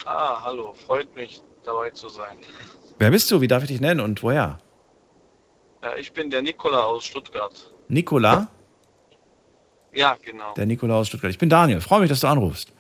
Ah, 0.05 0.41
hallo. 0.43 0.73
Freut 0.87 1.13
mich, 1.15 1.41
dabei 1.63 1.91
zu 1.91 2.09
sein. 2.09 2.37
Wer 2.97 3.11
bist 3.11 3.29
du? 3.29 3.41
Wie 3.41 3.47
darf 3.47 3.63
ich 3.63 3.69
dich 3.69 3.81
nennen 3.81 3.99
und 3.99 4.23
woher? 4.23 4.57
Äh, 5.83 5.99
ich 5.99 6.11
bin 6.13 6.31
der 6.31 6.41
Nikola 6.41 6.85
aus 6.85 7.05
Stuttgart. 7.05 7.71
Nikola? 7.89 8.47
Ja, 9.97 10.15
genau. 10.23 10.53
Der 10.53 10.67
Nikola 10.67 10.99
aus 10.99 11.07
Stuttgart. 11.07 11.31
Ich 11.31 11.39
bin 11.39 11.49
Daniel. 11.49 11.81
Freue 11.81 12.01
mich, 12.01 12.09
dass 12.09 12.19
du 12.19 12.27
anrufst. 12.27 12.71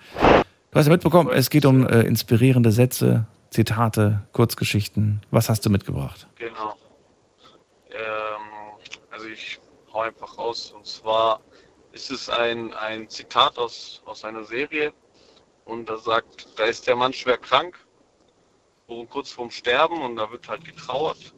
Du 0.69 0.79
hast 0.79 0.85
ja 0.85 0.91
mitbekommen, 0.91 1.31
es 1.31 1.49
geht 1.49 1.65
um 1.65 1.87
äh, 1.87 2.01
inspirierende 2.01 2.71
Sätze, 2.71 3.25
Zitate, 3.49 4.21
Kurzgeschichten. 4.33 5.21
Was 5.31 5.49
hast 5.49 5.65
du 5.65 5.71
mitgebracht? 5.71 6.27
Genau. 6.35 6.75
Ähm, 7.89 8.77
also 9.09 9.25
ich 9.25 9.59
hau 9.91 10.01
einfach 10.01 10.37
raus. 10.37 10.71
Und 10.77 10.85
zwar 10.85 11.41
ist 11.91 12.11
es 12.11 12.29
ein, 12.29 12.71
ein 12.75 13.09
Zitat 13.09 13.57
aus, 13.57 14.03
aus 14.05 14.23
einer 14.23 14.43
Serie. 14.43 14.93
Und 15.65 15.89
da 15.89 15.97
sagt, 15.97 16.47
da 16.59 16.65
ist 16.65 16.85
der 16.85 16.95
Mann 16.95 17.13
schwer 17.13 17.39
krank, 17.39 17.79
kurz 19.09 19.31
vorm 19.31 19.49
Sterben 19.49 20.03
und 20.03 20.17
da 20.17 20.29
wird 20.31 20.47
halt 20.47 20.63
getrauert. 20.63 21.33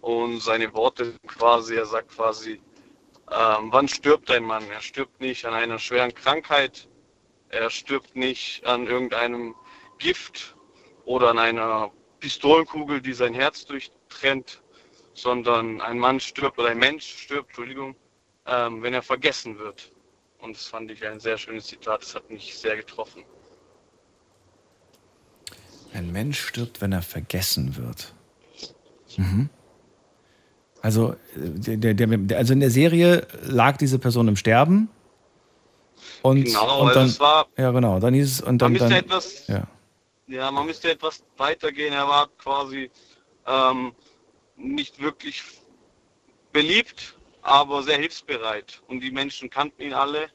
Und 0.00 0.40
seine 0.40 0.72
Worte 0.72 1.14
quasi, 1.26 1.74
er 1.74 1.86
sagt 1.86 2.14
quasi, 2.14 2.60
ähm, 3.32 3.72
wann 3.72 3.88
stirbt 3.88 4.30
ein 4.30 4.44
Mann? 4.44 4.68
Er 4.70 4.80
stirbt 4.80 5.20
nicht 5.20 5.44
an 5.44 5.54
einer 5.54 5.78
schweren 5.78 6.14
Krankheit, 6.14 6.88
er 7.48 7.70
stirbt 7.70 8.16
nicht 8.16 8.64
an 8.66 8.86
irgendeinem 8.86 9.54
Gift 9.98 10.56
oder 11.04 11.30
an 11.30 11.38
einer 11.38 11.90
Pistolenkugel, 12.20 13.00
die 13.00 13.12
sein 13.12 13.34
Herz 13.34 13.64
durchtrennt, 13.66 14.62
sondern 15.14 15.80
ein 15.80 15.98
Mann 15.98 16.20
stirbt 16.20 16.58
oder 16.58 16.68
ein 16.68 16.78
Mensch 16.78 17.04
stirbt, 17.04 17.48
Entschuldigung, 17.50 17.96
ähm, 18.46 18.82
wenn 18.82 18.94
er 18.94 19.02
vergessen 19.02 19.58
wird. 19.58 19.92
Und 20.38 20.56
das 20.56 20.66
fand 20.66 20.90
ich 20.90 21.06
ein 21.06 21.20
sehr 21.20 21.38
schönes 21.38 21.66
Zitat, 21.66 22.02
das 22.02 22.14
hat 22.14 22.28
mich 22.30 22.56
sehr 22.56 22.76
getroffen. 22.76 23.24
Ein 25.94 26.10
Mensch 26.10 26.40
stirbt, 26.40 26.80
wenn 26.80 26.92
er 26.92 27.02
vergessen 27.02 27.76
wird. 27.76 28.14
Mhm. 29.16 29.50
Also, 30.82 31.14
der, 31.36 31.94
der, 31.94 32.06
der, 32.06 32.36
also 32.38 32.52
in 32.52 32.60
der 32.60 32.70
Serie 32.70 33.26
lag 33.44 33.76
diese 33.76 33.98
Person 34.00 34.26
im 34.28 34.36
Sterben. 34.36 34.90
Und, 36.22 36.44
Genau, 36.44 36.80
und 36.80 36.88
also 36.88 37.00
dann, 37.00 37.08
es 37.08 37.20
war- 37.20 37.46
ja 37.56 37.70
genau, 37.70 38.00
dann 38.00 38.14
hieß 38.14 38.32
es 38.32 38.40
und 38.40 38.58
dann, 38.58 38.72
Man 38.72 38.72
müsste 38.72 38.88
dann 38.94 39.04
etwas- 39.04 39.46
ja. 39.46 39.66
Ja, 40.26 40.50
man 40.50 40.66
müsste 40.66 40.90
etwas 40.90 41.22
weitergehen. 41.36 41.92
Er 41.92 42.08
war 42.08 42.28
quasi 42.38 42.90
ähm, 43.46 43.92
nicht 44.56 45.00
wirklich 45.00 45.42
beliebt, 46.52 47.16
aber 47.42 47.82
sehr 47.82 47.98
hilfsbereit. 47.98 48.82
Und 48.88 49.00
die 49.00 49.10
Menschen 49.10 49.50
kannten 49.50 49.82
ihn 49.82 49.94
alle. 49.94 50.28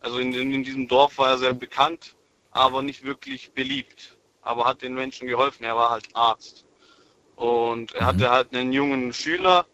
Also 0.00 0.18
in, 0.18 0.32
in, 0.32 0.52
in 0.52 0.64
diesem 0.64 0.88
Dorf 0.88 1.18
war 1.18 1.30
er 1.30 1.38
sehr 1.38 1.52
bekannt, 1.54 2.14
aber 2.50 2.82
nicht 2.82 3.04
wirklich 3.04 3.52
beliebt. 3.52 4.16
Aber 4.42 4.64
hat 4.64 4.82
den 4.82 4.94
Menschen 4.94 5.28
geholfen. 5.28 5.64
Er 5.64 5.76
war 5.76 5.90
halt 5.90 6.08
Arzt. 6.14 6.64
Und 7.36 7.92
er 7.94 8.06
hatte 8.06 8.30
halt 8.30 8.54
einen 8.54 8.72
jungen 8.72 9.12
Schüler, 9.12 9.66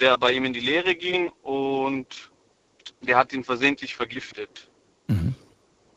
der 0.00 0.18
bei 0.18 0.32
ihm 0.32 0.44
in 0.44 0.52
die 0.52 0.60
Lehre 0.60 0.94
ging 0.94 1.30
und 1.42 2.30
der 3.02 3.16
hat 3.16 3.32
ihn 3.32 3.44
versehentlich 3.44 3.94
vergiftet. 3.94 4.70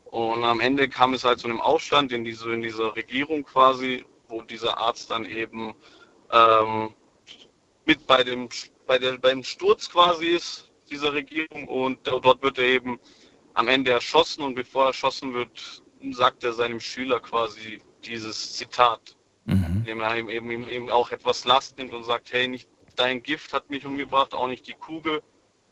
Und 0.06 0.44
am 0.44 0.60
Ende 0.60 0.88
kam 0.90 1.14
es 1.14 1.24
halt 1.24 1.40
zu 1.40 1.48
einem 1.48 1.62
Aufstand 1.62 2.12
in, 2.12 2.24
diese, 2.24 2.52
in 2.54 2.62
dieser 2.62 2.96
Regierung 2.96 3.44
quasi, 3.44 4.06
wo 4.28 4.42
dieser 4.42 4.78
Arzt 4.78 5.12
dann 5.12 5.26
eben 5.26 5.74
ähm, 6.32 6.94
mit 7.86 8.06
bei 8.08 8.24
dem, 8.24 8.50
bei 8.86 8.98
der, 9.00 9.18
beim 9.18 9.44
Sturz 9.44 9.90
quasi 9.90 10.28
ist, 10.28 10.72
dieser 10.90 11.14
Regierung. 11.14 11.68
Und 11.68 12.06
do- 12.08 12.20
dort 12.20 12.42
wird 12.42 12.58
er 12.58 12.66
eben 12.66 13.00
am 13.54 13.68
Ende 13.68 13.92
erschossen 13.92 14.44
und 14.44 14.56
bevor 14.56 14.84
er 14.84 14.88
erschossen 14.88 15.34
wird, 15.34 15.84
sagt 16.12 16.44
er 16.44 16.54
seinem 16.54 16.80
Schüler 16.80 17.20
quasi 17.20 17.82
dieses 18.06 18.54
Zitat, 18.54 19.16
indem 19.78 20.00
er 20.02 20.18
ihm 20.18 20.30
eben, 20.30 20.52
ihm 20.52 20.68
eben 20.70 20.90
auch 20.90 21.12
etwas 21.12 21.44
Last 21.46 21.78
nimmt 21.78 21.94
und 21.94 22.04
sagt, 22.04 22.32
hey, 22.34 22.48
nicht 22.48 22.70
dein 22.98 23.24
Gift 23.24 23.54
hat 23.54 23.70
mich 23.70 23.86
umgebracht, 23.86 24.34
auch 24.34 24.48
nicht 24.48 24.68
die 24.68 24.74
Kugel, 24.74 25.24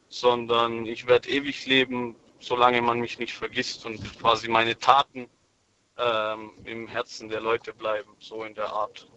sondern 0.07 0.85
ich 0.85 1.07
werde 1.07 1.29
ewig 1.29 1.65
leben, 1.65 2.15
solange 2.39 2.81
man 2.81 2.99
mich 2.99 3.19
nicht 3.19 3.33
vergisst 3.33 3.85
und 3.85 3.99
quasi 4.19 4.47
meine 4.47 4.77
Taten 4.77 5.27
ähm, 5.97 6.51
im 6.65 6.87
Herzen 6.87 7.27
der 7.27 7.41
Leute 7.41 7.73
bleiben, 7.73 8.11
so 8.19 8.43
in 8.43 8.53
der 8.53 8.69
Art. 8.69 9.09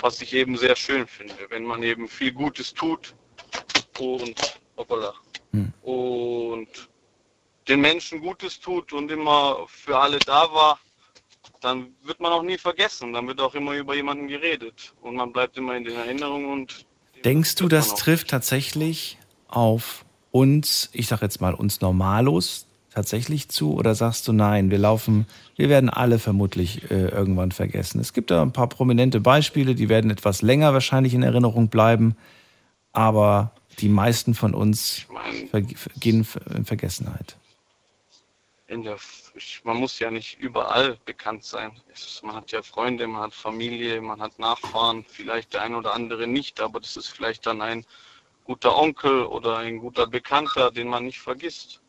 Was 0.00 0.20
ich 0.20 0.32
eben 0.34 0.56
sehr 0.56 0.74
schön 0.74 1.06
finde, 1.06 1.34
wenn 1.50 1.64
man 1.64 1.82
eben 1.82 2.08
viel 2.08 2.32
Gutes 2.32 2.74
tut 2.74 3.14
und, 3.98 4.58
hoppala, 4.76 5.14
und 5.82 6.68
den 7.68 7.80
Menschen 7.80 8.20
Gutes 8.20 8.60
tut 8.60 8.92
und 8.92 9.10
immer 9.10 9.66
für 9.68 9.98
alle 9.98 10.18
da 10.18 10.52
war, 10.52 10.78
dann 11.60 11.94
wird 12.02 12.20
man 12.20 12.32
auch 12.32 12.42
nie 12.42 12.58
vergessen. 12.58 13.12
Dann 13.12 13.26
wird 13.26 13.40
auch 13.40 13.54
immer 13.54 13.72
über 13.72 13.94
jemanden 13.94 14.28
geredet 14.28 14.94
und 15.00 15.14
man 15.14 15.32
bleibt 15.32 15.56
immer 15.56 15.76
in 15.76 15.84
den 15.84 15.96
Erinnerungen 15.96 16.50
und 16.52 16.86
Denkst 17.24 17.54
du, 17.54 17.68
das 17.68 17.94
trifft 17.94 18.28
tatsächlich 18.28 19.18
auf 19.48 20.04
uns, 20.30 20.90
ich 20.92 21.06
sag 21.06 21.22
jetzt 21.22 21.40
mal 21.40 21.54
uns 21.54 21.80
Normalos 21.80 22.66
tatsächlich 22.90 23.48
zu 23.48 23.74
oder 23.74 23.94
sagst 23.94 24.28
du 24.28 24.32
nein, 24.32 24.70
wir 24.70 24.78
laufen, 24.78 25.26
wir 25.56 25.68
werden 25.68 25.88
alle 25.88 26.18
vermutlich 26.18 26.90
äh, 26.90 27.08
irgendwann 27.08 27.50
vergessen. 27.50 28.00
Es 28.00 28.12
gibt 28.12 28.30
da 28.30 28.42
ein 28.42 28.52
paar 28.52 28.68
prominente 28.68 29.20
Beispiele, 29.20 29.74
die 29.74 29.88
werden 29.88 30.10
etwas 30.10 30.42
länger 30.42 30.72
wahrscheinlich 30.72 31.14
in 31.14 31.22
Erinnerung 31.22 31.68
bleiben, 31.68 32.14
aber 32.92 33.52
die 33.80 33.88
meisten 33.88 34.34
von 34.34 34.54
uns 34.54 35.06
verg 35.50 35.66
gehen 35.98 36.26
in 36.54 36.64
Vergessenheit. 36.64 37.36
Der, 38.82 38.96
ich, 39.34 39.62
man 39.64 39.76
muss 39.76 39.98
ja 39.98 40.10
nicht 40.10 40.38
überall 40.38 40.98
bekannt 41.04 41.44
sein. 41.44 41.72
Es, 41.92 42.22
man 42.22 42.34
hat 42.34 42.52
ja 42.52 42.62
Freunde, 42.62 43.06
man 43.06 43.22
hat 43.22 43.34
Familie, 43.34 44.00
man 44.00 44.20
hat 44.20 44.38
Nachfahren, 44.38 45.04
vielleicht 45.08 45.54
der 45.54 45.62
ein 45.62 45.74
oder 45.74 45.94
andere 45.94 46.26
nicht, 46.26 46.60
aber 46.60 46.80
das 46.80 46.96
ist 46.96 47.08
vielleicht 47.08 47.46
dann 47.46 47.62
ein 47.62 47.84
guter 48.44 48.76
Onkel 48.76 49.24
oder 49.24 49.58
ein 49.58 49.78
guter 49.78 50.06
Bekannter, 50.06 50.70
den 50.70 50.88
man 50.88 51.04
nicht 51.04 51.20
vergisst. 51.20 51.80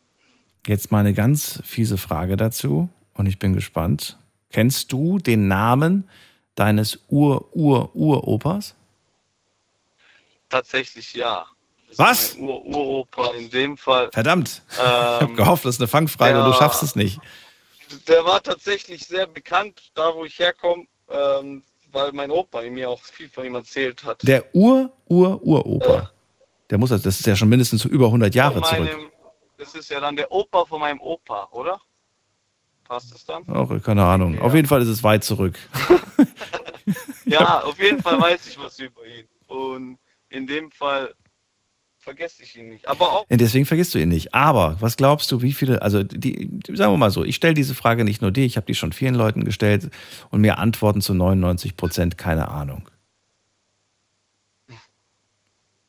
Jetzt 0.68 0.92
mal 0.92 1.00
eine 1.00 1.14
ganz 1.14 1.62
fiese 1.64 1.98
Frage 1.98 2.38
dazu 2.38 2.90
und 3.14 3.28
ich 3.28 3.40
bin 3.40 3.54
gespannt. 3.54 4.18
Kennst 4.52 4.92
du 4.92 5.20
den 5.20 5.48
Namen 5.48 6.10
deines 6.56 7.00
Ur-Ur-Uropas? 7.10 8.76
Tatsächlich 10.50 11.14
ja. 11.14 11.46
Das 11.90 12.00
Was? 12.00 12.36
Uropa 12.36 13.32
in 13.38 13.50
dem 13.50 13.78
Fall. 13.78 14.10
Verdammt. 14.12 14.64
ich 14.72 14.78
habe 14.80 15.26
Ähm, 15.26 15.36
gehofft, 15.36 15.66
das 15.66 15.76
ist 15.76 15.82
eine 15.82 15.88
Fangfrage 15.88 16.38
und 16.40 16.46
du 16.46 16.52
ja. 16.52 16.58
schaffst 16.58 16.84
es 16.84 16.96
nicht. 16.96 17.20
Der 18.08 18.26
war 18.26 18.42
tatsächlich 18.42 19.06
sehr 19.06 19.28
bekannt, 19.28 19.92
da 19.94 20.14
wo 20.14 20.26
ich 20.26 20.38
herkomme, 20.40 20.86
ähm, 21.10 21.64
weil 21.92 22.12
mein 22.12 22.32
Opa 22.32 22.62
mir 22.64 22.90
auch 22.90 23.02
viel 23.02 23.30
von 23.30 23.46
ihm 23.46 23.56
erzählt 23.56 24.04
hat. 24.04 24.22
Der 24.24 24.44
Ur-Ur-Uropa. 24.56 26.12
Der 26.70 26.78
muss, 26.80 26.90
das 26.90 27.06
ist 27.06 27.26
ja 27.26 27.36
schon 27.36 27.48
mindestens 27.50 27.84
so 27.84 27.90
über 27.90 28.08
100 28.08 28.34
Jahre 28.34 28.56
Von 28.56 28.64
zurück. 28.64 28.80
meinem, 28.80 29.12
das 29.58 29.76
ist 29.76 29.90
ja 29.90 30.00
dann 30.00 30.16
der 30.16 30.32
Opa 30.32 30.66
von 30.66 30.80
meinem 30.80 31.00
Opa, 31.00 31.48
oder? 31.52 31.80
Passt 32.84 33.14
das 33.14 33.26
dann? 33.26 33.48
Auch 33.50 33.72
keine 33.82 34.04
Ahnung. 34.04 34.40
Auf 34.42 34.54
jeden 34.54 34.68
Fall 34.68 34.82
ist 34.82 34.88
es 34.90 35.04
weit 35.04 35.24
zurück. 35.24 35.58
Ja, 37.26 37.64
auf 37.64 37.80
jeden 37.80 38.02
Fall 38.02 38.20
weiß 38.22 38.48
ich 38.48 38.60
was 38.60 38.78
über 38.80 39.06
ihn. 39.06 39.28
Und 39.48 39.98
in 40.30 40.46
dem 40.48 40.72
Fall 40.72 41.14
vergesse 42.06 42.44
ich 42.44 42.56
ihn 42.56 42.70
nicht. 42.70 42.88
Aber 42.88 43.12
auch 43.12 43.26
Deswegen 43.30 43.66
vergisst 43.66 43.94
du 43.94 44.00
ihn 44.00 44.10
nicht. 44.10 44.34
Aber 44.34 44.78
was 44.80 44.96
glaubst 44.96 45.32
du, 45.32 45.42
wie 45.42 45.52
viele, 45.52 45.82
also 45.82 46.04
die, 46.04 46.50
sagen 46.72 46.94
wir 46.94 46.98
mal 46.98 47.12
so, 47.12 47.26
ich 47.26 47.36
stelle 47.36 47.56
diese 47.56 47.76
Frage 47.76 48.06
nicht 48.06 48.22
nur 48.22 48.32
dir, 48.32 48.46
ich 48.46 48.56
habe 48.56 48.68
die 48.68 48.76
schon 48.76 48.94
vielen 48.94 49.16
Leuten 49.16 49.44
gestellt 49.44 49.90
und 50.30 50.42
mir 50.42 50.60
antworten 50.60 51.02
zu 51.02 51.14
99 51.14 51.76
Prozent 51.76 52.18
keine 52.18 52.48
Ahnung. 52.48 52.88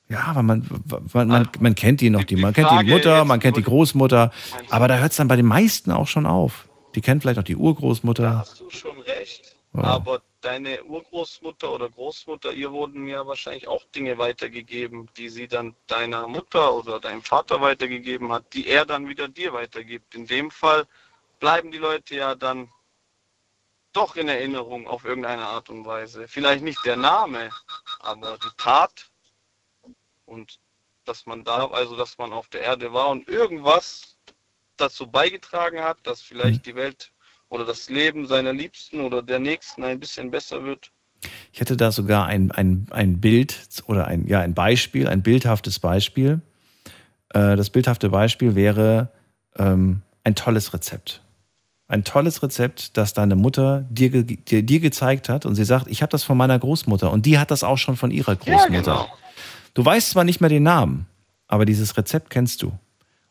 Ja, 0.08 0.22
aber 0.24 0.42
man, 0.42 0.66
man, 1.12 1.28
man, 1.28 1.48
man 1.58 1.74
kennt 1.74 2.00
die 2.00 2.10
noch, 2.10 2.24
die, 2.24 2.36
man 2.36 2.54
kennt 2.54 2.70
die 2.70 2.90
Mutter, 2.90 3.24
man 3.24 3.40
kennt 3.40 3.56
die 3.56 3.62
Großmutter, 3.62 4.30
aber 4.70 4.88
da 4.88 4.98
hört 4.98 5.10
es 5.10 5.16
dann 5.16 5.28
bei 5.28 5.36
den 5.36 5.46
meisten 5.46 5.90
auch 5.90 6.06
schon 6.06 6.26
auf. 6.26 6.68
Die 6.94 7.00
kennen 7.00 7.20
vielleicht 7.20 7.36
noch 7.36 7.44
die 7.44 7.56
Urgroßmutter. 7.56 8.38
hast 8.38 8.60
du 8.60 8.70
schon 8.70 8.98
recht. 9.00 9.56
Aber 9.74 10.22
deine 10.46 10.84
Urgroßmutter 10.84 11.72
oder 11.72 11.90
Großmutter, 11.90 12.52
ihr 12.52 12.70
wurden 12.70 13.08
ja 13.08 13.26
wahrscheinlich 13.26 13.66
auch 13.66 13.84
Dinge 13.86 14.16
weitergegeben, 14.16 15.10
die 15.16 15.28
sie 15.28 15.48
dann 15.48 15.74
deiner 15.88 16.28
Mutter 16.28 16.72
oder 16.72 17.00
deinem 17.00 17.22
Vater 17.22 17.60
weitergegeben 17.60 18.30
hat, 18.30 18.54
die 18.54 18.68
er 18.68 18.86
dann 18.86 19.08
wieder 19.08 19.26
dir 19.26 19.52
weitergibt. 19.52 20.14
In 20.14 20.26
dem 20.28 20.52
Fall 20.52 20.86
bleiben 21.40 21.72
die 21.72 21.78
Leute 21.78 22.14
ja 22.14 22.36
dann 22.36 22.70
doch 23.92 24.14
in 24.14 24.28
Erinnerung 24.28 24.86
auf 24.86 25.04
irgendeine 25.04 25.46
Art 25.46 25.68
und 25.68 25.84
Weise. 25.84 26.28
Vielleicht 26.28 26.62
nicht 26.62 26.84
der 26.84 26.96
Name, 26.96 27.50
aber 27.98 28.38
die 28.38 28.56
Tat 28.56 29.10
und 30.26 30.60
dass 31.06 31.26
man 31.26 31.42
da, 31.42 31.66
also 31.70 31.96
dass 31.96 32.18
man 32.18 32.32
auf 32.32 32.48
der 32.48 32.60
Erde 32.60 32.92
war 32.92 33.08
und 33.08 33.28
irgendwas 33.28 34.16
dazu 34.76 35.10
beigetragen 35.10 35.82
hat, 35.82 35.98
dass 36.06 36.22
vielleicht 36.22 36.66
die 36.66 36.76
Welt 36.76 37.10
oder 37.48 37.64
das 37.64 37.88
Leben 37.88 38.26
seiner 38.26 38.52
Liebsten 38.52 39.00
oder 39.00 39.22
der 39.22 39.38
Nächsten 39.38 39.84
ein 39.84 40.00
bisschen 40.00 40.30
besser 40.30 40.62
wird. 40.64 40.90
Ich 41.52 41.60
hätte 41.60 41.76
da 41.76 41.92
sogar 41.92 42.26
ein, 42.26 42.50
ein, 42.50 42.86
ein 42.90 43.20
Bild 43.20 43.62
oder 43.86 44.06
ein, 44.06 44.26
ja, 44.26 44.40
ein 44.40 44.54
Beispiel, 44.54 45.08
ein 45.08 45.22
bildhaftes 45.22 45.78
Beispiel. 45.78 46.40
Äh, 47.30 47.56
das 47.56 47.70
bildhafte 47.70 48.10
Beispiel 48.10 48.54
wäre 48.54 49.08
ähm, 49.56 50.02
ein 50.24 50.34
tolles 50.34 50.74
Rezept. 50.74 51.22
Ein 51.88 52.02
tolles 52.04 52.42
Rezept, 52.42 52.96
das 52.96 53.14
deine 53.14 53.36
Mutter 53.36 53.86
dir, 53.90 54.24
dir, 54.24 54.62
dir 54.62 54.80
gezeigt 54.80 55.28
hat 55.28 55.46
und 55.46 55.54
sie 55.54 55.64
sagt, 55.64 55.86
ich 55.88 56.02
habe 56.02 56.10
das 56.10 56.24
von 56.24 56.36
meiner 56.36 56.58
Großmutter 56.58 57.12
und 57.12 57.26
die 57.26 57.38
hat 57.38 57.50
das 57.52 57.62
auch 57.62 57.78
schon 57.78 57.96
von 57.96 58.10
ihrer 58.10 58.34
Großmutter. 58.34 58.68
genau. 58.82 59.08
Du 59.74 59.84
weißt 59.84 60.10
zwar 60.10 60.24
nicht 60.24 60.40
mehr 60.40 60.50
den 60.50 60.64
Namen, 60.64 61.06
aber 61.46 61.64
dieses 61.64 61.96
Rezept 61.96 62.30
kennst 62.30 62.62
du. 62.62 62.72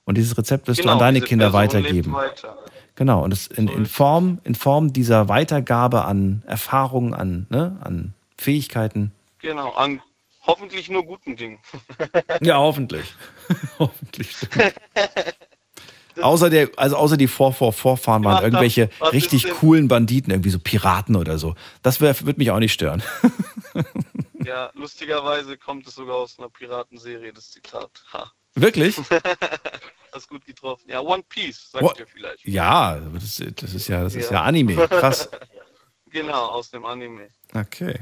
Und 0.06 0.18
dieses 0.18 0.38
Rezept 0.38 0.68
wirst 0.68 0.80
du 0.80 0.84
an 0.84 0.90
Genau, 0.90 1.00
deine 1.00 1.22
Kinder 1.22 1.50
Person 1.50 1.62
weitergeben. 1.62 2.14
Weiter. 2.14 2.58
Genau, 2.96 3.24
und 3.24 3.34
es 3.34 3.48
in, 3.48 3.68
in, 3.68 3.86
Form, 3.86 4.40
in 4.44 4.56
Form 4.56 4.94
dieser 4.94 5.28
Weitergabe 5.28 6.06
an 6.06 6.44
Erfahrungen, 6.48 7.14
an, 7.14 7.46
ne, 7.50 7.78
an 7.82 8.14
Fähigkeiten. 8.38 9.12
Genau, 9.40 9.74
an 9.74 10.02
hoffentlich 10.46 10.90
nur 10.90 11.04
guten 11.04 11.36
Dingen. 11.36 11.60
Ja, 12.42 12.58
hoffentlich. 12.58 13.14
hoffentlich. 13.80 14.36
außer 16.22 16.50
der, 16.50 16.70
also 16.78 16.96
außer 16.96 17.18
die 17.18 17.28
Vor 17.28 17.52
-Vor 17.52 17.74
Vorfahren 17.74 18.24
waren 18.24 18.44
irgendwelche 18.44 18.90
richtig 19.12 19.50
coolen 19.52 19.88
Banditen, 19.88 20.32
irgendwie 20.32 20.50
so 20.50 20.60
Piraten 20.60 21.16
oder 21.16 21.38
so. 21.38 21.56
Das 21.82 22.00
würde 22.00 22.36
mich 22.38 22.52
auch 22.52 22.60
nicht 22.60 22.74
stören. 22.74 23.04
Ja, 24.46 24.70
lustigerweise 24.76 25.58
kommt 25.58 25.88
es 25.88 25.96
sogar 25.96 26.18
aus 26.18 26.38
einer 26.38 26.50
Piratenserie, 26.50 27.34
das 27.34 27.50
Zitat. 27.50 27.90
Ha. 28.14 28.32
Wirklich? 28.54 28.96
Hast 30.16 30.30
gut 30.30 30.46
getroffen. 30.46 30.90
Ja, 30.90 31.02
One 31.02 31.24
Piece, 31.28 31.72
sagt 31.72 31.84
What? 31.84 32.00
ihr 32.00 32.08
vielleicht. 32.08 32.46
Ja, 32.48 32.98
das, 33.14 33.44
das 33.58 33.74
ist 33.74 33.88
ja, 33.90 34.02
das 34.02 34.16
ist 34.16 34.32
Ja. 34.32 34.38
ja 34.38 34.44
Anime. 34.44 34.76
Krass. 34.88 35.30
Genau, 36.12 36.46
aus 36.46 36.70
dem 36.70 36.86
Anime. 36.86 37.28
Okay. 37.54 38.00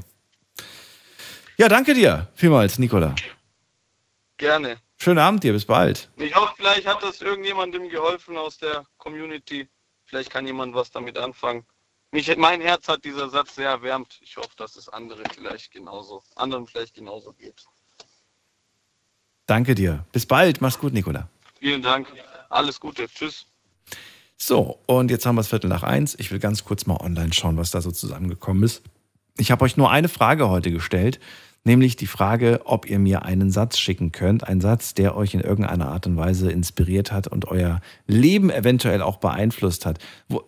Ja, 1.57 1.67
danke 1.67 1.95
dir 1.95 2.27
vielmals, 2.35 2.77
Nicola. 2.77 3.15
Gerne. 4.37 4.77
Schönen 4.97 5.17
Abend 5.17 5.43
dir, 5.43 5.51
bis 5.51 5.65
bald. 5.65 6.11
Ich 6.17 6.35
hoffe, 6.35 6.53
vielleicht 6.55 6.85
hat 6.85 7.01
das 7.01 7.21
irgendjemandem 7.21 7.89
geholfen 7.89 8.37
aus 8.37 8.59
der 8.59 8.85
Community. 8.97 9.67
Vielleicht 10.05 10.29
kann 10.29 10.45
jemand 10.45 10.75
was 10.75 10.91
damit 10.91 11.17
anfangen. 11.17 11.65
Mich, 12.11 12.37
mein 12.37 12.61
Herz 12.61 12.87
hat 12.87 13.03
dieser 13.03 13.29
Satz 13.29 13.55
sehr 13.55 13.69
erwärmt. 13.69 14.19
Ich 14.21 14.37
hoffe, 14.37 14.55
dass 14.57 14.75
es 14.75 14.87
andere 14.89 15.23
vielleicht 15.33 15.71
genauso, 15.71 16.21
anderen 16.35 16.67
vielleicht 16.67 16.93
genauso 16.93 17.33
geht. 17.33 17.65
Danke 19.47 19.73
dir. 19.73 20.05
Bis 20.11 20.27
bald. 20.27 20.61
Mach's 20.61 20.77
gut, 20.77 20.93
Nicola. 20.93 21.27
Vielen 21.63 21.81
Dank. 21.81 22.07
Alles 22.49 22.77
Gute. 22.77 23.07
Tschüss. 23.07 23.45
So, 24.35 24.79
und 24.85 25.09
jetzt 25.09 25.25
haben 25.25 25.35
wir 25.35 25.41
es 25.41 25.47
Viertel 25.47 25.69
nach 25.69 25.83
eins. 25.83 26.13
Ich 26.19 26.29
will 26.29 26.39
ganz 26.39 26.65
kurz 26.65 26.85
mal 26.85 26.97
online 26.97 27.31
schauen, 27.31 27.55
was 27.55 27.71
da 27.71 27.79
so 27.79 27.89
zusammengekommen 27.89 28.63
ist. 28.63 28.81
Ich 29.37 29.49
habe 29.49 29.63
euch 29.63 29.77
nur 29.77 29.89
eine 29.89 30.09
Frage 30.09 30.49
heute 30.49 30.71
gestellt, 30.71 31.21
nämlich 31.63 31.95
die 31.95 32.05
Frage, 32.05 32.63
ob 32.65 32.89
ihr 32.89 32.99
mir 32.99 33.23
einen 33.23 33.49
Satz 33.49 33.77
schicken 33.77 34.11
könnt. 34.11 34.45
Ein 34.45 34.59
Satz, 34.59 34.93
der 34.93 35.15
euch 35.15 35.35
in 35.35 35.39
irgendeiner 35.39 35.87
Art 35.87 36.05
und 36.05 36.17
Weise 36.17 36.51
inspiriert 36.51 37.13
hat 37.13 37.27
und 37.27 37.47
euer 37.47 37.79
Leben 38.07 38.49
eventuell 38.49 39.01
auch 39.01 39.15
beeinflusst 39.15 39.85
hat. 39.85 39.99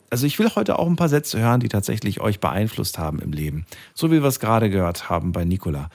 Also 0.09 0.25
ich 0.25 0.37
will 0.37 0.53
heute 0.53 0.77
auch 0.77 0.85
ein 0.85 0.97
paar 0.97 1.07
Sätze 1.07 1.39
hören, 1.39 1.61
die 1.61 1.69
tatsächlich 1.69 2.19
euch 2.19 2.41
beeinflusst 2.41 2.99
haben 2.99 3.19
im 3.19 3.31
Leben. 3.31 3.65
So 3.93 4.11
wie 4.11 4.21
wir 4.21 4.27
es 4.27 4.41
gerade 4.41 4.69
gehört 4.69 5.09
haben 5.09 5.31
bei 5.31 5.45
Nicola. 5.45 5.89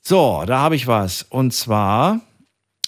So, 0.00 0.44
da 0.46 0.60
habe 0.60 0.76
ich 0.76 0.86
was. 0.86 1.24
Und 1.24 1.52
zwar 1.52 2.20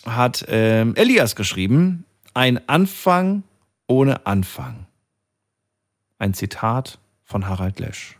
hat 0.06 0.44
ähm, 0.48 0.94
Elias 0.94 1.36
geschrieben, 1.36 2.04
ein 2.34 2.68
Anfang 2.68 3.42
ohne 3.86 4.26
Anfang. 4.26 4.86
Ein 6.18 6.34
Zitat 6.34 6.98
von 7.24 7.48
Harald 7.48 7.78
Lesch. 7.80 8.18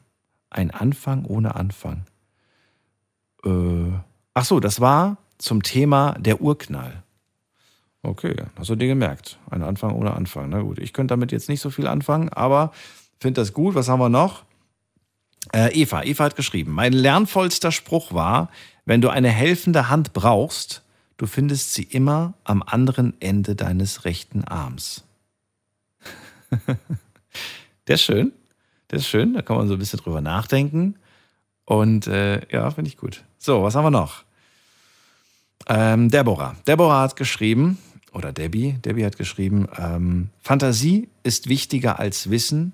Ein 0.50 0.70
Anfang 0.70 1.24
ohne 1.24 1.54
Anfang. 1.54 2.04
Äh, 3.44 3.92
ach 4.34 4.44
so, 4.44 4.60
das 4.60 4.80
war 4.80 5.18
zum 5.38 5.62
Thema 5.62 6.16
der 6.18 6.40
Urknall. 6.40 7.02
Okay, 8.02 8.36
hast 8.56 8.70
du 8.70 8.76
dir 8.76 8.86
gemerkt. 8.86 9.38
Ein 9.50 9.62
Anfang 9.62 9.94
ohne 9.94 10.14
Anfang. 10.14 10.48
Na 10.50 10.60
gut, 10.60 10.78
ich 10.78 10.92
könnte 10.92 11.12
damit 11.12 11.32
jetzt 11.32 11.48
nicht 11.48 11.60
so 11.60 11.70
viel 11.70 11.86
anfangen, 11.86 12.28
aber 12.28 12.72
finde 13.18 13.40
das 13.40 13.52
gut. 13.52 13.74
Was 13.74 13.88
haben 13.88 14.00
wir 14.00 14.08
noch? 14.08 14.44
Äh, 15.52 15.72
Eva, 15.80 16.02
Eva 16.02 16.24
hat 16.24 16.36
geschrieben, 16.36 16.72
mein 16.72 16.92
lernvollster 16.92 17.72
Spruch 17.72 18.12
war, 18.12 18.50
wenn 18.84 19.00
du 19.00 19.08
eine 19.08 19.28
helfende 19.28 19.88
Hand 19.88 20.12
brauchst, 20.12 20.82
du 21.16 21.26
findest 21.26 21.74
sie 21.74 21.84
immer 21.84 22.34
am 22.44 22.62
anderen 22.62 23.20
Ende 23.20 23.54
deines 23.54 24.04
rechten 24.04 24.44
Arms. 24.44 25.04
Der 27.86 27.94
ist 27.94 28.02
schön. 28.02 28.32
Der 28.90 28.98
ist 28.98 29.06
schön. 29.06 29.34
Da 29.34 29.42
kann 29.42 29.56
man 29.56 29.68
so 29.68 29.74
ein 29.74 29.78
bisschen 29.78 30.00
drüber 30.00 30.20
nachdenken. 30.20 30.96
Und 31.64 32.06
äh, 32.06 32.46
ja, 32.52 32.70
finde 32.70 32.88
ich 32.88 32.96
gut. 32.96 33.24
So, 33.38 33.62
was 33.62 33.74
haben 33.74 33.84
wir 33.84 33.90
noch? 33.90 34.24
Ähm, 35.68 36.10
Deborah. 36.10 36.56
Deborah 36.66 37.02
hat 37.02 37.16
geschrieben, 37.16 37.78
oder 38.12 38.32
Debbie, 38.32 38.72
Debbie 38.84 39.04
hat 39.04 39.18
geschrieben, 39.18 39.68
ähm, 39.76 40.30
Fantasie 40.40 41.08
ist 41.22 41.48
wichtiger 41.48 41.98
als 41.98 42.30
Wissen, 42.30 42.72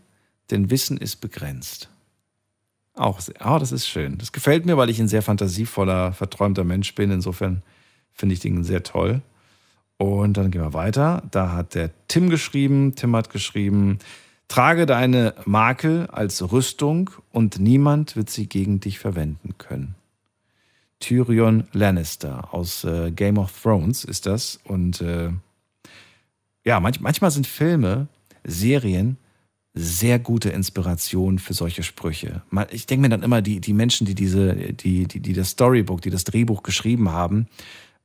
denn 0.51 0.71
Wissen 0.71 0.99
ist 0.99 1.17
begrenzt. 1.17 1.89
Auch 2.95 3.21
oh, 3.43 3.59
das 3.59 3.73
ist 3.73 3.89
schön. 3.89 4.19
Das 4.19 4.33
gefällt 4.33 4.67
mir, 4.67 4.77
weil 4.77 4.91
ich 4.91 5.01
ein 5.01 5.09
sehr 5.09 5.23
fantasievoller, 5.23 6.13
verträumter 6.13 6.65
Mensch 6.65 6.95
bin. 6.95 7.11
Insofern 7.11 7.63
finde 8.15 8.35
ich 8.35 8.41
den 8.41 8.65
sehr 8.65 8.83
toll. 8.83 9.23
Und 9.97 10.37
dann 10.37 10.51
gehen 10.51 10.63
wir 10.63 10.75
weiter. 10.75 11.23
Da 11.31 11.53
hat 11.53 11.75
der 11.75 11.91
Tim 12.09 12.29
geschrieben. 12.29 12.95
Tim 12.97 13.15
hat 13.15 13.31
geschrieben, 13.31 13.99
trage 14.49 14.87
deine 14.87 15.35
Makel 15.45 16.07
als 16.09 16.53
Rüstung 16.53 17.11
und 17.31 17.59
niemand 17.59 18.17
wird 18.17 18.29
sie 18.29 18.49
gegen 18.49 18.81
dich 18.81 18.99
verwenden 18.99 19.57
können. 19.59 19.95
Tyrion 20.99 21.65
Lannister 21.73 22.53
aus 22.55 22.85
äh, 22.85 23.11
Game 23.11 23.39
of 23.39 23.53
Thrones 23.61 24.05
ist 24.05 24.27
das. 24.27 24.61
Und 24.65 25.01
äh, 25.01 25.31
ja, 26.65 26.81
manch, 26.81 27.01
manchmal 27.01 27.31
sind 27.31 27.47
Filme, 27.47 28.09
Serien 28.45 29.17
sehr 29.75 30.19
gute 30.19 30.51
Inspiration 30.51 31.39
für 31.39 31.55
solche 31.55 31.83
Sprüche. 31.83 32.43
Ich 32.71 32.87
denke 32.87 33.03
mir 33.03 33.09
dann 33.09 33.23
immer, 33.23 33.41
die, 33.41 33.61
die 33.61 33.73
Menschen, 33.73 34.07
die 34.07 34.15
diese, 34.15 34.55
die, 34.55 35.07
die, 35.07 35.21
die 35.21 35.33
das 35.33 35.51
Storybook, 35.51 36.03
die 36.03 36.11
das 36.11 36.25
Drehbuch 36.25 36.63
geschrieben 36.63 37.11
haben, 37.11 37.47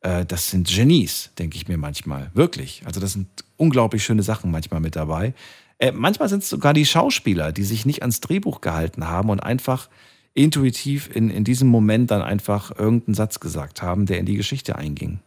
das 0.01 0.49
sind 0.49 0.67
Genies, 0.67 1.31
denke 1.37 1.57
ich 1.57 1.67
mir 1.67 1.77
manchmal. 1.77 2.31
Wirklich. 2.33 2.83
Also 2.85 2.99
das 2.99 3.13
sind 3.13 3.27
unglaublich 3.57 4.03
schöne 4.03 4.23
Sachen 4.23 4.51
manchmal 4.51 4.79
mit 4.79 4.95
dabei. 4.95 5.33
Äh, 5.79 5.91
manchmal 5.91 6.29
sind 6.29 6.43
es 6.43 6.49
sogar 6.49 6.73
die 6.73 6.85
Schauspieler, 6.85 7.51
die 7.51 7.63
sich 7.63 7.85
nicht 7.85 8.01
ans 8.01 8.19
Drehbuch 8.19 8.61
gehalten 8.61 9.07
haben 9.07 9.29
und 9.29 9.41
einfach 9.41 9.89
intuitiv 10.33 11.09
in, 11.15 11.29
in 11.29 11.43
diesem 11.43 11.67
Moment 11.67 12.11
dann 12.11 12.21
einfach 12.21 12.77
irgendeinen 12.77 13.15
Satz 13.15 13.39
gesagt 13.39 13.81
haben, 13.81 14.05
der 14.05 14.19
in 14.19 14.25
die 14.25 14.37
Geschichte 14.37 14.75
einging. 14.75 15.19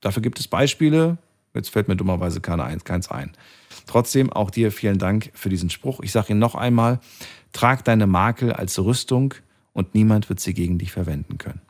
Dafür 0.00 0.22
gibt 0.22 0.38
es 0.38 0.48
Beispiele. 0.48 1.18
Jetzt 1.54 1.70
fällt 1.70 1.88
mir 1.88 1.96
dummerweise 1.96 2.40
keine 2.40 2.64
ein, 2.64 2.82
keins 2.82 3.10
ein. 3.10 3.32
Trotzdem 3.86 4.32
auch 4.32 4.50
dir 4.50 4.72
vielen 4.72 4.98
Dank 4.98 5.30
für 5.34 5.48
diesen 5.48 5.70
Spruch. 5.70 6.00
Ich 6.02 6.12
sage 6.12 6.32
ihn 6.32 6.38
noch 6.38 6.54
einmal. 6.54 7.00
Trag 7.52 7.84
deine 7.84 8.06
Makel 8.06 8.52
als 8.52 8.78
Rüstung 8.78 9.34
und 9.72 9.94
niemand 9.94 10.28
wird 10.28 10.40
sie 10.40 10.54
gegen 10.54 10.78
dich 10.78 10.92
verwenden 10.92 11.38
können. 11.38 11.60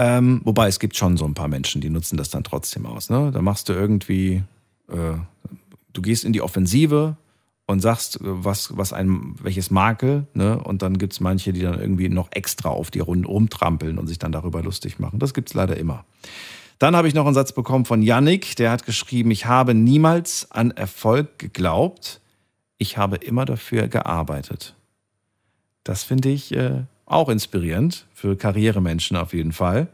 Ähm, 0.00 0.40
wobei 0.44 0.66
es 0.66 0.80
gibt 0.80 0.96
schon 0.96 1.18
so 1.18 1.26
ein 1.26 1.34
paar 1.34 1.48
Menschen, 1.48 1.82
die 1.82 1.90
nutzen 1.90 2.16
das 2.16 2.30
dann 2.30 2.42
trotzdem 2.42 2.86
aus. 2.86 3.10
Ne? 3.10 3.30
Da 3.34 3.42
machst 3.42 3.68
du 3.68 3.74
irgendwie, 3.74 4.42
äh, 4.88 5.18
du 5.92 6.00
gehst 6.00 6.24
in 6.24 6.32
die 6.32 6.40
Offensive 6.40 7.18
und 7.66 7.80
sagst, 7.80 8.16
äh, 8.16 8.20
was, 8.22 8.74
was 8.78 8.94
ein, 8.94 9.34
welches 9.42 9.70
Makel, 9.70 10.26
ne? 10.32 10.58
Und 10.58 10.80
dann 10.80 10.96
gibt's 10.96 11.20
manche, 11.20 11.52
die 11.52 11.60
dann 11.60 11.78
irgendwie 11.78 12.08
noch 12.08 12.28
extra 12.32 12.70
auf 12.70 12.90
die 12.90 13.00
Runde 13.00 13.28
rumtrampeln 13.28 13.98
und 13.98 14.06
sich 14.06 14.18
dann 14.18 14.32
darüber 14.32 14.62
lustig 14.62 15.00
machen. 15.00 15.18
Das 15.18 15.34
gibt's 15.34 15.52
leider 15.52 15.76
immer. 15.76 16.06
Dann 16.78 16.96
habe 16.96 17.06
ich 17.06 17.12
noch 17.12 17.26
einen 17.26 17.34
Satz 17.34 17.52
bekommen 17.52 17.84
von 17.84 18.00
Yannick, 18.00 18.56
der 18.56 18.70
hat 18.70 18.86
geschrieben, 18.86 19.30
ich 19.30 19.44
habe 19.44 19.74
niemals 19.74 20.50
an 20.50 20.70
Erfolg 20.70 21.38
geglaubt, 21.38 22.22
ich 22.78 22.96
habe 22.96 23.16
immer 23.16 23.44
dafür 23.44 23.86
gearbeitet. 23.88 24.74
Das 25.84 26.04
finde 26.04 26.30
ich 26.30 26.52
äh, 26.52 26.84
auch 27.10 27.28
inspirierend 27.28 28.06
für 28.14 28.36
Karrieremenschen 28.36 29.16
auf 29.16 29.32
jeden 29.32 29.52
Fall. 29.52 29.88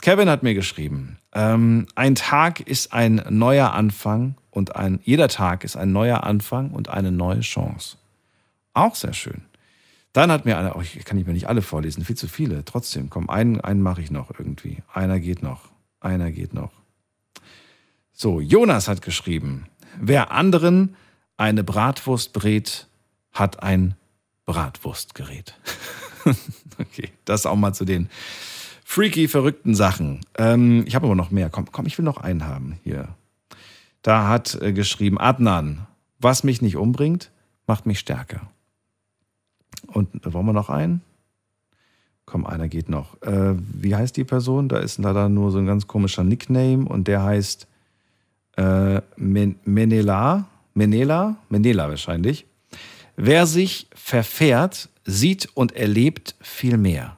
Kevin 0.00 0.28
hat 0.28 0.42
mir 0.42 0.54
geschrieben, 0.54 1.18
ähm, 1.32 1.86
ein 1.94 2.16
Tag 2.16 2.60
ist 2.60 2.92
ein 2.92 3.24
neuer 3.30 3.72
Anfang 3.72 4.34
und 4.50 4.74
ein, 4.74 4.98
jeder 5.04 5.28
Tag 5.28 5.62
ist 5.62 5.76
ein 5.76 5.92
neuer 5.92 6.24
Anfang 6.24 6.70
und 6.70 6.88
eine 6.88 7.12
neue 7.12 7.40
Chance. 7.40 7.96
Auch 8.74 8.96
sehr 8.96 9.12
schön. 9.12 9.42
Dann 10.12 10.30
hat 10.30 10.44
mir 10.44 10.58
einer, 10.58 10.76
oh, 10.76 10.80
ich 10.82 11.04
kann 11.04 11.16
ich 11.18 11.26
mir 11.26 11.32
nicht 11.32 11.48
alle 11.48 11.62
vorlesen, 11.62 12.04
viel 12.04 12.16
zu 12.16 12.28
viele. 12.28 12.64
Trotzdem, 12.64 13.08
komm, 13.08 13.30
einen, 13.30 13.60
einen 13.60 13.80
mache 13.80 14.02
ich 14.02 14.10
noch 14.10 14.30
irgendwie. 14.36 14.82
Einer 14.92 15.20
geht 15.20 15.42
noch. 15.42 15.70
Einer 16.00 16.32
geht 16.32 16.52
noch. 16.52 16.72
So, 18.12 18.40
Jonas 18.40 18.88
hat 18.88 19.00
geschrieben, 19.00 19.66
wer 19.98 20.32
anderen 20.32 20.96
eine 21.36 21.64
Bratwurst 21.64 22.32
brät, 22.32 22.88
hat 23.32 23.62
ein 23.62 23.94
Bratwurstgerät. 24.44 25.54
okay, 26.78 27.10
das 27.24 27.46
auch 27.46 27.56
mal 27.56 27.72
zu 27.72 27.84
den 27.84 28.08
freaky, 28.84 29.28
verrückten 29.28 29.74
Sachen. 29.74 30.20
Ähm, 30.36 30.84
ich 30.86 30.94
habe 30.94 31.06
aber 31.06 31.14
noch 31.14 31.30
mehr. 31.30 31.50
Komm, 31.50 31.70
komm, 31.72 31.86
ich 31.86 31.96
will 31.98 32.04
noch 32.04 32.18
einen 32.18 32.46
haben 32.46 32.78
hier. 32.84 33.08
Da 34.02 34.28
hat 34.28 34.60
äh, 34.60 34.72
geschrieben 34.72 35.18
Adnan, 35.18 35.86
was 36.18 36.44
mich 36.44 36.60
nicht 36.60 36.76
umbringt, 36.76 37.30
macht 37.66 37.86
mich 37.86 37.98
stärker. 37.98 38.42
Und 39.86 40.10
da 40.24 40.32
wollen 40.32 40.46
wir 40.46 40.52
noch 40.52 40.70
einen? 40.70 41.02
Komm, 42.26 42.46
einer 42.46 42.68
geht 42.68 42.88
noch. 42.88 43.20
Äh, 43.22 43.54
wie 43.56 43.94
heißt 43.94 44.16
die 44.16 44.24
Person? 44.24 44.68
Da 44.68 44.78
ist 44.78 44.98
leider 44.98 45.28
nur 45.28 45.50
so 45.50 45.58
ein 45.58 45.66
ganz 45.66 45.86
komischer 45.86 46.24
Nickname 46.24 46.86
und 46.86 47.08
der 47.08 47.22
heißt 47.22 47.66
äh, 48.56 49.00
Men 49.16 49.56
Menela. 49.64 50.46
Menela? 50.74 51.36
Menela 51.48 51.88
wahrscheinlich. 51.88 52.46
Wer 53.16 53.46
sich 53.46 53.86
verfährt, 53.94 54.88
sieht 55.04 55.48
und 55.54 55.72
erlebt 55.72 56.34
viel 56.40 56.76
mehr. 56.76 57.16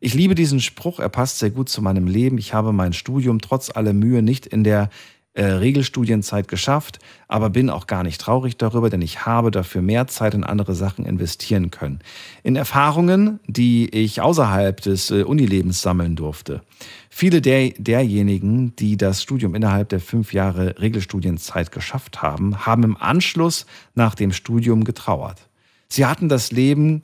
Ich 0.00 0.14
liebe 0.14 0.34
diesen 0.34 0.60
Spruch, 0.60 1.00
er 1.00 1.08
passt 1.08 1.38
sehr 1.40 1.50
gut 1.50 1.68
zu 1.68 1.82
meinem 1.82 2.06
Leben. 2.06 2.38
Ich 2.38 2.54
habe 2.54 2.72
mein 2.72 2.92
Studium 2.92 3.40
trotz 3.40 3.70
aller 3.74 3.92
Mühe 3.92 4.22
nicht 4.22 4.46
in 4.46 4.62
der 4.62 4.90
äh, 5.38 5.44
Regelstudienzeit 5.44 6.48
geschafft, 6.48 6.98
aber 7.28 7.48
bin 7.48 7.70
auch 7.70 7.86
gar 7.86 8.02
nicht 8.02 8.20
traurig 8.20 8.56
darüber, 8.56 8.90
denn 8.90 9.02
ich 9.02 9.24
habe 9.24 9.50
dafür 9.50 9.82
mehr 9.82 10.08
Zeit 10.08 10.34
in 10.34 10.42
andere 10.42 10.74
Sachen 10.74 11.04
investieren 11.04 11.70
können. 11.70 12.00
In 12.42 12.56
Erfahrungen, 12.56 13.38
die 13.46 13.88
ich 13.88 14.20
außerhalb 14.20 14.80
des 14.80 15.12
äh, 15.12 15.22
Unilebens 15.22 15.80
sammeln 15.80 16.16
durfte. 16.16 16.62
Viele 17.08 17.40
der, 17.40 17.70
derjenigen, 17.78 18.74
die 18.76 18.96
das 18.96 19.22
Studium 19.22 19.54
innerhalb 19.54 19.90
der 19.90 20.00
fünf 20.00 20.32
Jahre 20.32 20.80
Regelstudienzeit 20.80 21.70
geschafft 21.70 22.20
haben, 22.20 22.66
haben 22.66 22.82
im 22.82 22.96
Anschluss 22.96 23.66
nach 23.94 24.16
dem 24.16 24.32
Studium 24.32 24.82
getrauert. 24.82 25.48
Sie 25.88 26.04
hatten 26.04 26.28
das 26.28 26.50
Leben, 26.50 27.02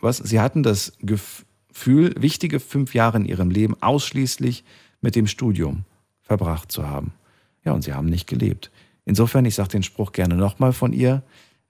was? 0.00 0.18
Sie 0.18 0.40
hatten 0.40 0.62
das 0.62 0.92
Gefühl, 1.00 2.14
wichtige 2.18 2.60
fünf 2.60 2.94
Jahre 2.94 3.18
in 3.18 3.24
ihrem 3.24 3.50
Leben 3.50 3.80
ausschließlich 3.80 4.64
mit 5.00 5.16
dem 5.16 5.26
Studium 5.26 5.84
verbracht 6.22 6.70
zu 6.70 6.88
haben. 6.88 7.12
Ja, 7.64 7.72
und 7.72 7.82
sie 7.82 7.92
haben 7.92 8.06
nicht 8.06 8.26
gelebt. 8.26 8.70
Insofern, 9.04 9.44
ich 9.44 9.54
sage 9.54 9.70
den 9.70 9.82
Spruch 9.82 10.12
gerne 10.12 10.34
nochmal 10.34 10.72
von 10.72 10.92
ihr, 10.92 11.22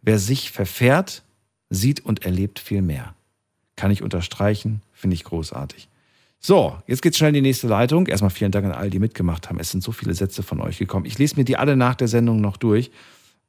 wer 0.03 0.19
sich 0.19 0.51
verfährt, 0.51 1.23
sieht 1.71 2.05
und 2.05 2.25
erlebt 2.25 2.59
viel 2.59 2.83
mehr. 2.83 3.15
Kann 3.77 3.91
ich 3.91 4.03
unterstreichen, 4.03 4.83
finde 4.93 5.15
ich 5.15 5.25
großartig. 5.25 5.89
So, 6.39 6.77
jetzt 6.87 7.03
geht's 7.03 7.19
schnell 7.19 7.29
in 7.29 7.35
die 7.35 7.41
nächste 7.43 7.69
Leitung. 7.69 8.07
Erstmal 8.07 8.31
vielen 8.31 8.51
Dank 8.51 8.65
an 8.65 8.73
all 8.73 8.91
die 8.91 8.99
mitgemacht 8.99 9.49
haben. 9.49 9.59
Es 9.61 9.71
sind 9.71 9.83
so 9.83 9.93
viele 9.93 10.15
Sätze 10.15 10.43
von 10.43 10.61
euch 10.61 10.79
gekommen. 10.79 11.05
Ich 11.05 11.19
lese 11.19 11.37
mir 11.37 11.45
die 11.45 11.57
alle 11.57 11.77
nach 11.77 11.95
der 11.95 12.09
Sendung 12.09 12.41
noch 12.41 12.57
durch. 12.57 12.91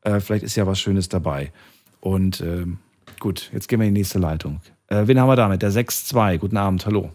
Äh, 0.02 0.20
vielleicht 0.20 0.44
ist 0.44 0.56
ja 0.56 0.68
was 0.68 0.80
Schönes 0.80 1.08
dabei. 1.08 1.52
Und 2.02 2.42
äh, 2.42 2.66
gut, 3.22 3.50
jetzt 3.54 3.70
gehen 3.70 3.80
wir 3.80 3.88
in 3.88 3.96
die 3.96 4.02
nächste 4.02 4.20
Leitung. 4.20 4.60
Äh, 4.88 5.08
wen 5.08 5.18
haben 5.20 5.30
wir 5.30 5.38
damit? 5.38 5.62
Der 5.62 5.72
6-2. 5.72 6.38
Guten 6.38 6.58
Abend, 6.58 6.86
hallo. 6.86 7.12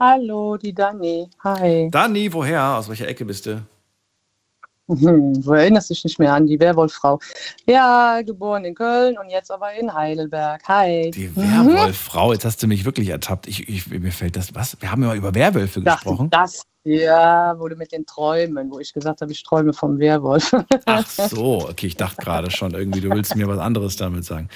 Hallo, 0.00 0.56
die 0.56 0.72
Dani. 0.72 1.28
Hi. 1.44 1.90
Dani, 1.90 2.32
woher? 2.32 2.78
Aus 2.78 2.88
welcher 2.88 3.08
Ecke 3.08 3.26
bist 3.26 3.44
du? 3.46 3.60
Hm, 4.88 5.42
du 5.42 5.52
erinnerst 5.52 5.90
dich 5.90 6.02
nicht 6.04 6.18
mehr 6.18 6.32
an 6.32 6.46
die 6.46 6.58
Werwolffrau. 6.58 7.18
Ja, 7.66 8.22
geboren 8.22 8.64
in 8.64 8.74
Köln 8.74 9.18
und 9.18 9.28
jetzt 9.28 9.50
aber 9.50 9.74
in 9.74 9.92
Heidelberg. 9.92 10.62
Hi. 10.66 11.10
Die 11.10 11.34
Werwolffrau, 11.36 12.32
jetzt 12.32 12.46
hast 12.46 12.62
du 12.62 12.66
mich 12.66 12.86
wirklich 12.86 13.08
ertappt. 13.10 13.46
Ich, 13.48 13.68
ich, 13.68 13.88
mir 13.88 14.12
fällt 14.12 14.36
das, 14.36 14.54
was? 14.54 14.80
Wir 14.80 14.90
haben 14.90 15.02
ja 15.02 15.14
über 15.14 15.34
Werwölfe 15.34 15.82
gesprochen. 15.82 16.30
Das, 16.30 16.62
ja, 16.84 17.58
wurde 17.58 17.76
mit 17.76 17.92
den 17.92 18.06
Träumen, 18.06 18.70
wo 18.70 18.78
ich 18.78 18.92
gesagt 18.92 19.20
habe, 19.20 19.32
ich 19.32 19.42
träume 19.42 19.72
vom 19.72 19.98
Werwolf. 19.98 20.52
Ach 20.86 21.06
so, 21.06 21.68
okay, 21.68 21.88
ich 21.88 21.96
dachte 21.96 22.22
gerade 22.22 22.50
schon 22.50 22.72
irgendwie, 22.72 23.00
du 23.00 23.10
willst 23.10 23.36
mir 23.36 23.48
was 23.48 23.58
anderes 23.58 23.96
damit 23.96 24.24
sagen. 24.24 24.48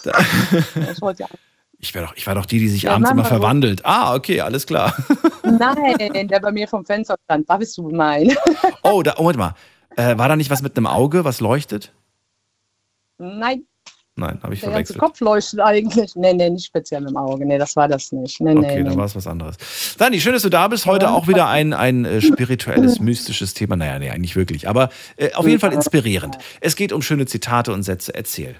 Ich 0.00 1.02
wollte 1.02 1.24
ja 1.24 1.28
ich, 1.80 1.94
war 1.94 2.02
doch, 2.02 2.14
ich 2.14 2.26
war 2.26 2.34
doch 2.34 2.46
die, 2.46 2.58
die 2.58 2.68
sich 2.68 2.82
Ja, 2.82 2.94
abends 2.94 3.10
immer 3.10 3.24
verwandelt. 3.24 3.84
Ah, 3.84 4.14
okay, 4.14 4.40
alles 4.42 4.66
klar. 4.66 4.94
Nein, 5.42 6.28
der 6.28 6.40
bei 6.40 6.52
mir 6.52 6.68
vom 6.68 6.84
Fenster 6.84 7.16
stand. 7.24 7.48
Da 7.48 7.56
bist 7.56 7.76
du 7.78 7.88
gemein. 7.88 8.34
Oh, 8.82 9.02
da, 9.02 9.14
oh, 9.16 9.24
warte 9.24 9.38
mal. 9.38 9.54
Äh, 9.96 10.18
war 10.18 10.28
da 10.28 10.36
nicht 10.36 10.50
was 10.50 10.62
mit 10.62 10.76
einem 10.76 10.86
Auge, 10.86 11.24
was 11.24 11.40
leuchtet? 11.40 11.92
Nein, 13.18 13.64
Nein, 14.16 14.38
habe 14.42 14.52
ich 14.54 14.60
der 14.60 14.70
verwechselt. 14.70 14.98
Kopf 14.98 15.20
leuchtet 15.20 15.60
eigentlich. 15.60 16.14
Nee, 16.14 16.34
nee, 16.34 16.50
nicht 16.50 16.66
speziell 16.66 17.06
im 17.06 17.16
Auge. 17.16 17.46
Nee, 17.46 17.58
das 17.58 17.74
war 17.76 17.88
das 17.88 18.12
nicht. 18.12 18.40
Nee, 18.40 18.50
Okay, 18.50 18.60
nee, 18.60 18.82
dann 18.82 18.92
nee. 18.92 18.98
war 18.98 19.06
es 19.06 19.16
was 19.16 19.26
anderes. 19.26 19.56
Dani, 19.98 20.20
schön, 20.20 20.32
dass 20.32 20.42
du 20.42 20.50
da 20.50 20.68
bist. 20.68 20.84
Heute 20.86 21.10
auch 21.10 21.26
wieder 21.28 21.48
ein, 21.48 21.72
ein 21.72 22.04
äh, 22.04 22.20
spirituelles, 22.20 23.00
mystisches 23.00 23.54
Thema. 23.54 23.76
Naja, 23.76 23.98
nee, 23.98 24.10
eigentlich 24.10 24.36
wirklich. 24.36 24.68
Aber 24.68 24.90
äh, 25.16 25.32
auf 25.34 25.46
jeden 25.46 25.60
Fall 25.60 25.72
inspirierend. 25.72 26.36
Es 26.60 26.76
geht 26.76 26.92
um 26.92 27.02
schöne 27.02 27.26
Zitate 27.26 27.72
und 27.72 27.82
Sätze. 27.82 28.14
Erzähl. 28.14 28.56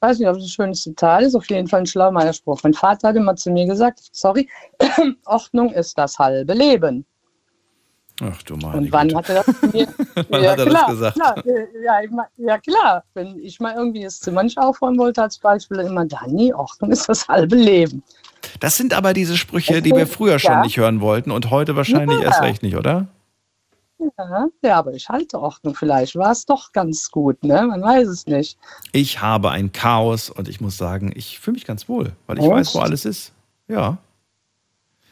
weiß 0.00 0.18
nicht, 0.18 0.28
ob 0.28 0.36
es 0.36 0.44
ein 0.44 0.48
schönes 0.48 0.82
Zitat 0.82 1.22
ist, 1.22 1.34
auf 1.34 1.48
jeden 1.50 1.66
Fall 1.66 1.80
ein 1.80 1.86
schlauer 1.86 2.32
Spruch. 2.32 2.60
Mein 2.62 2.74
Vater 2.74 3.08
hat 3.08 3.16
immer 3.16 3.34
zu 3.34 3.50
mir 3.50 3.66
gesagt, 3.66 4.00
sorry, 4.12 4.48
Ordnung 5.24 5.72
ist 5.72 5.98
das 5.98 6.18
halbe 6.18 6.52
Leben. 6.54 7.04
Ach 8.22 8.42
du 8.44 8.56
meine 8.56 8.78
Und 8.78 8.92
wann 8.92 9.14
hat 9.14 9.28
er 9.28 9.42
das 9.44 9.46
mir? 9.72 9.86
Wann 10.30 10.46
hat 10.46 10.58
er 10.58 10.66
das 10.66 10.86
gesagt? 10.86 11.14
Klar, 11.16 11.42
ja, 11.84 12.00
ich 12.02 12.10
mein, 12.10 12.26
ja, 12.38 12.58
klar. 12.58 13.04
Wenn 13.14 13.38
ich 13.38 13.60
mal 13.60 13.74
irgendwie 13.76 14.02
das 14.04 14.20
Zimmer 14.20 14.42
nicht 14.42 14.56
aufräumen 14.58 14.98
wollte, 14.98 15.22
als 15.22 15.38
Beispiel 15.38 15.80
immer, 15.80 16.06
Dani, 16.06 16.52
Ordnung 16.54 16.90
ist 16.92 17.08
das 17.08 17.28
halbe 17.28 17.56
Leben. 17.56 18.02
Das 18.60 18.76
sind 18.76 18.94
aber 18.94 19.12
diese 19.12 19.36
Sprüche, 19.36 19.82
die 19.82 19.94
wir 19.94 20.06
früher 20.06 20.38
schon 20.38 20.52
Ja. 20.52 20.60
nicht 20.62 20.76
hören 20.78 21.00
wollten 21.00 21.30
und 21.30 21.50
heute 21.50 21.76
wahrscheinlich 21.76 22.18
Ja. 22.20 22.24
erst 22.26 22.40
recht 22.42 22.62
nicht, 22.62 22.76
oder? 22.76 23.06
Ja, 23.98 24.46
ja, 24.62 24.76
aber 24.76 24.92
ich 24.92 25.08
halte 25.08 25.40
Ordnung. 25.40 25.74
Vielleicht 25.74 26.16
war 26.16 26.30
es 26.30 26.44
doch 26.46 26.72
ganz 26.72 27.10
gut, 27.10 27.42
ne? 27.42 27.66
Man 27.66 27.82
weiß 27.82 28.08
es 28.08 28.26
nicht. 28.26 28.58
Ich 28.92 29.20
habe 29.20 29.50
ein 29.50 29.72
Chaos 29.72 30.30
und 30.30 30.48
ich 30.48 30.60
muss 30.60 30.76
sagen, 30.76 31.12
ich 31.14 31.38
fühle 31.40 31.54
mich 31.54 31.64
ganz 31.64 31.88
wohl, 31.88 32.12
weil 32.26 32.38
ich 32.38 32.44
Echt? 32.44 32.52
weiß, 32.52 32.74
wo 32.74 32.78
alles 32.80 33.04
ist. 33.04 33.32
Ja. 33.68 33.96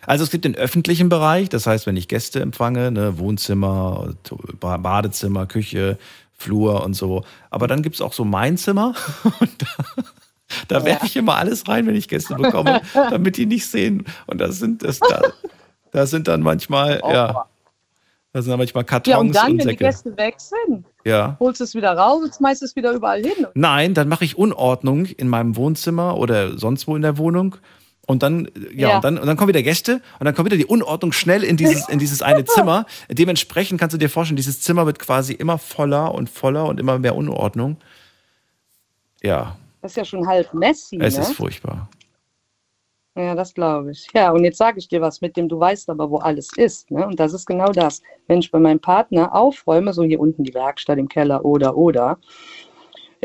Also 0.07 0.25
es 0.25 0.31
gibt 0.31 0.45
den 0.45 0.55
öffentlichen 0.55 1.09
Bereich, 1.09 1.49
das 1.49 1.67
heißt, 1.67 1.87
wenn 1.87 1.97
ich 1.97 2.09
Gäste 2.09 2.41
empfange, 2.41 2.91
ne, 2.91 3.19
Wohnzimmer, 3.19 4.15
Ba- 4.61 4.77
Badezimmer, 4.77 5.47
Küche, 5.47 5.99
Flur 6.37 6.85
und 6.85 6.95
so. 6.95 7.25
Aber 7.51 7.67
dann 7.69 7.83
gibt 7.83 7.95
es 7.97 8.01
auch 8.01 8.13
so 8.13 8.25
mein 8.25 8.57
Zimmer 8.57 8.95
und 9.41 9.51
da, 9.63 9.67
da 10.69 10.79
Ja. 10.79 10.85
werfe 10.85 11.07
ich 11.07 11.17
immer 11.17 11.37
alles 11.37 11.67
rein, 11.69 11.87
wenn 11.87 11.95
ich 11.97 12.09
Gäste 12.09 12.35
bekomme, 12.35 12.83
damit 12.95 13.37
die 13.37 13.47
nicht 13.47 13.67
sehen. 13.67 14.05
Und 14.27 14.41
das 14.41 14.59
sind 14.59 14.83
das 14.83 14.99
da, 15.01 15.23
da 15.93 16.07
sind 16.07 16.29
dann 16.29 16.43
manchmal, 16.43 17.01
ja, 17.05 17.47
da 18.33 18.43
sind 18.43 18.51
dann 18.51 18.59
manchmal 18.59 18.85
Kartons 18.85 19.13
Ja, 19.13 19.19
und 19.21 19.35
dann, 19.35 19.47
wenn 19.53 19.59
die 19.59 19.65
Säcke. 19.65 19.85
Gäste 19.85 20.17
weg 20.17 20.35
sind, 20.39 20.85
Ja. 21.05 21.37
holst 21.39 21.61
du 21.61 21.65
es 21.65 21.75
wieder 21.75 21.93
raus 21.97 22.21
und 22.25 22.35
schmeißt 22.35 22.63
es 22.65 22.75
wieder 22.75 22.93
überall 22.93 23.23
hin. 23.23 23.47
Nein, 23.55 23.95
dann 23.95 24.09
mache 24.09 24.25
ich 24.25 24.37
Unordnung 24.37 25.07
in 25.07 25.29
meinem 25.29 25.55
Wohnzimmer 25.57 26.19
oder 26.19 26.59
sonst 26.59 26.89
wo 26.89 26.97
in 26.97 27.03
der 27.03 27.17
Wohnung. 27.17 27.57
Und 28.07 28.23
dann, 28.23 28.49
ja, 28.73 28.89
Ja. 28.89 28.97
Und, 28.97 29.05
dann, 29.05 29.19
und 29.19 29.27
dann 29.27 29.37
kommen 29.37 29.49
wieder 29.49 29.63
Gäste 29.63 30.03
und 30.19 30.25
dann 30.25 30.35
kommt 30.35 30.47
wieder 30.47 30.57
die 30.57 30.67
Unordnung 30.67 31.13
schnell 31.13 31.43
in 31.43 31.57
dieses, 31.57 31.89
in 31.89 31.99
dieses 31.99 32.23
eine 32.23 32.45
Zimmer. 32.55 32.87
Dementsprechend 33.11 33.81
kannst 33.81 33.95
du 33.95 33.99
dir 33.99 34.11
vorstellen, 34.11 34.37
dieses 34.37 34.61
Zimmer 34.61 34.87
wird 34.87 34.99
quasi 34.99 35.33
immer 35.33 35.59
voller 35.59 36.15
und 36.15 36.29
voller 36.29 36.67
und 36.67 36.79
immer 36.81 36.99
mehr 36.99 37.17
Unordnung. 37.17 37.79
Ja, 39.23 39.57
Das 39.81 39.93
ist 39.93 39.97
ja 39.97 40.05
schon 40.05 40.27
halb 40.27 40.53
messy, 40.53 40.99
es 41.01 41.17
ne? 41.17 41.23
ist 41.23 41.33
furchtbar. 41.33 41.89
Ja, 43.17 43.35
das 43.37 43.55
glaube 43.55 43.93
ich. 43.93 44.09
Ja, 44.13 44.33
und 44.33 44.43
jetzt 44.45 44.59
sage 44.59 44.79
ich 44.79 44.89
dir 44.89 45.01
was, 45.01 45.21
mit 45.21 45.37
dem 45.37 45.49
du 45.49 45.59
weißt 45.61 45.89
aber, 45.89 46.11
wo 46.11 46.19
alles 46.19 46.51
ist. 46.57 46.91
Ne? 46.91 47.07
Und 47.07 47.21
das 47.21 47.33
ist 47.33 47.47
genau 47.47 47.71
das. 47.71 48.03
Wenn 48.27 48.41
ich 48.41 48.51
bei 48.51 48.59
meinem 48.59 48.81
Partner 48.81 49.33
aufräume, 49.33 49.93
so 49.93 50.03
hier 50.03 50.19
unten 50.19 50.43
die 50.43 50.53
Werkstatt 50.53 50.99
im 50.99 51.09
Keller 51.09 51.45
oder, 51.45 51.77
oder, 51.77 52.19
äh, 52.19 52.64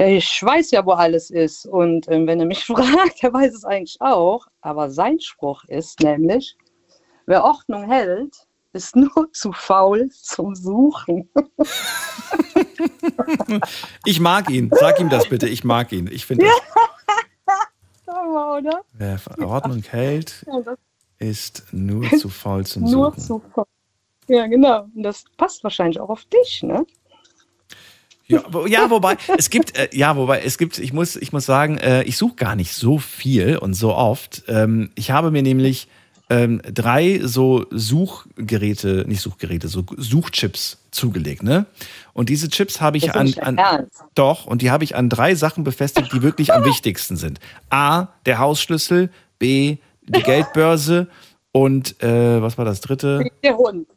ich 0.08 0.42
weiß 0.44 0.72
ja, 0.72 0.86
wo 0.86 0.92
alles 0.92 1.30
ist. 1.30 1.66
Und 1.66 2.08
ähm, 2.10 2.26
wenn 2.28 2.40
er 2.40 2.46
mich 2.46 2.66
fragt, 2.66 3.22
er 3.24 3.34
weiß 3.34 3.54
es 3.54 3.66
eigentlich 3.66 3.98
auch. 4.00 4.48
Aber 4.62 4.90
sein 4.90 5.20
Spruch 5.20 5.64
ist 5.66 6.00
nämlich, 6.02 6.56
wer 7.26 7.44
Ordnung 7.44 7.84
hält, 7.90 8.48
ist 8.74 8.96
nur 8.96 9.30
zu 9.34 9.52
faul 9.52 10.10
zum 10.12 10.56
Suchen. 10.56 11.30
Ich 14.06 14.20
mag 14.20 14.50
ihn. 14.50 14.70
Sag 14.74 15.00
ihm 15.00 15.10
das 15.10 15.28
bitte. 15.28 15.48
Ich 15.48 15.64
mag 15.64 15.92
ihn. 15.92 16.08
Ich 16.12 16.26
finde, 16.26 16.46
Hammer, 18.08 18.56
oder? 18.58 18.82
wer 18.94 19.20
Ordnung 19.40 19.84
hält, 19.84 20.46
Ja, 20.48 20.62
das 20.62 20.78
ist 21.18 21.66
nur 21.72 22.10
zu 22.12 22.30
faul 22.30 22.66
zum 22.66 22.84
nur 22.84 23.12
Suchen. 23.12 23.22
zu 23.22 23.40
faul. 23.54 23.66
Ja, 24.28 24.46
genau. 24.48 24.84
Und 24.96 25.04
das 25.04 25.26
passt 25.38 25.64
wahrscheinlich 25.64 26.00
auch 26.00 26.10
auf 26.10 26.24
dich, 26.26 26.64
ne? 26.64 26.86
Ja, 28.30 28.44
wo, 28.52 28.66
ja, 28.66 28.90
wobei 28.90 29.18
es 29.38 29.50
gibt, 29.50 29.78
äh, 29.78 29.90
ja, 29.92 30.16
wobei 30.16 30.42
es 30.42 30.58
gibt, 30.58 30.78
ich 30.78 30.94
muss, 30.94 31.16
ich 31.16 31.34
muss 31.34 31.46
sagen, 31.46 31.78
äh, 31.78 32.04
ich 32.04 32.18
suche 32.18 32.36
gar 32.36 32.56
nicht 32.56 32.74
so 32.74 32.98
viel 32.98 33.58
und 33.58 33.74
so 33.74 33.94
oft. 33.94 34.44
Ähm, 34.48 34.92
ich 34.96 35.12
habe 35.12 35.32
mir 35.32 35.44
nämlich 35.44 35.88
ähm, 36.30 36.62
drei 36.64 37.20
so 37.24 37.66
Suchgeräte, 37.72 39.04
nicht 39.08 39.22
Suchgeräte, 39.22 39.68
so 39.68 39.84
Suchchips 39.98 40.78
zugelegt, 40.92 41.42
ne? 41.42 41.66
Und 42.14 42.30
diese 42.30 42.50
Chips 42.50 42.82
habe 42.82 42.98
ich 42.98 43.16
an, 43.16 43.34
an 43.40 43.88
doch 44.14 44.46
und 44.46 44.62
die 44.62 44.70
habe 44.70 44.84
ich 44.84 44.96
an 44.96 45.10
drei 45.10 45.34
Sachen 45.34 45.64
befestigt, 45.64 46.14
die 46.14 46.22
wirklich 46.22 46.54
am 46.54 46.66
wichtigsten 46.66 47.18
sind. 47.18 47.40
A, 47.70 48.08
der 48.26 48.38
Hausschlüssel, 48.38 49.10
B, 49.40 49.78
die 50.04 50.22
Geldbörse 50.22 51.08
und 51.52 52.02
äh, 52.04 52.42
was 52.42 52.58
war 52.58 52.66
das 52.66 52.82
dritte? 52.82 53.26
Der 53.44 53.58
Hund. 53.58 53.88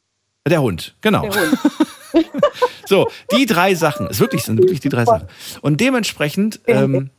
Der 0.49 0.63
Hund, 0.63 0.95
genau. 1.03 1.23
Der 1.23 1.35
Hund. 1.35 1.59
So, 2.87 3.09
die 3.37 3.47
drei 3.47 3.75
Sachen, 3.75 4.07
ist 4.09 4.21
wirklich, 4.21 4.43
sind 4.43 4.59
wirklich 4.59 4.81
die 4.81 4.89
drei 4.89 5.05
Sachen. 5.05 5.29
Und 5.63 5.81
dementsprechend 5.81 6.61
ähm, 6.67 7.11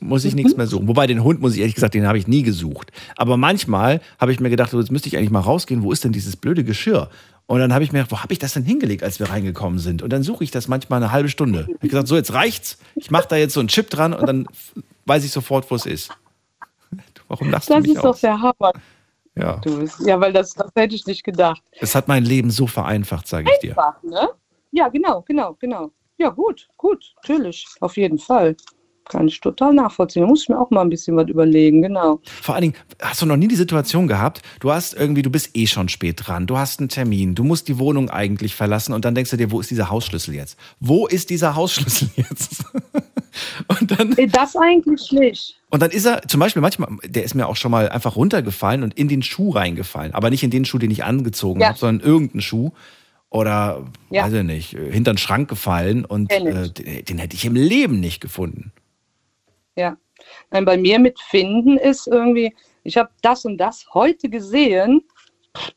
muss 0.00 0.24
ich 0.24 0.34
nichts 0.34 0.56
mehr 0.56 0.66
suchen. 0.66 0.88
Wobei 0.88 1.06
den 1.06 1.22
Hund, 1.24 1.40
muss 1.40 1.54
ich 1.54 1.60
ehrlich 1.60 1.74
gesagt, 1.74 1.94
den 1.94 2.06
habe 2.06 2.18
ich 2.18 2.26
nie 2.26 2.42
gesucht. 2.42 2.90
Aber 3.16 3.36
manchmal 3.36 4.00
habe 4.18 4.32
ich 4.32 4.40
mir 4.40 4.50
gedacht, 4.50 4.70
so, 4.70 4.80
jetzt 4.80 4.90
müsste 4.90 5.08
ich 5.08 5.16
eigentlich 5.16 5.30
mal 5.30 5.40
rausgehen, 5.40 5.82
wo 5.82 5.92
ist 5.92 6.04
denn 6.04 6.12
dieses 6.12 6.36
blöde 6.36 6.64
Geschirr? 6.64 7.08
Und 7.46 7.60
dann 7.60 7.72
habe 7.72 7.84
ich 7.84 7.92
mir 7.92 7.98
gedacht, 8.00 8.12
wo 8.12 8.22
habe 8.22 8.32
ich 8.32 8.38
das 8.38 8.54
denn 8.54 8.64
hingelegt, 8.64 9.02
als 9.02 9.20
wir 9.20 9.30
reingekommen 9.30 9.78
sind? 9.78 10.02
Und 10.02 10.12
dann 10.12 10.22
suche 10.22 10.44
ich 10.44 10.50
das 10.50 10.68
manchmal 10.68 11.02
eine 11.02 11.12
halbe 11.12 11.28
Stunde. 11.28 11.66
Ich 11.68 11.74
habe 11.74 11.88
gesagt, 11.88 12.08
so, 12.08 12.16
jetzt 12.16 12.32
reicht's. 12.34 12.78
Ich 12.96 13.10
mache 13.10 13.28
da 13.28 13.36
jetzt 13.36 13.54
so 13.54 13.60
einen 13.60 13.68
Chip 13.68 13.90
dran 13.90 14.12
und 14.12 14.26
dann 14.26 14.46
weiß 15.06 15.24
ich 15.24 15.30
sofort, 15.32 15.70
wo 15.70 15.74
es 15.74 15.86
ist. 15.86 16.10
Warum 17.28 17.50
lachst 17.50 17.68
du 17.70 17.74
Das 17.74 17.82
mich 17.82 17.92
ist 17.92 17.98
doch 18.04 18.10
aus? 18.10 18.20
der 18.20 18.40
Hammer. 18.40 18.72
Ja. 19.34 19.56
Du 19.56 19.86
ja, 20.04 20.20
weil 20.20 20.32
das, 20.32 20.52
das 20.54 20.70
hätte 20.74 20.94
ich 20.94 21.06
nicht 21.06 21.24
gedacht. 21.24 21.62
Es 21.80 21.94
hat 21.94 22.06
mein 22.06 22.24
Leben 22.24 22.50
so 22.50 22.66
vereinfacht, 22.66 23.26
sage 23.26 23.50
ich 23.52 23.58
dir. 23.60 23.70
Einfach, 23.70 24.02
ne? 24.02 24.28
Ja, 24.72 24.88
genau, 24.88 25.22
genau, 25.22 25.54
genau. 25.60 25.90
Ja, 26.18 26.30
gut, 26.30 26.68
gut, 26.76 27.14
natürlich, 27.22 27.66
auf 27.80 27.96
jeden 27.96 28.18
Fall. 28.18 28.56
Kann 29.08 29.26
ich 29.26 29.40
total 29.40 29.74
nachvollziehen. 29.74 30.22
Da 30.22 30.28
muss 30.28 30.42
ich 30.42 30.48
mir 30.48 30.58
auch 30.58 30.70
mal 30.70 30.80
ein 30.82 30.88
bisschen 30.88 31.16
was 31.16 31.28
überlegen, 31.28 31.82
genau. 31.82 32.20
Vor 32.40 32.54
allen 32.54 32.62
Dingen, 32.62 32.74
hast 33.00 33.20
du 33.20 33.26
noch 33.26 33.36
nie 33.36 33.48
die 33.48 33.56
Situation 33.56 34.06
gehabt, 34.06 34.42
du 34.60 34.70
hast 34.70 34.94
irgendwie, 34.94 35.22
du 35.22 35.30
bist 35.30 35.50
eh 35.56 35.66
schon 35.66 35.88
spät 35.88 36.20
dran, 36.24 36.46
du 36.46 36.56
hast 36.56 36.78
einen 36.78 36.88
Termin, 36.88 37.34
du 37.34 37.42
musst 37.42 37.66
die 37.66 37.78
Wohnung 37.80 38.10
eigentlich 38.10 38.54
verlassen 38.54 38.92
und 38.92 39.04
dann 39.04 39.16
denkst 39.16 39.32
du 39.32 39.36
dir, 39.36 39.50
wo 39.50 39.60
ist 39.60 39.70
dieser 39.72 39.90
Hausschlüssel 39.90 40.34
jetzt? 40.34 40.56
Wo 40.78 41.08
ist 41.08 41.30
dieser 41.30 41.56
Hausschlüssel 41.56 42.10
jetzt? 42.16 42.64
und 43.66 43.90
dann, 43.90 44.14
das 44.30 44.54
eigentlich 44.56 45.10
nicht. 45.10 45.56
Und 45.70 45.82
dann 45.82 45.90
ist 45.90 46.04
er, 46.06 46.22
zum 46.28 46.38
Beispiel 46.38 46.62
manchmal, 46.62 46.88
der 47.04 47.24
ist 47.24 47.34
mir 47.34 47.48
auch 47.48 47.56
schon 47.56 47.72
mal 47.72 47.88
einfach 47.88 48.14
runtergefallen 48.14 48.84
und 48.84 48.94
in 48.96 49.08
den 49.08 49.22
Schuh 49.22 49.50
reingefallen. 49.50 50.14
Aber 50.14 50.30
nicht 50.30 50.44
in 50.44 50.50
den 50.50 50.64
Schuh, 50.64 50.78
den 50.78 50.92
ich 50.92 51.02
angezogen 51.02 51.60
Ja. 51.60 51.68
habe, 51.70 51.78
sondern 51.78 52.06
irgendeinen 52.06 52.40
Schuh. 52.42 52.70
Oder, 53.32 53.84
Ja. 54.10 54.24
weiß 54.24 54.34
ich 54.34 54.42
nicht, 54.42 54.70
hinter 54.70 55.14
den 55.14 55.18
Schrank 55.18 55.48
gefallen 55.48 56.04
und 56.04 56.30
äh, 56.30 56.68
den, 56.68 57.04
den 57.04 57.18
hätte 57.18 57.34
ich 57.34 57.44
im 57.46 57.54
Leben 57.54 57.98
nicht 57.98 58.20
gefunden. 58.20 58.72
Ja. 59.74 59.96
Nein, 60.50 60.66
bei 60.66 60.76
mir 60.76 60.98
mit 60.98 61.18
Finden 61.18 61.78
ist 61.78 62.06
irgendwie, 62.06 62.54
ich 62.84 62.96
habe 62.96 63.10
das 63.22 63.44
und 63.46 63.56
das 63.56 63.86
heute 63.94 64.28
gesehen, 64.28 65.02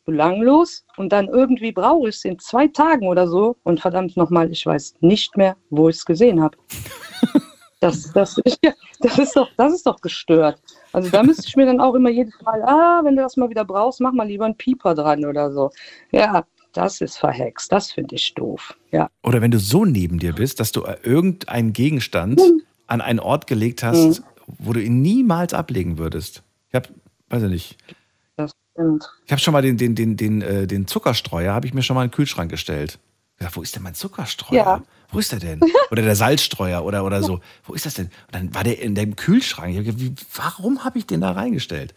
belanglos, 0.06 0.86
und 0.98 1.12
dann 1.12 1.28
irgendwie 1.30 1.72
brauche 1.72 2.10
ich 2.10 2.16
es 2.16 2.26
in 2.26 2.40
zwei 2.40 2.68
Tagen 2.68 3.08
oder 3.08 3.28
so. 3.28 3.56
Und 3.64 3.80
verdammt 3.80 4.18
nochmal, 4.18 4.52
ich 4.52 4.66
weiß 4.66 4.96
nicht 5.00 5.36
mehr, 5.38 5.56
wo 5.70 5.88
ich 5.90 5.96
es 5.98 6.06
gesehen 6.06 6.42
habe. 6.42 6.58
Das, 7.82 8.12
das, 8.14 8.42
ja, 8.64 8.72
das, 9.02 9.20
ist 9.20 9.36
doch, 9.36 9.50
das 9.58 9.74
ist 9.74 9.86
doch 9.86 10.00
gestört. 10.02 10.60
Also 10.94 11.10
da 11.10 11.22
müsste 11.22 11.44
ich 11.46 11.56
mir 11.56 11.68
dann 11.68 11.82
auch 11.82 11.94
immer 11.94 12.10
jedes 12.10 12.34
Mal, 12.42 12.64
ah, 12.64 13.02
wenn 13.04 13.16
du 13.16 13.22
das 13.22 13.38
mal 13.38 13.50
wieder 13.50 13.66
brauchst, 13.66 14.02
mach 14.02 14.14
mal 14.14 14.26
lieber 14.26 14.46
einen 14.46 14.56
Pieper 14.56 14.96
dran 14.96 15.24
oder 15.24 15.52
so. 15.52 15.70
Ja, 16.12 16.46
das 16.76 17.02
ist 17.02 17.18
verhext. 17.18 17.72
Das 17.72 17.92
finde 17.92 18.16
ich 18.16 18.34
doof. 18.34 18.76
Ja. 18.92 19.10
Oder 19.24 19.42
wenn 19.42 19.52
du 19.52 19.60
so 19.60 19.86
neben 19.86 20.20
dir 20.20 20.34
bist, 20.34 20.60
dass 20.60 20.72
du 20.72 20.84
äh, 20.84 20.98
irgendeinen 21.04 21.74
Gegenstand 21.74 22.42
an 22.88 23.02
einen 23.02 23.20
Ort 23.20 23.48
gelegt 23.48 23.84
hast, 23.84 24.22
wo 24.48 24.74
du 24.74 24.82
ihn 24.82 25.02
niemals 25.02 25.54
ablegen 25.54 25.98
würdest. 25.98 26.44
Ich 26.70 26.76
habe, 26.76 26.90
weiß 27.30 27.44
ich 27.44 27.50
nicht, 27.50 27.78
Das 28.36 28.52
stimmt. 28.74 29.10
ich 29.26 29.32
habe 29.32 29.42
schon 29.42 29.54
mal 29.54 29.62
den, 29.62 29.78
den, 29.78 29.96
den, 29.96 30.18
den, 30.18 30.42
äh, 30.42 30.68
den 30.68 30.88
Zuckerstreuer, 30.88 31.54
habe 31.54 31.66
ich 31.68 31.74
mir 31.74 31.82
schon 31.82 31.96
mal 31.96 32.04
in 32.04 32.10
den 32.10 32.16
Kühlschrank 32.16 32.52
gestellt. 32.52 33.00
Ich 33.38 33.44
dachte, 33.46 33.58
wo 33.58 33.62
ist 33.62 33.76
denn 33.76 33.84
mein 33.84 33.96
Zuckerstreuer? 33.96 34.56
Ja. 34.56 34.84
Wo 35.12 35.20
ist 35.20 35.32
der 35.32 35.40
denn? 35.40 35.60
Oder 35.92 36.02
der 36.02 36.16
Salzstreuer 36.16 36.84
oder, 36.84 37.04
oder 37.06 37.22
so. 37.22 37.40
Wo 37.64 37.74
ist 37.74 37.86
das 37.86 37.96
denn? 37.96 38.06
Und 38.06 38.36
dann 38.36 38.54
war 38.56 38.64
der 38.64 38.82
in 38.82 38.96
dem 38.96 39.16
Kühlschrank. 39.16 39.72
Ich 39.72 39.78
hab 39.78 39.86
gedacht, 39.86 40.02
wie, 40.02 40.14
warum 40.36 40.84
habe 40.84 40.98
ich 41.00 41.06
den 41.06 41.22
da 41.22 41.32
reingestellt? 41.32 41.94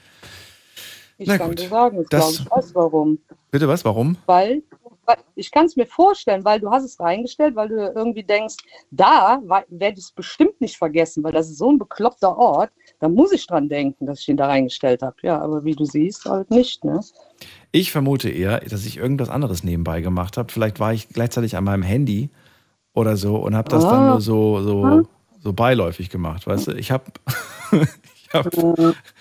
Ich 1.19 1.27
Na 1.28 1.36
kann 1.36 1.49
gut. 1.51 1.59
dir 1.59 1.69
sagen, 1.69 2.01
ich 2.03 2.09
Das- 2.09 2.36
glaube, 2.36 2.45
ich 2.45 2.51
weiß 2.51 2.74
warum. 2.74 3.19
Bitte 3.51 3.66
was? 3.69 3.85
Warum? 3.85 4.16
Weil, 4.27 4.62
weil 5.05 5.16
ich 5.35 5.51
kann 5.51 5.66
es 5.66 5.74
mir 5.74 5.86
vorstellen, 5.86 6.45
weil 6.45 6.61
du 6.61 6.70
hast 6.70 6.85
es 6.85 7.01
reingestellt, 7.01 7.57
weil 7.57 7.69
du 7.69 7.93
irgendwie 7.95 8.23
denkst, 8.23 8.57
da 8.93 9.40
werde 9.69 9.99
ich 9.99 10.05
es 10.05 10.12
bestimmt 10.12 10.61
nicht 10.61 10.77
vergessen, 10.77 11.24
weil 11.24 11.32
das 11.32 11.49
ist 11.51 11.59
so 11.59 11.70
ein 11.73 11.78
bekloppter 11.78 12.36
Ort. 12.39 12.70
Da 13.01 13.09
muss 13.09 13.32
ich 13.32 13.47
dran 13.49 13.69
denken, 13.69 14.07
dass 14.07 14.20
ich 14.20 14.28
ihn 14.28 14.36
da 14.36 14.47
reingestellt 14.47 15.03
habe. 15.03 15.16
Ja, 15.23 15.40
aber 15.40 15.65
wie 15.65 15.74
du 15.74 15.85
siehst, 15.85 16.24
halt 16.27 16.51
nicht. 16.51 16.85
Ne? 16.85 17.01
Ich 17.73 17.90
vermute 17.90 18.28
eher, 18.28 18.61
dass 18.61 18.85
ich 18.86 18.97
irgendwas 18.99 19.28
anderes 19.28 19.65
nebenbei 19.65 20.01
gemacht 20.03 20.36
habe. 20.36 20.53
Vielleicht 20.53 20.78
war 20.78 20.93
ich 20.93 21.09
gleichzeitig 21.09 21.57
an 21.57 21.65
meinem 21.65 21.82
Handy 21.82 22.31
oder 22.95 23.16
so 23.16 23.36
und 23.36 23.57
habe 23.57 23.69
das 23.70 23.82
dann 23.82 24.03
Ah. 24.05 24.11
nur 24.11 24.20
so, 24.20 24.62
so, 24.62 25.09
so 25.40 25.53
beiläufig 25.53 26.11
gemacht. 26.11 26.47
Weißt 26.47 26.69
du, 26.69 26.73
ich 26.73 26.90
habe. 26.93 27.05
ich 27.73 28.28
hab, 28.35 28.47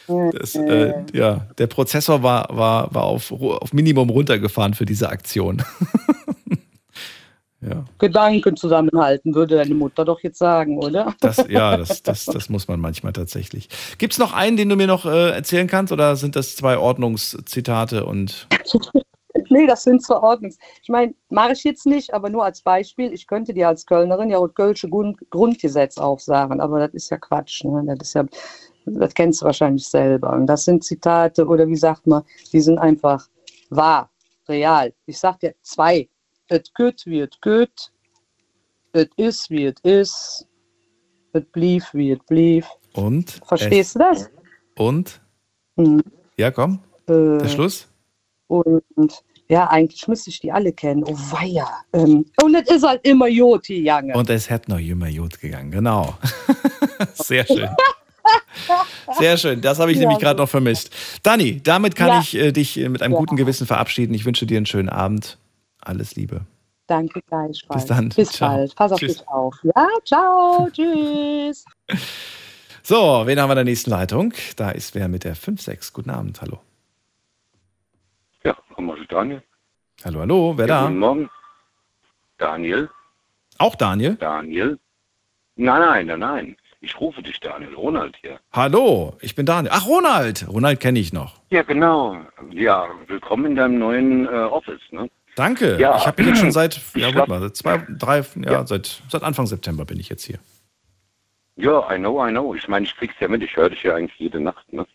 das, 0.07 0.55
äh, 0.55 0.93
ja, 1.13 1.47
der 1.57 1.67
Prozessor 1.67 2.23
war, 2.23 2.47
war, 2.51 2.93
war 2.93 3.03
auf, 3.03 3.31
auf 3.31 3.73
Minimum 3.73 4.09
runtergefahren 4.09 4.73
für 4.73 4.85
diese 4.85 5.09
Aktion. 5.09 5.63
ja, 7.61 7.85
Gedanken 7.97 8.55
zusammenhalten, 8.55 9.35
würde 9.35 9.57
deine 9.57 9.75
Mutter 9.75 10.05
doch 10.05 10.21
jetzt 10.21 10.39
sagen, 10.39 10.77
oder? 10.77 11.13
das, 11.19 11.43
ja 11.49 11.77
das, 11.77 12.03
das, 12.03 12.25
das 12.25 12.49
muss 12.49 12.67
man 12.67 12.79
manchmal 12.79 13.13
tatsächlich. 13.13 13.69
Gibt 13.97 14.13
es 14.13 14.19
noch 14.19 14.33
einen, 14.33 14.57
den 14.57 14.69
du 14.69 14.75
mir 14.75 14.87
noch 14.87 15.05
äh, 15.05 15.31
erzählen 15.31 15.67
kannst 15.67 15.91
oder 15.91 16.15
sind 16.15 16.35
das 16.35 16.55
zwei 16.55 16.77
Ordnungszitate 16.77 18.05
und. 18.05 18.47
nee, 19.49 19.67
das 19.67 19.83
sind 19.83 20.03
zwar 20.03 20.23
Ordnungs. 20.23 20.57
Ich 20.81 20.89
meine, 20.89 21.13
mache 21.29 21.53
ich 21.53 21.63
jetzt 21.63 21.85
nicht, 21.85 22.13
aber 22.13 22.29
nur 22.29 22.45
als 22.45 22.61
Beispiel. 22.61 23.13
Ich 23.13 23.27
könnte 23.27 23.53
dir 23.53 23.67
als 23.67 23.85
Kölnerin 23.85 24.29
ja 24.29 24.39
das 24.39 24.53
Kölsche 24.53 24.89
Grund 24.89 25.17
Grundgesetz 25.29 25.97
aufsagen, 25.97 26.61
aber 26.61 26.79
das 26.79 26.93
ist 26.93 27.09
ja 27.09 27.17
Quatsch. 27.17 27.63
Ne? 27.63 27.83
Das 27.97 28.09
ist 28.09 28.13
ja, 28.13 28.25
das 28.87 29.13
kennst 29.13 29.41
du 29.41 29.45
wahrscheinlich 29.45 29.87
selber. 29.87 30.33
Und 30.33 30.47
das 30.47 30.65
sind 30.65 30.83
Zitate 30.83 31.45
oder 31.45 31.67
wie 31.67 31.75
sagt 31.75 32.07
man, 32.07 32.23
die 32.51 32.61
sind 32.61 32.77
einfach 32.77 33.27
wahr, 33.69 34.09
real. 34.47 34.93
Ich 35.05 35.19
sag 35.19 35.39
dir 35.39 35.55
zwei. 35.61 36.09
Et 36.49 36.73
gut 36.75 37.05
wie 37.05 37.19
et 37.19 37.37
gut, 37.41 37.91
et 38.93 39.11
is 39.17 39.49
wie 39.49 39.65
et 39.65 39.79
is, 39.81 40.47
et 41.33 41.51
blieb 41.51 41.83
wie 41.91 42.11
et 42.11 42.25
blieb. 42.25 42.63
Und? 42.93 43.41
Verstehst 43.45 43.95
du 43.95 43.99
das? 43.99 44.29
Und? 44.77 45.21
Mhm. 45.75 46.01
Ja, 46.37 46.51
komm. 46.51 46.79
Äh, 47.07 47.37
Der 47.39 47.49
Schluss? 47.49 47.89
Und 48.47 48.81
ja, 49.49 49.69
eigentlich 49.69 50.07
müsste 50.07 50.29
ich 50.29 50.39
die 50.39 50.51
alle 50.51 50.71
kennen. 50.73 51.03
Oh 51.05 51.13
weia. 51.13 51.67
Ähm, 51.93 52.25
und 52.41 52.55
es 52.55 52.69
ist 52.69 52.83
halt 52.83 53.05
immer 53.05 53.27
Joti, 53.27 53.81
Jange. 53.81 54.13
Und 54.13 54.29
es 54.29 54.49
hätte 54.49 54.71
noch 54.71 54.79
jünger 54.79 55.07
Jod 55.07 55.39
gegangen, 55.39 55.71
genau. 55.71 56.15
Sehr 57.13 57.45
schön. 57.45 57.69
Sehr 59.17 59.37
schön, 59.37 59.61
das 59.61 59.79
habe 59.79 59.91
ich 59.91 59.97
Ja, 59.97 60.01
nämlich 60.03 60.19
gerade 60.19 60.39
noch 60.39 60.49
vermisst. 60.49 60.91
Dani, 61.23 61.61
damit 61.61 61.95
kann 61.95 62.07
Ja. 62.09 62.19
ich 62.19 62.35
äh, 62.35 62.51
dich 62.51 62.77
äh, 62.77 62.89
mit 62.89 63.01
einem 63.01 63.13
Ja. 63.13 63.19
guten 63.19 63.35
Gewissen 63.35 63.65
verabschieden. 63.67 64.13
Ich 64.13 64.25
wünsche 64.25 64.45
dir 64.45 64.57
einen 64.57 64.65
schönen 64.65 64.89
Abend. 64.89 65.37
Alles 65.81 66.15
Liebe. 66.15 66.41
Danke 66.87 67.21
gleichfalls. 67.21 67.81
Bis 67.81 67.85
dann. 67.85 68.09
Bis 68.09 68.29
Ciao. 68.31 68.49
bald. 68.49 68.75
Pass 68.75 68.91
auf 68.91 68.99
Tschüss. 68.99 69.17
dich 69.17 69.27
auf. 69.27 69.55
Ja, 69.63 69.87
ciao. 70.05 70.69
Tschüss. 70.73 71.65
So, 72.83 73.23
wen 73.25 73.39
haben 73.39 73.49
wir 73.49 73.53
in 73.53 73.57
der 73.57 73.63
nächsten 73.65 73.89
Leitung? 73.91 74.33
Da 74.55 74.71
ist 74.71 74.95
wer 74.95 75.07
mit 75.09 75.23
der 75.25 75.35
5-6. 75.35 75.91
Guten 75.93 76.09
Abend, 76.09 76.41
hallo. 76.41 76.59
Ja, 78.43 78.55
Thomas 78.75 78.99
Daniel. 79.09 79.43
Hallo, 80.05 80.19
hallo, 80.21 80.53
wer 80.57 80.67
ja, 80.67 80.81
da? 80.81 80.87
Guten 80.87 80.99
Morgen. 80.99 81.29
Daniel. 82.37 82.89
Auch 83.57 83.75
Daniel? 83.75 84.15
Daniel. 84.15 84.79
Nein, 85.55 85.81
nein, 85.81 86.05
nein, 86.07 86.19
nein. 86.19 86.57
Ich 86.79 86.99
rufe 86.99 87.21
dich 87.23 87.39
Daniel. 87.39 87.73
Ronald 87.73 88.15
hier. 88.21 88.39
Hallo, 88.53 89.17
ich 89.21 89.33
bin 89.35 89.45
Daniel. 89.45 89.71
Ach, 89.73 89.87
Ronald. 89.87 90.47
Ronald 90.47 90.79
kenne 90.79 90.99
ich 90.99 91.11
noch. 91.11 91.33
Ja, 91.49 91.63
genau. 91.63 92.17
Ja, 92.51 92.87
willkommen 93.07 93.45
in 93.45 93.55
deinem 93.55 93.79
neuen 93.79 94.27
äh, 94.27 94.29
Office. 94.29 94.81
Ne? 94.91 95.09
Danke. 95.35 95.77
Ja. 95.79 95.97
Ich 95.97 96.05
habe 96.05 96.21
jetzt 96.21 96.39
schon 96.39 96.51
seit, 96.51 96.79
ja, 96.95 97.13
hab- 97.13 97.27
mal, 97.27 97.41
seit 97.41 97.55
zwei, 97.55 97.83
drei, 97.97 98.23
ja, 98.45 98.65
Seit, 98.67 99.01
seit 99.09 99.23
Anfang 99.23 99.47
September 99.47 99.85
bin 99.85 99.99
ich 99.99 100.09
jetzt 100.09 100.23
hier. 100.23 100.37
Ja, 101.55 101.91
I 101.91 101.97
know, 101.97 102.23
I 102.23 102.29
know. 102.29 102.53
Ich 102.53 102.67
meine, 102.67 102.85
ich 102.85 102.95
krieg's 102.95 103.15
ja 103.19 103.27
mit. 103.27 103.41
Ich 103.41 103.55
höre 103.55 103.71
dich 103.71 103.81
ja 103.81 103.95
eigentlich 103.95 104.19
jede 104.19 104.39
Nacht. 104.39 104.71
Ne? 104.71 104.85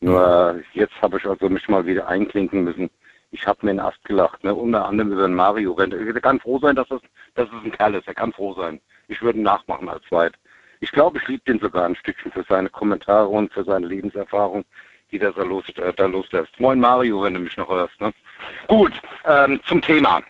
Nur 0.00 0.56
äh, 0.74 0.78
jetzt 0.78 0.94
habe 1.00 1.16
ich 1.16 1.24
also 1.24 1.48
mich 1.48 1.66
mal 1.68 1.86
wieder 1.86 2.08
einklinken 2.08 2.64
müssen. 2.64 2.90
Ich 3.30 3.46
habe 3.46 3.60
mir 3.64 3.70
einen 3.70 3.80
Ast 3.80 4.04
gelacht, 4.04 4.44
ne? 4.44 4.54
unter 4.54 4.84
anderem 4.84 5.12
über 5.12 5.26
den 5.26 5.34
Mario. 5.34 5.72
Rennt. 5.72 5.94
Er 5.94 6.20
kann 6.20 6.38
froh 6.40 6.58
sein, 6.58 6.76
dass 6.76 6.90
es, 6.90 7.00
dass 7.34 7.48
es 7.48 7.64
ein 7.64 7.72
Kerl 7.72 7.94
ist. 7.94 8.06
Er 8.06 8.12
kann 8.14 8.34
froh 8.34 8.52
sein. 8.52 8.78
Ich 9.08 9.22
würde 9.22 9.38
ihn 9.38 9.44
nachmachen 9.44 9.88
als 9.88 10.04
zweit. 10.06 10.34
Ich 10.82 10.90
glaube, 10.90 11.18
ich 11.18 11.28
liebe 11.28 11.44
den 11.44 11.60
sogar 11.60 11.84
ein 11.84 11.94
Stückchen 11.94 12.32
für 12.32 12.44
seine 12.48 12.68
Kommentare 12.68 13.28
und 13.28 13.52
für 13.52 13.62
seine 13.62 13.86
Lebenserfahrung, 13.86 14.64
die 15.12 15.18
das 15.20 15.32
da, 15.36 15.44
los, 15.44 15.64
äh, 15.76 15.92
da 15.92 16.06
loslässt. 16.06 16.58
Moin 16.58 16.80
Mario, 16.80 17.22
wenn 17.22 17.34
du 17.34 17.40
mich 17.40 17.56
noch 17.56 17.68
hörst. 17.68 18.00
Ne? 18.00 18.12
Gut, 18.66 18.92
ähm, 19.24 19.60
zum 19.64 19.80
Thema. 19.80 20.22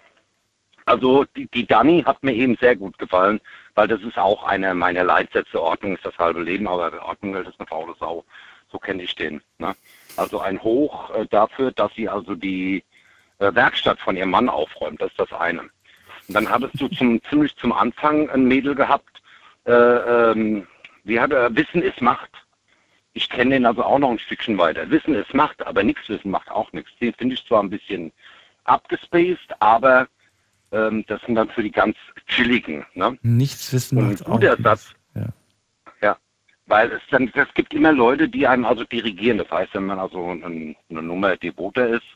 Also 0.84 1.24
die, 1.36 1.46
die 1.46 1.66
Dani 1.66 2.02
hat 2.02 2.22
mir 2.22 2.34
eben 2.34 2.54
sehr 2.56 2.76
gut 2.76 2.98
gefallen, 2.98 3.40
weil 3.76 3.88
das 3.88 4.02
ist 4.02 4.18
auch 4.18 4.44
einer 4.44 4.74
meiner 4.74 5.04
Leitsätze. 5.04 5.58
Ordnung 5.58 5.96
ist 5.96 6.04
das 6.04 6.18
halbe 6.18 6.42
Leben, 6.42 6.68
aber 6.68 7.02
Ordnung 7.02 7.34
ist 7.34 7.58
eine 7.58 7.66
faule 7.66 7.94
Sau. 7.98 8.22
So 8.70 8.78
kenne 8.78 9.04
ich 9.04 9.14
den. 9.14 9.40
Ne? 9.56 9.74
Also 10.18 10.40
ein 10.40 10.62
Hoch 10.62 11.14
äh, 11.14 11.24
dafür, 11.30 11.72
dass 11.72 11.94
sie 11.94 12.10
also 12.10 12.34
die 12.34 12.84
äh, 13.38 13.54
Werkstatt 13.54 14.00
von 14.00 14.18
ihrem 14.18 14.30
Mann 14.30 14.50
aufräumt. 14.50 15.00
Das 15.00 15.12
ist 15.12 15.18
das 15.18 15.32
eine. 15.32 15.62
Und 15.62 15.70
dann 16.28 16.50
hattest 16.50 16.78
du 16.78 16.88
zum, 16.88 17.22
ziemlich 17.30 17.56
zum 17.56 17.72
Anfang 17.72 18.28
ein 18.28 18.44
Mädel 18.44 18.74
gehabt, 18.74 19.21
äh, 19.66 19.72
ähm, 19.72 20.66
wie 21.04 21.20
hat 21.20 21.32
er, 21.32 21.54
Wissen 21.54 21.82
ist 21.82 22.00
Macht. 22.00 22.30
Ich 23.14 23.28
kenne 23.28 23.50
den 23.50 23.66
also 23.66 23.82
auch 23.82 23.98
noch 23.98 24.10
ein 24.10 24.18
Stückchen 24.18 24.56
weiter. 24.58 24.90
Wissen 24.90 25.14
ist 25.14 25.34
Macht, 25.34 25.64
aber 25.66 25.82
nichts 25.82 26.08
Wissen 26.08 26.30
macht 26.30 26.50
auch 26.50 26.72
nichts. 26.72 26.90
Den 27.00 27.12
finde 27.14 27.34
ich 27.34 27.46
zwar 27.46 27.62
ein 27.62 27.70
bisschen 27.70 28.12
abgespaced, 28.64 29.54
aber 29.60 30.08
ähm, 30.70 31.04
das 31.08 31.20
sind 31.22 31.34
dann 31.34 31.50
für 31.50 31.62
die 31.62 31.70
ganz 31.70 31.96
chilligen. 32.26 32.86
Ne? 32.94 33.18
Nichts 33.22 33.72
wissen 33.72 33.98
Und 33.98 34.04
ein 34.04 34.10
macht 34.10 34.26
auch 34.26 34.32
guter 34.32 34.50
nichts. 34.50 34.62
Satz. 34.62 34.94
Ja. 35.14 35.26
Weil 36.66 36.92
es 36.92 37.02
dann, 37.10 37.30
es 37.34 37.54
gibt 37.54 37.74
immer 37.74 37.92
Leute, 37.92 38.28
die 38.28 38.46
einem 38.46 38.64
also 38.64 38.84
dirigieren. 38.84 39.38
Das 39.38 39.50
heißt, 39.50 39.74
wenn 39.74 39.86
man 39.86 39.98
also 39.98 40.30
ein, 40.30 40.76
eine 40.88 41.02
Nummer 41.02 41.36
devoter 41.36 41.88
ist, 41.88 42.06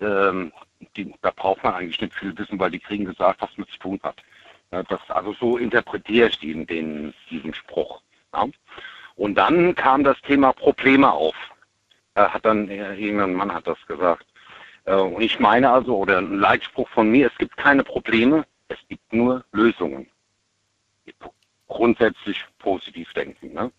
ähm, 0.00 0.52
die, 0.96 1.14
da 1.22 1.30
braucht 1.30 1.62
man 1.62 1.74
eigentlich 1.74 2.00
nicht 2.00 2.14
viel 2.14 2.36
wissen, 2.36 2.58
weil 2.58 2.70
die 2.70 2.80
kriegen 2.80 3.04
gesagt, 3.04 3.40
was 3.40 3.56
man 3.56 3.68
zu 3.68 3.78
tun 3.78 4.00
hat. 4.02 4.22
Das, 4.82 5.00
also 5.08 5.32
so 5.34 5.56
interpretiere 5.56 6.28
ich 6.28 6.38
den, 6.38 6.66
den, 6.66 7.14
diesen 7.30 7.54
Spruch. 7.54 8.02
Ja. 8.32 8.46
Und 9.16 9.36
dann 9.36 9.74
kam 9.74 10.02
das 10.04 10.20
Thema 10.22 10.52
Probleme 10.52 11.10
auf. 11.12 11.36
Hat 12.16 12.44
dann 12.44 12.68
äh, 12.68 12.94
irgendein 12.94 13.34
Mann 13.34 13.52
hat 13.52 13.66
das 13.66 13.84
gesagt. 13.86 14.26
Äh, 14.84 14.94
und 14.94 15.22
ich 15.22 15.38
meine 15.38 15.70
also, 15.70 15.96
oder 15.96 16.18
ein 16.18 16.38
Leitspruch 16.38 16.88
von 16.90 17.10
mir, 17.10 17.28
es 17.28 17.38
gibt 17.38 17.56
keine 17.56 17.84
Probleme, 17.84 18.44
es 18.68 18.78
gibt 18.88 19.12
nur 19.12 19.44
Lösungen. 19.52 20.08
Grundsätzlich 21.68 22.44
positiv 22.58 23.12
denken. 23.14 23.52
Ne? 23.52 23.72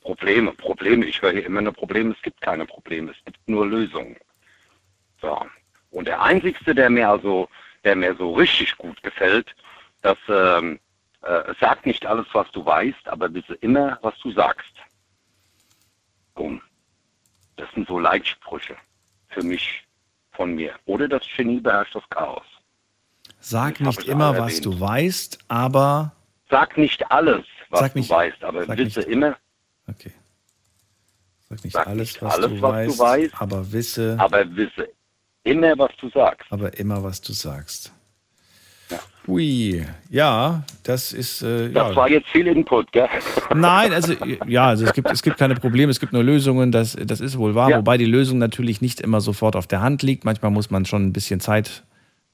Probleme, 0.00 0.52
Probleme, 0.52 1.04
ich 1.06 1.20
höre 1.20 1.32
hier 1.32 1.46
immer 1.46 1.60
nur 1.60 1.72
Probleme, 1.72 2.14
es 2.16 2.22
gibt 2.22 2.40
keine 2.40 2.66
Probleme, 2.66 3.12
es 3.12 3.24
gibt 3.24 3.38
nur 3.46 3.66
Lösungen. 3.66 4.16
So. 5.20 5.38
Und 5.90 6.08
der 6.08 6.22
einzigste, 6.22 6.74
der 6.74 6.90
mir 6.90 7.08
also, 7.08 7.48
der 7.84 7.96
mir 7.96 8.14
so 8.16 8.32
richtig 8.32 8.76
gut 8.76 9.02
gefällt, 9.02 9.54
dass 10.02 10.18
ähm, 10.28 10.78
äh, 11.22 11.54
sag 11.60 11.84
nicht 11.86 12.06
alles, 12.06 12.26
was 12.32 12.50
du 12.52 12.64
weißt, 12.64 13.08
aber 13.08 13.32
wisse 13.32 13.54
immer, 13.56 13.98
was 14.02 14.14
du 14.22 14.30
sagst. 14.32 14.72
Boom. 16.34 16.60
Das 17.56 17.68
sind 17.74 17.88
so 17.88 17.98
Leitsprüche 17.98 18.76
für 19.28 19.42
mich 19.42 19.84
von 20.32 20.54
mir. 20.54 20.74
Oder 20.86 21.08
das 21.08 21.22
Genie 21.36 21.60
beherrscht 21.60 21.94
das 21.96 22.08
Chaos. 22.10 22.44
Sag 23.40 23.80
nicht 23.80 24.00
ich 24.00 24.08
immer, 24.08 24.30
was 24.38 24.54
erwähnt. 24.54 24.64
du 24.66 24.80
weißt, 24.80 25.38
aber 25.48 26.12
Sag 26.50 26.78
nicht 26.78 27.10
alles, 27.10 27.44
was 27.68 27.80
Sag 27.80 27.94
nicht- 27.94 28.10
du 28.10 28.14
weißt, 28.14 28.42
aber 28.44 28.66
wisse 28.68 29.00
nicht- 29.00 29.08
immer, 29.08 29.36
sag 29.86 31.64
nicht 31.64 31.72
Sag 31.74 31.86
alles, 31.86 32.08
nicht 32.12 32.22
was, 32.22 32.34
alles, 32.34 32.50
du, 32.50 32.62
was 32.62 32.72
weißt, 32.72 32.88
du 32.94 32.98
weißt, 33.02 33.34
aber 33.40 33.72
wisse, 33.72 34.16
aber 34.18 34.56
wisse 34.56 34.88
immer, 35.44 35.78
was 35.78 35.90
du 35.96 36.08
sagst. 36.10 36.50
aber 36.52 36.76
immer, 36.78 37.02
was 37.02 37.20
du 37.20 37.32
sagst. 37.32 37.92
Ui, 39.26 39.84
ja, 40.08 40.62
das 40.84 41.12
ist. 41.12 41.42
Äh, 41.42 41.68
Das 41.70 41.90
ja. 41.90 41.96
war 41.96 42.08
jetzt 42.08 42.28
viel 42.28 42.46
Input, 42.46 42.90
gell? 42.92 43.08
Nein, 43.54 43.92
also 43.92 44.14
ja, 44.46 44.68
also 44.68 44.86
es 44.86 44.94
gibt, 44.94 45.10
es 45.10 45.22
gibt 45.22 45.36
keine 45.36 45.54
Probleme, 45.54 45.90
es 45.90 46.00
gibt 46.00 46.14
nur 46.14 46.24
Lösungen, 46.24 46.72
das, 46.72 46.96
das 46.98 47.20
ist 47.20 47.36
wohl 47.36 47.54
wahr, 47.54 47.68
Ja. 47.70 47.78
wobei 47.78 47.98
die 47.98 48.06
Lösung 48.06 48.38
natürlich 48.38 48.80
nicht 48.80 49.00
immer 49.02 49.20
sofort 49.20 49.54
auf 49.54 49.66
der 49.66 49.82
Hand 49.82 50.02
liegt. 50.02 50.24
Manchmal 50.24 50.50
muss 50.50 50.70
man 50.70 50.86
schon 50.86 51.04
ein 51.06 51.12
bisschen 51.12 51.40
Zeit. 51.40 51.84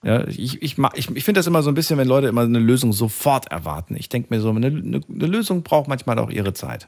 Ja, 0.05 0.26
ich 0.28 0.62
ich, 0.62 0.76
ich, 0.78 1.16
ich 1.16 1.24
finde 1.24 1.39
das 1.39 1.47
immer 1.48 1.62
so 1.62 1.70
ein 1.70 1.74
bisschen, 1.74 1.98
wenn 1.98 2.06
Leute 2.06 2.28
immer 2.28 2.43
eine 2.43 2.59
Lösung 2.60 2.93
sofort 2.93 3.51
erwarten. 3.51 3.97
Ich 3.98 4.09
denke 4.09 4.32
mir 4.32 4.40
so, 4.40 4.51
eine, 4.51 4.66
eine, 4.66 5.01
eine 5.09 5.26
Lösung 5.26 5.62
braucht 5.64 5.89
manchmal 5.89 6.18
auch 6.18 6.31
ihre 6.31 6.52
Zeit. 6.52 6.86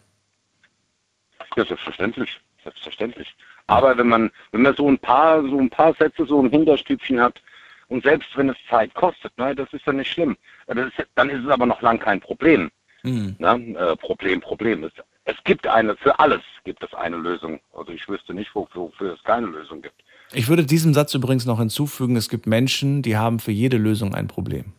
Ja, 1.56 1.64
selbstverständlich, 1.64 2.28
selbstverständlich. 2.62 3.34
Aber 3.66 3.96
wenn 3.98 4.06
man, 4.08 4.30
wenn 4.52 4.62
man 4.62 4.76
so 4.76 4.86
ein 4.88 4.98
paar, 4.98 5.42
so 5.42 5.58
ein 5.58 5.70
paar 5.70 5.94
Sätze, 5.94 6.26
so 6.26 6.40
ein 6.40 6.50
Hinterstübchen 6.50 7.18
hat, 7.20 7.40
und 7.88 8.02
selbst 8.04 8.28
wenn 8.36 8.48
es 8.48 8.56
Zeit 8.68 8.92
kostet, 8.94 9.36
ne, 9.38 9.54
das 9.54 9.72
ist 9.72 9.86
ja 9.86 9.92
nicht 9.92 10.10
schlimm. 10.10 10.36
Ist, 10.66 11.06
dann 11.14 11.30
ist 11.30 11.44
es 11.44 11.50
aber 11.50 11.66
noch 11.66 11.80
lang 11.82 11.98
kein 11.98 12.20
Problem. 12.20 12.70
Mhm. 13.02 13.36
Ne? 13.38 13.76
Äh, 13.78 13.96
Problem, 13.96 14.40
Problem 14.40 14.84
ist. 14.84 14.96
Es 15.24 15.36
gibt 15.44 15.66
eine, 15.66 15.96
für 15.96 16.18
alles 16.18 16.40
gibt 16.64 16.82
es 16.82 16.92
eine 16.94 17.16
Lösung. 17.16 17.60
Also 17.72 17.92
ich 17.92 18.08
wüsste 18.08 18.34
nicht, 18.34 18.54
wofür, 18.54 18.82
wofür 18.82 19.14
es 19.14 19.22
keine 19.24 19.46
Lösung 19.46 19.82
gibt. 19.82 20.02
Ich 20.32 20.48
würde 20.48 20.64
diesem 20.64 20.92
Satz 20.94 21.14
übrigens 21.14 21.46
noch 21.46 21.58
hinzufügen, 21.58 22.16
es 22.16 22.28
gibt 22.28 22.46
Menschen, 22.46 23.02
die 23.02 23.16
haben 23.16 23.38
für 23.38 23.52
jede 23.52 23.76
Lösung 23.76 24.14
ein 24.14 24.26
Problem. 24.26 24.72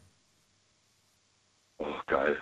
Oh, 1.78 1.86
geil. 2.08 2.38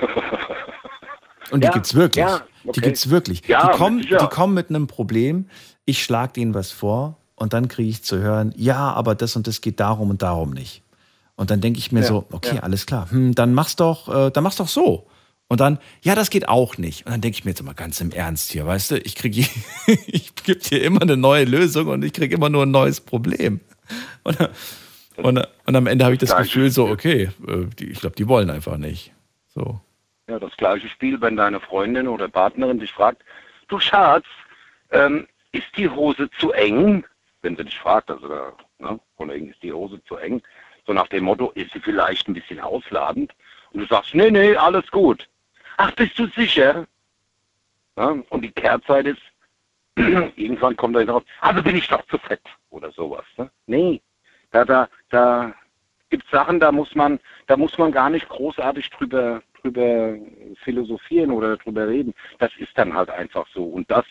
Und 1.50 1.62
die 1.64 1.66
Ja, 1.66 1.72
gibt's 1.72 1.94
wirklich. 1.94 2.24
ja, 2.24 2.40
Die 2.64 2.68
okay. 2.68 2.80
gibt's 2.82 3.10
wirklich. 3.10 3.46
Ja, 3.48 3.72
die, 3.72 3.78
kommen, 3.78 4.02
die 4.02 4.26
kommen 4.30 4.54
mit 4.54 4.68
einem 4.68 4.86
Problem, 4.86 5.48
ich 5.84 6.02
schlag 6.02 6.34
denen 6.34 6.54
was 6.54 6.70
vor 6.70 7.16
und 7.40 7.54
dann 7.54 7.68
kriege 7.68 7.88
ich 7.88 8.02
zu 8.02 8.18
hören, 8.18 8.52
ja, 8.54 8.92
aber 8.92 9.14
das 9.14 9.34
und 9.34 9.46
das 9.46 9.62
geht 9.62 9.80
darum 9.80 10.10
und 10.10 10.20
darum 10.20 10.50
nicht. 10.50 10.82
Und 11.36 11.50
dann 11.50 11.62
denke 11.62 11.78
ich 11.78 11.90
mir 11.90 12.00
Ja, 12.00 12.06
so, 12.06 12.26
okay, 12.30 12.56
ja. 12.56 12.62
alles 12.62 12.84
klar, 12.84 13.10
hm, 13.10 13.34
dann 13.34 13.54
mach's 13.54 13.76
doch, 13.76 14.14
äh, 14.14 14.30
dann 14.30 14.44
mach's 14.44 14.56
doch 14.56 14.68
so. 14.68 15.08
Und 15.48 15.58
dann, 15.58 15.78
ja, 16.02 16.14
das 16.14 16.28
geht 16.28 16.48
auch 16.50 16.76
nicht. 16.76 17.06
Und 17.06 17.12
dann 17.12 17.22
denke 17.22 17.38
ich 17.38 17.44
mir 17.46 17.52
jetzt 17.52 17.62
mal 17.62 17.72
ganz 17.72 17.98
im 18.02 18.12
Ernst 18.12 18.52
hier, 18.52 18.66
weißt 18.66 18.90
du, 18.90 18.98
ich 18.98 19.16
kriege, 19.16 19.40
ich 20.06 20.34
gebe 20.34 20.60
dir 20.60 20.82
immer 20.82 21.00
eine 21.00 21.16
neue 21.16 21.44
Lösung 21.44 21.88
und 21.88 22.04
ich 22.04 22.12
kriege 22.12 22.34
immer 22.34 22.50
nur 22.50 22.64
ein 22.64 22.70
neues 22.70 23.00
Problem. 23.00 23.60
Und, 24.22 24.38
und, 25.16 25.48
und 25.64 25.76
am 25.76 25.86
Ende 25.86 26.04
habe 26.04 26.14
ich 26.14 26.20
das 26.20 26.30
Gleiche 26.30 26.44
Gefühl 26.44 26.70
so, 26.70 26.88
okay, 26.88 27.30
äh, 27.48 27.66
ich 27.80 28.00
glaube, 28.00 28.16
die 28.16 28.28
wollen 28.28 28.50
einfach 28.50 28.76
nicht. 28.76 29.12
So. 29.48 29.80
Ja, 30.28 30.38
das 30.38 30.54
gleiche 30.58 30.90
Spiel, 30.90 31.18
wenn 31.22 31.36
deine 31.36 31.58
Freundin 31.58 32.06
oder 32.06 32.28
Partnerin 32.28 32.78
dich 32.78 32.92
fragt, 32.92 33.22
du 33.68 33.80
Schatz, 33.80 34.26
ähm, 34.90 35.26
ist 35.52 35.66
die 35.78 35.88
Hose 35.88 36.28
zu 36.38 36.52
eng? 36.52 37.02
Wenn 37.42 37.56
sie 37.56 37.64
dich 37.64 37.78
fragt, 37.78 38.10
also, 38.10 38.28
ne, 38.78 39.00
von 39.16 39.30
wegen 39.30 39.50
ist 39.50 39.62
die 39.62 39.72
Hose 39.72 40.02
zu 40.04 40.16
eng? 40.16 40.42
So 40.86 40.92
nach 40.92 41.08
dem 41.08 41.24
Motto, 41.24 41.50
ist 41.52 41.72
sie 41.72 41.80
vielleicht 41.80 42.28
ein 42.28 42.34
bisschen 42.34 42.60
ausladend? 42.60 43.32
Und 43.72 43.80
du 43.80 43.86
sagst, 43.86 44.14
nee, 44.14 44.30
nee, 44.30 44.56
alles 44.56 44.90
gut. 44.90 45.28
Ach, 45.76 45.90
bist 45.92 46.18
du 46.18 46.26
sicher? 46.28 46.86
Ja, 47.96 48.16
und 48.28 48.42
die 48.42 48.52
Kehrtzeit 48.52 49.06
ist, 49.06 49.22
irgendwann 50.36 50.76
kommt 50.76 50.96
er 50.96 51.04
drauf, 51.04 51.24
also 51.40 51.62
bin 51.62 51.76
ich 51.76 51.88
doch 51.88 52.04
zu 52.06 52.18
fett 52.18 52.42
oder 52.70 52.90
sowas. 52.92 53.24
Ne? 53.36 53.50
Nee, 53.66 54.02
da, 54.50 54.64
da, 54.64 54.88
da 55.10 55.54
gibt 56.10 56.28
Sachen, 56.30 56.60
da 56.60 56.72
muss 56.72 56.94
man, 56.94 57.20
da 57.46 57.56
muss 57.56 57.76
man 57.78 57.92
gar 57.92 58.10
nicht 58.10 58.28
großartig 58.28 58.90
drüber, 58.90 59.42
drüber 59.60 60.16
philosophieren 60.62 61.30
oder 61.30 61.56
drüber 61.56 61.88
reden. 61.88 62.14
Das 62.38 62.50
ist 62.58 62.76
dann 62.76 62.94
halt 62.94 63.10
einfach 63.10 63.46
so. 63.54 63.64
Und 63.64 63.90
das, 63.90 64.04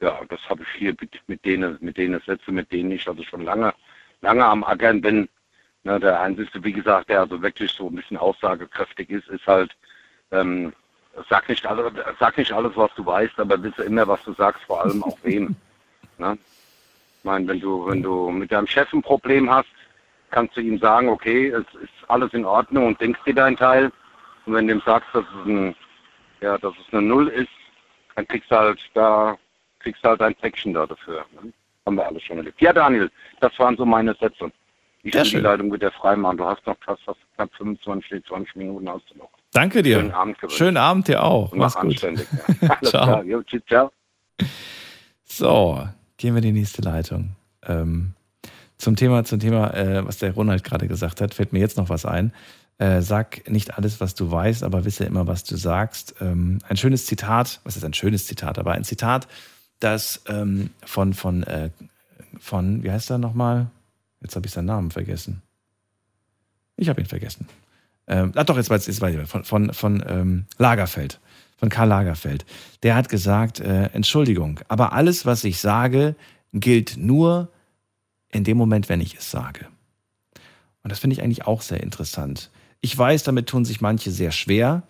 ja, 0.00 0.20
das 0.28 0.40
habe 0.48 0.62
ich 0.62 0.68
hier 0.78 0.94
mit, 1.00 1.20
mit 1.26 1.44
denen, 1.44 1.76
mit 1.80 1.96
denen 1.96 2.20
Sätze, 2.20 2.50
mit 2.52 2.72
denen 2.72 2.90
ich 2.92 3.06
also 3.06 3.22
schon 3.22 3.42
lange, 3.42 3.74
lange 4.22 4.44
am 4.44 4.64
Ackern 4.64 5.00
bin. 5.00 5.28
Ne, 5.82 5.98
der 5.98 6.20
einzige, 6.20 6.62
wie 6.62 6.72
gesagt, 6.72 7.08
der 7.08 7.20
also 7.20 7.40
wirklich 7.40 7.72
so 7.72 7.88
ein 7.88 7.94
bisschen 7.94 8.18
aussagekräftig 8.18 9.08
ist, 9.08 9.28
ist 9.28 9.46
halt, 9.46 9.74
ähm, 10.30 10.74
sag 11.28 11.48
nicht 11.48 11.64
alles, 11.66 11.92
sag 12.18 12.36
nicht 12.36 12.52
alles, 12.52 12.76
was 12.76 12.90
du 12.96 13.06
weißt, 13.06 13.38
aber 13.38 13.62
wisse 13.62 13.84
immer, 13.84 14.06
was 14.06 14.22
du 14.24 14.34
sagst, 14.34 14.62
vor 14.64 14.82
allem 14.82 15.02
auch 15.02 15.18
wem. 15.22 15.56
Ne? 16.18 16.36
Ich 17.16 17.24
meine, 17.24 17.48
wenn 17.48 17.60
du, 17.60 17.86
wenn 17.86 18.02
du 18.02 18.30
mit 18.30 18.52
deinem 18.52 18.66
Chef 18.66 18.92
ein 18.92 19.00
Problem 19.00 19.50
hast, 19.50 19.70
kannst 20.30 20.54
du 20.54 20.60
ihm 20.60 20.78
sagen, 20.78 21.08
okay, 21.08 21.48
es 21.48 21.64
ist 21.82 21.92
alles 22.08 22.34
in 22.34 22.44
Ordnung 22.44 22.88
und 22.88 23.00
denkst 23.00 23.20
dir 23.24 23.34
dein 23.34 23.56
Teil. 23.56 23.90
Und 24.44 24.52
wenn 24.52 24.66
du 24.66 24.74
ihm 24.74 24.82
sagst, 24.84 25.08
dass 25.14 25.24
es 25.24 25.46
ein, 25.46 25.74
ja, 26.42 26.58
dass 26.58 26.74
es 26.74 26.92
eine 26.92 27.00
Null 27.00 27.28
ist, 27.28 27.48
dann 28.16 28.28
kriegst 28.28 28.50
du 28.50 28.56
halt 28.56 28.80
da, 28.92 29.38
kriegst 29.80 30.04
du 30.04 30.08
halt 30.08 30.22
ein 30.22 30.34
Päckchen 30.34 30.74
da 30.74 30.86
dafür. 30.86 31.24
Ne? 31.34 31.52
Haben 31.86 31.96
wir 31.96 32.06
alles 32.06 32.22
schon 32.22 32.38
erlebt. 32.38 32.60
Ja, 32.60 32.72
Daniel, 32.72 33.10
das 33.40 33.58
waren 33.58 33.76
so 33.76 33.84
meine 33.84 34.14
Sätze. 34.14 34.52
Ich 35.02 35.14
will 35.14 35.24
die. 35.24 35.36
Leitung 35.38 35.72
wieder 35.72 35.90
frei 35.92 36.14
machen. 36.14 36.36
Du 36.36 36.44
hast 36.44 36.64
noch 36.66 36.76
fast, 36.84 37.02
fast 37.04 37.18
knapp 37.34 37.50
25, 37.56 38.24
20 38.26 38.56
Minuten 38.56 38.88
hast 38.88 39.04
du 39.12 39.18
noch. 39.18 39.30
Danke 39.52 39.82
dir. 39.82 39.98
Schönen 39.98 40.12
Abend 40.12 40.38
gewünscht. 40.38 40.58
Schönen 40.58 40.76
Abend 40.76 41.08
dir 41.08 41.22
auch. 41.24 41.52
Und 41.52 41.58
Mach's 41.58 41.74
mach 41.74 41.82
gut. 41.82 42.02
Ja. 42.02 42.78
Ciao. 42.82 43.22
Jo, 43.22 43.42
tschüss, 43.42 43.62
ciao. 43.66 43.90
So, 45.24 45.88
gehen 46.18 46.34
wir 46.34 46.42
in 46.42 46.54
die 46.54 46.60
nächste 46.60 46.82
Leitung. 46.82 47.30
Ähm, 47.66 48.14
zum 48.76 48.96
Thema, 48.96 49.24
zum 49.24 49.40
Thema, 49.40 49.74
äh, 49.74 50.06
was 50.06 50.18
der 50.18 50.32
Ronald 50.32 50.64
gerade 50.64 50.86
gesagt 50.86 51.20
hat, 51.20 51.34
fällt 51.34 51.52
mir 51.52 51.60
jetzt 51.60 51.76
noch 51.76 51.88
was 51.88 52.04
ein. 52.04 52.32
Äh, 52.78 53.02
sag 53.02 53.48
nicht 53.48 53.76
alles, 53.76 54.00
was 54.00 54.14
du 54.14 54.30
weißt, 54.30 54.62
aber 54.64 54.84
wisse 54.84 55.04
immer, 55.04 55.26
was 55.26 55.44
du 55.44 55.56
sagst. 55.56 56.14
Ähm, 56.20 56.58
ein 56.68 56.76
schönes 56.76 57.06
Zitat, 57.06 57.60
was 57.64 57.76
ist 57.76 57.84
ein 57.84 57.92
schönes 57.92 58.26
Zitat, 58.26 58.58
aber 58.58 58.72
ein 58.72 58.84
Zitat, 58.84 59.28
das 59.80 60.22
ähm, 60.28 60.70
von, 60.84 61.14
von, 61.14 61.42
äh, 61.42 61.70
von, 62.38 62.82
wie 62.82 62.90
heißt 62.90 63.10
er 63.10 63.18
nochmal? 63.18 63.70
Jetzt 64.20 64.36
habe 64.36 64.46
ich 64.46 64.52
seinen 64.52 64.66
Namen 64.66 64.90
vergessen. 64.90 65.42
Ich 66.76 66.88
habe 66.88 67.00
ihn 67.00 67.06
vergessen. 67.06 67.48
Ähm, 68.06 68.32
ah, 68.34 68.44
doch, 68.44 68.56
jetzt 68.56 68.70
weiß 68.70 68.86
jetzt 68.86 69.00
weiß 69.00 69.14
ich, 69.14 69.28
von, 69.28 69.44
von, 69.44 69.72
von 69.72 70.04
ähm, 70.06 70.46
Lagerfeld, 70.58 71.20
von 71.56 71.68
Karl 71.68 71.88
Lagerfeld. 71.88 72.44
Der 72.82 72.94
hat 72.94 73.08
gesagt, 73.08 73.60
äh, 73.60 73.84
Entschuldigung, 73.92 74.60
aber 74.68 74.92
alles, 74.92 75.26
was 75.26 75.44
ich 75.44 75.60
sage, 75.60 76.16
gilt 76.52 76.96
nur 76.96 77.48
in 78.30 78.44
dem 78.44 78.56
Moment, 78.56 78.88
wenn 78.88 79.00
ich 79.00 79.16
es 79.16 79.30
sage. 79.30 79.66
Und 80.82 80.90
das 80.90 80.98
finde 80.98 81.14
ich 81.14 81.22
eigentlich 81.22 81.46
auch 81.46 81.62
sehr 81.62 81.82
interessant. 81.82 82.50
Ich 82.80 82.96
weiß, 82.96 83.22
damit 83.22 83.48
tun 83.48 83.64
sich 83.64 83.80
manche 83.80 84.10
sehr 84.10 84.32
schwer, 84.32 84.82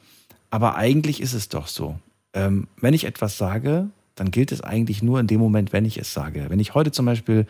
aber 0.50 0.76
eigentlich 0.76 1.20
ist 1.20 1.34
es 1.34 1.48
doch 1.48 1.66
so. 1.66 1.98
Ähm, 2.32 2.68
wenn 2.76 2.94
ich 2.94 3.04
etwas 3.04 3.36
sage, 3.36 3.90
dann 4.14 4.30
gilt 4.30 4.52
es 4.52 4.60
eigentlich 4.60 5.02
nur 5.02 5.20
in 5.20 5.26
dem 5.26 5.40
Moment, 5.40 5.72
wenn 5.72 5.84
ich 5.84 5.98
es 5.98 6.12
sage. 6.12 6.46
Wenn 6.48 6.60
ich 6.60 6.74
heute 6.74 6.92
zum 6.92 7.06
Beispiel 7.06 7.46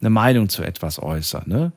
eine 0.00 0.10
Meinung 0.10 0.48
zu 0.48 0.62
etwas 0.62 1.00
äußere, 1.00 1.48
ne? 1.48 1.72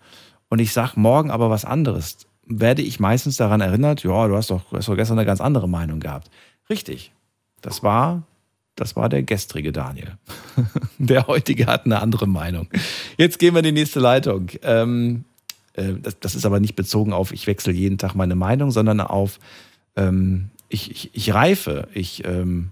Und 0.49 0.59
ich 0.59 0.73
sage 0.73 0.99
morgen 0.99 1.31
aber 1.31 1.49
was 1.49 1.65
anderes, 1.65 2.17
werde 2.45 2.81
ich 2.81 2.99
meistens 2.99 3.37
daran 3.37 3.61
erinnert, 3.61 4.03
ja, 4.03 4.27
du 4.27 4.35
hast 4.35 4.51
doch, 4.51 4.71
hast 4.71 4.87
doch 4.87 4.95
gestern 4.95 5.17
eine 5.17 5.25
ganz 5.25 5.41
andere 5.41 5.67
Meinung 5.67 5.99
gehabt. 5.99 6.29
Richtig. 6.69 7.11
Das 7.61 7.81
war, 7.81 8.23
das 8.75 8.95
war 8.95 9.09
der 9.09 9.23
gestrige 9.23 9.71
Daniel. 9.71 10.17
der 10.97 11.27
heutige 11.27 11.65
hat 11.65 11.85
eine 11.85 12.01
andere 12.01 12.27
Meinung. 12.27 12.67
Jetzt 13.17 13.39
gehen 13.39 13.55
wir 13.55 13.59
in 13.59 13.65
die 13.65 13.71
nächste 13.71 13.99
Leitung. 13.99 14.49
Ähm, 14.61 15.25
äh, 15.73 15.93
das, 16.01 16.19
das, 16.19 16.35
ist 16.35 16.45
aber 16.45 16.59
nicht 16.59 16.75
bezogen 16.75 17.13
auf, 17.13 17.31
ich 17.31 17.47
wechsle 17.47 17.73
jeden 17.73 17.97
Tag 17.97 18.15
meine 18.15 18.35
Meinung, 18.35 18.71
sondern 18.71 19.01
auf, 19.01 19.39
ähm, 19.95 20.49
ich, 20.69 20.91
ich, 20.91 21.09
ich, 21.13 21.33
reife, 21.33 21.87
ich, 21.93 22.23
ähm, 22.25 22.71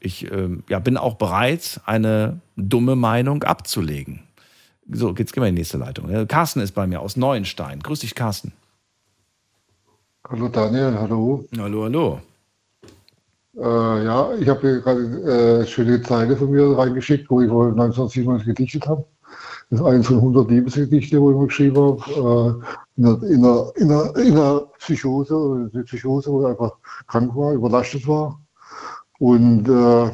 ich 0.00 0.30
ähm, 0.30 0.64
ja, 0.68 0.78
bin 0.78 0.96
auch 0.96 1.14
bereit, 1.14 1.80
eine 1.84 2.40
dumme 2.56 2.96
Meinung 2.96 3.44
abzulegen. 3.44 4.22
So, 4.90 5.14
jetzt 5.16 5.32
gehen 5.32 5.42
wir 5.42 5.48
in 5.48 5.54
die 5.54 5.60
nächste 5.60 5.78
Leitung. 5.78 6.26
Carsten 6.26 6.60
ist 6.60 6.72
bei 6.72 6.86
mir 6.86 7.00
aus 7.00 7.16
Neuenstein. 7.16 7.80
Grüß 7.80 8.00
dich, 8.00 8.14
Carsten. 8.14 8.52
Hallo 10.28 10.48
Daniel, 10.48 10.96
hallo. 10.98 11.44
Hallo, 11.58 11.84
hallo. 11.84 12.20
Äh, 13.56 14.04
ja, 14.04 14.32
ich 14.34 14.48
habe 14.48 14.60
hier 14.60 14.80
gerade 14.80 15.62
äh, 15.62 15.66
schöne 15.66 16.00
Zeile 16.02 16.36
von 16.36 16.50
mir 16.50 16.78
reingeschickt, 16.78 17.28
wo 17.30 17.40
ich 17.40 17.50
wohl 17.50 17.70
1997 17.70 18.46
gedichtet 18.46 18.86
habe. 18.86 19.04
Das 19.70 19.80
ist 19.80 19.86
eines 19.86 20.06
von 20.06 20.16
100 20.16 20.50
Liebesgedichte, 20.50 21.20
wo 21.20 21.30
ich 21.30 21.36
mal 21.36 21.46
geschrieben 21.46 21.76
habe. 21.76 22.60
Äh, 22.60 23.00
in, 23.00 23.06
einer, 23.06 23.22
in, 23.22 23.44
einer, 23.44 23.72
in, 23.76 23.92
einer, 23.92 24.16
in 24.16 24.32
einer 24.32 24.60
Psychose, 24.78 25.70
eine 25.72 25.84
Psychose, 25.84 26.30
wo 26.30 26.42
ich 26.42 26.48
einfach 26.48 26.72
krank 27.06 27.34
war, 27.34 27.52
überlastet 27.52 28.06
war. 28.06 28.40
Und 29.20 29.68
äh, 29.68 30.10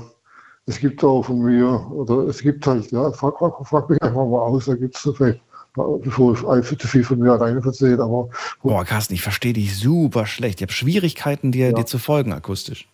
es 0.67 0.81
gibt 0.81 1.03
auch 1.05 1.23
von 1.23 1.39
mir, 1.39 1.91
oder 1.93 2.27
es 2.27 2.43
gibt 2.43 2.67
halt, 2.67 2.91
ja, 2.91 3.11
frag, 3.13 3.39
frag, 3.39 3.89
mich 3.89 4.03
einfach 4.03 4.27
mal 4.27 4.41
aus, 4.41 4.67
da 4.67 4.75
gibt 4.75 4.97
es 4.97 5.09
vielleicht, 5.17 5.41
bevor 5.75 6.35
ich 6.35 6.45
einfach 6.45 6.77
zu 6.77 6.89
viel 6.89 7.05
von 7.05 7.21
mir 7.21 7.33
alleine 7.33 7.65
erzähle, 7.65 8.03
aber. 8.03 8.29
Boah, 8.63 8.85
Carsten, 8.85 9.15
ich 9.15 9.23
verstehe 9.23 9.53
dich 9.53 9.79
super 9.79 10.27
schlecht. 10.27 10.61
Ich 10.61 10.63
habe 10.63 10.73
Schwierigkeiten, 10.73 11.53
dir, 11.53 11.69
ja. 11.69 11.73
dir 11.73 11.87
zu 11.87 11.99
folgen 11.99 12.33
akustisch. 12.33 12.89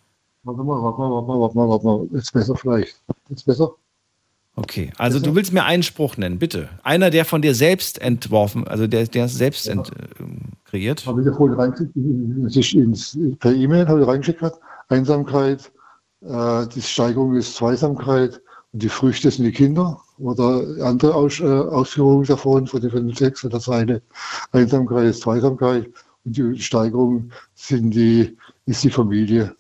Warte 0.45 0.63
mal, 0.63 0.83
warte 0.83 0.99
mal, 1.01 1.11
warte 1.11 1.29
mal, 1.29 1.41
warte 1.41 1.57
mal, 1.57 1.69
warte 1.69 1.87
mal. 1.87 2.09
Jetzt 2.13 2.33
besser 2.33 2.57
vielleicht. 2.57 3.01
Jetzt 3.31 3.47
besser? 3.47 3.71
Okay, 4.55 4.93
also 4.99 5.19
du 5.19 5.35
willst 5.35 5.55
mir 5.55 5.65
einen 5.65 5.83
Spruch 5.83 6.19
nennen, 6.19 6.39
bitte. 6.39 6.69
Einer, 6.83 7.09
der 7.09 7.25
von 7.25 7.41
dir 7.41 7.55
selbst 7.55 8.03
entworfen, 8.03 8.69
also 8.69 8.87
der, 8.87 9.07
der 9.07 9.25
es 9.25 9.35
selbst 9.35 9.65
ja. 9.67 9.73
ent, 9.73 9.89
äh, 9.89 10.25
kreiert. 10.67 11.07
Habe 11.07 11.23
ich 11.23 11.27
ja 11.27 11.33
vorhin 11.33 11.59
reingeschickt, 11.59 13.41
per 13.41 13.55
E-Mail 13.55 13.89
habe 13.89 14.03
ich 14.03 14.07
reingeschickt, 14.07 14.43
Einsamkeit, 14.91 15.73
die 16.23 16.83
Steigerung 16.83 17.35
ist 17.35 17.57
Zweisamkeit 17.57 18.41
und 18.73 18.83
die 18.83 18.89
Früchte 18.89 19.31
sind 19.31 19.45
die 19.45 19.53
Kinder 19.53 20.01
oder 20.19 20.65
andere 20.85 21.15
Aus, 21.15 21.41
äh, 21.41 21.45
Ausführungen 21.45 22.25
davon, 22.25 22.67
von 22.67 22.81
den 22.81 23.13
Text 23.13 23.45
oder 23.45 23.61
Seite. 23.61 24.03
Einsamkeit 24.53 25.07
ist 25.07 25.23
Zweisamkeit 25.23 25.91
und 26.25 26.37
die 26.37 26.59
Steigerung 26.61 27.31
sind 27.55 27.91
die, 27.91 28.37
ist 28.67 28.85
die 28.85 28.91
Familie 28.91 29.55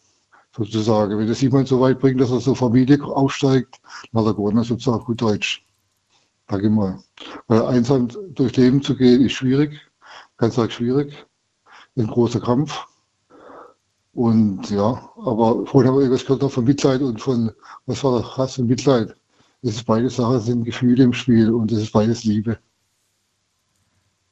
sozusagen. 0.57 1.19
Wenn 1.19 1.27
das 1.27 1.41
jemand 1.41 1.69
so 1.69 1.81
weit 1.81 1.99
bringt, 1.99 2.21
dass 2.21 2.31
er 2.31 2.41
so 2.41 2.55
Familie 2.55 3.03
aufsteigt, 3.03 3.81
dann 4.13 4.23
hat 4.23 4.31
er 4.31 4.35
gewonnen, 4.35 4.63
sozusagen 4.63 5.05
gut 5.05 5.21
Deutsch. 5.21 5.67
Sag 6.49 6.63
ich 6.63 6.71
mal. 6.71 6.99
Weil 7.49 7.63
einsam 7.63 8.09
durch 8.35 8.57
Leben 8.57 8.83
zu 8.83 8.97
gehen, 8.97 9.25
ist 9.25 9.33
schwierig, 9.33 9.81
ganz 10.37 10.59
arg 10.59 10.73
schwierig, 10.73 11.27
ein 11.97 12.07
großer 12.07 12.41
Kampf. 12.41 12.87
Und 14.15 14.71
ja, 14.71 15.11
aber 15.17 15.65
vorhin 15.67 15.89
haben 15.89 15.97
wir 15.97 16.03
irgendwas 16.03 16.27
gehört 16.27 16.53
von 16.53 16.65
Mitleid 16.65 17.01
und 17.01 17.21
von, 17.21 17.51
was 17.87 18.05
war 18.05 18.21
das, 18.21 18.37
Hass 18.37 18.59
und 18.59 18.67
Mitleid. 18.67 19.15
Das 19.63 19.75
ist 19.77 19.85
beide 19.85 20.11
Sachen, 20.11 20.41
sind 20.41 20.65
Gefühle 20.65 21.05
im 21.05 21.13
Spiel 21.13 21.51
und 21.51 21.71
das 21.71 21.79
ist 21.79 21.93
beides 21.93 22.25
Liebe. 22.25 22.59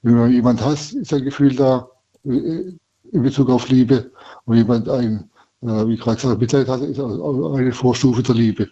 Wenn 0.02 0.16
man 0.16 0.32
jemand 0.32 0.64
hasst, 0.64 0.94
ist 0.94 1.12
ein 1.14 1.24
Gefühl 1.24 1.54
da 1.54 1.88
äh, 2.24 2.72
in 3.12 3.22
Bezug 3.22 3.48
auf 3.50 3.68
Liebe. 3.68 4.10
Und 4.44 4.56
jemand 4.56 4.88
ein, 4.88 5.30
äh, 5.62 5.86
wie 5.86 5.96
gerade 5.96 6.16
gesagt, 6.16 6.40
Mitleid 6.40 6.68
hat, 6.68 6.80
ist 6.80 7.00
eine 7.00 7.72
Vorstufe 7.72 8.22
der 8.22 8.34
Liebe. 8.34 8.68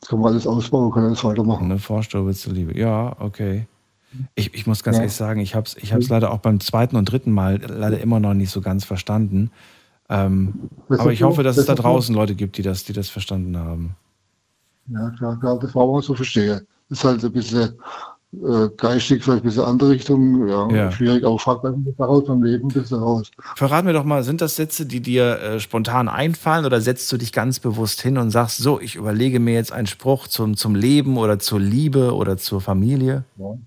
Das 0.00 0.10
kann 0.10 0.20
man 0.20 0.32
alles 0.32 0.46
ausbauen, 0.46 0.92
kann 0.92 1.04
alles 1.04 1.24
weitermachen. 1.24 1.70
Eine 1.70 1.78
Vorstufe 1.78 2.34
zur 2.34 2.52
Liebe, 2.52 2.78
ja, 2.78 3.16
okay. 3.20 3.66
Ich, 4.34 4.54
ich 4.54 4.66
muss 4.66 4.82
ganz 4.82 4.96
ja. 4.96 5.02
ehrlich 5.02 5.16
sagen, 5.16 5.40
ich 5.40 5.54
habe 5.54 5.66
es 5.66 5.76
ich 5.76 6.08
leider 6.08 6.30
auch 6.30 6.38
beim 6.38 6.60
zweiten 6.60 6.96
und 6.96 7.06
dritten 7.06 7.32
Mal 7.32 7.60
leider 7.66 8.00
immer 8.00 8.20
noch 8.20 8.34
nicht 8.34 8.50
so 8.50 8.60
ganz 8.60 8.84
verstanden. 8.84 9.50
Ähm, 10.08 10.70
aber 10.88 11.12
ich 11.12 11.22
hoffe, 11.22 11.42
dass 11.42 11.56
es 11.56 11.66
da 11.66 11.74
draußen 11.74 12.14
Leute 12.14 12.34
gibt, 12.34 12.58
die 12.58 12.62
das, 12.62 12.84
die 12.84 12.92
das 12.92 13.08
verstanden 13.08 13.56
haben. 13.56 13.96
Ja, 14.88 15.10
klar, 15.10 15.38
klar 15.40 15.58
das 15.58 15.74
war 15.74 15.82
auch 15.82 16.00
so 16.00 16.14
verstehe. 16.14 16.64
Das 16.88 16.98
ist 16.98 17.04
halt 17.04 17.24
ein 17.24 17.32
bisschen 17.32 17.74
äh, 18.32 18.68
geistig, 18.76 19.24
vielleicht 19.24 19.42
ein 19.42 19.48
bisschen 19.48 19.64
andere 19.64 19.90
Richtung. 19.90 20.46
Ja, 20.48 20.68
ja. 20.68 20.92
schwierig, 20.92 21.24
aber 21.24 21.38
fragt 21.38 21.64
man 21.64 21.86
daraus 21.96 22.26
beim 22.26 22.42
Leben 22.42 22.68
ein 22.68 22.72
bisschen 22.72 22.98
raus. 22.98 23.30
Verrat 23.56 23.84
mir 23.84 23.92
doch 23.92 24.04
mal, 24.04 24.22
sind 24.22 24.40
das 24.40 24.56
Sätze, 24.56 24.86
die 24.86 25.00
dir 25.00 25.40
äh, 25.40 25.60
spontan 25.60 26.08
einfallen 26.08 26.64
oder 26.64 26.80
setzt 26.80 27.10
du 27.10 27.16
dich 27.16 27.32
ganz 27.32 27.60
bewusst 27.60 28.00
hin 28.02 28.18
und 28.18 28.30
sagst, 28.30 28.58
so, 28.58 28.80
ich 28.80 28.96
überlege 28.96 29.40
mir 29.40 29.54
jetzt 29.54 29.72
einen 29.72 29.86
Spruch 29.86 30.28
zum, 30.28 30.56
zum 30.56 30.74
Leben 30.74 31.16
oder 31.16 31.38
zur 31.38 31.60
Liebe 31.60 32.14
oder 32.14 32.36
zur 32.36 32.60
Familie? 32.60 33.24
Ja, 33.38 33.58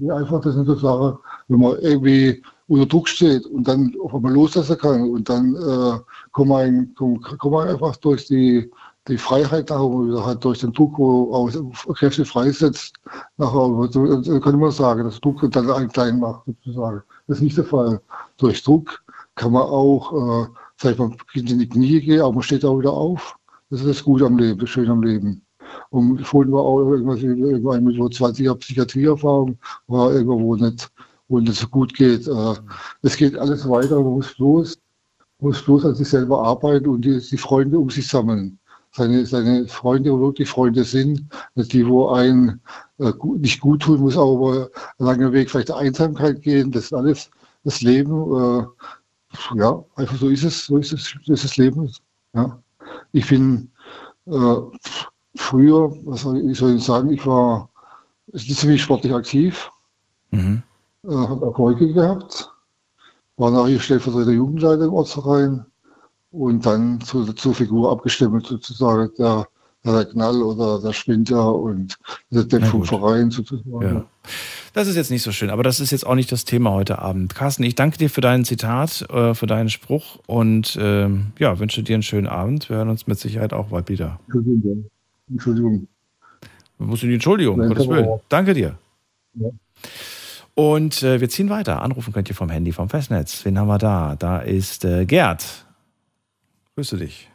ja 0.00 0.16
einfach, 0.16 0.40
das 0.40 0.54
sind 0.54 0.66
so 0.66 0.74
Sachen, 0.74 1.18
wenn 1.48 1.60
man 1.60 1.78
irgendwie 1.80 2.42
unter 2.68 2.86
Druck 2.86 3.08
steht 3.08 3.46
und 3.46 3.68
dann 3.68 3.94
auf 4.02 4.14
einmal 4.14 4.32
loslassen 4.32 4.78
kann 4.78 5.10
und 5.10 5.28
dann 5.28 5.54
äh, 5.54 5.98
kann, 6.32 6.48
man, 6.48 6.94
kann, 6.96 7.20
kann 7.20 7.50
man 7.50 7.68
einfach 7.68 7.96
durch 7.96 8.26
die, 8.26 8.70
die 9.08 9.18
Freiheit 9.18 9.70
nachher, 9.70 10.24
halt 10.24 10.44
durch 10.44 10.60
den 10.60 10.72
Druck, 10.72 10.98
wo 10.98 11.32
auch 11.32 11.94
Kräfte 11.94 12.24
freisetzt, 12.24 12.96
nachher 13.36 14.40
kann 14.40 14.58
man 14.58 14.70
sagen, 14.72 15.04
dass 15.04 15.20
Druck 15.20 15.48
dann 15.50 15.70
einen 15.70 15.88
klein 15.88 16.18
macht, 16.18 16.46
sozusagen. 16.46 17.02
Das 17.28 17.38
ist 17.38 17.44
nicht 17.44 17.56
der 17.56 17.64
Fall. 17.64 18.00
Durch 18.36 18.62
Druck 18.62 19.02
kann 19.36 19.52
man 19.52 19.62
auch, 19.62 20.44
äh, 20.44 20.46
sag 20.76 20.98
man 20.98 21.16
in 21.34 21.46
die 21.46 21.68
Knie 21.68 22.00
gehen, 22.00 22.20
aber 22.20 22.32
man 22.32 22.42
steht 22.42 22.64
auch 22.64 22.78
wieder 22.78 22.92
auf. 22.92 23.36
Das 23.70 23.80
ist 23.80 23.88
das 23.88 24.04
Gute 24.04 24.26
am 24.26 24.38
Leben, 24.38 24.58
das 24.58 24.70
Schöne 24.70 24.90
am 24.90 25.02
Leben. 25.02 25.42
Und 25.90 26.24
vorhin 26.26 26.52
war 26.52 26.62
auch 26.62 26.78
irgendwas, 26.80 27.20
irgendwann 27.20 27.84
mit 27.84 27.96
so 27.96 28.08
20 28.08 28.46
Jahren 28.46 28.58
Psychiatrieerfahrung, 28.58 29.58
war 29.88 30.12
irgendwo 30.12 30.54
nicht 30.56 30.90
wo 31.28 31.38
es 31.40 31.58
so 31.58 31.68
gut 31.68 31.94
geht. 31.94 32.26
Äh, 32.26 32.54
es 33.02 33.16
geht 33.16 33.36
alles 33.36 33.68
weiter, 33.68 34.00
man 34.00 34.14
muss 34.14 34.34
bloß, 34.34 34.78
muss 35.40 35.62
bloß 35.62 35.84
an 35.84 35.94
sich 35.94 36.08
selber 36.08 36.42
arbeiten 36.42 36.88
und 36.88 37.04
die, 37.04 37.20
die 37.20 37.38
Freunde 37.38 37.78
um 37.78 37.90
sich 37.90 38.06
sammeln. 38.08 38.58
Seine, 38.92 39.26
seine 39.26 39.68
Freunde, 39.68 40.12
wo 40.12 40.20
wirklich 40.20 40.48
Freunde 40.48 40.82
sind, 40.84 41.26
die, 41.54 41.86
wo 41.86 42.08
einen 42.08 42.60
äh, 42.98 43.12
nicht 43.38 43.60
gut 43.60 43.82
tun, 43.82 44.00
muss 44.00 44.16
aber 44.16 44.70
einen 44.98 45.06
langen 45.06 45.32
Weg 45.32 45.50
vielleicht 45.50 45.68
der 45.68 45.76
Einsamkeit 45.76 46.40
gehen, 46.40 46.72
das 46.72 46.84
ist 46.84 46.94
alles 46.94 47.30
das 47.64 47.82
Leben. 47.82 48.12
Äh, 48.14 48.64
ja, 49.56 49.84
einfach 49.96 50.16
so 50.16 50.28
ist 50.28 50.44
es, 50.44 50.64
so 50.64 50.78
ist 50.78 50.92
es, 50.92 51.14
das 51.26 51.28
ist 51.28 51.44
das 51.44 51.56
Leben. 51.58 51.92
Ja. 52.32 52.58
Ich 53.12 53.28
bin 53.28 53.70
äh, 54.26 54.54
früher, 55.34 55.94
was 56.04 56.22
soll 56.22 56.38
ich, 56.50 56.56
soll 56.56 56.76
ich 56.76 56.84
sagen, 56.84 57.10
ich 57.10 57.26
war 57.26 57.68
ziemlich 58.34 58.82
sportlich 58.82 59.12
aktiv. 59.12 59.70
Mhm 60.30 60.62
äh, 61.08 61.14
hat 61.14 61.42
Erfolge 61.42 61.92
gehabt, 61.92 62.50
war 63.36 63.50
nachher 63.50 63.80
stellvertretender 63.80 64.32
Jugendleiter 64.32 64.84
im 64.84 64.94
Ortsverein 64.94 65.64
und 66.30 66.66
dann 66.66 67.00
zu, 67.00 67.24
zur 67.32 67.54
Figur 67.54 67.90
abgestimmt, 67.90 68.46
sozusagen 68.46 69.10
der, 69.18 69.46
der 69.84 70.04
Knall 70.06 70.42
oder 70.42 70.80
der 70.80 70.92
Sprinter 70.92 71.54
und 71.54 71.96
der 72.30 72.44
Dämpfung 72.44 72.84
Verein 72.84 73.30
sozusagen. 73.30 73.82
Ja. 73.82 74.04
Das 74.74 74.88
ist 74.88 74.96
jetzt 74.96 75.10
nicht 75.10 75.22
so 75.22 75.32
schön, 75.32 75.48
aber 75.48 75.62
das 75.62 75.80
ist 75.80 75.90
jetzt 75.90 76.06
auch 76.06 76.14
nicht 76.14 76.30
das 76.30 76.44
Thema 76.44 76.72
heute 76.72 76.98
Abend. 76.98 77.34
Carsten, 77.34 77.62
ich 77.62 77.74
danke 77.74 77.96
dir 77.96 78.10
für 78.10 78.20
dein 78.20 78.44
Zitat, 78.44 79.08
äh, 79.10 79.32
für 79.32 79.46
deinen 79.46 79.70
Spruch 79.70 80.18
und 80.26 80.76
äh, 80.76 81.08
ja, 81.38 81.58
wünsche 81.58 81.82
dir 81.82 81.94
einen 81.94 82.02
schönen 82.02 82.26
Abend. 82.26 82.68
Wir 82.68 82.76
hören 82.76 82.90
uns 82.90 83.06
mit 83.06 83.18
Sicherheit 83.18 83.52
auch 83.52 83.68
bald 83.68 83.88
wieder. 83.88 84.20
Entschuldigung. 84.26 84.90
Entschuldigung. 85.30 85.88
Musst 86.78 87.02
du 87.02 87.06
die 87.06 87.14
Entschuldigung, 87.14 87.56
Gottes 87.56 87.88
Willen. 87.88 88.20
Danke 88.28 88.52
dir. 88.52 88.76
Ja. 89.34 89.48
Und 90.56 91.02
äh, 91.02 91.20
wir 91.20 91.28
ziehen 91.28 91.50
weiter. 91.50 91.82
Anrufen 91.82 92.14
könnt 92.14 92.30
ihr 92.30 92.34
vom 92.34 92.48
Handy, 92.48 92.72
vom 92.72 92.88
Festnetz. 92.88 93.44
Wen 93.44 93.58
haben 93.58 93.68
wir 93.68 93.76
da? 93.76 94.16
Da 94.18 94.38
ist 94.38 94.86
äh, 94.86 95.04
Gerd. 95.04 95.66
Grüße 96.74 96.96
dich. 96.96 97.28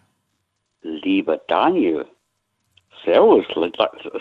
Lieber 0.81 1.39
Daniel, 1.47 2.07
Servus, 3.05 3.45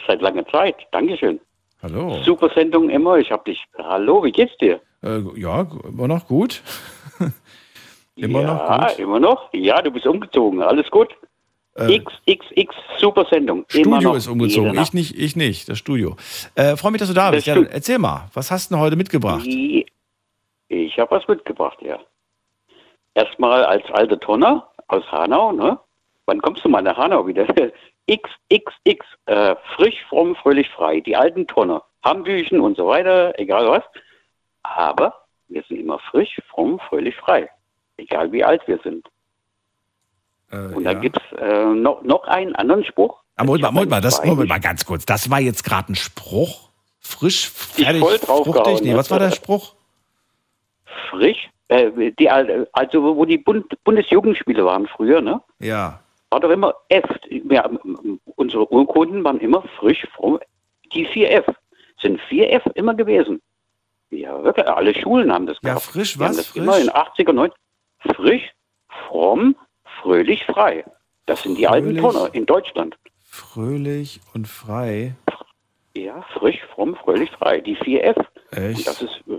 seit 0.06 0.20
langer 0.20 0.46
Zeit. 0.48 0.76
Dankeschön. 0.92 1.40
Hallo. 1.82 2.22
Super 2.24 2.50
Sendung 2.54 2.90
immer. 2.90 3.16
Ich 3.16 3.30
hab 3.30 3.46
dich. 3.46 3.64
Hallo, 3.78 4.22
wie 4.22 4.32
geht's 4.32 4.56
dir? 4.58 4.82
Äh, 5.02 5.22
ja, 5.34 5.66
immer 5.88 6.06
noch 6.06 6.26
gut. 6.26 6.62
immer 8.16 8.42
ja, 8.42 8.54
noch 8.54 8.88
gut. 8.88 8.98
immer 8.98 9.18
noch. 9.18 9.48
Ja, 9.54 9.80
du 9.80 9.90
bist 9.90 10.06
umgezogen. 10.06 10.62
Alles 10.62 10.90
gut? 10.90 11.08
Äh, 11.80 12.00
XXX, 12.00 12.74
super 12.98 13.26
Sendung. 13.30 13.64
Studio 13.68 14.14
ist 14.14 14.28
umgezogen, 14.28 14.78
ich 14.78 14.92
nicht, 14.92 15.18
ich 15.18 15.36
nicht, 15.36 15.68
das 15.68 15.78
Studio. 15.78 16.16
Äh, 16.54 16.76
Freue 16.76 16.92
mich, 16.92 17.00
dass 17.00 17.08
du 17.08 17.14
da 17.14 17.30
bist. 17.30 17.46
Ja, 17.46 17.60
erzähl 17.62 17.98
mal, 17.98 18.28
was 18.34 18.50
hast 18.50 18.70
du 18.70 18.74
denn 18.74 18.82
heute 18.82 18.96
mitgebracht? 18.96 19.46
Ich 19.46 20.98
habe 20.98 21.10
was 21.10 21.26
mitgebracht, 21.26 21.78
ja. 21.82 21.98
Erstmal 23.14 23.64
als 23.64 23.84
alter 23.92 24.20
Tonner 24.20 24.68
aus 24.88 25.10
Hanau, 25.10 25.52
ne? 25.52 25.78
Wann 26.26 26.40
kommst 26.40 26.64
du 26.64 26.68
mal 26.68 26.82
nach 26.82 26.96
Hanau 26.96 27.26
wieder? 27.26 27.46
XXX, 28.10 29.06
äh, 29.26 29.56
frisch, 29.76 30.04
fromm, 30.08 30.36
fröhlich, 30.36 30.68
frei. 30.70 31.00
Die 31.00 31.16
alten 31.16 31.46
Tonne, 31.46 31.82
Hambüchen 32.04 32.60
und 32.60 32.76
so 32.76 32.86
weiter, 32.86 33.32
egal 33.38 33.68
was. 33.68 33.84
Aber 34.62 35.14
wir 35.48 35.62
sind 35.68 35.80
immer 35.80 35.98
frisch, 35.98 36.40
fromm, 36.48 36.78
fröhlich, 36.88 37.16
frei. 37.16 37.48
Egal 37.96 38.32
wie 38.32 38.44
alt 38.44 38.62
wir 38.66 38.78
sind. 38.82 39.06
Äh, 40.50 40.56
und 40.74 40.84
da 40.84 40.94
gibt 40.94 41.16
es 41.18 41.38
äh, 41.38 41.64
noch, 41.64 42.02
noch 42.02 42.24
einen 42.24 42.54
anderen 42.56 42.84
Spruch. 42.84 43.18
Ah, 43.36 43.44
Moment 43.44 43.62
mal, 43.62 43.70
Moment 43.72 43.90
mal, 43.90 44.00
das. 44.00 44.22
Moment 44.24 44.48
mal 44.48 44.60
ganz 44.60 44.84
kurz. 44.84 45.06
Das 45.06 45.30
war 45.30 45.40
jetzt 45.40 45.64
gerade 45.64 45.92
ein 45.92 45.96
Spruch. 45.96 46.70
Frisch, 47.00 47.48
fertig, 47.48 48.02
fruchtig. 48.20 48.82
Nee, 48.82 48.92
ne? 48.92 48.98
was 48.98 49.10
war 49.10 49.18
der 49.18 49.30
Spruch? 49.30 49.74
Frisch, 51.10 51.48
äh, 51.68 52.12
die, 52.18 52.28
al- 52.28 52.68
also 52.72 53.16
wo 53.16 53.24
die 53.24 53.38
Bund 53.38 53.66
Bundesjugendspiele 53.84 54.64
waren 54.64 54.86
früher, 54.86 55.20
ne? 55.20 55.40
Ja. 55.58 56.00
War 56.30 56.40
doch 56.40 56.50
immer 56.50 56.74
F. 56.88 57.04
Ja, 57.50 57.68
unsere 58.36 58.70
Urkunden 58.72 59.24
waren 59.24 59.40
immer 59.40 59.62
frisch, 59.78 60.06
fromm. 60.14 60.38
Die 60.92 61.06
4F 61.06 61.44
sind 62.00 62.20
4F 62.28 62.70
immer 62.74 62.94
gewesen. 62.94 63.40
Ja, 64.10 64.42
wirklich, 64.44 64.66
alle 64.68 64.94
Schulen 64.94 65.32
haben 65.32 65.46
das 65.46 65.56
Ja, 65.62 65.70
gehabt. 65.70 65.84
frisch 65.86 66.14
Die 66.14 66.18
haben 66.20 66.30
was? 66.30 66.36
das 66.36 66.46
Frisch? 66.48 66.62
immer 66.62 66.78
in 66.78 66.90
80er, 66.90 67.32
90 67.32 67.58
Frisch, 68.16 68.50
fromm, 69.08 69.56
fröhlich, 70.02 70.44
frei. 70.46 70.84
Das 71.26 71.42
sind 71.42 71.58
die 71.58 71.68
alten. 71.68 71.96
Tonner 71.96 72.28
in 72.32 72.46
Deutschland. 72.46 72.96
Fröhlich 73.24 74.20
und 74.34 74.48
frei. 74.48 75.14
Ja, 75.94 76.22
frisch, 76.34 76.60
fromm, 76.74 76.96
fröhlich, 76.96 77.30
frei. 77.30 77.60
Die 77.60 77.76
4F. 77.76 78.24
Echt? 78.52 78.78
Und 78.78 78.86
das 78.86 79.02
ist 79.02 79.22
äh, 79.28 79.38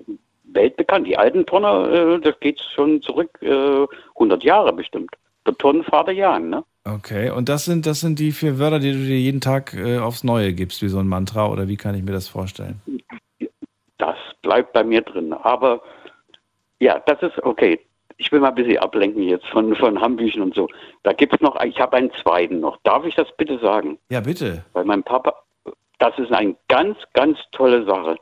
weltbekannt. 0.53 1.07
Die 1.07 1.17
alten 1.17 1.45
Tonner, 1.45 1.89
äh, 1.91 2.19
das 2.19 2.39
geht 2.39 2.61
schon 2.75 3.01
zurück 3.01 3.37
äh, 3.41 3.85
100 4.15 4.43
Jahre 4.43 4.73
bestimmt. 4.73 5.11
Der 5.45 5.57
Tonnenvater 5.57 6.11
Jan, 6.11 6.49
ne? 6.49 6.63
Okay, 6.83 7.29
und 7.29 7.47
das 7.47 7.65
sind, 7.65 7.85
das 7.85 7.99
sind 7.99 8.19
die 8.19 8.31
vier 8.31 8.57
Wörter, 8.57 8.79
die 8.79 8.91
du 8.91 8.97
dir 8.97 9.19
jeden 9.19 9.39
Tag 9.39 9.73
äh, 9.75 9.99
aufs 9.99 10.23
Neue 10.23 10.53
gibst, 10.53 10.81
wie 10.81 10.87
so 10.87 10.97
ein 10.97 11.07
Mantra, 11.07 11.47
oder 11.47 11.67
wie 11.67 11.77
kann 11.77 11.93
ich 11.93 12.03
mir 12.03 12.11
das 12.11 12.27
vorstellen? 12.27 12.81
Das 13.97 14.17
bleibt 14.41 14.73
bei 14.73 14.83
mir 14.83 15.01
drin. 15.01 15.31
Aber 15.31 15.81
ja, 16.79 16.99
das 17.05 17.21
ist 17.21 17.43
okay. 17.43 17.79
Ich 18.21 18.31
will 18.31 18.39
mal 18.39 18.49
ein 18.49 18.55
bisschen 18.55 18.77
ablenken 18.77 19.23
jetzt 19.23 19.47
von, 19.47 19.75
von 19.75 19.99
Hambüchen 19.99 20.43
und 20.43 20.53
so. 20.53 20.69
Da 21.01 21.11
gibt 21.11 21.33
es 21.33 21.41
noch, 21.41 21.59
ich 21.63 21.79
habe 21.79 21.97
einen 21.97 22.11
zweiten 22.21 22.59
noch. 22.59 22.77
Darf 22.83 23.03
ich 23.03 23.15
das 23.15 23.27
bitte 23.35 23.57
sagen? 23.57 23.97
Ja, 24.09 24.19
bitte. 24.19 24.63
Weil 24.73 24.85
mein 24.85 25.01
Papa, 25.01 25.33
das 25.97 26.15
ist 26.19 26.31
eine 26.31 26.55
ganz, 26.67 26.99
ganz 27.13 27.39
tolle 27.51 27.83
Sache. 27.83 28.17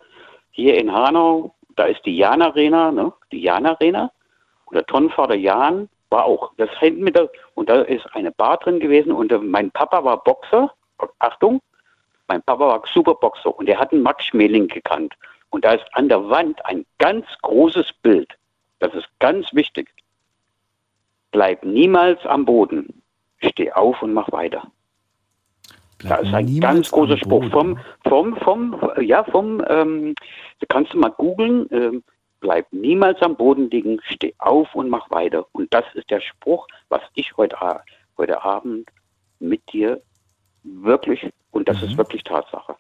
Hier 0.51 0.77
in 0.77 0.89
Hanau, 0.89 1.53
da 1.76 1.84
ist 1.84 2.05
die 2.05 2.15
Jan 2.15 2.41
Arena, 2.41 2.93
ne? 2.93 3.11
Die 3.34 3.41
Jan 3.41 3.65
Arena. 3.65 4.09
Und 4.67 4.76
der 4.76 4.85
Tonnenvater 4.85 5.35
Jan 5.35 5.89
war 6.09 6.23
auch. 6.23 6.53
Das 6.55 6.69
hängt 6.80 6.99
mit 6.99 7.17
der, 7.17 7.30
und 7.55 7.67
da 7.67 7.81
ist 7.81 8.05
eine 8.13 8.31
Bar 8.31 8.55
drin 8.55 8.80
gewesen 8.80 9.11
und 9.11 9.34
äh, 9.34 9.38
mein 9.38 9.69
Papa 9.71 10.01
war 10.05 10.23
Boxer. 10.23 10.71
Achtung, 11.19 11.59
mein 12.30 12.41
Papa 12.43 12.65
war 12.65 12.84
Superboxer 12.93 13.53
und 13.53 13.67
er 13.67 13.77
hat 13.77 13.91
einen 13.91 14.03
Max 14.03 14.23
Schmeling 14.23 14.69
gekannt. 14.69 15.13
Und 15.49 15.65
da 15.65 15.73
ist 15.73 15.84
an 15.91 16.07
der 16.07 16.30
Wand 16.30 16.65
ein 16.65 16.85
ganz 16.99 17.26
großes 17.41 17.91
Bild. 18.01 18.39
Das 18.80 18.93
ist 18.93 19.07
ganz 19.19 19.53
wichtig. 19.53 19.89
Bleib 21.31 21.64
niemals 21.64 22.26
am 22.26 22.45
Boden. 22.45 23.01
Steh 23.38 23.72
auf 23.72 24.01
und 24.01 24.14
mach 24.14 24.31
weiter. 24.31 24.64
da 25.99 26.15
ist 26.15 26.34
ein 26.34 26.60
ganz 26.60 26.91
großer 26.91 27.18
Spruch 27.18 27.45
vom, 27.51 27.77
vom, 28.06 28.35
vom, 28.38 28.76
ja, 29.01 29.23
vom, 29.26 29.64
ähm, 29.68 30.15
kannst 30.68 30.93
du 30.93 30.97
mal 30.97 31.11
googeln, 31.11 31.68
ähm, 31.72 32.03
bleib 32.39 32.72
niemals 32.72 33.22
am 33.22 33.35
Boden 33.35 33.69
liegen, 33.69 33.99
steh 34.03 34.34
auf 34.39 34.73
und 34.76 34.89
mach 34.89 35.10
weiter. 35.11 35.45
Und 35.51 35.73
das 35.73 35.85
ist 35.93 36.10
der 36.10 36.22
Spruch, 36.22 36.68
was 36.89 37.01
ich 37.15 37.35
heute, 37.38 37.57
heute 38.18 38.43
Abend 38.43 38.89
mit 39.39 39.61
dir 39.72 40.01
wirklich, 40.64 41.30
und 41.51 41.68
das 41.69 41.81
ist 41.81 41.97
wirklich 41.97 42.23
Tatsache. 42.23 42.76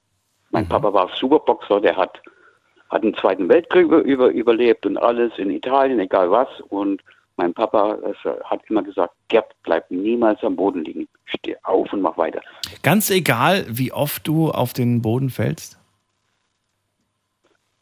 Mein 0.51 0.67
Papa 0.67 0.91
war 0.93 1.09
Superboxer, 1.15 1.79
der 1.81 1.95
hat, 1.95 2.21
hat 2.89 3.03
den 3.03 3.15
Zweiten 3.15 3.47
Weltkrieg 3.49 3.83
über, 3.83 3.99
über, 3.99 4.29
überlebt 4.29 4.85
und 4.85 4.97
alles 4.97 5.31
in 5.37 5.49
Italien, 5.51 5.99
egal 5.99 6.31
was. 6.31 6.47
Und 6.69 7.01
mein 7.37 7.53
Papa 7.53 7.97
hat 8.43 8.61
immer 8.67 8.83
gesagt, 8.83 9.13
Gerd, 9.27 9.51
bleib 9.63 9.89
niemals 9.91 10.43
am 10.43 10.55
Boden 10.55 10.83
liegen. 10.83 11.07
Steh 11.25 11.55
auf 11.63 11.93
und 11.93 12.01
mach 12.01 12.17
weiter. 12.17 12.41
Ganz 12.83 13.09
egal, 13.09 13.65
wie 13.69 13.93
oft 13.93 14.27
du 14.27 14.49
auf 14.49 14.73
den 14.73 15.01
Boden 15.01 15.29
fällst? 15.29 15.79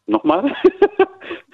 Nochmal? 0.06 0.54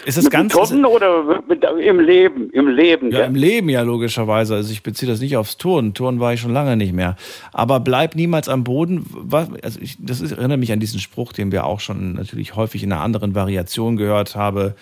Ist 0.05 0.19
es 0.19 0.25
mit 0.25 0.33
ganz. 0.33 0.53
Tonnen 0.53 0.85
oder 0.85 1.43
mit, 1.49 1.65
im 1.65 2.01
Leben? 2.01 2.51
Im 2.51 2.69
Leben. 2.69 3.11
Ja, 3.11 3.25
im 3.25 3.35
Leben 3.35 3.69
ja 3.69 3.83
logischerweise. 3.83 4.55
Also 4.55 4.73
ich 4.73 4.83
beziehe 4.83 5.11
das 5.11 5.21
nicht 5.21 5.37
aufs 5.37 5.57
Turnen. 5.57 5.95
Turnen 5.95 6.21
war 6.21 6.33
ich 6.33 6.41
schon 6.41 6.53
lange 6.53 6.77
nicht 6.77 6.93
mehr. 6.93 7.17
Aber 7.53 7.81
bleib 7.81 8.15
niemals 8.15 8.49
am 8.49 8.65
Boden. 8.65 9.07
Was, 9.11 9.49
also 9.63 9.81
ich, 9.81 9.97
das 9.99 10.21
ist, 10.21 10.33
erinnert 10.33 10.61
mich 10.61 10.73
an 10.73 10.81
diesen 10.81 11.01
Spruch, 11.01 11.33
den 11.33 11.53
wir 11.53 11.65
auch 11.65 11.81
schon 11.81 12.15
natürlich 12.15 12.57
häufig 12.57 12.83
in 12.83 12.93
einer 12.93 13.03
anderen 13.03 13.35
Variation 13.35 13.97
gehört 13.97 14.37
haben. 14.37 14.75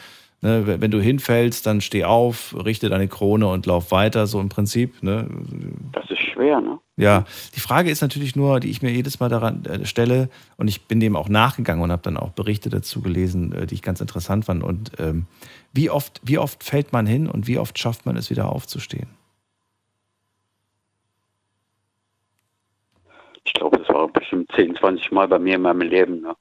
Ne, 0.45 0.81
wenn 0.81 0.91
du 0.91 1.01
hinfällst, 1.01 1.67
dann 1.67 1.81
steh 1.81 2.03
auf, 2.03 2.57
richte 2.65 2.89
deine 2.89 3.07
Krone 3.07 3.47
und 3.47 3.65
lauf 3.67 3.93
weiter, 3.93 4.27
so 4.27 4.41
im 4.41 4.49
Prinzip. 4.49 5.01
Ne? 5.01 5.29
Das 5.93 6.11
ist 6.11 6.19
schwer, 6.19 6.61
ne? 6.61 6.81
Ja, 6.97 7.27
die 7.55 7.61
Frage 7.61 7.91
ist 7.91 8.03
natürlich 8.03 8.35
nur, 8.35 8.59
die 8.59 8.69
ich 8.69 8.83
mir 8.83 8.91
jedes 8.91 9.21
Mal 9.21 9.29
daran 9.29 9.65
äh, 9.67 9.87
stelle, 9.87 10.29
und 10.57 10.67
ich 10.67 10.89
bin 10.89 10.99
dem 10.99 11.15
auch 11.15 11.29
nachgegangen 11.29 11.81
und 11.81 11.93
habe 11.93 12.03
dann 12.03 12.17
auch 12.17 12.31
Berichte 12.31 12.71
dazu 12.71 13.01
gelesen, 13.03 13.53
äh, 13.53 13.67
die 13.67 13.77
ich 13.77 13.83
ganz 13.83 14.01
interessant 14.01 14.45
fand. 14.45 14.65
Und 14.65 14.91
ähm, 14.99 15.27
wie 15.73 15.91
oft, 15.91 16.21
wie 16.25 16.39
oft 16.39 16.65
fällt 16.65 16.93
man 16.93 17.07
hin 17.07 17.29
und 17.29 17.47
wie 17.47 17.59
oft 17.59 17.79
schafft 17.79 18.05
man 18.05 18.17
es 18.17 18.29
wieder 18.29 18.51
aufzustehen? 18.51 19.07
Ich 23.45 23.53
glaube, 23.53 23.79
das 23.79 23.89
war 23.91 24.09
bestimmt 24.09 24.51
10, 24.57 24.75
20 24.75 25.13
Mal 25.13 25.29
bei 25.29 25.39
mir 25.39 25.55
in 25.55 25.63
meinem 25.63 25.83
Leben. 25.83 26.21
Ne? 26.21 26.35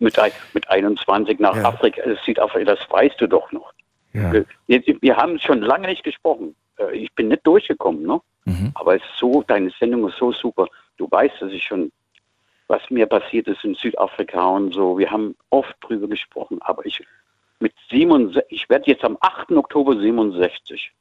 Mit, 0.00 0.16
mit 0.54 0.68
21 0.70 1.40
nach 1.40 1.56
Afrika, 1.64 2.02
äh, 2.02 2.16
Südafrika, 2.24 2.74
das 2.76 2.90
weißt 2.90 3.20
du 3.20 3.26
doch 3.26 3.50
noch. 3.52 3.72
Ja. 4.12 4.32
Wir, 4.66 4.86
wir- 4.86 5.02
wir 5.02 5.16
haben 5.16 5.38
schon 5.38 5.60
lange 5.60 5.88
nicht 5.88 6.04
gesprochen. 6.04 6.54
Äh, 6.78 6.96
Ich 6.96 7.12
bin 7.14 7.28
nicht 7.28 7.46
durchgekommen, 7.46 8.02
ne? 8.04 8.20
Aber 8.74 8.96
es 8.96 9.02
ist 9.02 9.18
so, 9.18 9.42
deine 9.46 9.70
Sendung 9.78 10.08
ist 10.08 10.16
so 10.18 10.32
super. 10.32 10.66
Du 10.96 11.06
weißt, 11.10 11.34
dass 11.42 11.52
ich 11.52 11.62
schon, 11.64 11.92
was 12.68 12.80
mir 12.90 13.06
passiert 13.06 13.46
ist 13.48 13.62
in 13.64 13.74
Südafrika 13.74 14.46
und 14.48 14.72
so. 14.72 14.98
Wir 14.98 15.10
haben 15.10 15.36
oft 15.50 15.74
drüber 15.80 16.06
gesprochen, 16.08 16.58
aber 16.62 16.84
ich 16.86 17.02
mit 17.60 17.74
67, 17.90 18.44
ich 18.50 18.70
werde 18.70 18.90
jetzt 18.90 19.04
am 19.04 19.18
8. 19.20 19.50
Oktober 19.52 19.98
67. 19.98 20.92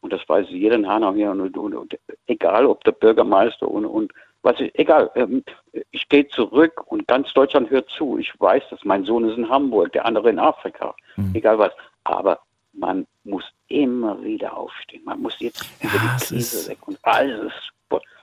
Und 0.00 0.12
das 0.14 0.26
weiß 0.28 0.46
jeder 0.48 0.76
in 0.76 0.88
Hanau 0.88 1.12
hier. 1.12 1.30
Und, 1.30 1.56
und, 1.58 1.74
und 1.74 1.98
egal, 2.26 2.64
ob 2.66 2.82
der 2.84 2.92
Bürgermeister 2.92 3.68
und, 3.68 3.84
und 3.84 4.12
was 4.42 4.58
ich, 4.60 4.76
egal, 4.78 5.10
ähm, 5.14 5.44
ich 5.90 6.08
gehe 6.08 6.26
zurück 6.28 6.84
und 6.86 7.06
ganz 7.06 7.32
Deutschland 7.34 7.70
hört 7.70 7.88
zu. 7.90 8.18
Ich 8.18 8.32
weiß 8.38 8.62
das. 8.70 8.84
Mein 8.84 9.04
Sohn 9.04 9.28
ist 9.28 9.36
in 9.36 9.48
Hamburg, 9.48 9.92
der 9.92 10.06
andere 10.06 10.30
in 10.30 10.38
Afrika. 10.38 10.94
Egal 11.34 11.58
was. 11.58 11.72
Aber 12.04 12.40
man 12.72 13.06
muss 13.24 13.44
immer 13.68 14.22
wieder 14.22 14.56
aufstehen. 14.56 15.02
Man 15.04 15.20
muss 15.20 15.38
jetzt 15.40 15.64
über 15.80 15.92
die 15.92 16.24
Krise 16.24 16.70
weg 16.70 16.78
und 16.86 16.98
alles 17.02 17.52
ist. 17.52 17.72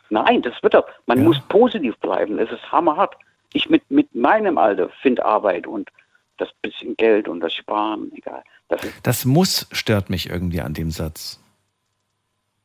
Nein, 0.10 0.42
das 0.42 0.54
wird 0.64 0.74
doch. 0.74 0.88
Man 1.06 1.24
muss 1.24 1.40
positiv 1.50 1.98
bleiben. 1.98 2.40
Es 2.40 2.52
ist 2.52 2.72
hammerhart. 2.72 3.16
Ich 3.54 3.70
mit, 3.70 3.90
mit 3.90 4.14
meinem 4.16 4.58
Alter 4.58 4.90
finde 5.02 5.26
Arbeit 5.26 5.68
und 5.68 5.90
das 6.38 6.50
bisschen 6.62 6.96
Geld 6.96 7.28
und 7.28 7.40
das 7.40 7.54
Sparen, 7.54 8.12
egal. 8.16 8.44
Das 8.70 8.84
ist 8.84 8.94
Das 9.04 9.26
muss 9.26 9.68
stört 9.72 10.10
mich 10.10 10.30
irgendwie 10.30 10.62
an 10.62 10.74
dem 10.74 10.92
Satz. 10.92 11.40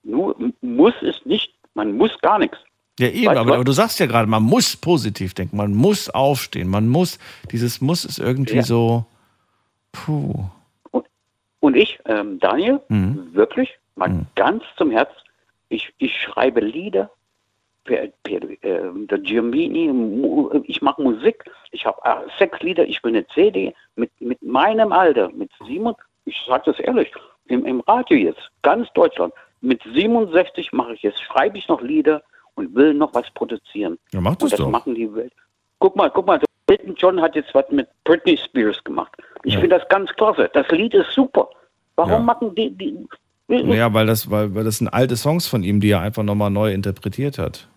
nur, 0.03 0.37
muss 0.61 0.95
es 1.03 1.25
nicht. 1.25 1.55
Man 1.75 1.97
muss 1.97 2.17
gar 2.21 2.39
nichts. 2.39 2.59
Ja, 2.99 3.09
eben, 3.09 3.29
aber, 3.37 3.55
aber 3.55 3.65
du 3.65 3.73
sagst 3.73 3.99
ja 4.01 4.07
gerade, 4.07 4.29
man 4.29 4.43
muss 4.43 4.77
positiv 4.77 5.33
denken, 5.35 5.57
man 5.57 5.73
muss 5.75 6.11
aufstehen, 6.11 6.69
man 6.69 6.89
muss, 6.89 7.19
dieses 7.51 7.81
Muss 7.81 8.05
ist 8.05 8.19
irgendwie 8.19 8.57
Ja. 8.57 8.63
so, 8.63 9.07
puh. 9.93 10.45
Und 11.61 11.77
ich, 11.77 11.99
ähm, 12.07 12.39
Daniel, 12.41 12.81
Mhm. 12.89 13.35
wirklich, 13.35 13.71
mal 13.95 14.27
ganz 14.35 14.65
zum 14.77 14.91
Herz, 14.91 15.11
ich, 15.69 15.93
ich 15.99 16.15
schreibe 16.21 16.61
Lieder 16.61 17.09
für, 17.85 18.13
für 18.27 18.35
äh, 18.63 18.91
der 19.07 19.19
Giambini, 19.19 20.63
ich 20.65 20.83
mache 20.83 21.01
Musik, 21.03 21.45
ich 21.71 21.87
habe 21.87 21.99
äh, 22.05 22.29
sechs 22.39 22.61
Lieder, 22.61 22.85
ich 22.87 23.03
will 23.05 23.13
eine 23.13 23.27
CD 23.29 23.75
mit, 23.97 24.11
mit 24.21 24.43
meinem 24.43 24.93
Alter, 24.93 25.31
mit 25.31 25.51
sieben, 25.67 25.95
ich 26.25 26.37
sage 26.47 26.65
das 26.67 26.79
ehrlich, 26.81 27.11
im, 27.47 27.65
im 27.65 27.81
Radio 27.81 28.17
jetzt, 28.17 28.51
ganz 28.63 28.89
Deutschland, 28.95 29.33
mit 29.61 29.81
67 29.95 30.73
mache 30.73 30.95
ich 30.95 31.03
jetzt, 31.03 31.23
schreibe 31.23 31.57
ich 31.59 31.69
noch 31.69 31.81
Lieder 31.81 32.23
und 32.55 32.75
will 32.75 32.95
noch 32.95 33.13
was 33.15 33.31
produzieren. 33.35 33.99
Ja, 34.13 34.21
mach 34.21 34.37
das 34.37 34.45
und 34.45 34.53
das 34.53 34.59
doch. 34.61 34.71
machen 34.71 34.95
die 34.95 35.13
Welt. 35.15 35.33
Guck 35.79 35.97
mal, 35.97 36.11
guck 36.11 36.27
mal, 36.27 36.41
Elton 36.69 36.95
John 36.97 37.21
hat 37.21 37.35
jetzt 37.35 37.55
was 37.55 37.69
mit 37.71 37.89
Britney 38.05 38.37
Spears 38.37 38.83
gemacht. 38.85 39.13
Ich 39.45 39.55
Ja. 39.55 39.61
finde 39.61 39.79
das 39.79 39.89
ganz 39.89 40.11
klasse. 40.15 40.49
Das 40.55 40.69
Lied 40.69 40.95
ist 40.95 41.11
super. 41.13 41.49
Warum 41.97 42.13
Ja. 42.13 42.19
machen 42.21 42.55
die, 42.55 42.71
die 42.71 43.07
Ja, 43.49 43.93
weil 43.93 44.07
das, 44.07 44.31
weil, 44.31 44.55
weil 44.55 44.65
das 44.65 44.79
sind 44.79 44.89
alte 44.89 45.17
Songs 45.17 45.47
von 45.47 45.63
ihm, 45.63 45.81
die 45.81 45.91
er 45.91 46.01
einfach 46.01 46.23
nochmal 46.23 46.51
neu 46.51 46.73
interpretiert 46.73 47.37
hat. 47.39 47.69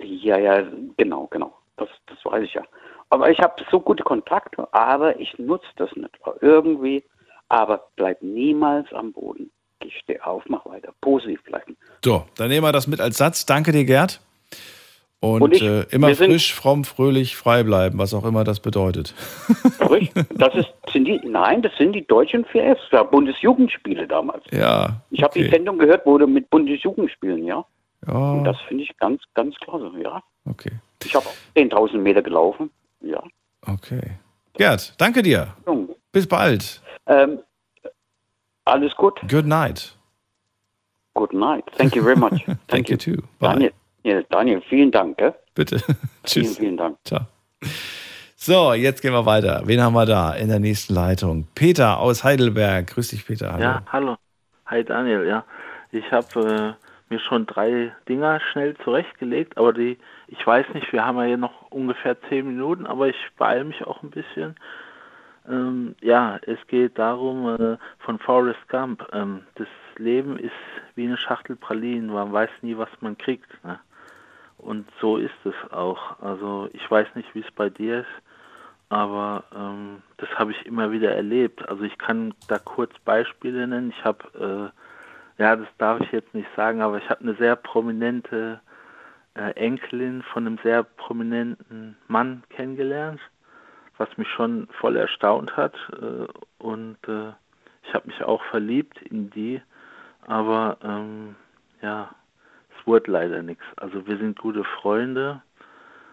Ja, 0.00 0.38
ja, 0.38 0.62
genau, 0.96 1.26
genau. 1.28 1.56
Das, 1.76 1.88
das 2.06 2.18
weiß 2.24 2.44
ich 2.44 2.54
ja. 2.54 2.62
Aber 3.10 3.30
ich 3.30 3.38
habe 3.40 3.54
so 3.70 3.80
gute 3.80 4.02
Kontakte, 4.02 4.66
aber 4.72 5.18
ich 5.18 5.36
nutze 5.38 5.66
das 5.76 5.94
nicht. 5.96 6.10
Irgendwie, 6.40 7.02
aber 7.48 7.88
bleib 7.96 8.22
niemals 8.22 8.92
am 8.92 9.12
Boden. 9.12 9.50
Ich 9.84 9.98
steh 9.98 10.20
auf, 10.20 10.42
mach 10.48 10.64
weiter. 10.66 10.92
Positiv 11.00 11.42
bleiben. 11.44 11.76
So, 12.04 12.24
dann 12.36 12.48
nehmen 12.48 12.66
wir 12.66 12.72
das 12.72 12.86
mit 12.86 13.00
als 13.00 13.18
Satz. 13.18 13.46
Danke 13.46 13.72
dir, 13.72 13.84
Gerd. 13.84 14.20
Und, 15.20 15.40
Und 15.42 15.54
ich- 15.54 15.62
äh, 15.62 15.82
immer 15.90 16.14
frisch, 16.14 16.52
fromm, 16.54 16.84
fröhlich, 16.84 17.34
frei 17.36 17.62
bleiben, 17.62 17.98
was 17.98 18.12
auch 18.12 18.24
immer 18.24 18.44
das 18.44 18.60
bedeutet. 18.60 19.14
Das 20.36 20.54
ist, 20.54 20.68
sind 20.92 21.04
die, 21.06 21.20
nein, 21.24 21.62
das 21.62 21.72
sind 21.78 21.92
die 21.92 22.04
deutschen 22.06 22.44
VS, 22.44 22.78
ja, 22.90 23.04
Bundesjugendspiele 23.04 24.06
damals. 24.08 24.42
Ja. 24.50 25.00
Ich 25.10 25.22
habe 25.22 25.32
die 25.34 25.42
okay. 25.46 25.50
Sendung 25.50 25.78
gehört, 25.78 26.04
wurde 26.04 26.26
mit 26.26 26.50
Bundesjugendspielen, 26.50 27.44
ja. 27.44 27.64
Ja, 28.06 28.12
Und 28.32 28.44
das 28.44 28.56
finde 28.68 28.82
ich 28.82 28.96
ganz, 28.98 29.22
ganz 29.34 29.54
klasse, 29.56 29.90
ja. 30.02 30.20
okay. 30.44 30.72
Ich 31.04 31.14
habe 31.14 31.26
auch 31.26 31.34
10.000 31.56 31.98
Meter 31.98 32.22
gelaufen, 32.22 32.70
ja. 33.00 33.22
Okay. 33.66 34.18
Gerd, 34.54 34.94
danke 35.00 35.22
dir. 35.22 35.54
Bis 36.12 36.26
bald. 36.26 36.82
Ähm, 37.06 37.38
alles 38.64 38.94
gut. 38.96 39.20
Good 39.28 39.46
night. 39.46 39.94
Good 41.14 41.32
night. 41.32 41.64
Thank 41.76 41.94
you 41.94 42.02
very 42.02 42.16
much. 42.16 42.44
Thank 42.68 42.88
you 42.88 42.96
too. 42.96 43.22
Bye. 43.38 43.52
Daniel, 43.52 43.72
ja, 44.02 44.22
Daniel, 44.30 44.60
vielen 44.68 44.90
Dank. 44.90 45.16
Gell? 45.18 45.34
Bitte. 45.54 45.78
Vielen, 45.78 45.96
Tschüss. 46.24 46.58
vielen 46.58 46.76
Dank. 46.76 46.96
Ciao. 47.04 47.26
So, 48.36 48.74
jetzt 48.74 49.00
gehen 49.00 49.12
wir 49.12 49.24
weiter. 49.24 49.62
Wen 49.64 49.80
haben 49.80 49.94
wir 49.94 50.06
da 50.06 50.32
in 50.34 50.48
der 50.48 50.58
nächsten 50.58 50.92
Leitung? 50.92 51.46
Peter 51.54 51.98
aus 51.98 52.24
Heidelberg. 52.24 52.88
Grüß 52.88 53.08
dich, 53.08 53.26
Peter. 53.26 53.52
Hallo. 53.52 53.62
Ja, 53.62 53.82
hallo. 53.90 54.16
Hi 54.66 54.84
Daniel, 54.84 55.26
ja. 55.26 55.44
Ich 55.92 56.10
habe 56.10 56.76
äh, 56.78 57.12
mir 57.12 57.20
schon 57.20 57.46
drei 57.46 57.92
Dinger 58.08 58.40
schnell 58.52 58.76
zurechtgelegt, 58.82 59.56
aber 59.56 59.72
die, 59.72 59.98
ich 60.28 60.44
weiß 60.44 60.66
nicht, 60.74 60.92
wir 60.92 61.06
haben 61.06 61.16
ja 61.18 61.24
hier 61.24 61.36
noch 61.36 61.70
ungefähr 61.70 62.20
zehn 62.28 62.46
Minuten, 62.46 62.86
aber 62.86 63.08
ich 63.08 63.16
beeile 63.38 63.64
mich 63.64 63.86
auch 63.86 64.02
ein 64.02 64.10
bisschen. 64.10 64.56
Ähm, 65.48 65.94
ja, 66.00 66.38
es 66.42 66.58
geht 66.68 66.98
darum, 66.98 67.48
äh, 67.48 67.76
von 67.98 68.18
Forrest 68.18 68.68
Gump, 68.68 69.06
ähm, 69.12 69.42
das 69.56 69.68
Leben 69.96 70.38
ist 70.38 70.52
wie 70.94 71.06
eine 71.06 71.16
Schachtel 71.16 71.56
Pralinen, 71.56 72.12
man 72.12 72.32
weiß 72.32 72.50
nie, 72.62 72.76
was 72.76 72.88
man 73.00 73.18
kriegt. 73.18 73.50
Ne? 73.64 73.78
Und 74.58 74.88
so 75.00 75.18
ist 75.18 75.34
es 75.44 75.72
auch. 75.72 76.20
Also 76.20 76.68
ich 76.72 76.90
weiß 76.90 77.08
nicht, 77.14 77.34
wie 77.34 77.40
es 77.40 77.50
bei 77.52 77.68
dir 77.68 78.00
ist, 78.00 78.22
aber 78.88 79.44
ähm, 79.54 80.02
das 80.16 80.30
habe 80.38 80.52
ich 80.52 80.66
immer 80.66 80.90
wieder 80.92 81.14
erlebt. 81.14 81.68
Also 81.68 81.82
ich 81.82 81.98
kann 81.98 82.34
da 82.48 82.58
kurz 82.58 82.92
Beispiele 83.04 83.66
nennen. 83.66 83.92
Ich 83.96 84.04
habe, 84.04 84.72
äh, 85.38 85.42
ja, 85.42 85.56
das 85.56 85.68
darf 85.78 86.00
ich 86.00 86.12
jetzt 86.12 86.32
nicht 86.32 86.48
sagen, 86.56 86.80
aber 86.80 86.98
ich 86.98 87.10
habe 87.10 87.20
eine 87.20 87.34
sehr 87.34 87.56
prominente 87.56 88.60
äh, 89.34 89.50
Enkelin 89.56 90.22
von 90.22 90.46
einem 90.46 90.58
sehr 90.62 90.82
prominenten 90.84 91.96
Mann 92.08 92.44
kennengelernt, 92.50 93.20
was 93.98 94.08
mich 94.16 94.28
schon 94.28 94.68
voll 94.80 94.96
erstaunt 94.96 95.56
hat. 95.56 95.74
Äh, 95.92 96.26
und 96.62 96.96
äh, 97.06 97.32
ich 97.86 97.94
habe 97.94 98.06
mich 98.06 98.22
auch 98.22 98.42
verliebt 98.44 99.00
in 99.02 99.30
die, 99.30 99.60
aber 100.26 100.78
ähm, 100.82 101.36
ja, 101.82 102.14
es 102.70 102.86
wurde 102.86 103.10
leider 103.10 103.42
nichts. 103.42 103.64
Also 103.76 104.06
wir 104.06 104.16
sind 104.16 104.38
gute 104.38 104.64
Freunde 104.64 105.42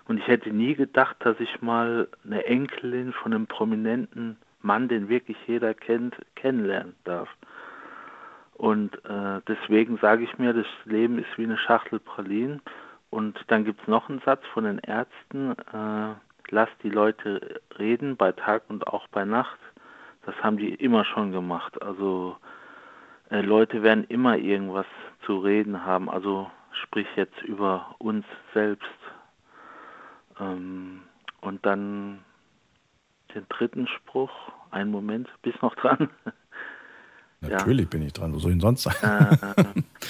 und 0.06 0.18
ich 0.18 0.28
hätte 0.28 0.52
nie 0.52 0.76
gedacht, 0.76 1.16
dass 1.20 1.40
ich 1.40 1.62
mal 1.62 2.10
eine 2.26 2.46
Enkelin 2.46 3.14
von 3.14 3.34
einem 3.34 3.48
prominenten 3.48 4.38
Mann, 4.62 4.88
den 4.88 5.10
wirklich 5.10 5.38
jeder 5.48 5.74
kennt, 5.74 6.16
kennenlernen 6.36 6.96
darf. 7.04 7.30
Und 8.54 8.94
äh, 9.06 9.42
deswegen 9.48 9.98
sage 9.98 10.24
ich 10.24 10.38
mir, 10.38 10.54
das 10.54 10.68
Leben 10.86 11.18
ist 11.18 11.38
wie 11.38 11.46
eine 11.46 11.58
Schachtel 11.58 12.00
Pralinen. 12.00 12.62
Und 13.10 13.40
dann 13.48 13.66
gibt 13.66 13.82
es 13.82 13.88
noch 13.88 14.08
einen 14.08 14.20
Satz 14.20 14.46
von 14.54 14.66
den 14.66 14.80
Ärzten, 14.80 15.52
äh, 15.74 16.14
lass 16.52 16.70
die 16.84 16.90
Leute 16.90 17.62
reden 17.80 18.18
bei 18.18 18.32
Tag 18.32 18.64
und 18.68 18.86
auch 18.88 19.08
bei 19.08 19.26
Nacht. 19.26 19.58
Das 20.26 20.36
haben 20.44 20.58
die 20.58 20.76
immer 20.76 21.04
schon 21.06 21.32
gemacht. 21.32 21.82
Also 21.82 22.38
äh, 23.30 23.42
Leute 23.42 23.82
werden 23.82 24.04
immer 24.06 24.38
irgendwas 24.38 24.86
zu 25.26 25.40
reden 25.40 25.84
haben. 25.84 26.10
Also 26.10 26.52
sprich 26.84 27.08
jetzt 27.16 27.42
über 27.42 27.96
uns 27.98 28.26
selbst. 28.54 28.86
Ähm, 30.40 31.02
und 31.40 31.66
dann 31.66 32.20
den 33.34 33.46
dritten 33.50 33.88
Spruch. 33.88 34.32
Einen 34.70 34.92
Moment, 34.92 35.30
bist 35.42 35.62
noch 35.62 35.76
dran? 35.76 36.10
Natürlich 37.42 37.90
bin 37.90 38.04
ich 38.04 38.14
dran. 38.14 38.34
Wo 38.34 38.40
soll 38.40 38.52
ich 38.52 38.56
denn 38.56 38.62
sonst 38.62 38.84
sein? 38.84 38.96
Äh, 39.02 39.36
ja, 39.42 39.54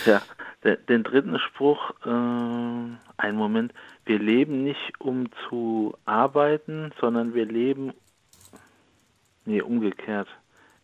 der, 0.06 0.22
den 0.64 1.04
dritten 1.04 1.40
Spruch, 1.40 1.92
äh, 2.06 2.10
einen 2.10 3.38
Moment. 3.38 3.74
Wir 4.06 4.20
leben 4.20 4.64
nicht, 4.64 5.00
um 5.00 5.30
zu 5.48 5.98
arbeiten, 6.06 6.94
sondern 7.00 7.34
wir 7.34 7.46
leben, 7.46 7.94
nee, 9.46 9.62
umgekehrt. 9.62 10.28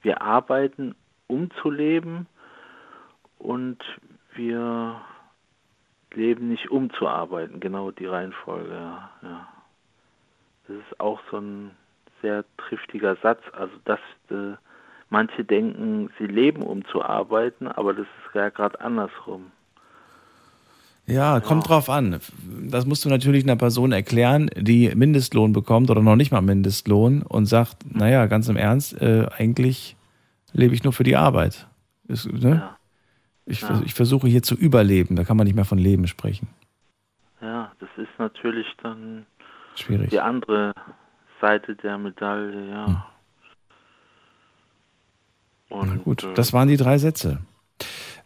Wir 0.01 0.21
arbeiten, 0.21 0.95
um 1.27 1.51
zu 1.61 1.69
leben 1.69 2.27
und 3.37 3.83
wir 4.33 5.01
leben 6.13 6.49
nicht, 6.49 6.71
um 6.71 6.91
zu 6.93 7.07
arbeiten. 7.07 7.59
Genau 7.59 7.91
die 7.91 8.05
Reihenfolge, 8.05 8.73
ja. 8.73 9.47
Das 10.67 10.77
ist 10.77 10.99
auch 10.99 11.21
so 11.31 11.37
ein 11.37 11.71
sehr 12.21 12.43
triftiger 12.57 13.15
Satz. 13.17 13.41
Also, 13.53 13.73
dass 13.85 13.99
äh, 14.29 14.57
manche 15.09 15.45
denken, 15.45 16.09
sie 16.17 16.25
leben, 16.25 16.61
um 16.61 16.83
zu 16.85 17.01
arbeiten, 17.03 17.67
aber 17.67 17.93
das 17.93 18.05
ist 18.05 18.35
ja 18.35 18.49
gerade 18.49 18.79
andersrum. 18.81 19.51
Ja, 21.09 21.39
kommt 21.39 21.69
drauf 21.69 21.89
an. 21.89 22.19
Das 22.69 22.85
musst 22.85 23.05
du 23.05 23.09
natürlich 23.09 23.45
einer 23.45 23.55
Person 23.55 23.93
erklären, 23.93 24.49
die 24.57 24.93
Mindestlohn 24.93 25.53
bekommt 25.53 25.89
oder 25.89 26.01
noch 26.01 26.17
nicht 26.17 26.31
mal 26.33 26.41
Mindestlohn 26.41 27.21
und 27.21 27.45
sagt, 27.45 27.77
naja, 27.95 28.25
ganz 28.25 28.49
im 28.49 28.57
Ernst, 28.57 29.01
äh, 29.01 29.25
eigentlich 29.37 29.95
lebe 30.51 30.75
ich 30.75 30.83
nur 30.83 30.91
für 30.91 31.05
die 31.05 31.15
Arbeit. 31.15 31.67
Ist, 32.09 32.31
ne? 32.31 32.69
ich, 33.45 33.61
vers- 33.61 33.83
ich 33.85 33.93
versuche 33.93 34.27
hier 34.27 34.43
zu 34.43 34.55
überleben, 34.55 35.15
da 35.15 35.23
kann 35.23 35.37
man 35.37 35.45
nicht 35.47 35.55
mehr 35.55 35.63
von 35.65 35.77
Leben 35.77 36.07
sprechen. 36.07 36.49
Ja, 37.41 37.71
das 37.79 37.89
ist 37.95 38.09
natürlich 38.19 38.67
dann 38.83 39.25
Schwierig. 39.75 40.09
die 40.09 40.19
andere 40.19 40.73
Seite 41.39 41.75
der 41.75 41.97
Medaille, 41.97 42.69
ja. 42.69 43.05
Na 45.69 45.95
gut, 46.03 46.27
das 46.35 46.51
waren 46.51 46.67
die 46.67 46.77
drei 46.77 46.97
Sätze. 46.97 47.39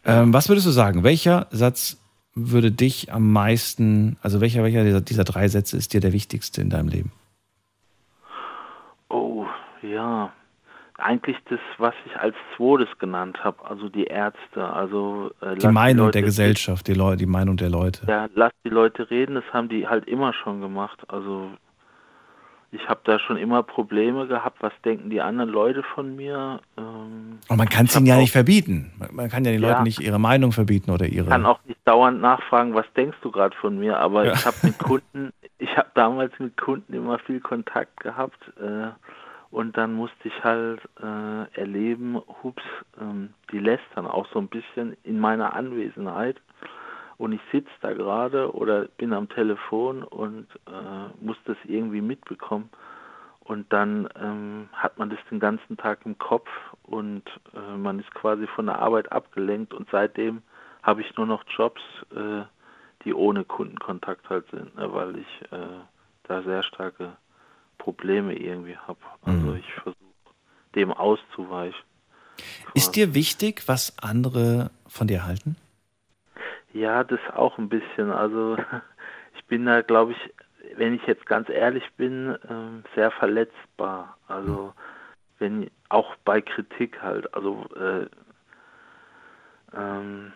Ähm, 0.03 0.33
was 0.33 0.49
würdest 0.49 0.65
du 0.65 0.71
sagen? 0.71 1.03
Welcher 1.03 1.47
Satz 1.51 2.00
würde 2.33 2.71
dich 2.71 3.11
am 3.13 3.31
meisten, 3.31 4.17
also 4.21 4.39
welcher, 4.41 4.63
welcher 4.63 4.83
dieser, 4.83 5.01
dieser 5.01 5.23
drei 5.23 5.47
Sätze 5.47 5.77
ist 5.77 5.93
dir 5.93 5.99
der 6.01 6.13
wichtigste 6.13 6.61
in 6.61 6.69
deinem 6.69 6.87
Leben? 6.87 7.11
Oh, 9.09 9.45
ja. 9.81 10.31
Eigentlich 10.97 11.37
das, 11.49 11.59
was 11.79 11.95
ich 12.05 12.15
als 12.15 12.35
zweites 12.55 12.87
genannt 12.99 13.43
habe, 13.43 13.65
also 13.67 13.89
die 13.89 14.03
Ärzte, 14.03 14.63
also 14.71 15.31
äh, 15.41 15.55
Die 15.55 15.67
Meinung 15.67 16.05
Leute 16.05 16.19
der 16.19 16.21
Gesellschaft, 16.21 16.87
die, 16.87 16.93
Leu 16.93 17.15
die 17.15 17.25
Meinung 17.25 17.57
der 17.57 17.69
Leute. 17.71 18.05
Ja, 18.07 18.29
lass 18.35 18.51
die 18.63 18.69
Leute 18.69 19.09
reden, 19.09 19.33
das 19.33 19.43
haben 19.51 19.67
die 19.67 19.87
halt 19.87 20.07
immer 20.07 20.31
schon 20.33 20.61
gemacht. 20.61 20.99
Also 21.07 21.49
ich 22.71 22.87
habe 22.87 22.99
da 23.03 23.17
schon 23.17 23.37
immer 23.37 23.63
Probleme 23.63 24.27
gehabt, 24.27 24.61
was 24.61 24.73
denken 24.85 25.09
die 25.09 25.21
anderen 25.21 25.49
Leute 25.49 25.81
von 25.95 26.15
mir. 26.15 26.59
Ähm, 26.77 27.39
Und 27.47 27.57
man 27.57 27.67
kann 27.67 27.87
es 27.87 27.95
ihnen 27.95 28.05
ja 28.05 28.17
nicht 28.17 28.31
verbieten. 28.31 28.91
Man- 28.99 29.09
Man 29.15 29.29
kann 29.29 29.43
ja 29.43 29.51
den 29.51 29.61
Ja. 29.63 29.69
Leuten 29.71 29.83
nicht 29.83 29.99
ihre 30.01 30.19
Meinung 30.19 30.51
verbieten 30.51 30.91
oder 30.91 31.07
ihre. 31.07 31.29
Kann 31.29 31.47
auch 31.47 31.59
dauernd 31.91 32.21
nachfragen, 32.21 32.73
was 32.73 32.85
denkst 32.93 33.17
du 33.21 33.31
gerade 33.31 33.55
von 33.57 33.77
mir, 33.77 33.99
aber 33.99 34.25
Ja. 34.25 34.33
ich 34.33 34.45
habe 34.45 34.55
mit 34.63 34.79
Kunden, 34.79 35.33
ich 35.59 35.75
habe 35.77 35.89
damals 35.93 36.31
mit 36.39 36.55
Kunden 36.55 36.93
immer 36.93 37.19
viel 37.19 37.41
Kontakt 37.41 37.99
gehabt 37.99 38.39
äh, 38.61 38.87
und 39.51 39.75
dann 39.75 39.93
musste 39.93 40.29
ich 40.29 40.43
halt 40.43 40.79
äh, 41.03 41.59
erleben, 41.59 42.21
hups, 42.41 42.63
ähm, 43.01 43.33
die 43.51 43.59
lästern 43.59 44.07
auch 44.07 44.25
so 44.31 44.39
ein 44.39 44.47
bisschen 44.47 44.95
in 45.03 45.19
meiner 45.19 45.53
Anwesenheit. 45.53 46.37
Und 47.17 47.33
ich 47.33 47.41
sitze 47.51 47.69
da 47.81 47.91
gerade 47.93 48.51
oder 48.55 48.85
bin 48.97 49.11
am 49.13 49.27
Telefon 49.27 50.01
und 50.03 50.47
äh, 50.67 51.23
muss 51.23 51.37
das 51.45 51.57
irgendwie 51.65 52.01
mitbekommen. 52.01 52.69
Und 53.41 53.71
dann 53.73 54.07
ähm, 54.19 54.69
hat 54.73 54.97
man 54.97 55.09
das 55.09 55.19
den 55.29 55.39
ganzen 55.41 55.75
Tag 55.75 55.99
im 56.05 56.17
Kopf 56.17 56.49
und 56.83 57.23
äh, 57.53 57.77
man 57.77 57.99
ist 57.99 58.11
quasi 58.15 58.47
von 58.47 58.67
der 58.67 58.79
Arbeit 58.79 59.11
abgelenkt. 59.11 59.73
Und 59.73 59.87
seitdem 59.91 60.41
habe 60.83 61.01
ich 61.01 61.15
nur 61.17 61.25
noch 61.25 61.43
Jobs, 61.55 61.81
äh, 62.15 62.43
die 63.03 63.13
ohne 63.13 63.43
Kundenkontakt 63.43 64.29
halt 64.29 64.45
sind, 64.51 64.75
ne, 64.75 64.93
weil 64.93 65.17
ich 65.17 65.51
äh, 65.51 65.79
da 66.23 66.41
sehr 66.43 66.63
starke 66.63 67.17
Probleme 67.77 68.35
irgendwie 68.35 68.77
habe. 68.77 68.99
Also 69.23 69.53
ich 69.55 69.73
versuche 69.73 69.95
dem 70.75 70.91
auszuweichen. 70.91 71.83
Ist 72.73 72.95
dir 72.95 73.13
wichtig, 73.13 73.63
was 73.67 73.97
andere 74.01 74.71
von 74.87 75.07
dir 75.07 75.25
halten? 75.25 75.57
Ja, 76.73 77.03
das 77.03 77.19
auch 77.33 77.57
ein 77.57 77.69
bisschen. 77.69 78.11
Also 78.11 78.57
ich 79.35 79.45
bin 79.45 79.65
da, 79.65 79.81
glaube 79.81 80.13
ich, 80.13 80.33
wenn 80.77 80.93
ich 80.93 81.05
jetzt 81.05 81.25
ganz 81.25 81.49
ehrlich 81.49 81.83
bin, 81.97 82.37
ähm, 82.49 82.83
sehr 82.95 83.11
verletzbar. 83.11 84.17
Also 84.27 84.73
wenn 85.39 85.69
auch 85.89 86.15
bei 86.23 86.41
Kritik 86.41 87.01
halt. 87.01 87.33
Also 87.33 87.65
äh, 87.75 88.05
ähm, 89.75 90.31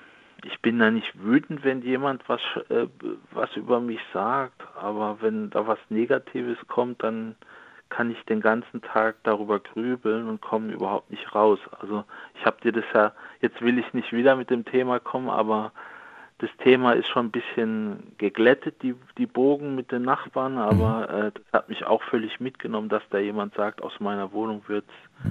ich 0.46 0.62
bin 0.62 0.80
da 0.80 0.92
nicht 0.92 1.12
wütend, 1.22 1.64
wenn 1.64 1.82
jemand 1.82 2.28
was 2.30 2.42
äh, 2.70 2.88
was 3.32 3.56
über 3.56 3.80
mich 3.80 4.00
sagt, 4.14 4.62
aber 4.80 5.18
wenn 5.22 5.50
da 5.50 5.68
was 5.68 5.80
Negatives 5.90 6.58
kommt, 6.68 7.04
dann 7.04 7.36
kann 7.90 8.12
ich 8.12 8.24
den 8.26 8.42
ganzen 8.42 8.82
Tag 8.82 9.16
darüber 9.24 9.60
grübeln 9.60 10.28
und 10.28 10.42
komme 10.42 10.74
überhaupt 10.74 11.12
nicht 11.12 11.34
raus. 11.34 11.60
Also 11.80 12.04
ich 12.36 12.46
habe 12.46 12.58
dir 12.62 12.72
das 12.72 12.86
ja, 12.94 13.14
jetzt 13.42 13.62
will 13.62 13.78
ich 13.78 13.94
nicht 13.94 14.12
wieder 14.12 14.36
mit 14.36 14.50
dem 14.50 14.66
Thema 14.66 15.00
kommen, 15.00 15.30
aber 15.30 15.72
das 16.40 16.50
Thema 16.58 16.94
ist 16.94 17.08
schon 17.08 17.28
ein 17.28 17.32
bisschen 17.32 18.14
geglättet, 18.18 18.82
die, 18.84 18.96
die 19.18 19.26
Bogen 19.28 19.76
mit 19.76 19.92
den 19.92 20.02
Nachbarn, 20.02 20.58
aber 20.58 21.10
äh, 21.10 21.32
das 21.32 21.44
hat 21.54 21.70
mich 21.70 21.86
auch 21.86 22.04
völlig 22.04 22.40
mitgenommen, 22.40 22.90
dass 22.90 23.04
da 23.10 23.20
jemand 23.20 23.56
sagt, 23.56 23.82
aus 23.82 24.00
meiner 24.00 24.32
Wohnung 24.34 24.64
wird 24.68 24.86
äh, 25.24 25.30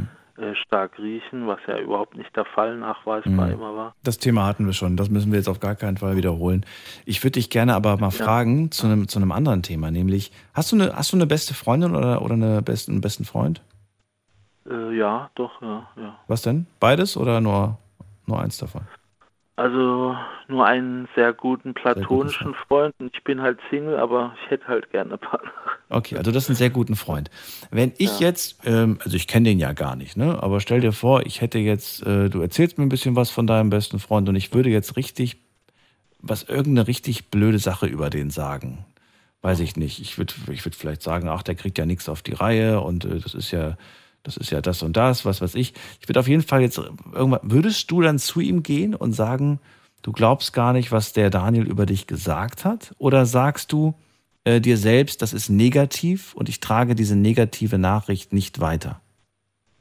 stark 0.67 0.99
riechen, 0.99 1.47
was 1.47 1.61
ja 1.67 1.79
überhaupt 1.79 2.17
nicht 2.17 2.35
der 2.35 2.45
Fall 2.45 2.77
nachweisbar 2.77 3.47
Mhm. 3.47 3.53
immer 3.53 3.77
war. 3.77 3.95
Das 4.03 4.19
Thema 4.19 4.47
hatten 4.47 4.67
wir 4.67 4.73
schon. 4.73 4.97
Das 4.97 5.09
müssen 5.11 5.31
wir 5.31 5.39
jetzt 5.39 5.49
auf 5.49 5.61
gar 5.61 5.75
keinen 5.77 5.97
Fall 5.97 6.17
wiederholen. 6.17 6.67
Ich 7.05 7.23
würde 7.23 7.33
dich 7.33 7.51
gerne 7.51 7.75
aber 7.75 7.97
mal 7.99 8.11
fragen 8.11 8.71
zu 8.71 8.87
einem, 8.87 9.07
zu 9.09 9.19
einem 9.19 9.31
anderen 9.33 9.63
Thema, 9.63 9.91
nämlich, 9.91 10.33
hast 10.53 10.73
du 10.73 10.77
eine, 10.77 10.95
hast 10.97 11.13
du 11.13 11.17
eine 11.17 11.27
beste 11.27 11.55
Freundin 11.55 11.95
oder, 11.95 12.23
oder 12.23 12.35
eine 12.35 12.63
besten, 12.63 12.93
einen 12.93 13.01
besten 13.01 13.25
Freund? 13.25 13.63
Äh, 14.69 14.97
ja, 14.97 15.31
doch, 15.35 15.61
ja, 15.63 15.89
ja. 15.97 16.19
Was 16.27 16.43
denn? 16.43 16.67
Beides 16.81 17.17
oder 17.17 17.41
nur, 17.41 17.79
nur 18.27 18.41
eins 18.41 18.59
davon? 18.59 18.83
Also 19.57 20.17
nur 20.49 20.67
einen 20.67 21.09
sehr 21.15 21.33
guten 21.33 21.75
platonischen 21.75 22.55
Freund 22.67 22.93
und 22.99 23.15
ich 23.15 23.23
bin 23.23 23.41
halt 23.41 23.61
Single, 23.71 23.99
aber 23.99 24.35
ich 24.43 24.51
hätte 24.51 24.67
halt 24.67 24.91
gerne 24.91 25.11
eine 25.11 25.19
Partnerin. 25.19 25.55
Okay, 25.91 26.17
also 26.17 26.33
das 26.33 26.45
ist 26.45 26.51
ein 26.51 26.57
sehr 26.57 26.71
guten 26.71 26.97
Freund. 26.97 27.31
Wenn 27.71 27.93
ich 27.99 28.19
jetzt, 28.19 28.67
ähm, 28.67 28.99
also 29.05 29.17
ich 29.17 29.29
kenne 29.29 29.51
den 29.51 29.61
ja 29.61 29.73
gar 29.73 29.95
nicht, 29.95 30.17
ne? 30.17 30.43
Aber 30.43 30.61
stell 30.61 30.81
dir 30.81 30.93
vor, 30.93 31.25
ich 31.25 31.41
hätte 31.41 31.61
jetzt, 31.61 32.05
äh, 32.05 32.29
du 32.31 32.41
erzählst 32.41 32.79
mir 32.79 32.85
ein 32.85 32.89
bisschen 32.89 33.15
was 33.15 33.31
von 33.31 33.47
deinem 33.47 33.71
besten 33.71 34.01
Freund 34.01 34.29
und 34.29 34.35
ich 34.35 34.53
würde 34.53 34.71
jetzt 34.71 34.97
richtig, 34.97 35.37
was 36.19 36.43
irgendeine 36.43 36.89
richtig 36.89 37.31
blöde 37.31 37.61
Sache 37.61 37.87
über 37.87 38.11
den 38.11 38.31
sagen. 38.31 38.85
Weiß 39.43 39.61
ich 39.61 39.77
nicht. 39.77 40.01
Ich 40.01 40.19
würde, 40.19 40.35
ich 40.51 40.65
würde 40.65 40.77
vielleicht 40.77 41.03
sagen, 41.03 41.29
ach, 41.29 41.45
der 41.45 41.55
kriegt 41.55 41.79
ja 41.79 41.87
nichts 41.87 42.09
auf 42.09 42.23
die 42.23 42.33
Reihe 42.33 42.81
und 42.81 43.05
äh, 43.05 43.21
das 43.21 43.35
ist 43.35 43.53
ja, 43.53 43.77
das 44.25 44.37
ist 44.37 44.51
ja 44.51 44.61
das 44.61 44.83
und 44.83 44.97
das, 44.97 45.25
was 45.25 45.41
weiß 45.41 45.55
ich. 45.55 45.75
Ich 46.01 46.09
würde 46.09 46.19
auf 46.19 46.29
jeden 46.29 46.43
Fall 46.43 46.63
jetzt 46.63 46.79
irgendwann, 47.13 47.41
würdest 47.43 47.91
du 47.91 48.01
dann 48.01 48.19
zu 48.19 48.41
ihm 48.41 48.63
gehen 48.63 48.95
und 48.95 49.13
sagen, 49.13 49.61
du 50.03 50.11
glaubst 50.11 50.53
gar 50.53 50.73
nicht, 50.73 50.91
was 50.91 51.13
der 51.13 51.31
Daniel 51.31 51.67
über 51.67 51.87
dich 51.87 52.07
gesagt 52.07 52.65
hat? 52.65 52.95
Oder 52.99 53.27
sagst 53.27 53.71
du 53.71 53.95
äh, 54.45 54.61
dir 54.61 54.79
selbst, 54.79 55.23
das 55.23 55.33
ist 55.33 55.51
negativ 55.51 56.35
und 56.35 56.49
ich 56.49 56.59
trage 56.61 56.95
diese 56.95 57.17
negative 57.17 57.79
Nachricht 57.79 58.33
nicht 58.33 58.61
weiter? 58.61 59.01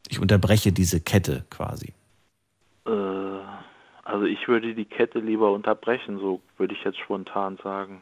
Ich 0.09 0.19
unterbreche 0.19 0.73
diese 0.73 0.99
Kette 0.99 1.45
quasi. 1.49 1.93
Äh, 2.85 2.91
also 4.03 4.25
ich 4.25 4.47
würde 4.49 4.75
die 4.75 4.85
Kette 4.85 5.19
lieber 5.19 5.53
unterbrechen, 5.53 6.19
so 6.19 6.41
würde 6.57 6.73
ich 6.73 6.83
jetzt 6.83 6.99
spontan 6.99 7.57
sagen. 7.63 8.01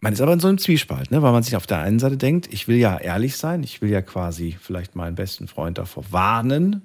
Man 0.00 0.12
ist 0.12 0.20
aber 0.20 0.34
in 0.34 0.40
so 0.40 0.48
einem 0.48 0.58
Zwiespalt, 0.58 1.10
ne? 1.10 1.22
weil 1.22 1.32
man 1.32 1.42
sich 1.42 1.56
auf 1.56 1.66
der 1.66 1.78
einen 1.78 1.98
Seite 1.98 2.16
denkt, 2.16 2.52
ich 2.52 2.68
will 2.68 2.76
ja 2.76 2.98
ehrlich 2.98 3.36
sein, 3.36 3.62
ich 3.62 3.80
will 3.80 3.90
ja 3.90 4.02
quasi 4.02 4.56
vielleicht 4.60 4.94
meinen 4.94 5.14
besten 5.14 5.48
Freund 5.48 5.78
davor 5.78 6.04
warnen, 6.10 6.82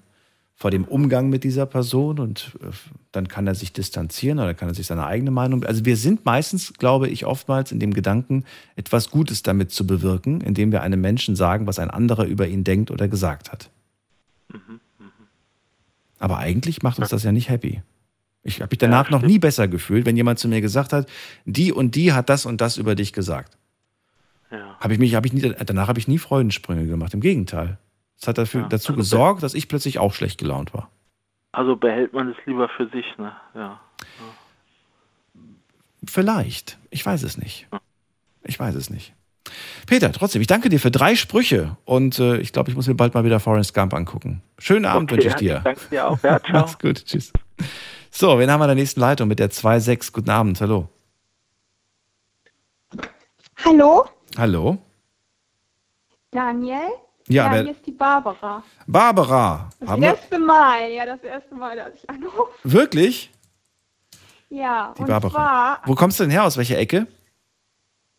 vor 0.56 0.72
dem 0.72 0.86
Umgang 0.86 1.30
mit 1.30 1.44
dieser 1.44 1.66
Person 1.66 2.20
und 2.20 2.58
äh, 2.62 2.68
dann 3.12 3.28
kann 3.28 3.48
er 3.48 3.56
sich 3.56 3.74
distanzieren 3.74 4.40
oder 4.40 4.54
kann 4.54 4.70
er 4.70 4.76
sich 4.76 4.88
seine 4.88 5.08
eigene 5.08 5.32
Meinung. 5.32 5.64
Also 5.66 5.86
wir 5.86 5.98
sind 5.98 6.24
meistens, 6.24 6.74
glaube 6.74 7.10
ich, 7.10 7.26
oftmals 7.26 7.72
in 7.72 7.80
dem 7.80 7.94
Gedanken, 7.94 8.46
etwas 8.76 9.10
Gutes 9.10 9.42
damit 9.42 9.72
zu 9.72 9.88
bewirken, 9.88 10.40
indem 10.40 10.72
wir 10.72 10.84
einem 10.84 11.02
Menschen 11.02 11.36
sagen, 11.36 11.66
was 11.66 11.80
ein 11.80 11.90
anderer 11.90 12.26
über 12.26 12.48
ihn 12.48 12.64
denkt 12.64 12.92
oder 12.92 13.08
gesagt 13.08 13.52
hat. 13.52 13.72
Aber 16.20 16.38
eigentlich 16.38 16.84
macht 16.84 17.00
uns 17.00 17.10
das 17.10 17.24
ja 17.24 17.32
nicht 17.32 17.50
happy. 17.50 17.82
Ich 18.44 18.60
habe 18.62 18.70
mich 18.72 18.80
danach 18.80 19.10
noch 19.12 19.22
nie 19.22 19.38
besser 19.40 19.68
gefühlt, 19.68 20.06
wenn 20.06 20.18
jemand 20.18 20.40
zu 20.40 20.48
mir 20.48 20.62
gesagt 20.62 20.94
hat, 20.94 21.08
die 21.46 21.72
und 21.72 21.96
die 21.96 22.12
hat 22.14 22.30
das 22.30 22.46
und 22.46 22.60
das 22.60 22.78
über 22.78 22.96
dich 22.96 23.14
gesagt. 23.14 23.58
Ja. 24.50 24.76
Habe 24.80 24.94
ich 24.94 25.00
mich, 25.00 25.14
habe 25.16 25.28
ich 25.28 25.34
nie, 25.34 25.42
danach 25.66 25.88
habe 25.88 26.00
ich 26.00 26.08
nie 26.08 26.18
Freudensprünge 26.18 26.88
gemacht. 26.88 27.14
Im 27.14 27.22
Gegenteil. 27.22 27.78
Es 28.20 28.28
hat 28.28 28.38
dafür, 28.38 28.62
Ja. 28.62 28.68
dazu 28.68 28.94
Also 28.94 28.98
gesorgt, 28.98 29.44
dass 29.44 29.54
ich 29.54 29.68
plötzlich 29.68 30.00
auch 30.00 30.14
schlecht 30.14 30.38
gelaunt 30.40 30.74
war. 30.74 30.90
Also 31.54 31.76
behält 31.76 32.14
man 32.14 32.30
es 32.30 32.38
lieber 32.46 32.68
für 32.70 32.88
sich, 32.90 33.06
ne? 33.18 33.32
Ja. 33.56 33.80
Vielleicht. 36.06 36.78
Ich 36.90 37.06
weiß 37.06 37.24
es 37.24 37.38
nicht. 37.38 37.68
Ich 38.44 38.60
weiß 38.60 38.76
es 38.76 38.90
nicht. 38.90 39.14
Peter, 39.86 40.12
trotzdem, 40.12 40.42
ich 40.42 40.48
danke 40.48 40.70
dir 40.70 40.80
für 40.80 40.92
drei 40.92 41.16
Sprüche 41.16 41.78
und 41.86 42.20
äh, 42.20 42.38
ich 42.38 42.54
glaube, 42.54 42.70
ich 42.70 42.76
muss 42.76 42.88
mir 42.88 42.96
bald 42.96 43.14
mal 43.14 43.24
wieder 43.26 43.40
Forrest 43.40 43.74
Gump 43.74 43.94
angucken. 43.94 44.42
Schönen 44.60 44.86
Abend 44.86 45.12
Okay, 45.12 45.24
wünsche 45.24 45.28
ich 45.36 45.42
ja, 45.48 45.56
dir. 45.58 45.62
danke 45.64 45.82
dir 45.90 46.08
auch. 46.08 46.24
Ja, 46.24 46.40
ciao. 46.44 46.52
Mach's 46.62 46.80
gut. 46.80 47.06
Tschüss. 47.06 47.32
So, 48.12 48.38
wen 48.38 48.52
haben 48.52 48.60
wir 48.60 48.66
in 48.66 48.70
der 48.70 48.76
nächsten 48.76 49.00
Leitung 49.00 49.28
mit 49.28 49.40
der 49.40 49.50
2.6? 49.52 50.12
Guten 50.12 50.30
Abend. 50.30 50.60
Hallo. 50.62 50.90
Hallo, 53.64 54.06
Hallo. 54.38 54.78
Daniel? 56.32 56.90
Ja, 57.28 57.52
wer- 57.52 57.64
hier 57.64 57.72
ist 57.72 57.86
die 57.86 57.92
Barbara. 57.92 58.64
Barbara. 58.88 59.70
Das 59.80 59.90
Haben 59.90 60.02
wir, 60.02 60.10
erste 60.10 60.40
Mal, 60.40 60.90
ja, 60.92 61.06
das 61.06 61.22
erste 61.24 61.54
Mal, 61.56 61.76
dass 61.78 61.94
ich 61.94 62.10
anrufe. 62.10 62.50
wirklich? 62.64 63.32
Ja, 64.50 64.94
Die 64.98 65.02
und 65.04 65.08
Barbara. 65.08 65.32
zwar 65.34 65.82
Wo 65.86 65.96
kommst 65.96 66.20
du 66.20 66.24
denn 66.24 66.32
her? 66.32 66.44
Aus 66.44 66.58
welcher 66.58 66.78
Ecke? 66.78 67.08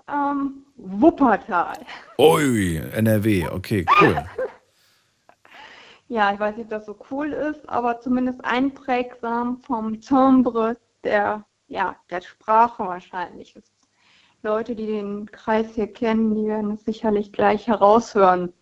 ähm, 0.08 0.64
Wuppertal. 0.76 1.78
Ui, 2.18 2.76
NRW. 2.76 3.48
Okay, 3.48 3.84
cool. 4.00 4.24
Ja, 6.12 6.30
ich 6.34 6.38
weiß 6.38 6.56
nicht, 6.56 6.64
ob 6.64 6.70
das 6.70 6.84
so 6.84 6.94
cool 7.10 7.32
ist, 7.32 7.66
aber 7.70 7.98
zumindest 7.98 8.44
einprägsam 8.44 9.62
vom 9.62 9.98
Timbre 10.02 10.76
der, 11.04 11.46
ja, 11.68 11.96
der 12.10 12.20
Sprache 12.20 12.84
wahrscheinlich. 12.86 13.56
Es- 13.56 13.72
Leute, 14.42 14.74
die 14.74 14.84
den 14.84 15.24
Kreis 15.32 15.68
hier 15.74 15.90
kennen, 15.90 16.34
die 16.34 16.46
werden 16.46 16.72
es 16.72 16.84
sicherlich 16.84 17.32
gleich 17.32 17.66
heraushören, 17.66 18.52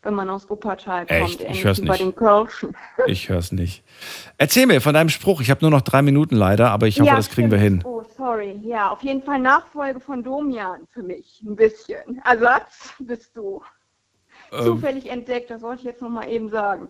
wenn 0.00 0.14
man 0.14 0.30
aus 0.30 0.48
Wuppertal 0.48 1.04
kommt. 1.06 1.20
Echt? 1.20 1.40
Ich 1.42 1.46
ähnlich 1.46 1.64
hör's 1.64 1.82
wie 1.82 1.86
bei 1.86 1.92
nicht. 1.92 2.04
den 2.04 2.14
Kölschen. 2.14 2.74
Ich 3.06 3.28
höre 3.28 3.38
es 3.38 3.52
nicht. 3.52 3.84
Erzähl 4.38 4.66
mir 4.66 4.80
von 4.80 4.94
deinem 4.94 5.10
Spruch. 5.10 5.42
Ich 5.42 5.50
habe 5.50 5.60
nur 5.60 5.70
noch 5.70 5.82
drei 5.82 6.00
Minuten 6.00 6.36
leider, 6.36 6.70
aber 6.70 6.86
ich 6.86 7.00
hoffe, 7.00 7.08
Ja, 7.08 7.16
das 7.16 7.28
kriegen 7.28 7.50
wir 7.50 7.58
hin. 7.58 7.82
Oh, 7.84 8.02
sorry. 8.16 8.58
Ja, 8.62 8.90
auf 8.90 9.02
jeden 9.02 9.22
Fall 9.22 9.40
Nachfolge 9.40 10.00
von 10.00 10.22
Domian 10.22 10.86
für 10.90 11.02
mich. 11.02 11.42
Ein 11.44 11.54
bisschen. 11.56 12.22
Ersatz 12.24 12.94
bist 12.98 13.36
du. 13.36 13.62
Ähm, 14.52 14.64
Zufällig 14.64 15.10
entdeckt, 15.10 15.50
das 15.50 15.62
wollte 15.62 15.80
ich 15.80 15.84
jetzt 15.86 16.02
nochmal 16.02 16.28
eben 16.28 16.48
sagen. 16.50 16.88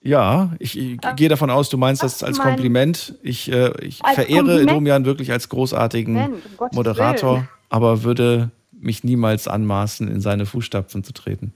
ja, 0.00 0.52
ich, 0.58 0.78
ich 0.78 0.98
gehe 1.16 1.28
davon 1.28 1.50
aus, 1.50 1.68
du 1.70 1.76
meinst 1.78 2.02
das 2.02 2.22
als 2.22 2.38
mein- 2.38 2.48
Kompliment. 2.48 3.16
Ich, 3.22 3.50
äh, 3.50 3.72
ich 3.84 3.98
verehre 3.98 4.38
Kompliment? 4.38 4.70
Domian 4.70 5.04
wirklich 5.04 5.32
als 5.32 5.48
großartigen 5.48 6.14
Mensch, 6.14 6.42
um 6.58 6.68
Moderator, 6.72 7.34
Willen. 7.36 7.48
aber 7.68 8.02
würde 8.04 8.50
mich 8.72 9.02
niemals 9.02 9.48
anmaßen, 9.48 10.06
in 10.08 10.20
seine 10.20 10.46
Fußstapfen 10.46 11.02
zu 11.02 11.12
treten. 11.12 11.52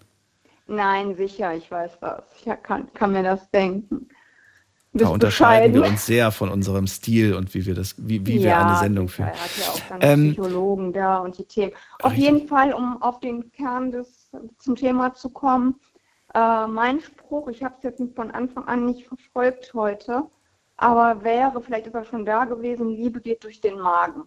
Nein, 0.66 1.14
sicher, 1.16 1.54
ich 1.54 1.70
weiß 1.70 1.92
das. 2.00 2.22
Ich 2.40 2.50
kann, 2.64 2.92
kann 2.94 3.12
mir 3.12 3.22
das 3.22 3.48
denken. 3.50 4.08
Da 4.94 5.08
unterscheiden 5.08 5.72
wir 5.72 5.80
bescheiden. 5.80 5.94
uns 5.94 6.06
sehr 6.06 6.30
von 6.32 6.50
unserem 6.50 6.86
Stil 6.86 7.34
und 7.34 7.54
wie 7.54 7.64
wir 7.64 7.74
das, 7.74 7.94
wie, 7.96 8.20
wie 8.26 8.34
wir 8.42 8.50
Ja, 8.50 8.66
eine 8.66 8.78
Sendung 8.78 9.08
führen. 9.08 9.28
Er 9.28 9.34
hat 9.34 9.50
ja 9.58 9.64
auch 9.72 9.80
dann 9.88 9.98
Ähm, 10.02 10.32
Psychologen 10.34 10.92
da 10.92 11.18
und 11.18 11.38
die 11.38 11.44
Themen. 11.44 11.72
Auf 12.02 12.10
Richtig. 12.12 12.28
jeden 12.30 12.48
Fall, 12.48 12.74
um 12.74 13.00
auf 13.00 13.20
den 13.20 13.50
Kern 13.52 13.90
des 13.90 14.21
zum 14.58 14.76
Thema 14.76 15.14
zu 15.14 15.30
kommen. 15.30 15.76
Äh, 16.34 16.66
mein 16.66 17.00
Spruch, 17.00 17.48
ich 17.48 17.62
habe 17.62 17.74
es 17.78 17.82
jetzt 17.84 18.02
von 18.14 18.30
Anfang 18.30 18.66
an 18.66 18.86
nicht 18.86 19.06
verfolgt 19.06 19.74
heute, 19.74 20.24
aber 20.76 21.22
wäre, 21.22 21.60
vielleicht 21.62 21.86
ist 21.86 21.94
er 21.94 22.04
schon 22.04 22.24
da 22.24 22.44
gewesen, 22.44 22.88
Liebe 22.88 23.20
geht 23.20 23.44
durch 23.44 23.60
den 23.60 23.78
Magen. 23.78 24.24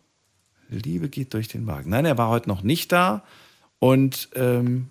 Liebe 0.69 1.09
geht 1.09 1.33
durch 1.33 1.47
den 1.47 1.65
Magen. 1.65 1.89
Nein, 1.89 2.05
er 2.05 2.17
war 2.17 2.29
heute 2.29 2.49
noch 2.49 2.63
nicht 2.63 2.91
da. 2.91 3.23
Und 3.79 4.29
ähm, 4.35 4.89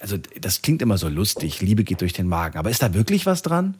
also 0.00 0.16
das 0.40 0.62
klingt 0.62 0.82
immer 0.82 0.98
so 0.98 1.08
lustig, 1.08 1.60
Liebe 1.60 1.84
geht 1.84 2.00
durch 2.00 2.12
den 2.12 2.28
Magen. 2.28 2.58
Aber 2.58 2.70
ist 2.70 2.82
da 2.82 2.94
wirklich 2.94 3.26
was 3.26 3.42
dran? 3.42 3.78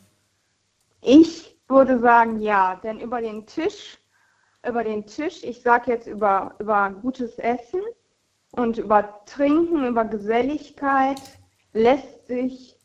Ich 1.03 1.57
würde 1.69 1.99
sagen, 2.01 2.41
ja, 2.41 2.77
denn 2.83 3.01
über 3.01 3.21
den 3.21 3.47
Tisch, 3.47 3.99
über 4.67 4.83
den 4.83 5.07
Tisch, 5.07 5.43
ich 5.43 5.63
sage 5.63 5.93
jetzt 5.93 6.07
über, 6.07 6.55
über 6.59 6.91
gutes 6.91 7.39
Essen 7.39 7.81
und 8.57 8.79
über 8.79 9.21
Trinken, 9.27 9.87
über 9.87 10.05
Geselligkeit, 10.05 11.21
lässt 11.73 12.27
sich 12.27 12.77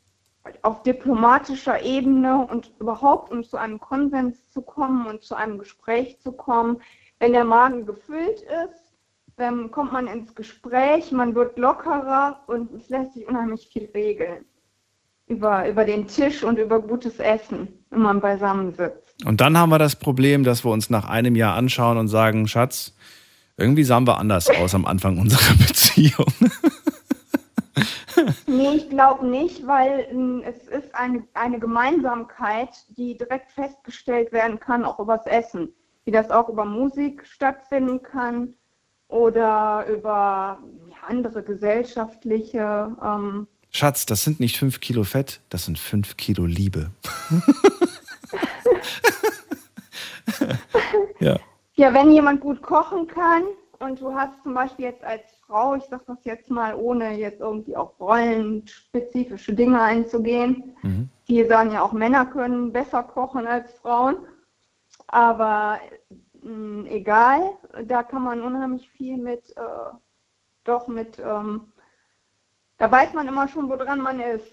auf 0.63 0.83
diplomatischer 0.83 1.83
Ebene 1.83 2.47
und 2.49 2.71
überhaupt, 2.79 3.31
um 3.31 3.43
zu 3.43 3.57
einem 3.57 3.79
Konsens 3.79 4.49
zu 4.49 4.61
kommen 4.61 5.05
und 5.07 5.23
zu 5.23 5.35
einem 5.35 5.59
Gespräch 5.59 6.19
zu 6.19 6.31
kommen, 6.31 6.81
wenn 7.19 7.33
der 7.33 7.45
Magen 7.45 7.85
gefüllt 7.85 8.41
ist, 8.41 8.93
dann 9.37 9.71
kommt 9.71 9.93
man 9.93 10.07
ins 10.07 10.35
Gespräch, 10.35 11.11
man 11.11 11.35
wird 11.35 11.57
lockerer 11.57 12.41
und 12.47 12.73
es 12.73 12.89
lässt 12.89 13.13
sich 13.13 13.27
unheimlich 13.27 13.69
viel 13.71 13.89
regeln 13.93 14.45
über, 15.27 15.67
über 15.67 15.85
den 15.85 16.07
Tisch 16.07 16.43
und 16.43 16.59
über 16.59 16.79
gutes 16.79 17.19
Essen, 17.19 17.69
wenn 17.89 18.01
man 18.01 18.19
beisammen 18.19 18.73
sitzt. 18.73 19.25
Und 19.25 19.39
dann 19.39 19.57
haben 19.57 19.69
wir 19.69 19.79
das 19.79 19.95
Problem, 19.95 20.43
dass 20.43 20.65
wir 20.65 20.71
uns 20.71 20.89
nach 20.89 21.07
einem 21.07 21.35
Jahr 21.35 21.55
anschauen 21.55 21.97
und 21.97 22.07
sagen, 22.07 22.47
Schatz, 22.47 22.95
irgendwie 23.57 23.83
sahen 23.83 24.07
wir 24.07 24.17
anders 24.17 24.49
aus 24.49 24.75
am 24.75 24.85
Anfang 24.85 25.17
unserer 25.19 25.55
Beziehung. 25.67 26.33
Nee, 28.45 28.75
ich 28.75 28.89
glaube 28.89 29.25
nicht, 29.25 29.65
weil 29.65 30.07
ähm, 30.11 30.43
es 30.45 30.67
ist 30.67 30.93
eine, 30.93 31.23
eine 31.33 31.59
Gemeinsamkeit, 31.59 32.69
die 32.89 33.17
direkt 33.17 33.51
festgestellt 33.51 34.31
werden 34.31 34.59
kann, 34.59 34.85
auch 34.85 34.99
übers 34.99 35.25
Essen. 35.25 35.69
Wie 36.05 36.11
das 36.11 36.29
auch 36.31 36.49
über 36.49 36.65
Musik 36.65 37.25
stattfinden 37.25 38.01
kann 38.01 38.55
oder 39.07 39.85
über 39.87 40.59
ja, 40.89 40.95
andere 41.07 41.43
gesellschaftliche. 41.43 42.95
Ähm, 43.03 43.47
Schatz, 43.69 44.05
das 44.05 44.23
sind 44.23 44.39
nicht 44.39 44.57
fünf 44.57 44.79
Kilo 44.81 45.03
Fett, 45.03 45.41
das 45.49 45.65
sind 45.65 45.79
fünf 45.79 46.17
Kilo 46.17 46.45
Liebe. 46.45 46.91
ja. 51.19 51.39
Ja, 51.81 51.91
wenn 51.95 52.11
jemand 52.11 52.41
gut 52.41 52.61
kochen 52.61 53.07
kann 53.07 53.41
und 53.79 53.99
du 53.99 54.13
hast 54.13 54.33
zum 54.43 54.53
Beispiel 54.53 54.85
jetzt 54.85 55.03
als 55.03 55.23
Frau, 55.47 55.73
ich 55.73 55.83
sag 55.89 56.05
das 56.05 56.23
jetzt 56.25 56.51
mal, 56.51 56.75
ohne 56.75 57.17
jetzt 57.17 57.39
irgendwie 57.39 57.75
auf 57.75 57.99
rollenspezifische 57.99 59.51
Dinge 59.55 59.81
einzugehen, 59.81 60.75
Mhm. 60.83 61.09
die 61.27 61.43
sagen 61.45 61.71
ja 61.71 61.81
auch 61.81 61.91
Männer 61.91 62.27
können 62.27 62.71
besser 62.71 63.01
kochen 63.01 63.47
als 63.47 63.73
Frauen, 63.79 64.17
aber 65.07 65.79
mh, 66.43 66.87
egal, 66.87 67.41
da 67.87 68.03
kann 68.03 68.21
man 68.25 68.43
unheimlich 68.43 68.87
viel 68.91 69.17
mit, 69.17 69.49
äh, 69.57 69.61
doch 70.65 70.87
mit, 70.87 71.17
ähm, 71.17 71.61
da 72.77 72.91
weiß 72.91 73.13
man 73.13 73.27
immer 73.27 73.47
schon, 73.47 73.67
woran 73.69 74.01
man 74.01 74.19
ist. 74.19 74.51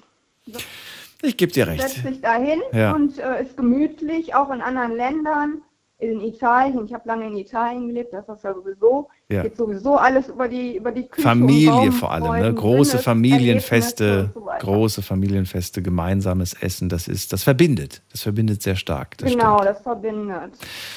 Ich 1.20 1.36
gebe 1.36 1.52
dir 1.52 1.66
recht. 1.66 1.82
Setzt 1.82 2.04
sich 2.04 2.22
dahin 2.22 2.62
Ja. 2.72 2.94
und 2.94 3.18
äh, 3.18 3.42
ist 3.42 3.54
gemütlich, 3.58 4.34
auch 4.34 4.48
in 4.50 4.62
anderen 4.62 4.92
Ländern. 4.96 5.60
In 6.00 6.20
Italien, 6.20 6.84
ich 6.86 6.94
habe 6.94 7.08
lange 7.08 7.26
in 7.26 7.36
Italien 7.36 7.88
gelebt, 7.88 8.12
das 8.12 8.28
ist 8.28 8.44
ja 8.44 8.54
sowieso, 8.54 9.08
Ja. 9.28 9.42
geht 9.42 9.56
sowieso 9.56 9.96
alles 9.96 10.28
über 10.28 10.46
die, 10.46 10.76
über 10.76 10.92
die 10.92 11.02
Küche. 11.08 11.22
Familie 11.26 11.90
vor 11.90 12.12
allem, 12.12 12.40
ne? 12.40 12.54
Große 12.54 12.92
Sinnes- 12.92 13.04
Familienfeste, 13.04 14.30
so 14.32 14.48
große 14.60 15.02
Familienfeste, 15.02 15.82
gemeinsames 15.82 16.54
Essen, 16.54 16.88
das 16.88 17.08
ist, 17.08 17.32
das 17.32 17.42
verbindet, 17.42 18.02
das 18.12 18.22
verbindet 18.22 18.62
sehr 18.62 18.76
stark. 18.76 19.18
Das 19.18 19.32
Genau, 19.32 19.58
das 19.64 19.80
verbindet. 19.82 20.52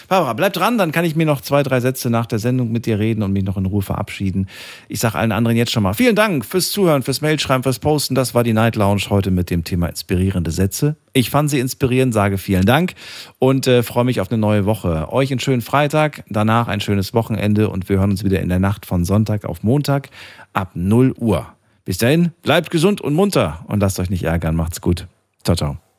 Barbara, 0.07 0.33
bleib 0.33 0.53
dran, 0.53 0.77
dann 0.77 0.91
kann 0.91 1.03
ich 1.03 1.15
mir 1.15 1.25
noch 1.25 1.41
zwei, 1.41 1.63
drei 1.63 1.79
Sätze 1.79 2.11
nach 2.11 2.27
der 2.27 2.37
Sendung 2.37 2.71
mit 2.71 2.85
dir 2.85 2.99
reden 2.99 3.23
und 3.23 3.33
mich 3.33 3.43
noch 3.43 3.57
in 3.57 3.65
Ruhe 3.65 3.81
verabschieden. 3.81 4.47
Ich 4.87 4.99
sage 4.99 5.17
allen 5.17 5.31
anderen 5.31 5.57
jetzt 5.57 5.71
schon 5.71 5.81
mal 5.81 5.93
vielen 5.95 6.15
Dank 6.15 6.45
fürs 6.45 6.69
Zuhören, 6.71 7.01
fürs 7.01 7.21
Mailschreiben, 7.21 7.63
fürs 7.63 7.79
Posten. 7.79 8.13
Das 8.13 8.35
war 8.35 8.43
die 8.43 8.53
Night 8.53 8.75
Lounge 8.75 9.01
heute 9.09 9.31
mit 9.31 9.49
dem 9.49 9.63
Thema 9.63 9.87
inspirierende 9.87 10.51
Sätze. 10.51 10.95
Ich 11.13 11.29
fand 11.29 11.49
sie 11.49 11.59
inspirierend, 11.59 12.13
sage 12.13 12.37
vielen 12.37 12.65
Dank 12.65 12.93
und 13.39 13.67
äh, 13.67 13.83
freue 13.83 14.05
mich 14.05 14.21
auf 14.21 14.31
eine 14.31 14.37
neue 14.37 14.65
Woche. 14.65 15.11
Euch 15.11 15.31
einen 15.31 15.39
schönen 15.39 15.61
Freitag, 15.61 16.23
danach 16.29 16.67
ein 16.67 16.79
schönes 16.79 17.13
Wochenende 17.13 17.69
und 17.69 17.89
wir 17.89 17.99
hören 17.99 18.11
uns 18.11 18.23
wieder 18.23 18.39
in 18.39 18.49
der 18.49 18.59
Nacht 18.59 18.85
von 18.85 19.03
Sonntag 19.03 19.45
auf 19.45 19.63
Montag 19.63 20.09
ab 20.53 20.71
0 20.73 21.13
Uhr. 21.17 21.47
Bis 21.83 21.97
dahin, 21.97 22.31
bleibt 22.43 22.69
gesund 22.69 23.01
und 23.01 23.13
munter 23.13 23.65
und 23.67 23.79
lasst 23.79 23.99
euch 23.99 24.09
nicht 24.09 24.23
ärgern. 24.23 24.55
Macht's 24.55 24.79
gut. 24.79 25.07
Ciao, 25.43 25.55
ciao. 25.55 25.90